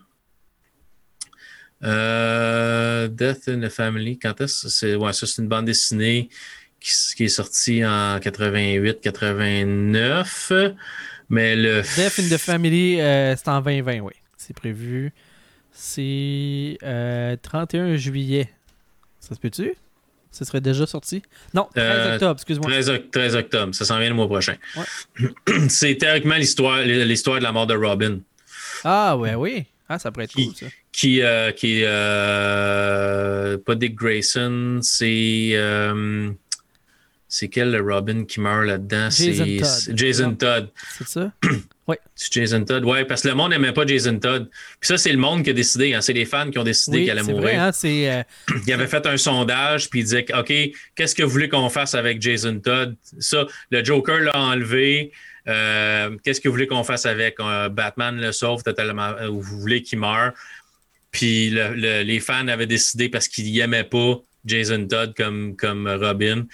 Euh, 1.84 3.07
Death 3.07 3.47
in 3.47 3.61
the 3.61 3.69
Family, 3.69 4.17
quand 4.19 4.39
est-ce 4.41 4.63
que 4.63 4.69
c'est 4.69 4.95
ouais, 4.95 5.13
ça 5.13 5.25
c'est 5.27 5.41
une 5.41 5.47
bande 5.47 5.65
dessinée 5.65 6.30
qui, 6.80 7.23
est 7.23 7.27
sortie 7.30 7.84
en 7.86 8.17
88-89. 8.19 10.73
Mais 11.30 11.55
le 11.55 11.82
Death 11.82 12.19
in 12.19 12.30
the 12.36 12.39
Family, 12.39 12.99
euh, 12.99 13.36
c'est 13.36 13.47
en 13.49 13.61
2020, 13.61 13.99
oui. 13.99 14.13
C'est 14.38 14.55
prévu. 14.55 15.11
C'est 15.71 16.77
euh, 16.84 17.36
31 17.41 17.95
juillet. 17.97 18.49
Ça 19.19 19.36
se 19.36 19.39
peut-tu? 19.39 19.73
Ce 20.32 20.45
serait 20.45 20.61
déjà 20.61 20.86
sorti? 20.88 21.21
Non, 21.53 21.67
13 21.75 21.84
Euh, 21.86 22.13
octobre, 22.13 22.34
excuse-moi. 22.34 22.69
13, 22.69 22.89
oc- 22.89 23.11
13 23.11 23.36
octobre, 23.36 23.75
ça 23.75 23.86
s'en 23.86 23.99
vient 23.99 24.09
le 24.09 24.15
mois 24.15 24.27
prochain. 24.27 24.55
Ouais. 24.75 24.86
c'est 25.69 25.95
théoriquement 25.95 26.36
l'histoire 26.36 26.82
l'histoire 26.82 27.38
de 27.39 27.43
la 27.43 27.51
mort 27.51 27.67
de 27.67 27.75
Robin. 27.75 28.19
Ah, 28.84 29.17
ouais, 29.17 29.36
oui. 29.36 29.65
Ah, 29.88 29.99
ça 29.99 30.11
pourrait 30.11 30.25
être 30.25 30.34
Qui- 30.34 30.47
cool, 30.47 30.55
ça. 30.55 30.65
Qui, 30.91 31.21
euh, 31.21 31.51
qui 31.51 31.81
euh, 31.83 33.57
pas 33.57 33.75
Dick 33.75 33.95
Grayson, 33.95 34.79
c'est 34.81 35.51
euh, 35.53 36.31
c'est 37.27 37.47
quel 37.47 37.71
le 37.71 37.81
Robin 37.81 38.25
qui 38.25 38.39
meurt 38.39 38.65
là-dedans? 38.65 39.09
Jason 39.11 39.45
C'est 39.45 39.57
Todd. 39.87 39.97
Jason 39.97 40.35
Todd. 40.35 40.69
C'est 40.97 41.07
ça? 41.07 41.31
C'est 42.13 42.31
Jason 42.31 42.63
Todd. 42.65 42.85
Ouais, 42.85 43.03
parce 43.03 43.23
que 43.23 43.29
le 43.29 43.33
monde 43.33 43.49
n'aimait 43.49 43.71
pas 43.73 43.83
Jason 43.83 44.19
Todd. 44.19 44.47
Puis 44.79 44.87
ça, 44.87 44.95
c'est 44.99 45.11
le 45.11 45.17
monde 45.17 45.41
qui 45.43 45.49
a 45.49 45.53
décidé. 45.53 45.95
hein. 45.95 46.01
C'est 46.01 46.13
les 46.13 46.25
fans 46.25 46.51
qui 46.51 46.59
ont 46.59 46.63
décidé 46.63 46.97
Oui, 46.97 47.03
qu'il 47.05 47.11
allait 47.11 47.23
c'est 47.23 47.31
mourir. 47.31 47.43
vrai, 47.47 47.55
hein, 47.55 47.71
c'est... 47.71 48.11
euh, 48.11 48.21
Il 48.67 48.73
avait 48.73 48.85
fait 48.85 49.07
un 49.07 49.17
sondage, 49.17 49.89
puis 49.89 50.01
il 50.01 50.03
disait 50.03 50.23
OK, 50.37 50.53
qu'est-ce 50.95 51.15
que 51.15 51.23
vous 51.23 51.31
voulez 51.31 51.49
qu'on 51.49 51.67
fasse 51.69 51.95
avec 51.95 52.21
Jason 52.21 52.59
Todd? 52.59 52.95
Ça, 53.19 53.47
le 53.71 53.83
Joker 53.83 54.19
l'a 54.19 54.39
enlevé. 54.39 55.11
Euh, 55.47 56.15
qu'est-ce 56.23 56.39
que 56.39 56.47
vous 56.47 56.53
voulez 56.53 56.67
qu'on 56.67 56.83
fasse 56.83 57.07
avec 57.07 57.39
Euh, 57.39 57.69
Batman 57.69 58.21
le 58.21 58.31
sauve 58.33 58.61
totalement, 58.61 59.13
ou 59.27 59.41
vous 59.41 59.59
voulez 59.59 59.81
qu'il 59.81 59.97
meure? 59.97 60.33
Puis 61.12 61.49
le- 61.49 61.74
le- 61.76 62.03
les 62.03 62.20
fans 62.20 62.47
avaient 62.47 62.68
décidé 62.68 63.10
parce 63.10 63.28
qu'ils 63.28 63.53
n'aimaient 63.53 63.84
pas 63.84 64.16
Jason 64.45 64.86
Todd 64.88 65.14
comme, 65.16 65.55
comme 65.55 65.88
Robin. 65.88 66.45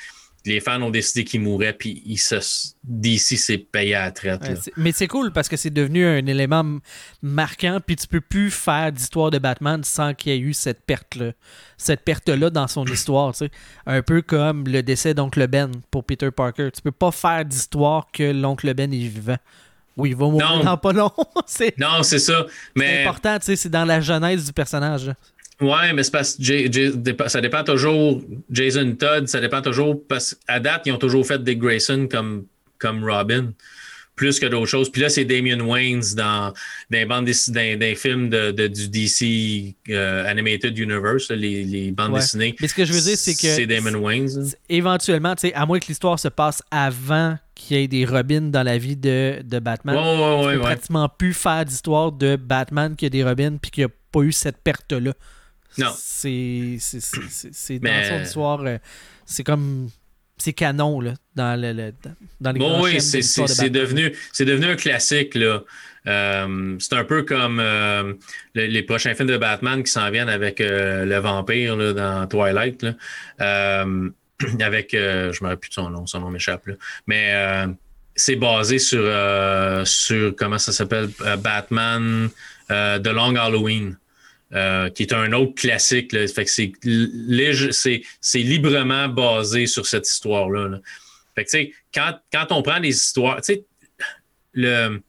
Les 0.47 0.60
fans 0.60 0.80
ont 0.84 0.91
décidé 0.91 1.24
qu'il 1.24 1.41
mourrait, 1.41 1.74
puis 1.74 2.03
il 2.06 2.18
se, 2.20 2.36
DC 2.84 3.36
s'est 3.36 3.58
payé 3.58 3.95
à 3.95 4.06
la 4.06 4.12
traite. 4.12 4.41
Ouais, 4.43 4.56
mais 4.78 4.91
c'est 4.91 5.08
cool 5.08 5.32
parce 5.34 5.49
que 5.49 5.58
c'est 5.58 5.72
devenu 5.72 6.06
un 6.06 6.24
élément 6.28 6.78
marquant, 7.24 7.80
puis 7.84 7.95
tu 7.95 8.06
peux 8.08 8.22
plus 8.22 8.51
faire 8.51 8.91
d'histoire 8.91 9.32
de 9.32 9.39
Batman 9.39 9.84
sans 9.84 10.14
qu'il 10.14 10.32
y 10.32 10.36
ait 10.36 10.39
eu 10.39 10.53
cette 10.53 10.86
perte-là. 10.86 11.32
Cette 11.78 12.01
perte-là 12.06 12.51
dans 12.51 12.68
son 12.68 12.86
histoire, 12.93 13.32
tu 13.34 13.39
sais. 13.45 13.51
Un 13.88 14.03
peu 14.03 14.22
comme 14.22 14.66
le 14.68 14.84
décès 14.84 15.16
d'Oncle 15.16 15.47
Ben 15.47 15.72
pour 15.89 16.03
Peter 16.06 16.30
Parker. 16.30 16.70
Tu 16.72 16.82
peux 16.84 16.91
pas 16.91 17.12
faire 17.12 17.43
d'histoire 17.43 18.08
que 18.14 18.32
l'Oncle 18.32 18.72
Ben 18.76 18.93
est 18.93 18.97
vivant. 18.97 19.38
Oui, 19.98 20.10
il 20.10 20.16
va 20.16 20.26
mourir 20.26 20.50
Non. 20.58 20.64
dans 20.64 20.78
pas 20.78 20.91
long. 20.93 21.12
c'est 21.46 21.78
Non, 21.78 22.04
c'est 22.04 22.20
ça. 22.20 22.46
c'est 22.48 22.54
Mais 22.76 23.02
important, 23.04 23.38
tu 23.39 23.46
sais, 23.46 23.56
c'est 23.56 23.70
dans 23.70 23.86
la 23.86 24.02
genèse 24.02 24.46
du 24.46 24.54
personnage. 24.54 25.12
Ouais, 25.62 25.93
mais 25.93 26.04
c'est 26.04 26.12
parce 26.12 26.36
que 26.36 26.43
J- 26.43 26.70
J- 26.72 26.91
dépa- 26.98 27.30
ça 27.30 27.39
dépend 27.39 27.64
toujours. 27.64 28.22
Jason 28.52 28.91
Todd, 29.00 29.28
ça 29.30 29.39
dépend 29.39 29.62
toujours 29.62 30.02
parce 30.08 30.36
qu'à 30.48 30.60
date, 30.60 30.82
ils 30.86 30.91
ont 30.91 30.98
toujours 30.98 31.26
fait 31.26 31.41
Dick 31.41 31.60
Grayson 31.60 32.08
comme, 32.12 32.43
comme 32.78 33.10
Robin, 33.10 33.54
plus 34.18 34.38
que 34.38 34.48
d'autres 34.48 34.66
choses. 34.66 34.91
Puis 34.91 35.02
là, 35.02 35.08
c'est 35.08 35.24
Damien 35.24 35.62
Waynes 35.62 36.04
dans, 36.18 36.54
les 36.89 37.06
bandes 37.06 37.26
dans, 37.48 37.80
dans 37.80 37.96
films 37.96 38.30
de, 38.30 38.52
de- 38.52 38.68
du 38.68 38.89
DC 38.89 39.76
euh, 39.91 40.26
Animated 40.30 40.78
Universe, 40.78 41.30
les, 41.32 41.64
les 41.64 41.91
bandes 41.91 42.12
Ouais. 42.12 42.20
dessinées. 42.20 42.54
Mais 42.60 42.68
ce 42.68 42.74
que 42.74 42.84
je 42.84 42.91
veux 42.91 43.00
dire, 43.02 43.18
c'est 43.18 43.34
que 43.34 43.39
C'est 43.56 43.66
Damon 43.66 43.96
Waynes. 43.98 44.52
éventuellement, 44.68 45.36
tu 45.36 45.48
sais, 45.48 45.54
à 45.54 45.66
moins 45.66 45.80
que 45.80 45.88
l'histoire 45.88 46.20
se 46.20 46.28
passe 46.28 46.62
avant 46.70 47.38
qu'il 47.56 47.78
y 47.78 47.84
ait 47.84 47.88
des 47.88 48.06
Robins 48.06 48.41
dans 48.51 48.64
la 48.64 48.78
vie 48.78 48.95
de, 48.97 49.41
de 49.43 49.60
Batman, 49.60 49.95
Ouais, 49.95 50.45
ouais, 50.45 50.56
ouais, 50.56 50.60
pratiquement 50.60 51.10
plus 51.10 51.34
faire 51.34 51.66
d'histoire 51.66 52.12
de 52.12 52.36
Batman 52.36 52.95
qui 52.95 53.06
a 53.06 53.10
des 53.10 53.24
Robins 53.24 53.58
puis 53.62 53.72
qui 53.72 53.84
a 53.84 53.88
pas 54.12 54.20
eu 54.22 54.32
cette 54.32 54.58
perte-là. 54.58 55.14
Non. 55.78 55.91
C'est 55.97 56.78
dans 57.72 57.80
Mais- 57.82 58.10
son 58.10 58.24
histoire, 58.24 58.62
euh, 58.66 58.78
c'est 59.26 59.43
comme 59.43 59.89
c'est 60.38 60.51
canon 60.53 60.99
là 60.99 61.14
dans 61.34 61.60
le, 61.60 61.72
le- 61.72 61.93
dans 62.41 62.51
les 62.51 62.60
Bon, 62.60 62.82
oui, 62.84 62.99
c'est 62.99 63.20
de 63.20 63.68
devenu, 63.70 64.14
c'est 64.34 64.43
devenu 64.45 64.66
un 64.68 64.76
classique. 64.76 65.34
Là. 65.36 65.64
Euh, 66.08 66.76
c'est 66.80 66.93
un 66.93 67.03
peu 67.06 67.24
comme 67.24 67.60
euh, 67.60 68.14
le- 68.53 68.66
les 68.68 68.84
prochains 68.84 69.16
films 69.16 69.30
de 69.30 69.38
Batman 69.38 69.82
qui 69.84 69.91
s'en 69.91 70.12
viennent 70.12 70.30
avec 70.30 70.60
euh, 70.62 71.06
le 71.06 71.18
vampire 71.18 71.76
là, 71.78 71.93
dans 71.93 72.28
Twilight. 72.28 72.84
Là. 72.84 73.86
Avec, 74.59 74.93
euh, 74.93 75.31
je 75.31 75.43
me 75.43 75.49
rappelle 75.49 75.59
plus 75.59 75.69
de 75.69 75.73
son 75.75 75.89
nom, 75.89 76.05
son 76.05 76.19
nom 76.19 76.29
m'échappe. 76.29 76.67
Mais 77.07 77.31
euh, 77.33 77.67
c'est 78.15 78.36
basé 78.36 78.79
sur, 78.79 79.01
euh, 79.03 79.86
sur, 79.86 80.36
comment 80.36 80.57
ça 80.57 80.71
s'appelle, 80.71 81.09
euh, 81.21 81.38
Batman 81.38 82.29
The 82.69 83.07
Long 83.07 83.36
Halloween. 83.36 83.97
qui 84.93 85.03
est 85.03 85.13
un 85.13 85.31
autre 85.33 85.55
classique. 85.55 86.11
Fait 86.11 86.45
que 86.45 86.51
c'est, 86.51 86.71
c'est, 87.71 88.01
c'est 88.21 88.39
librement 88.39 89.07
basé 89.07 89.67
sur 89.67 89.86
cette 89.86 90.07
histoire-là. 90.07 90.69
là. 90.69 90.79
Fait 91.36 91.45
que, 91.45 91.71
quand, 91.93 92.17
quand 92.31 92.51
on 92.51 92.61
prend 92.61 92.79
des 92.79 92.89
histoires, 92.89 93.41
le, 94.53 95.01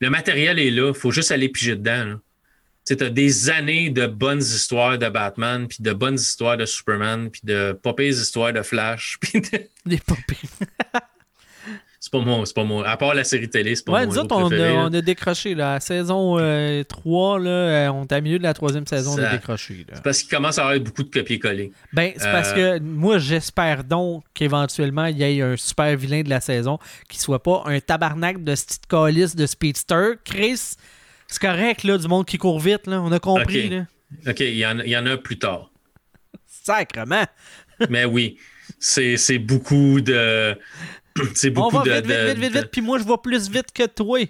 le 0.00 0.10
matériel 0.10 0.58
est 0.58 0.70
là, 0.70 0.88
il 0.88 0.98
faut 0.98 1.10
juste 1.10 1.30
aller 1.30 1.48
piger 1.48 1.76
dedans. 1.76 2.18
Tu 2.96 3.04
as 3.04 3.10
des 3.10 3.50
années 3.50 3.90
de 3.90 4.06
bonnes 4.06 4.40
histoires 4.40 4.98
de 4.98 5.08
Batman, 5.08 5.66
puis 5.68 5.78
de 5.80 5.92
bonnes 5.92 6.14
histoires 6.14 6.56
de 6.56 6.64
Superman, 6.64 7.30
puis 7.30 7.42
de 7.44 7.72
pas 7.72 7.94
histoires 7.98 8.52
de 8.52 8.62
Flash. 8.62 9.18
puis 9.20 9.40
de- 9.40 9.68
Les 9.86 9.98
pas. 9.98 10.14
C'est 12.00 12.12
pas 12.12 12.20
mon, 12.20 12.44
c'est 12.44 12.54
pas 12.54 12.64
mon. 12.64 12.82
À 12.82 12.96
part 12.96 13.12
la 13.12 13.24
série 13.24 13.50
télé, 13.50 13.74
c'est 13.74 13.84
pas 13.84 13.92
Ouais, 13.92 14.04
héros 14.04 14.18
autres, 14.18 14.34
on 14.34 14.50
on 14.50 14.94
a 14.94 15.00
décroché. 15.00 15.54
Là. 15.56 15.74
À 15.74 15.80
saison 15.80 16.38
euh, 16.38 16.84
3, 16.84 17.40
là, 17.40 17.50
euh, 17.50 17.88
on 17.88 18.04
est 18.04 18.12
à 18.12 18.20
milieu 18.20 18.38
de 18.38 18.44
la 18.44 18.54
troisième 18.54 18.86
saison, 18.86 19.16
on 19.18 19.22
a 19.22 19.32
décroché. 19.32 19.84
C'est 19.92 20.02
parce 20.02 20.22
qu'il 20.22 20.30
commence 20.30 20.58
à 20.58 20.66
avoir 20.68 20.80
beaucoup 20.80 21.02
de 21.02 21.10
copier-coller. 21.10 21.72
Ben, 21.92 22.12
c'est 22.16 22.30
parce 22.30 22.52
que 22.52 22.78
moi, 22.78 23.18
j'espère 23.18 23.82
donc 23.82 24.22
qu'éventuellement, 24.32 25.06
il 25.06 25.18
y 25.18 25.24
ait 25.24 25.42
un 25.42 25.56
super 25.56 25.96
vilain 25.96 26.22
de 26.22 26.30
la 26.30 26.40
saison 26.40 26.78
qui 27.08 27.18
soit 27.18 27.42
pas 27.42 27.64
un 27.66 27.80
tabarnak 27.80 28.44
de 28.44 28.52
petite 28.52 28.86
calice 28.86 29.34
de 29.34 29.46
speedster. 29.46 30.12
Chris, 30.24 30.76
c'est 31.28 31.40
correct, 31.40 31.84
là, 31.84 31.96
du 31.98 32.08
monde 32.08 32.26
qui 32.26 32.38
court 32.38 32.58
vite, 32.58 32.86
là. 32.86 33.00
On 33.00 33.12
a 33.12 33.20
compris, 33.20 33.68
là. 33.68 33.86
OK, 34.26 34.40
il 34.40 34.56
y, 34.56 34.66
en, 34.66 34.78
il 34.80 34.88
y 34.90 34.96
en 34.96 35.06
a 35.06 35.16
plus 35.16 35.38
tard. 35.38 35.70
Sacrement. 36.46 37.26
Mais 37.90 38.04
oui, 38.04 38.38
c'est 38.78 39.16
c'est 39.16 39.38
beaucoup 39.38 40.00
de. 40.00 40.56
C'est 41.34 41.50
On 41.50 41.62
beaucoup 41.62 41.78
va 41.78 41.82
de. 41.84 41.90
vite, 41.90 42.06
vite, 42.06 42.16
vite, 42.28 42.38
vite, 42.38 42.52
de- 42.54 42.58
vite, 42.60 42.70
puis 42.70 42.80
moi, 42.80 42.98
je 43.00 43.04
vais 43.04 43.16
plus 43.20 43.50
vite 43.50 43.72
que 43.74 43.86
toi. 43.86 44.20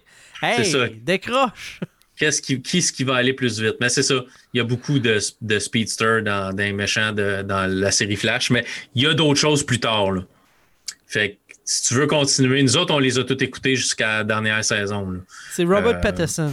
Hey, 0.42 0.56
C'est 0.56 0.64
ça. 0.64 0.86
décroche. 1.02 1.80
Qu'est-ce 2.16 2.40
qui, 2.40 2.62
qui 2.62 2.78
est-ce 2.78 2.92
qui 2.94 3.04
va 3.04 3.16
aller 3.16 3.34
plus 3.34 3.60
vite? 3.60 3.74
Mais 3.80 3.90
c'est 3.90 4.02
ça. 4.02 4.24
Il 4.54 4.58
y 4.58 4.60
a 4.60 4.64
beaucoup 4.64 4.98
de, 4.98 5.18
de 5.42 5.58
speedster 5.58 6.22
dans, 6.24 6.50
dans 6.54 6.62
les 6.64 6.72
méchants 6.72 7.12
de, 7.12 7.42
dans 7.42 7.70
la 7.70 7.90
série 7.90 8.16
Flash, 8.16 8.50
mais 8.50 8.64
il 8.94 9.02
y 9.02 9.06
a 9.06 9.12
d'autres 9.12 9.38
choses 9.38 9.64
plus 9.66 9.78
tard. 9.80 10.12
Là. 10.12 10.22
Fait 11.06 11.32
que 11.46 11.54
si 11.64 11.82
tu 11.88 11.94
veux 11.94 12.06
continuer, 12.06 12.62
nous 12.62 12.76
autres, 12.78 12.94
on 12.94 12.98
les 12.98 13.18
a 13.18 13.24
tous 13.24 13.44
écoutés 13.44 13.76
jusqu'à 13.76 14.18
la 14.18 14.24
dernière 14.24 14.64
saison. 14.64 15.20
C'est 15.52 15.64
Robert 15.64 15.96
Euh, 15.98 16.00
Pattinson. 16.00 16.52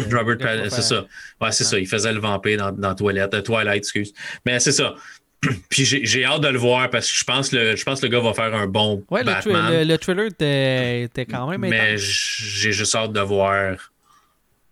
Robert 0.00 0.24
le 0.24 0.38
Pattinson, 0.38 0.76
c'est 0.76 0.82
ça. 0.82 1.06
Ouais, 1.40 1.52
c'est 1.52 1.64
ça. 1.64 1.78
Il 1.78 1.86
faisait 1.86 2.12
le 2.12 2.20
vampire 2.20 2.58
dans, 2.58 2.72
dans 2.72 2.94
Toilette, 2.94 3.34
euh, 3.34 3.42
Twilight, 3.42 3.78
excuse. 3.78 4.12
Mais 4.44 4.60
c'est 4.60 4.72
ça. 4.72 4.94
Puis 5.68 5.84
j'ai 5.84 6.24
hâte 6.24 6.42
de 6.42 6.48
le 6.48 6.58
voir 6.58 6.90
parce 6.90 7.10
que 7.10 7.16
je 7.16 7.24
pense 7.24 7.50
que 7.50 7.56
le, 7.56 7.76
je 7.76 7.84
pense 7.84 8.02
le 8.02 8.08
gars 8.08 8.20
va 8.20 8.32
faire 8.32 8.54
un 8.54 8.66
bon 8.66 9.04
ouais, 9.10 9.24
Batman. 9.24 9.72
Le, 9.72 9.84
le, 9.84 9.98
trailer 9.98 10.26
était 10.26 11.26
quand 11.26 11.48
même 11.48 11.60
Mais 11.60 11.96
j'ai 11.98 12.72
juste 12.72 12.94
hâte 12.94 13.12
de 13.12 13.20
voir 13.20 13.76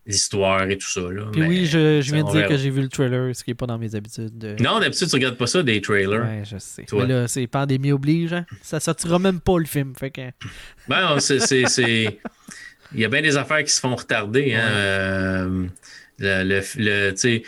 l'histoire 0.06 0.68
et 0.68 0.76
tout 0.76 0.88
ça. 0.88 1.00
Là. 1.00 1.26
Puis 1.32 1.42
oui, 1.42 1.66
je, 1.66 2.00
je 2.00 2.12
viens 2.12 2.24
de 2.24 2.30
dire 2.30 2.48
que 2.48 2.56
j'ai 2.56 2.70
vu 2.70 2.82
le 2.82 2.88
trailer, 2.88 3.34
ce 3.34 3.44
qui 3.44 3.50
n'est 3.50 3.54
pas 3.54 3.66
dans 3.66 3.78
mes 3.78 3.94
habitudes. 3.94 4.56
Non, 4.60 4.80
d'habitude, 4.80 5.08
tu 5.08 5.14
regardes 5.14 5.36
pas 5.36 5.46
ça, 5.46 5.62
des 5.62 5.80
trailers. 5.80 6.22
Ouais, 6.22 6.42
je 6.44 6.58
sais. 6.58 6.84
Mais 6.92 7.06
là, 7.06 7.28
c'est 7.28 7.46
pandémie 7.46 7.92
oblige. 7.92 8.32
Hein? 8.32 8.46
Ça 8.62 8.80
sortira 8.80 9.18
même 9.18 9.40
pas 9.40 9.58
le 9.58 9.66
film. 9.66 9.94
Fait 9.94 10.10
que... 10.10 10.22
Ben, 10.88 11.18
c'est. 11.20 12.18
Il 12.94 13.00
y 13.00 13.04
a 13.04 13.08
bien 13.08 13.22
des 13.22 13.36
affaires 13.36 13.64
qui 13.64 13.72
se 13.72 13.80
font 13.80 13.94
retarder. 13.94 14.54
Hein? 14.54 14.70
Euh, 14.72 15.66
le, 16.18 16.60
le, 16.76 17.14
le 17.16 17.42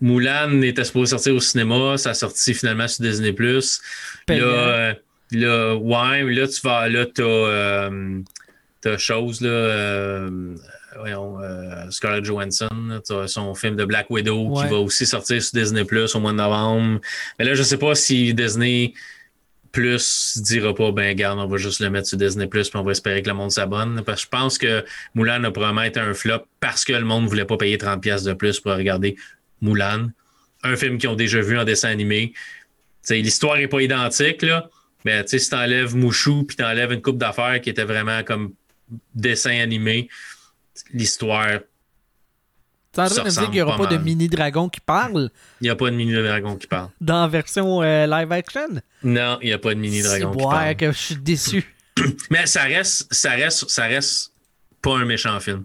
Moulin 0.00 0.62
était 0.62 0.84
supposé 0.84 1.10
sortir 1.10 1.34
au 1.34 1.40
cinéma, 1.40 1.96
ça 1.96 2.10
a 2.10 2.14
sorti 2.14 2.54
finalement 2.54 2.86
sur 2.86 3.02
Disney+. 3.02 3.34
Là, 3.38 3.60
euh, 4.28 4.94
là, 5.32 5.74
ouais, 5.74 6.22
là, 6.22 6.46
tu 6.46 6.60
vas, 6.62 6.88
là, 6.88 7.06
t'as, 7.06 7.22
euh, 7.22 8.20
t'as 8.80 8.98
chose, 8.98 9.40
là, 9.40 9.48
euh, 9.48 10.54
voyons, 10.96 11.40
euh, 11.40 11.90
Scarlett 11.90 12.24
Johansson, 12.24 13.00
son 13.26 13.54
film 13.54 13.74
de 13.74 13.84
Black 13.84 14.10
Widow 14.10 14.54
qui 14.54 14.68
va 14.68 14.76
aussi 14.76 15.06
sortir 15.06 15.42
sur 15.42 15.58
Disney 15.58 15.84
Plus 15.84 16.14
au 16.14 16.20
mois 16.20 16.32
de 16.32 16.36
novembre. 16.36 17.00
Mais 17.38 17.44
là, 17.44 17.54
je 17.54 17.62
sais 17.62 17.78
pas 17.78 17.94
si 17.96 18.32
Disney 18.32 18.92
Plus 19.74 20.38
dira 20.40 20.74
pas, 20.74 20.92
ben 20.92 21.14
garde, 21.14 21.38
on 21.40 21.46
va 21.46 21.56
juste 21.56 21.80
le 21.80 21.90
mettre 21.90 22.06
sur 22.06 22.16
Disney 22.16 22.46
Plus 22.46 22.70
puis 22.70 22.78
on 22.78 22.84
va 22.84 22.92
espérer 22.92 23.22
que 23.22 23.28
le 23.28 23.34
monde 23.34 23.50
s'abonne. 23.50 24.02
Parce 24.06 24.20
que 24.20 24.24
je 24.24 24.30
pense 24.30 24.56
que 24.56 24.84
Moulin 25.14 25.42
a 25.44 25.50
probablement 25.50 25.82
été 25.82 26.00
un 26.00 26.14
flop 26.14 26.46
parce 26.60 26.84
que 26.84 26.92
le 26.92 27.04
monde 27.04 27.26
voulait 27.26 27.44
pas 27.44 27.56
payer 27.56 27.76
30$ 27.76 28.24
de 28.24 28.32
plus 28.32 28.60
pour 28.60 28.72
regarder 28.72 29.16
Moulin, 29.60 30.10
un 30.62 30.76
film 30.76 30.96
qu'ils 30.96 31.10
ont 31.10 31.16
déjà 31.16 31.40
vu 31.40 31.58
en 31.58 31.64
dessin 31.64 31.90
animé. 31.90 32.32
L'histoire 33.10 33.56
n'est 33.56 33.68
pas 33.68 33.82
identique, 33.82 34.42
là, 34.42 34.70
mais 35.04 35.26
si 35.26 35.38
tu 35.38 35.54
enlèves 35.54 35.94
Mouchou 35.94 36.44
puis 36.44 36.56
tu 36.56 36.64
enlèves 36.64 36.92
une 36.92 37.02
coupe 37.02 37.18
d'affaires 37.18 37.60
qui 37.60 37.68
était 37.68 37.84
vraiment 37.84 38.22
comme 38.22 38.54
dessin 39.14 39.60
animé, 39.60 40.08
l'histoire. 40.92 41.60
Tu 42.94 43.00
en 43.00 43.06
train 43.06 43.22
de 43.22 43.24
me 43.24 43.30
dire 43.30 43.42
qu'il 43.42 43.50
n'y 43.50 43.62
aura 43.62 43.76
pas, 43.76 43.86
de 43.86 43.96
mini-dragon 43.96 44.68
qui 44.68 44.80
parle? 44.80 45.30
Il 45.60 45.64
n'y 45.64 45.70
a 45.70 45.76
pas 45.76 45.90
de 45.90 45.96
mini-dragon 45.96 46.56
qui 46.56 46.66
parle. 46.66 46.90
Dans 47.00 47.22
la 47.22 47.28
version 47.28 47.82
euh, 47.82 48.06
live 48.06 48.30
action? 48.30 48.80
Non, 49.02 49.38
il 49.42 49.48
n'y 49.48 49.52
a 49.52 49.58
pas 49.58 49.74
de 49.74 49.80
mini-dragon 49.80 50.30
qui 50.32 50.44
parle. 50.44 50.76
que 50.76 50.92
je 50.92 50.98
suis 50.98 51.16
déçu. 51.16 51.74
Mais 52.30 52.46
ça 52.46 52.62
reste, 52.62 53.12
ça 53.12 53.32
reste, 53.32 53.68
ça 53.68 53.84
reste 53.86 54.32
pas 54.80 54.96
un 54.96 55.04
méchant 55.04 55.38
film. 55.40 55.64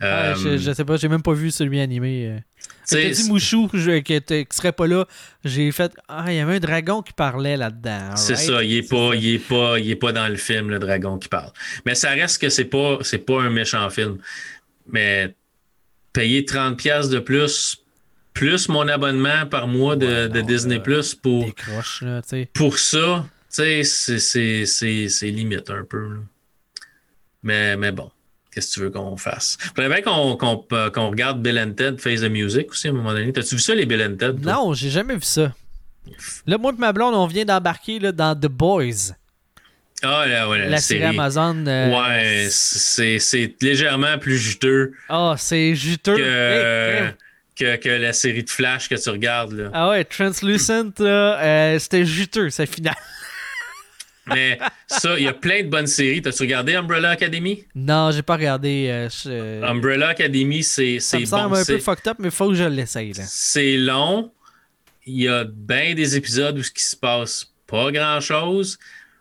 Ah, 0.00 0.34
je, 0.34 0.58
je, 0.58 0.72
sais 0.72 0.84
pas, 0.84 0.96
j'ai 0.96 1.08
même 1.08 1.22
pas 1.22 1.32
vu 1.32 1.50
celui 1.50 1.80
animé. 1.80 2.26
Euh. 2.28 2.38
T'as 2.86 3.08
dit 3.08 3.28
Mouchou 3.28 3.70
je, 3.72 3.98
qui, 3.98 4.20
serait 4.50 4.72
pas 4.72 4.86
là. 4.86 5.06
J'ai 5.44 5.70
fait 5.72 5.92
Ah, 6.08 6.24
il 6.28 6.34
y 6.34 6.40
avait 6.40 6.56
un 6.56 6.60
dragon 6.60 7.00
qui 7.00 7.12
parlait 7.12 7.56
là-dedans. 7.56 8.16
C'est 8.16 8.36
ça, 8.36 8.62
il 8.62 8.76
est, 8.76 8.88
pas, 8.88 9.14
il, 9.14 9.34
est 9.34 9.38
pas, 9.38 9.78
il 9.78 9.90
est 9.90 9.96
pas 9.96 10.12
dans 10.12 10.28
le 10.28 10.36
film, 10.36 10.70
le 10.70 10.78
dragon 10.78 11.18
qui 11.18 11.28
parle. 11.28 11.52
Mais 11.86 11.94
ça 11.94 12.10
reste 12.10 12.40
que 12.40 12.50
c'est 12.50 12.66
pas, 12.66 12.98
c'est 13.02 13.18
pas 13.18 13.40
un 13.40 13.50
méchant 13.50 13.88
film. 13.88 14.18
Mais 14.86 15.34
payer 16.14 16.42
30$ 16.42 17.10
de 17.10 17.18
plus, 17.18 17.84
plus 18.32 18.70
mon 18.70 18.88
abonnement 18.88 19.46
par 19.50 19.68
mois 19.68 19.96
de, 19.96 20.40
Disney 20.40 20.80
Plus 20.80 21.14
pour, 21.14 21.44
là, 22.00 22.22
pour 22.54 22.78
ça, 22.78 23.26
c'est, 23.50 23.82
limite 25.22 25.68
un 25.68 25.84
peu. 25.84 26.20
Mais, 27.42 27.76
mais 27.76 27.92
bon. 27.92 28.10
Qu'est-ce 28.50 28.68
que 28.68 28.74
tu 28.74 28.80
veux 28.80 28.90
qu'on 28.90 29.16
fasse? 29.16 29.58
Faudrait 29.74 29.88
bien 29.88 30.00
qu'on 30.02 30.38
euh, 30.72 30.90
regarde 30.94 31.42
Bill 31.42 31.58
and 31.58 31.72
Ted 31.72 31.98
Face 31.98 32.20
the 32.20 32.30
Music 32.30 32.70
aussi 32.70 32.86
à 32.86 32.90
un 32.90 32.94
moment 32.94 33.12
donné. 33.12 33.32
T'as-tu 33.32 33.56
vu 33.56 33.60
ça, 33.60 33.74
les 33.74 33.84
Bill 33.84 34.00
and 34.00 34.16
Ted? 34.16 34.34
Non, 34.42 34.72
j'ai 34.74 34.90
jamais 34.90 35.16
vu 35.16 35.22
ça. 35.22 35.52
Là, 36.46 36.56
moi 36.56 36.72
et 36.72 36.78
ma 36.78 36.92
blonde, 36.92 37.16
on 37.16 37.26
vient 37.26 37.44
d'embarquer 37.44 37.98
dans 37.98 38.38
The 38.38 38.46
Boys. 38.46 39.14
Ah, 40.04 40.26
là, 40.26 40.48
ouais, 40.48 40.68
la, 40.68 40.78
série, 40.78 41.04
Amazon. 41.04 41.64
Euh, 41.66 41.90
ouais, 41.90 42.48
c'est 42.50 43.54
légèrement 43.60 44.18
plus 44.18 44.38
juteux. 44.38 44.92
Ah, 45.08 45.34
c'est 45.38 45.74
juteux. 45.74 46.16
Que, 46.16 47.76
que, 47.76 47.88
la 47.88 48.12
série 48.12 48.42
de 48.42 48.50
Flash 48.50 48.88
que 48.88 48.96
tu 48.96 49.08
regardes. 49.10 49.52
Là. 49.52 49.70
Ah 49.72 49.90
ouais, 49.90 50.04
Translucent, 50.04 50.90
euh, 51.00 51.78
c'était 51.78 52.04
juteux, 52.04 52.50
c'est 52.50 52.66
final. 52.66 52.96
Mais 54.26 54.58
ça, 54.86 55.18
il 55.18 55.24
y 55.24 55.28
a 55.28 55.32
plein 55.32 55.62
de 55.62 55.68
bonnes 55.68 55.86
séries. 55.86 56.22
T'as-tu 56.22 56.42
regardé 56.42 56.74
Umbrella 56.74 57.10
Academy? 57.10 57.64
Non, 57.74 58.10
j'ai 58.10 58.22
pas 58.22 58.36
regardé. 58.36 59.08
Euh, 59.26 59.62
Umbrella 59.62 60.08
Academy, 60.08 60.62
c'est 60.62 60.94
bon. 60.94 61.00
Ça 61.00 61.18
me 61.18 61.24
semble 61.26 61.56
un 61.56 61.64
peu 61.64 61.78
fucked 61.78 62.08
up, 62.08 62.16
mais 62.18 62.30
faut 62.30 62.48
que 62.48 62.54
je 62.54 62.64
l'essaye. 62.64 63.12
C'est 63.14 63.76
long. 63.76 64.32
Il 65.06 65.20
y 65.20 65.28
a 65.28 65.44
bien 65.44 65.94
des 65.94 66.16
épisodes 66.16 66.58
où 66.58 66.62
ce 66.62 66.70
qui 66.70 66.82
se 66.82 66.96
passe 66.96 67.52
pas 67.66 67.92
grand-chose, 67.92 68.78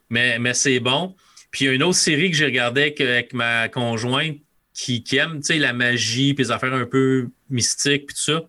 mais, 0.09 0.39
mais 0.39 0.53
c'est 0.53 0.79
bon. 0.79 1.15
Puis 1.51 1.65
il 1.65 1.67
y 1.67 1.71
a 1.71 1.73
une 1.73 1.83
autre 1.83 1.97
série 1.97 2.31
que 2.31 2.37
j'ai 2.37 2.45
regardée 2.45 2.95
avec, 2.99 3.33
ma 3.33 3.69
conjointe 3.69 4.37
qui, 4.73 5.03
qui 5.03 5.17
aime 5.17 5.41
la 5.49 5.73
magie 5.73 6.33
puis 6.33 6.45
les 6.45 6.51
affaires 6.51 6.73
un 6.73 6.85
peu 6.85 7.29
mystiques 7.49 8.07
puis 8.07 8.15
tout 8.15 8.21
ça, 8.21 8.41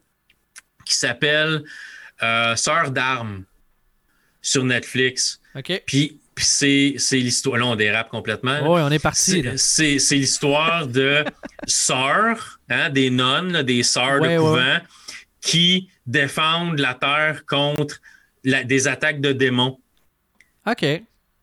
qui 0.87 0.95
s'appelle 0.95 1.65
euh, 2.23 2.57
Sœur 2.57 2.91
d'armes 2.91 3.45
sur 4.41 4.65
Netflix. 4.65 5.41
OK. 5.55 5.83
Puis 5.87 6.19
puis 6.35 6.45
c'est 6.99 7.17
l'histoire. 7.17 7.59
Là, 7.59 7.67
on 7.67 7.77
dérape 7.77 8.09
complètement. 8.09 8.59
Oui, 8.63 8.81
on 8.83 8.91
est 8.91 8.99
parti. 8.99 9.45
C'est 9.57 9.99
l'histoire 10.11 10.87
de 10.87 11.25
sœurs, 11.67 12.59
hein, 12.69 12.91
des 12.91 13.11
nonnes, 13.11 13.63
des 13.63 13.83
sœurs 13.83 14.21
de 14.21 14.37
couvent, 14.37 14.79
qui 15.41 15.89
défendent 16.07 16.81
la 16.81 16.95
terre 16.95 17.45
contre 17.47 18.01
des 18.45 18.89
attaques 18.89 19.21
de 19.21 19.33
démons. 19.33 19.79
OK. 20.67 20.85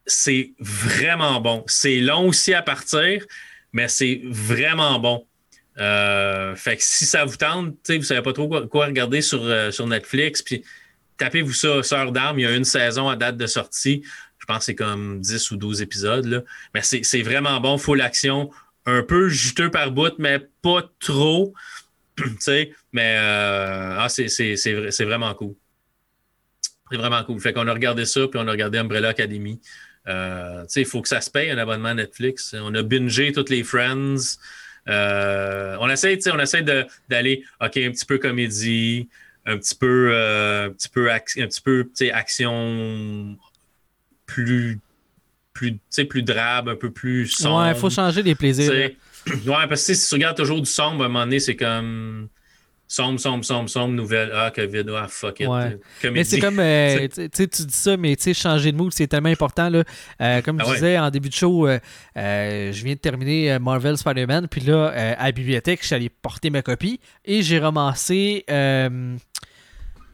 C'est 0.06 0.54
vraiment 0.60 1.40
bon. 1.42 1.64
C'est 1.68 2.00
long 2.00 2.28
aussi 2.28 2.54
à 2.54 2.62
partir, 2.62 3.26
mais 3.74 3.88
c'est 3.88 4.22
vraiment 4.26 5.00
bon. 5.00 5.26
Euh, 5.78 6.56
fait 6.56 6.78
que 6.78 6.84
si 6.84 7.06
ça 7.06 7.24
vous 7.24 7.38
tente, 7.38 7.76
vous 7.88 7.96
ne 7.96 8.02
savez 8.02 8.22
pas 8.22 8.34
trop 8.34 8.48
quoi, 8.68 8.86
regarder 8.86 9.22
sur, 9.22 9.42
euh, 9.44 9.72
sur 9.72 9.88
Netflix, 9.88 10.42
puis 10.42 10.64
tapez-vous 11.18 11.54
ça, 11.54 11.82
Sœur 11.84 12.12
d'armes, 12.12 12.40
il 12.40 12.44
y 12.44 12.46
a 12.46 12.56
une 12.56 12.66
saison 12.66 13.08
à 13.08 13.16
date 13.16 13.38
de 13.38 13.48
sortie. 13.48 14.04
Je 14.40 14.46
pense 14.46 14.60
que 14.60 14.64
c'est 14.66 14.76
comme 14.76 15.22
10 15.22 15.52
ou 15.52 15.58
12 15.58 15.82
épisodes. 15.82 16.46
Mais 16.74 16.82
c'est 16.82 17.22
vraiment 17.22 17.60
bon, 17.62 17.78
full 17.78 18.02
action. 18.02 18.50
Un 18.88 19.04
peu 19.04 19.30
juteux 19.30 19.70
par 19.70 19.92
bout, 19.92 20.14
mais 20.18 20.40
pas 20.64 20.90
trop. 21.00 21.54
mais 22.92 23.16
euh, 23.18 23.96
ah, 24.00 24.10
c'est 24.10 25.04
vraiment 25.04 25.34
cool. 25.36 25.56
C'est 26.90 26.98
vraiment 26.98 27.24
cool. 27.24 27.40
Fait 27.40 27.54
qu'on 27.54 27.68
a 27.68 27.74
regardé 27.74 28.06
ça, 28.06 28.28
puis 28.28 28.40
on 28.42 28.48
a 28.48 28.52
regardé 28.52 28.80
Umbrella 28.80 29.10
Academy. 29.10 29.62
Euh, 30.08 30.66
il 30.76 30.86
faut 30.86 31.02
que 31.02 31.08
ça 31.08 31.22
se 31.22 31.30
paye 31.30 31.50
un 31.52 31.58
abonnement 31.58 31.94
Netflix. 31.94 32.56
On 32.60 32.74
a 32.74 32.84
bingé 32.84 33.32
toutes 33.32 33.50
les 33.50 33.64
Friends. 33.64 34.38
Euh, 34.88 35.78
on 35.80 35.90
essaie, 35.90 36.18
on 36.32 36.40
essaie 36.40 36.64
d'aller, 37.10 37.44
OK, 37.62 37.78
un 37.78 37.92
petit 37.92 38.06
peu 38.06 38.18
comédie, 38.18 39.08
un 39.46 39.58
petit 39.58 39.76
peu, 39.76 40.10
euh, 40.12 40.68
un 40.68 40.72
petit 40.72 40.90
peu, 40.90 41.12
un 41.12 41.20
petit 41.20 41.62
peu 41.62 41.88
action 42.14 43.38
plus 44.26 44.80
plus, 45.54 45.78
plus 46.10 46.24
drabe, 46.24 46.70
un 46.70 46.76
peu 46.76 46.90
plus 46.90 47.28
sombre. 47.28 47.64
Ouais, 47.64 47.72
il 47.72 47.78
faut 47.78 47.90
changer 47.90 48.24
des 48.24 48.36
plaisirs. 48.36 48.72
Ouais, 49.46 49.68
parce 49.70 49.86
que 49.86 49.94
si 49.94 50.10
tu 50.10 50.16
regardes 50.16 50.36
toujours 50.36 50.60
du 50.60 50.70
sombre, 50.70 51.04
à 51.04 51.06
un 51.06 51.10
moment 51.10 51.26
donné, 51.26 51.40
c'est 51.40 51.56
comme 51.56 52.28
sombre, 52.92 53.20
sombre, 53.20 53.46
sombre, 53.46 53.70
sombre, 53.70 53.94
nouvelle. 53.94 54.32
Ah, 54.34 54.52
COVID, 54.54 54.86
ah, 54.96 55.08
fuck 55.08 55.40
it. 55.40 55.50
Mais 56.12 56.24
c'est 56.24 56.40
comme, 56.40 56.60
euh, 56.60 57.08
tu 57.34 57.48
dis 57.48 57.66
ça, 57.70 57.98
mais 57.98 58.16
tu 58.16 58.24
sais, 58.24 58.34
changer 58.34 58.72
de 58.72 58.78
mood, 58.78 58.92
c'est 58.94 59.08
tellement 59.08 59.30
important. 59.30 59.70
Là. 59.70 59.84
Euh, 60.22 60.42
comme 60.42 60.60
je 60.60 60.66
ah 60.68 60.74
disais 60.74 60.98
en 60.98 61.10
début 61.10 61.30
de 61.30 61.34
show, 61.34 61.68
euh, 61.68 61.80
je 62.16 62.84
viens 62.84 62.94
de 62.94 63.00
terminer 63.00 63.60
Marvel 63.60 63.98
Spider-Man, 63.98 64.48
puis 64.50 64.62
là, 64.62 64.88
à 65.18 65.26
la 65.26 65.32
bibliothèque, 65.32 65.82
je 65.82 65.88
suis 65.88 65.96
allé 65.96 66.10
porter 66.10 66.50
ma 66.50 66.62
copie 66.62 67.00
et 67.26 67.42
j'ai 67.42 67.60
ramassé 67.60 68.46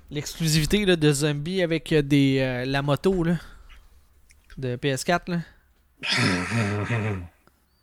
l'exclusivité 0.10 0.86
de 0.86 1.12
Zombie 1.12 1.62
avec 1.62 1.94
des, 1.94 2.64
la 2.66 2.82
moto. 2.82 3.24
Là 3.24 3.36
de 4.58 4.76
PS4. 4.76 5.22
Là. 5.28 5.40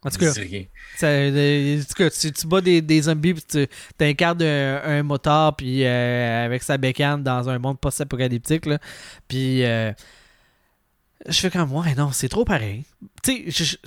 En 0.05 0.11
tout 0.11 0.19
cas, 0.19 2.11
tu, 2.11 2.33
tu, 2.33 2.47
bats 2.47 2.61
des, 2.61 2.83
des 2.83 3.03
zombies 3.03 3.35
puis 3.35 3.45
tu 3.49 4.05
incarnes 4.05 4.43
un, 4.43 4.83
un 4.85 5.03
motard 5.03 5.57
puis 5.57 5.85
euh, 5.85 6.45
avec 6.45 6.63
sa 6.63 6.77
bécane 6.77 7.23
dans 7.23 7.49
un 7.49 7.59
monde 7.59 7.81
post-apocalyptique. 7.81 8.69
Puis 9.29 9.65
euh, 9.65 9.93
je 11.27 11.41
fais 11.41 11.51
comme 11.51 11.73
ouais 11.73 11.95
non, 11.95 12.11
c'est 12.13 12.29
trop 12.29 12.45
pareil. 12.45 12.85
Tu 13.23 13.51
sais, 13.51 13.79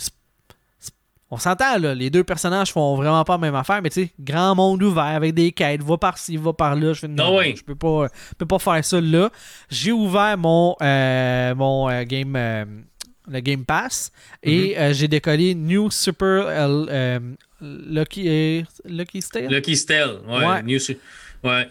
on 1.29 1.37
s'entend 1.37 1.77
là, 1.77 1.93
les 1.93 2.09
deux 2.09 2.23
personnages 2.23 2.71
font 2.71 2.95
vraiment 2.95 3.23
pas 3.23 3.33
la 3.33 3.39
même 3.39 3.55
affaire, 3.55 3.81
mais 3.83 3.89
tu 3.89 4.05
sais, 4.05 4.13
grand 4.19 4.55
monde 4.55 4.81
ouvert 4.81 5.03
avec 5.03 5.35
des 5.35 5.51
quêtes, 5.51 5.83
va 5.83 5.97
par-ci, 5.97 6.37
va 6.37 6.53
par 6.53 6.75
là. 6.75 6.93
Je 6.93 7.01
fais 7.01 7.07
non, 7.09 7.41
je 7.41 7.63
peux 7.63 7.75
pas, 7.75 8.07
peux 8.37 8.45
pas 8.45 8.59
faire 8.59 8.83
ça 8.83 9.01
là. 9.01 9.29
J'ai 9.69 9.91
ouvert 9.91 10.37
mon, 10.37 10.75
euh, 10.81 11.53
mon 11.53 12.03
game 12.03 12.85
le 13.27 13.39
Game 13.39 13.65
Pass. 13.65 14.11
Et 14.43 14.69
mhm. 14.69 14.77
euh, 14.77 14.93
j'ai 14.93 15.07
décollé 15.07 15.55
New 15.55 15.91
Super 15.91 16.45
euh, 16.47 17.19
Lucky, 17.61 18.27
euh, 18.27 18.61
Lucky 18.85 19.21
Stale. 19.21 19.47
Lucky 19.49 19.75
Stale, 19.75 20.19
ouais. 20.27 20.45
ouais. 20.45 21.69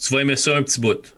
tu 0.00 0.14
vas 0.14 0.20
aimer 0.20 0.36
ça 0.36 0.56
un 0.56 0.62
petit 0.62 0.80
bout. 0.80 1.14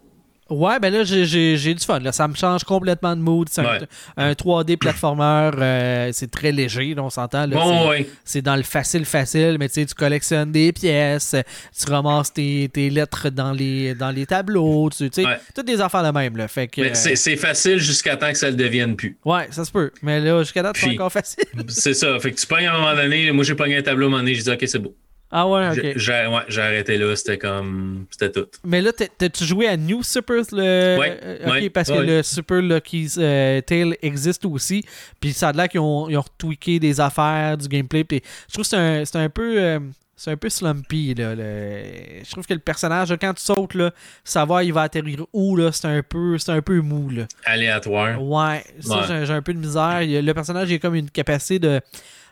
Ouais, 0.51 0.79
ben 0.79 0.93
là, 0.93 1.05
j'ai- 1.05 1.57
du 1.75 1.85
fun. 1.85 2.01
Là. 2.01 2.13
Ça 2.13 2.29
me 2.29 2.35
change 2.35 2.65
complètement 2.65 3.17
de 3.17 3.21
mood. 3.23 3.49
C'est 3.51 3.63
un, 3.63 3.65
Ouais. 3.65 3.81
un 4.17 4.33
3D 4.35 4.77
platformer. 4.77 5.51
euh, 5.59 6.11
c'est 6.13 6.31
très 6.31 6.53
léger, 6.53 6.95
là, 6.95 7.03
on 7.03 7.11
s'entend. 7.11 7.49
Bon, 7.49 7.91
C'est- 8.25 8.39
ouais. 8.39 8.43
dans 8.43 8.57
le 8.57 8.63
facile-facile, 8.63 9.57
mais 9.59 9.69
tu 9.69 9.75
sais, 9.75 9.87
tu 9.87 9.95
collectionnes 9.95 10.53
des 10.53 10.73
pièces, 10.73 11.35
tu 11.79 11.91
ramasses 11.91 12.33
tes, 12.33 12.69
tes 12.73 12.91
lettres 12.91 13.31
dans 13.31 13.53
les, 13.53 13.95
dans 13.95 14.11
les 14.11 14.27
tableaux, 14.27 14.91
tu 14.91 15.09
sais, 15.11 15.25
Ouais. 15.25 15.39
toutes 15.55 15.67
des 15.67 15.81
affaires 15.81 16.03
de 16.05 16.11
même. 16.17 16.37
Là. 16.37 16.47
Fait 16.49 16.69
que, 16.69 16.83
Mais 16.83 16.95
c'est- 16.95 17.17
c'est 17.17 17.37
facile 17.37 17.79
jusqu'à 17.79 18.17
temps 18.17 18.31
que 18.31 18.39
ça 18.39 18.51
le 18.51 18.57
devienne 18.57 18.97
plus. 18.97 19.17
ouais, 19.25 19.47
ça 19.51 19.65
se 19.65 19.73
peut. 19.73 19.91
Mais 20.03 20.21
là, 20.21 20.41
jusqu'à 20.43 20.63
date, 20.63 20.77
c'est 20.79 20.91
encore 20.91 21.13
facile. 21.13 21.45
C'est 21.69 21.95
ça. 21.95 22.19
Fait 22.21 22.33
que 22.33 22.41
tu 22.41 22.47
pognes 22.47 22.67
à 22.67 22.75
un 22.75 22.79
moment 22.81 22.95
donné. 22.95 23.33
Moi, 23.33 23.45
j'ai 23.45 23.55
pogné 23.55 23.77
un 23.79 23.83
tableau 23.83 24.07
à 24.07 24.09
un 24.09 24.11
moment 24.11 24.23
donné. 24.23 24.35
J'ai 24.35 24.43
dit, 24.43 24.51
OK, 24.51 24.65
c'est 24.67 24.79
beau. 24.79 24.95
Ah 25.37 25.49
ouais, 25.49 25.69
ok. 25.69 25.93
J'ai- 25.97 26.27
ouais, 26.29 26.43
j'ai 26.47 26.61
arrêté 26.61 26.97
là. 26.97 27.17
C'était 27.17 27.39
comme. 27.39 28.07
C'était 28.09 28.31
tout. 28.31 28.47
Mais 28.65 28.81
là, 28.81 28.93
t'as- 28.93 29.09
t'as-tu 29.19 29.45
joué 29.45 29.67
à 29.67 29.77
New 29.77 30.05
Super 30.05 30.43
le... 30.53 30.97
Ouais, 30.97 31.19
euh, 31.25 31.39
ok, 31.45 31.51
ouais, 31.53 31.71
parce 31.71 31.89
que 31.91 31.95
le 31.99 32.23
Super 32.23 32.63
Lucky's 32.63 33.17
euh, 33.21 33.61
Tale 33.63 33.97
existe 34.01 34.45
aussi. 34.45 34.85
Puis 35.21 35.33
ça 35.33 35.49
a 35.49 35.53
l'air 35.53 35.69
qu'ils 35.69 35.81
ont, 35.81 36.09
ils 36.09 36.17
ont 36.17 36.21
retweaké 36.23 36.79
des 36.79 37.01
affaires, 37.01 37.59
du 37.59 37.67
gameplay. 37.67 38.05
Puis 38.05 38.23
je 38.49 38.53
trouve 38.53 38.65
que 38.65 38.69
c'est 38.69 38.77
un, 38.77 39.05
c'est 39.05 39.17
un 39.19 39.29
peu. 39.29 39.61
euh, 39.61 39.81
c'est 40.17 40.31
un 40.31 40.37
peu 40.37 40.49
slumpy. 40.49 41.13
Là, 41.15 41.35
le- 41.35 42.23
Je 42.25 42.31
trouve 42.31 42.47
que 42.47 42.55
le 42.55 42.61
personnage, 42.61 43.13
quand 43.21 43.35
tu 43.35 43.43
sautes, 43.43 43.75
là, 43.75 43.91
savoir 44.23 44.63
il 44.63 44.73
va 44.73 44.83
atterrir 44.83 45.27
où, 45.33 45.57
là, 45.57 45.73
c'est 45.73 45.89
un 45.89 46.05
peu 46.05 46.39
c'est 46.39 46.53
un 46.53 46.63
peu 46.63 46.81
mou. 46.81 47.11
Là. 47.11 47.25
Aléatoire. 47.45 48.23
Ouais, 48.23 48.63
ça, 48.81 49.25
j'ai- 49.25 49.33
un 49.33 49.43
peu 49.43 49.53
de 49.53 49.59
misère. 49.59 49.99
Le 50.03 50.33
personnage, 50.33 50.71
il 50.71 50.75
a 50.77 50.79
comme 50.79 50.95
une 50.95 51.11
capacité 51.11 51.59
de, 51.59 51.81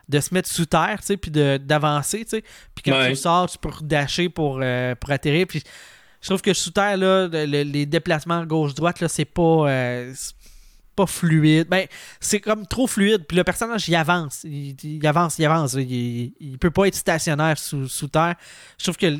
de 0.09 0.20
se 0.20 0.32
mettre 0.34 0.48
sous 0.48 0.66
terre, 0.66 0.96
tu 1.00 1.07
sais, 1.07 1.16
puis 1.16 1.30
de- 1.30 1.59
d'avancer, 1.62 2.24
tu 2.24 2.30
sais. 2.30 2.42
Puis 2.74 2.82
quand 2.84 2.98
Ouais. 2.98 3.11
tu 3.11 3.16
sors, 3.16 3.48
tu 3.50 3.59
peux 3.59 3.70
dasher 3.82 4.28
pour, 4.28 4.61
euh, 4.62 4.94
pour 4.94 5.11
atterrir. 5.11 5.46
Puis 5.46 5.62
je 6.20 6.28
trouve 6.28 6.42
que 6.42 6.53
sous 6.53 6.70
terre, 6.70 6.96
là, 6.96 7.28
le- 7.28 7.46
le- 7.46 7.62
les 7.62 7.86
déplacements 7.86 8.44
gauche-droite, 8.44 9.00
là, 9.00 9.09
c'est 9.09 9.24
pas. 9.24 9.68
euh, 9.70 10.14
pas 10.94 11.07
fluide. 11.07 11.68
Ben, 11.70 11.86
c'est 12.20 12.38
comme 12.40 12.66
trop 12.66 12.86
fluide. 12.86 13.24
Puis 13.26 13.34
le 13.34 13.44
personnage, 13.44 13.88
il 13.88 13.94
avance. 13.96 14.44
Il, 14.44 14.76
il 14.84 15.07
avance, 15.07 15.38
il 15.38 15.44
avance. 15.46 15.72
Il, 15.72 16.34
il 16.38 16.59
peut 16.59 16.70
pas 16.70 16.84
être 16.86 16.94
stationnaire 16.94 17.57
sous, 17.57 17.88
sous 17.88 18.09
terre. 18.09 18.34
Je 18.78 18.84
trouve 18.84 18.98
que 18.98 19.16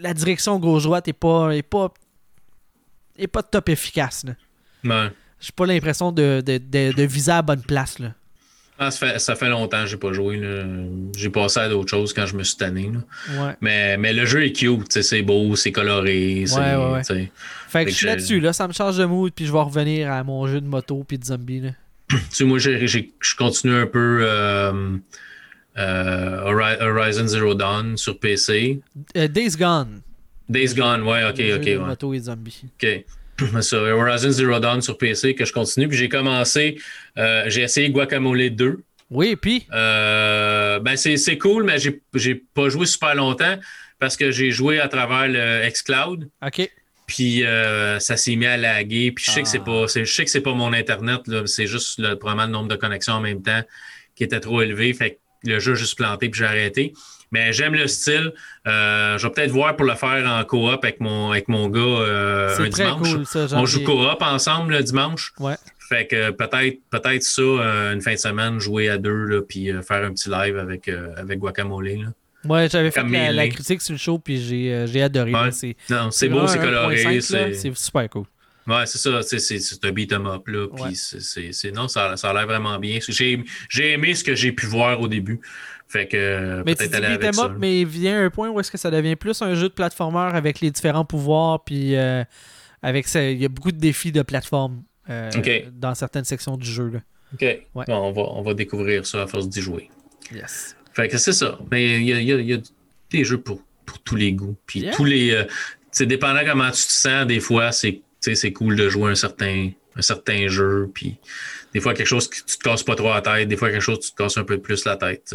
la 0.00 0.12
direction 0.12 0.58
gauche-droite 0.58 1.06
est 1.06 1.12
pas, 1.12 1.50
est 1.54 1.62
pas, 1.62 1.94
est 3.16 3.28
pas 3.28 3.44
top 3.44 3.68
efficace. 3.68 4.24
Là. 4.24 4.32
Ouais. 4.84 5.12
J'ai 5.38 5.52
pas 5.52 5.66
l'impression 5.66 6.10
de, 6.10 6.42
de, 6.44 6.58
de, 6.58 6.92
de 6.92 7.02
viser 7.04 7.30
à 7.30 7.36
la 7.36 7.42
bonne 7.42 7.62
place. 7.62 8.00
Là. 8.00 8.14
Ah, 8.78 8.90
ça, 8.92 9.06
fait, 9.08 9.18
ça 9.18 9.34
fait 9.34 9.48
longtemps 9.48 9.82
que 9.82 9.88
j'ai 9.88 9.96
pas 9.96 10.12
joué. 10.12 10.40
J'ai 11.16 11.30
passé 11.30 11.58
à 11.60 11.68
d'autres 11.68 11.90
choses 11.90 12.12
quand 12.12 12.26
je 12.26 12.36
me 12.36 12.44
suis 12.44 12.56
tanné. 12.56 12.90
là. 12.92 13.44
Ouais. 13.46 13.56
Mais, 13.60 13.96
mais 13.96 14.12
le 14.12 14.24
jeu 14.24 14.44
est 14.44 14.52
cute. 14.52 15.00
C'est 15.02 15.22
beau, 15.22 15.56
c'est 15.56 15.72
coloré. 15.72 16.44
Ouais, 16.56 16.76
ouais. 16.76 17.28
Fait 17.68 17.84
que 17.84 17.90
je 17.90 17.94
suis 17.96 18.02
je- 18.02 18.06
là-dessus. 18.06 18.40
Là, 18.40 18.52
ça 18.52 18.68
me 18.68 18.72
change 18.72 18.96
de 18.96 19.04
mood. 19.04 19.32
Puis 19.34 19.46
je 19.46 19.52
vais 19.52 19.58
revenir 19.58 20.12
à 20.12 20.22
mon 20.22 20.46
jeu 20.46 20.60
de 20.60 20.66
moto 20.68 21.04
puis 21.06 21.18
de 21.18 21.24
zombie. 21.24 21.60
Là. 21.60 21.70
Tu 22.08 22.16
sais, 22.30 22.44
moi, 22.44 22.58
je 22.58 23.36
continue 23.36 23.74
un 23.74 23.86
peu 23.86 24.20
euh, 24.22 24.96
euh, 25.76 26.40
Hori- 26.44 26.80
Horizon 26.80 27.26
Zero 27.26 27.54
Dawn 27.54 27.96
sur 27.96 28.18
PC. 28.18 28.80
Euh, 29.16 29.28
Days 29.28 29.56
Gone. 29.58 30.00
Days 30.48 30.74
Gone, 30.74 31.02
ouais, 31.02 31.24
ok, 31.28 31.42
ok, 31.60 31.86
moto 31.86 32.14
et 32.14 32.20
zombies. 32.20 32.62
OK. 32.82 33.04
Sur 33.60 33.80
Horizon 33.82 34.30
Zero 34.30 34.58
Dawn 34.58 34.82
sur 34.82 34.98
PC 34.98 35.34
que 35.34 35.44
je 35.44 35.52
continue. 35.52 35.88
Puis 35.88 35.96
j'ai 35.96 36.08
commencé, 36.08 36.78
euh, 37.16 37.44
j'ai 37.46 37.62
essayé 37.62 37.90
Guacamole 37.90 38.50
2. 38.50 38.82
Oui, 39.10 39.36
puis? 39.36 39.66
Euh, 39.72 40.80
ben 40.80 40.96
c'est, 40.96 41.16
c'est 41.16 41.38
cool, 41.38 41.64
mais 41.64 41.78
j'ai, 41.78 42.02
j'ai 42.14 42.34
pas 42.34 42.68
joué 42.68 42.84
super 42.86 43.14
longtemps 43.14 43.56
parce 43.98 44.16
que 44.16 44.30
j'ai 44.30 44.50
joué 44.50 44.80
à 44.80 44.88
travers 44.88 45.28
le 45.28 45.68
xCloud. 45.70 46.28
OK. 46.44 46.70
Puis 47.06 47.44
euh, 47.44 47.98
ça 48.00 48.16
s'est 48.18 48.36
mis 48.36 48.46
à 48.46 48.56
laguer. 48.56 49.12
Puis 49.12 49.24
je 49.26 49.30
sais 49.30 49.42
que 49.42 49.48
c'est 49.48 49.60
Ah. 49.60 49.64
pas, 49.64 49.88
c'est, 49.88 50.04
je 50.04 50.12
sais 50.12 50.24
que 50.24 50.30
c'est 50.30 50.42
pas 50.42 50.52
mon 50.52 50.72
internet. 50.74 51.20
C'est 51.46 51.66
juste 51.66 51.98
le, 51.98 52.16
probablement 52.16 52.46
le 52.46 52.52
nombre 52.52 52.68
de 52.68 52.76
connexions 52.76 53.14
en 53.14 53.20
même 53.20 53.42
temps 53.42 53.62
qui 54.14 54.24
était 54.24 54.40
trop 54.40 54.60
élevé. 54.60 54.92
Fait 54.92 55.12
que 55.12 55.18
le 55.50 55.58
jeu 55.58 55.72
a 55.72 55.76
juste 55.76 55.96
planté 55.96 56.28
puis 56.28 56.40
j'ai 56.40 56.44
arrêté. 56.46 56.92
Mais 57.30 57.52
j'aime 57.52 57.74
le 57.74 57.86
style. 57.86 58.32
Euh, 58.66 59.18
je 59.18 59.26
vais 59.26 59.32
peut-être 59.32 59.50
voir 59.50 59.76
pour 59.76 59.86
le 59.86 59.94
faire 59.94 60.26
en 60.26 60.42
coop 60.44 60.82
avec 60.82 61.00
mon, 61.00 61.30
avec 61.30 61.48
mon 61.48 61.68
gars 61.68 61.80
euh, 61.80 62.58
un 62.58 62.70
très 62.70 62.84
dimanche. 62.84 63.12
cool, 63.12 63.26
ça. 63.26 63.46
On 63.52 63.66
joue 63.66 63.84
coop 63.84 64.22
ensemble 64.22 64.72
le 64.74 64.82
dimanche. 64.82 65.32
Ouais. 65.38 65.56
Fait 65.88 66.06
que 66.06 66.30
peut-être 66.30 66.78
peut-être 66.90 67.22
ça, 67.22 67.42
euh, 67.42 67.92
une 67.94 68.00
fin 68.02 68.12
de 68.12 68.18
semaine, 68.18 68.58
jouer 68.60 68.88
à 68.90 68.98
deux, 68.98 69.24
là, 69.24 69.40
puis 69.46 69.70
euh, 69.70 69.82
faire 69.82 70.04
un 70.04 70.12
petit 70.12 70.28
live 70.30 70.58
avec, 70.58 70.88
avec 71.16 71.38
Guacamole. 71.38 71.88
Là. 71.88 72.08
Ouais, 72.44 72.68
j'avais 72.70 72.90
fait 72.90 73.02
la, 73.02 73.32
la 73.32 73.48
critique 73.48 73.80
sur 73.82 73.92
le 73.92 73.98
show, 73.98 74.18
puis 74.18 74.40
j'ai 74.40 75.02
adoré. 75.02 75.32
Ouais. 75.32 75.50
C'est 75.50 75.76
Non, 75.90 76.10
c'est 76.10 76.28
beau, 76.28 76.46
c'est 76.46 76.58
coloré. 76.58 76.96
1.5, 76.96 77.32
là. 77.32 77.54
C'est 77.54 77.76
super 77.76 78.08
cool. 78.10 78.24
ouais, 78.66 78.86
c'est 78.86 78.98
ça. 78.98 79.20
C'est, 79.22 79.84
un 79.84 79.92
beat 79.92 80.12
'em 80.12 80.26
up. 80.26 80.46
Là, 80.46 80.66
puis 80.74 80.82
Ouais. 80.84 80.90
c'est, 81.52 81.72
non, 81.72 81.88
ça, 81.88 82.16
ça 82.16 82.30
a 82.30 82.34
l'air 82.34 82.46
vraiment 82.46 82.78
bien. 82.78 82.98
J'ai, 83.08 83.42
j'ai 83.70 83.92
aimé 83.92 84.14
ce 84.14 84.22
que 84.22 84.34
j'ai 84.34 84.52
pu 84.52 84.66
voir 84.66 85.00
au 85.00 85.08
début. 85.08 85.40
Fait 85.88 86.06
que 86.06 86.16
euh, 86.16 86.62
Mais 86.66 86.74
peut-être 86.74 86.94
aller 86.94 87.06
avec 87.06 87.34
ça. 87.34 87.44
up, 87.46 87.52
mais 87.58 87.80
il 87.80 87.86
vient 87.86 88.22
un 88.24 88.30
point 88.30 88.50
où 88.50 88.60
est-ce 88.60 88.70
que 88.70 88.76
ça 88.78 88.90
devient 88.90 89.16
plus 89.16 89.40
un 89.40 89.54
jeu 89.54 89.68
de 89.70 89.74
plateformeur 89.74 90.34
avec 90.34 90.60
les 90.60 90.70
différents 90.70 91.04
pouvoirs, 91.06 91.64
puis 91.64 91.96
euh, 91.96 92.22
avec 92.82 93.08
ça, 93.08 93.22
il 93.24 93.38
y 93.40 93.44
a 93.44 93.48
beaucoup 93.48 93.72
de 93.72 93.78
défis 93.78 94.12
de 94.12 94.20
plateforme 94.22 94.82
euh, 95.08 95.30
dans 95.72 95.94
certaines 95.94 96.24
sections 96.24 96.56
du 96.58 96.70
jeu. 96.70 96.88
Là. 96.90 96.98
OK. 97.34 97.60
Bon, 97.74 97.84
on, 97.88 98.12
va, 98.12 98.22
on 98.22 98.42
va 98.42 98.54
découvrir 98.54 99.06
ça 99.06 99.22
à 99.22 99.26
force 99.26 99.48
d'y 99.48 99.60
jouer. 99.62 99.90
Yes. 100.34 100.76
Fait 100.92 101.08
que 101.08 101.16
c'est 101.16 101.32
ça. 101.32 101.58
Mais 101.70 101.96
il 102.00 102.04
y 102.04 102.12
a, 102.12 102.20
il 102.20 102.26
y 102.28 102.32
a- 102.32 102.38
il 102.40 102.46
y 102.50 102.52
a 102.54 102.58
des 103.10 103.24
jeux 103.24 103.38
pour, 103.40 103.62
pour 103.86 103.98
tous 104.00 104.16
les 104.16 104.32
goûts. 104.32 104.56
Puis 104.66 104.80
Yeah. 104.80 104.92
tous 104.94 105.04
les. 105.04 105.30
euh, 105.32 105.44
c'est 105.90 106.04
dépendant 106.06 106.40
comment 106.46 106.66
tu 106.70 106.82
te 106.86 106.92
sens, 106.92 107.26
des 107.26 107.40
fois, 107.40 107.72
c'est 107.72 108.02
c'est 108.20 108.52
cool 108.52 108.76
de 108.76 108.88
jouer 108.90 109.10
un 109.10 109.14
certain, 109.14 109.70
un 109.96 110.02
certain 110.02 110.48
jeu. 110.48 110.90
Puis 110.92 111.16
des 111.78 111.82
fois, 111.82 111.94
quelque 111.94 112.06
chose 112.06 112.28
que 112.28 112.36
tu 112.36 112.58
te 112.58 112.62
casses 112.64 112.82
pas 112.82 112.94
trop 112.96 113.08
la 113.14 113.20
tête. 113.22 113.48
Des 113.48 113.56
fois, 113.56 113.70
quelque 113.70 113.80
chose 113.82 113.98
que 113.98 114.04
tu 114.04 114.10
te 114.12 114.16
casses 114.16 114.36
un 114.36 114.44
peu 114.44 114.58
plus 114.58 114.84
la 114.84 114.96
tête. 114.96 115.34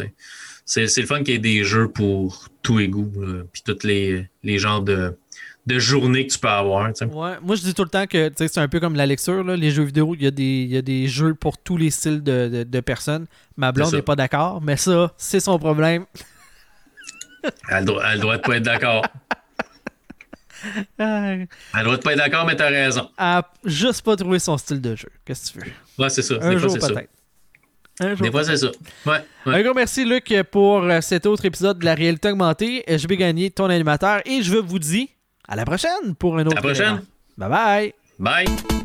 C'est, 0.66 0.82
le 0.98 1.06
fun 1.06 1.18
qu'il 1.22 1.30
y 1.34 1.36
ait 1.36 1.38
des 1.38 1.64
jeux 1.64 1.88
pour 1.88 2.48
tous 2.62 2.78
les 2.78 2.88
goûts. 2.88 3.12
puis 3.52 3.62
tous 3.64 3.86
les, 3.86 4.28
les 4.42 4.58
genres 4.58 4.80
de, 4.82 5.16
de 5.66 5.78
journées 5.78 6.26
que 6.26 6.32
tu 6.32 6.38
peux 6.38 6.48
avoir. 6.48 6.86
Ouais, 6.88 7.36
moi 7.42 7.56
je 7.56 7.62
dis 7.62 7.74
tout 7.74 7.84
le 7.84 7.88
temps 7.90 8.06
que 8.06 8.30
c'est 8.36 8.58
un 8.58 8.68
peu 8.68 8.80
comme 8.80 8.94
la 8.96 9.06
lecture, 9.06 9.42
là. 9.44 9.56
les 9.56 9.70
jeux 9.70 9.84
vidéo, 9.84 10.14
il 10.14 10.22
y, 10.22 10.26
a 10.26 10.30
des- 10.30 10.42
il 10.62 10.70
y 10.72 10.76
a 10.76 10.82
des 10.82 11.06
jeux 11.06 11.34
pour 11.34 11.56
tous 11.58 11.76
les 11.76 11.90
styles 11.90 12.22
de, 12.22 12.48
de- 12.48 12.62
de 12.64 12.80
personnes. 12.80 13.26
Ma 13.56 13.72
blonde 13.72 13.92
n'est 13.94 14.02
pas 14.02 14.16
d'accord, 14.16 14.60
mais 14.62 14.76
ça, 14.76 15.12
c'est 15.18 15.40
son 15.40 15.58
problème. 15.58 16.04
Elle 17.70 17.84
droit- 17.84 18.02
elle 18.10 18.20
de 18.20 18.36
pas 18.38 18.56
être 18.56 18.62
d'accord. 18.62 19.04
Elle 20.98 21.46
de 21.74 21.96
pas 21.96 22.12
être 22.12 22.16
d'accord, 22.18 22.46
mais 22.46 22.56
t'as 22.56 22.70
raison. 22.70 23.10
Elle 23.18 23.24
a 23.24 23.50
juste 23.64 24.00
pas 24.02 24.16
trouvé 24.16 24.38
son 24.38 24.56
style 24.56 24.80
de 24.80 24.96
jeu. 24.96 25.10
Qu'est-ce 25.26 25.52
que 25.52 25.58
tu 25.60 25.64
veux? 25.66 25.72
Ouais, 25.98 26.08
c'est 26.10 26.22
ça. 26.22 26.34
Un 26.40 26.50
des 26.50 26.58
fois, 26.58 26.68
jour 26.68 26.70
c'est 26.72 26.80
ça. 26.80 26.88
peut-être. 26.92 27.10
Un 28.00 28.14
jour 28.16 28.24
Des 28.26 28.30
fois, 28.32 28.44
c'est 28.44 28.56
ça. 28.56 28.66
Ouais. 29.06 29.12
ouais. 29.46 29.54
Un 29.54 29.62
gros 29.62 29.74
merci, 29.74 30.04
Luc, 30.04 30.34
pour 30.50 30.82
euh, 30.82 31.00
cet 31.00 31.26
autre 31.26 31.44
épisode 31.44 31.78
de 31.78 31.84
la 31.84 31.94
réalité 31.94 32.28
augmentée. 32.30 32.84
Euh, 32.90 32.98
Je 32.98 33.06
vais 33.06 33.16
gagner 33.16 33.50
ton 33.50 33.66
animateur 33.66 34.20
et 34.26 34.42
je 34.42 34.56
vous 34.56 34.78
dis 34.80 35.10
à 35.46 35.54
la 35.54 35.64
prochaine 35.64 36.14
pour 36.18 36.36
un 36.38 36.46
autre. 36.46 36.56
À 36.56 36.60
la 36.60 36.62
prochaine. 36.62 36.86
élément. 36.86 37.02
Bye 37.38 37.92
bye. 38.18 38.46
Bye. 38.46 38.83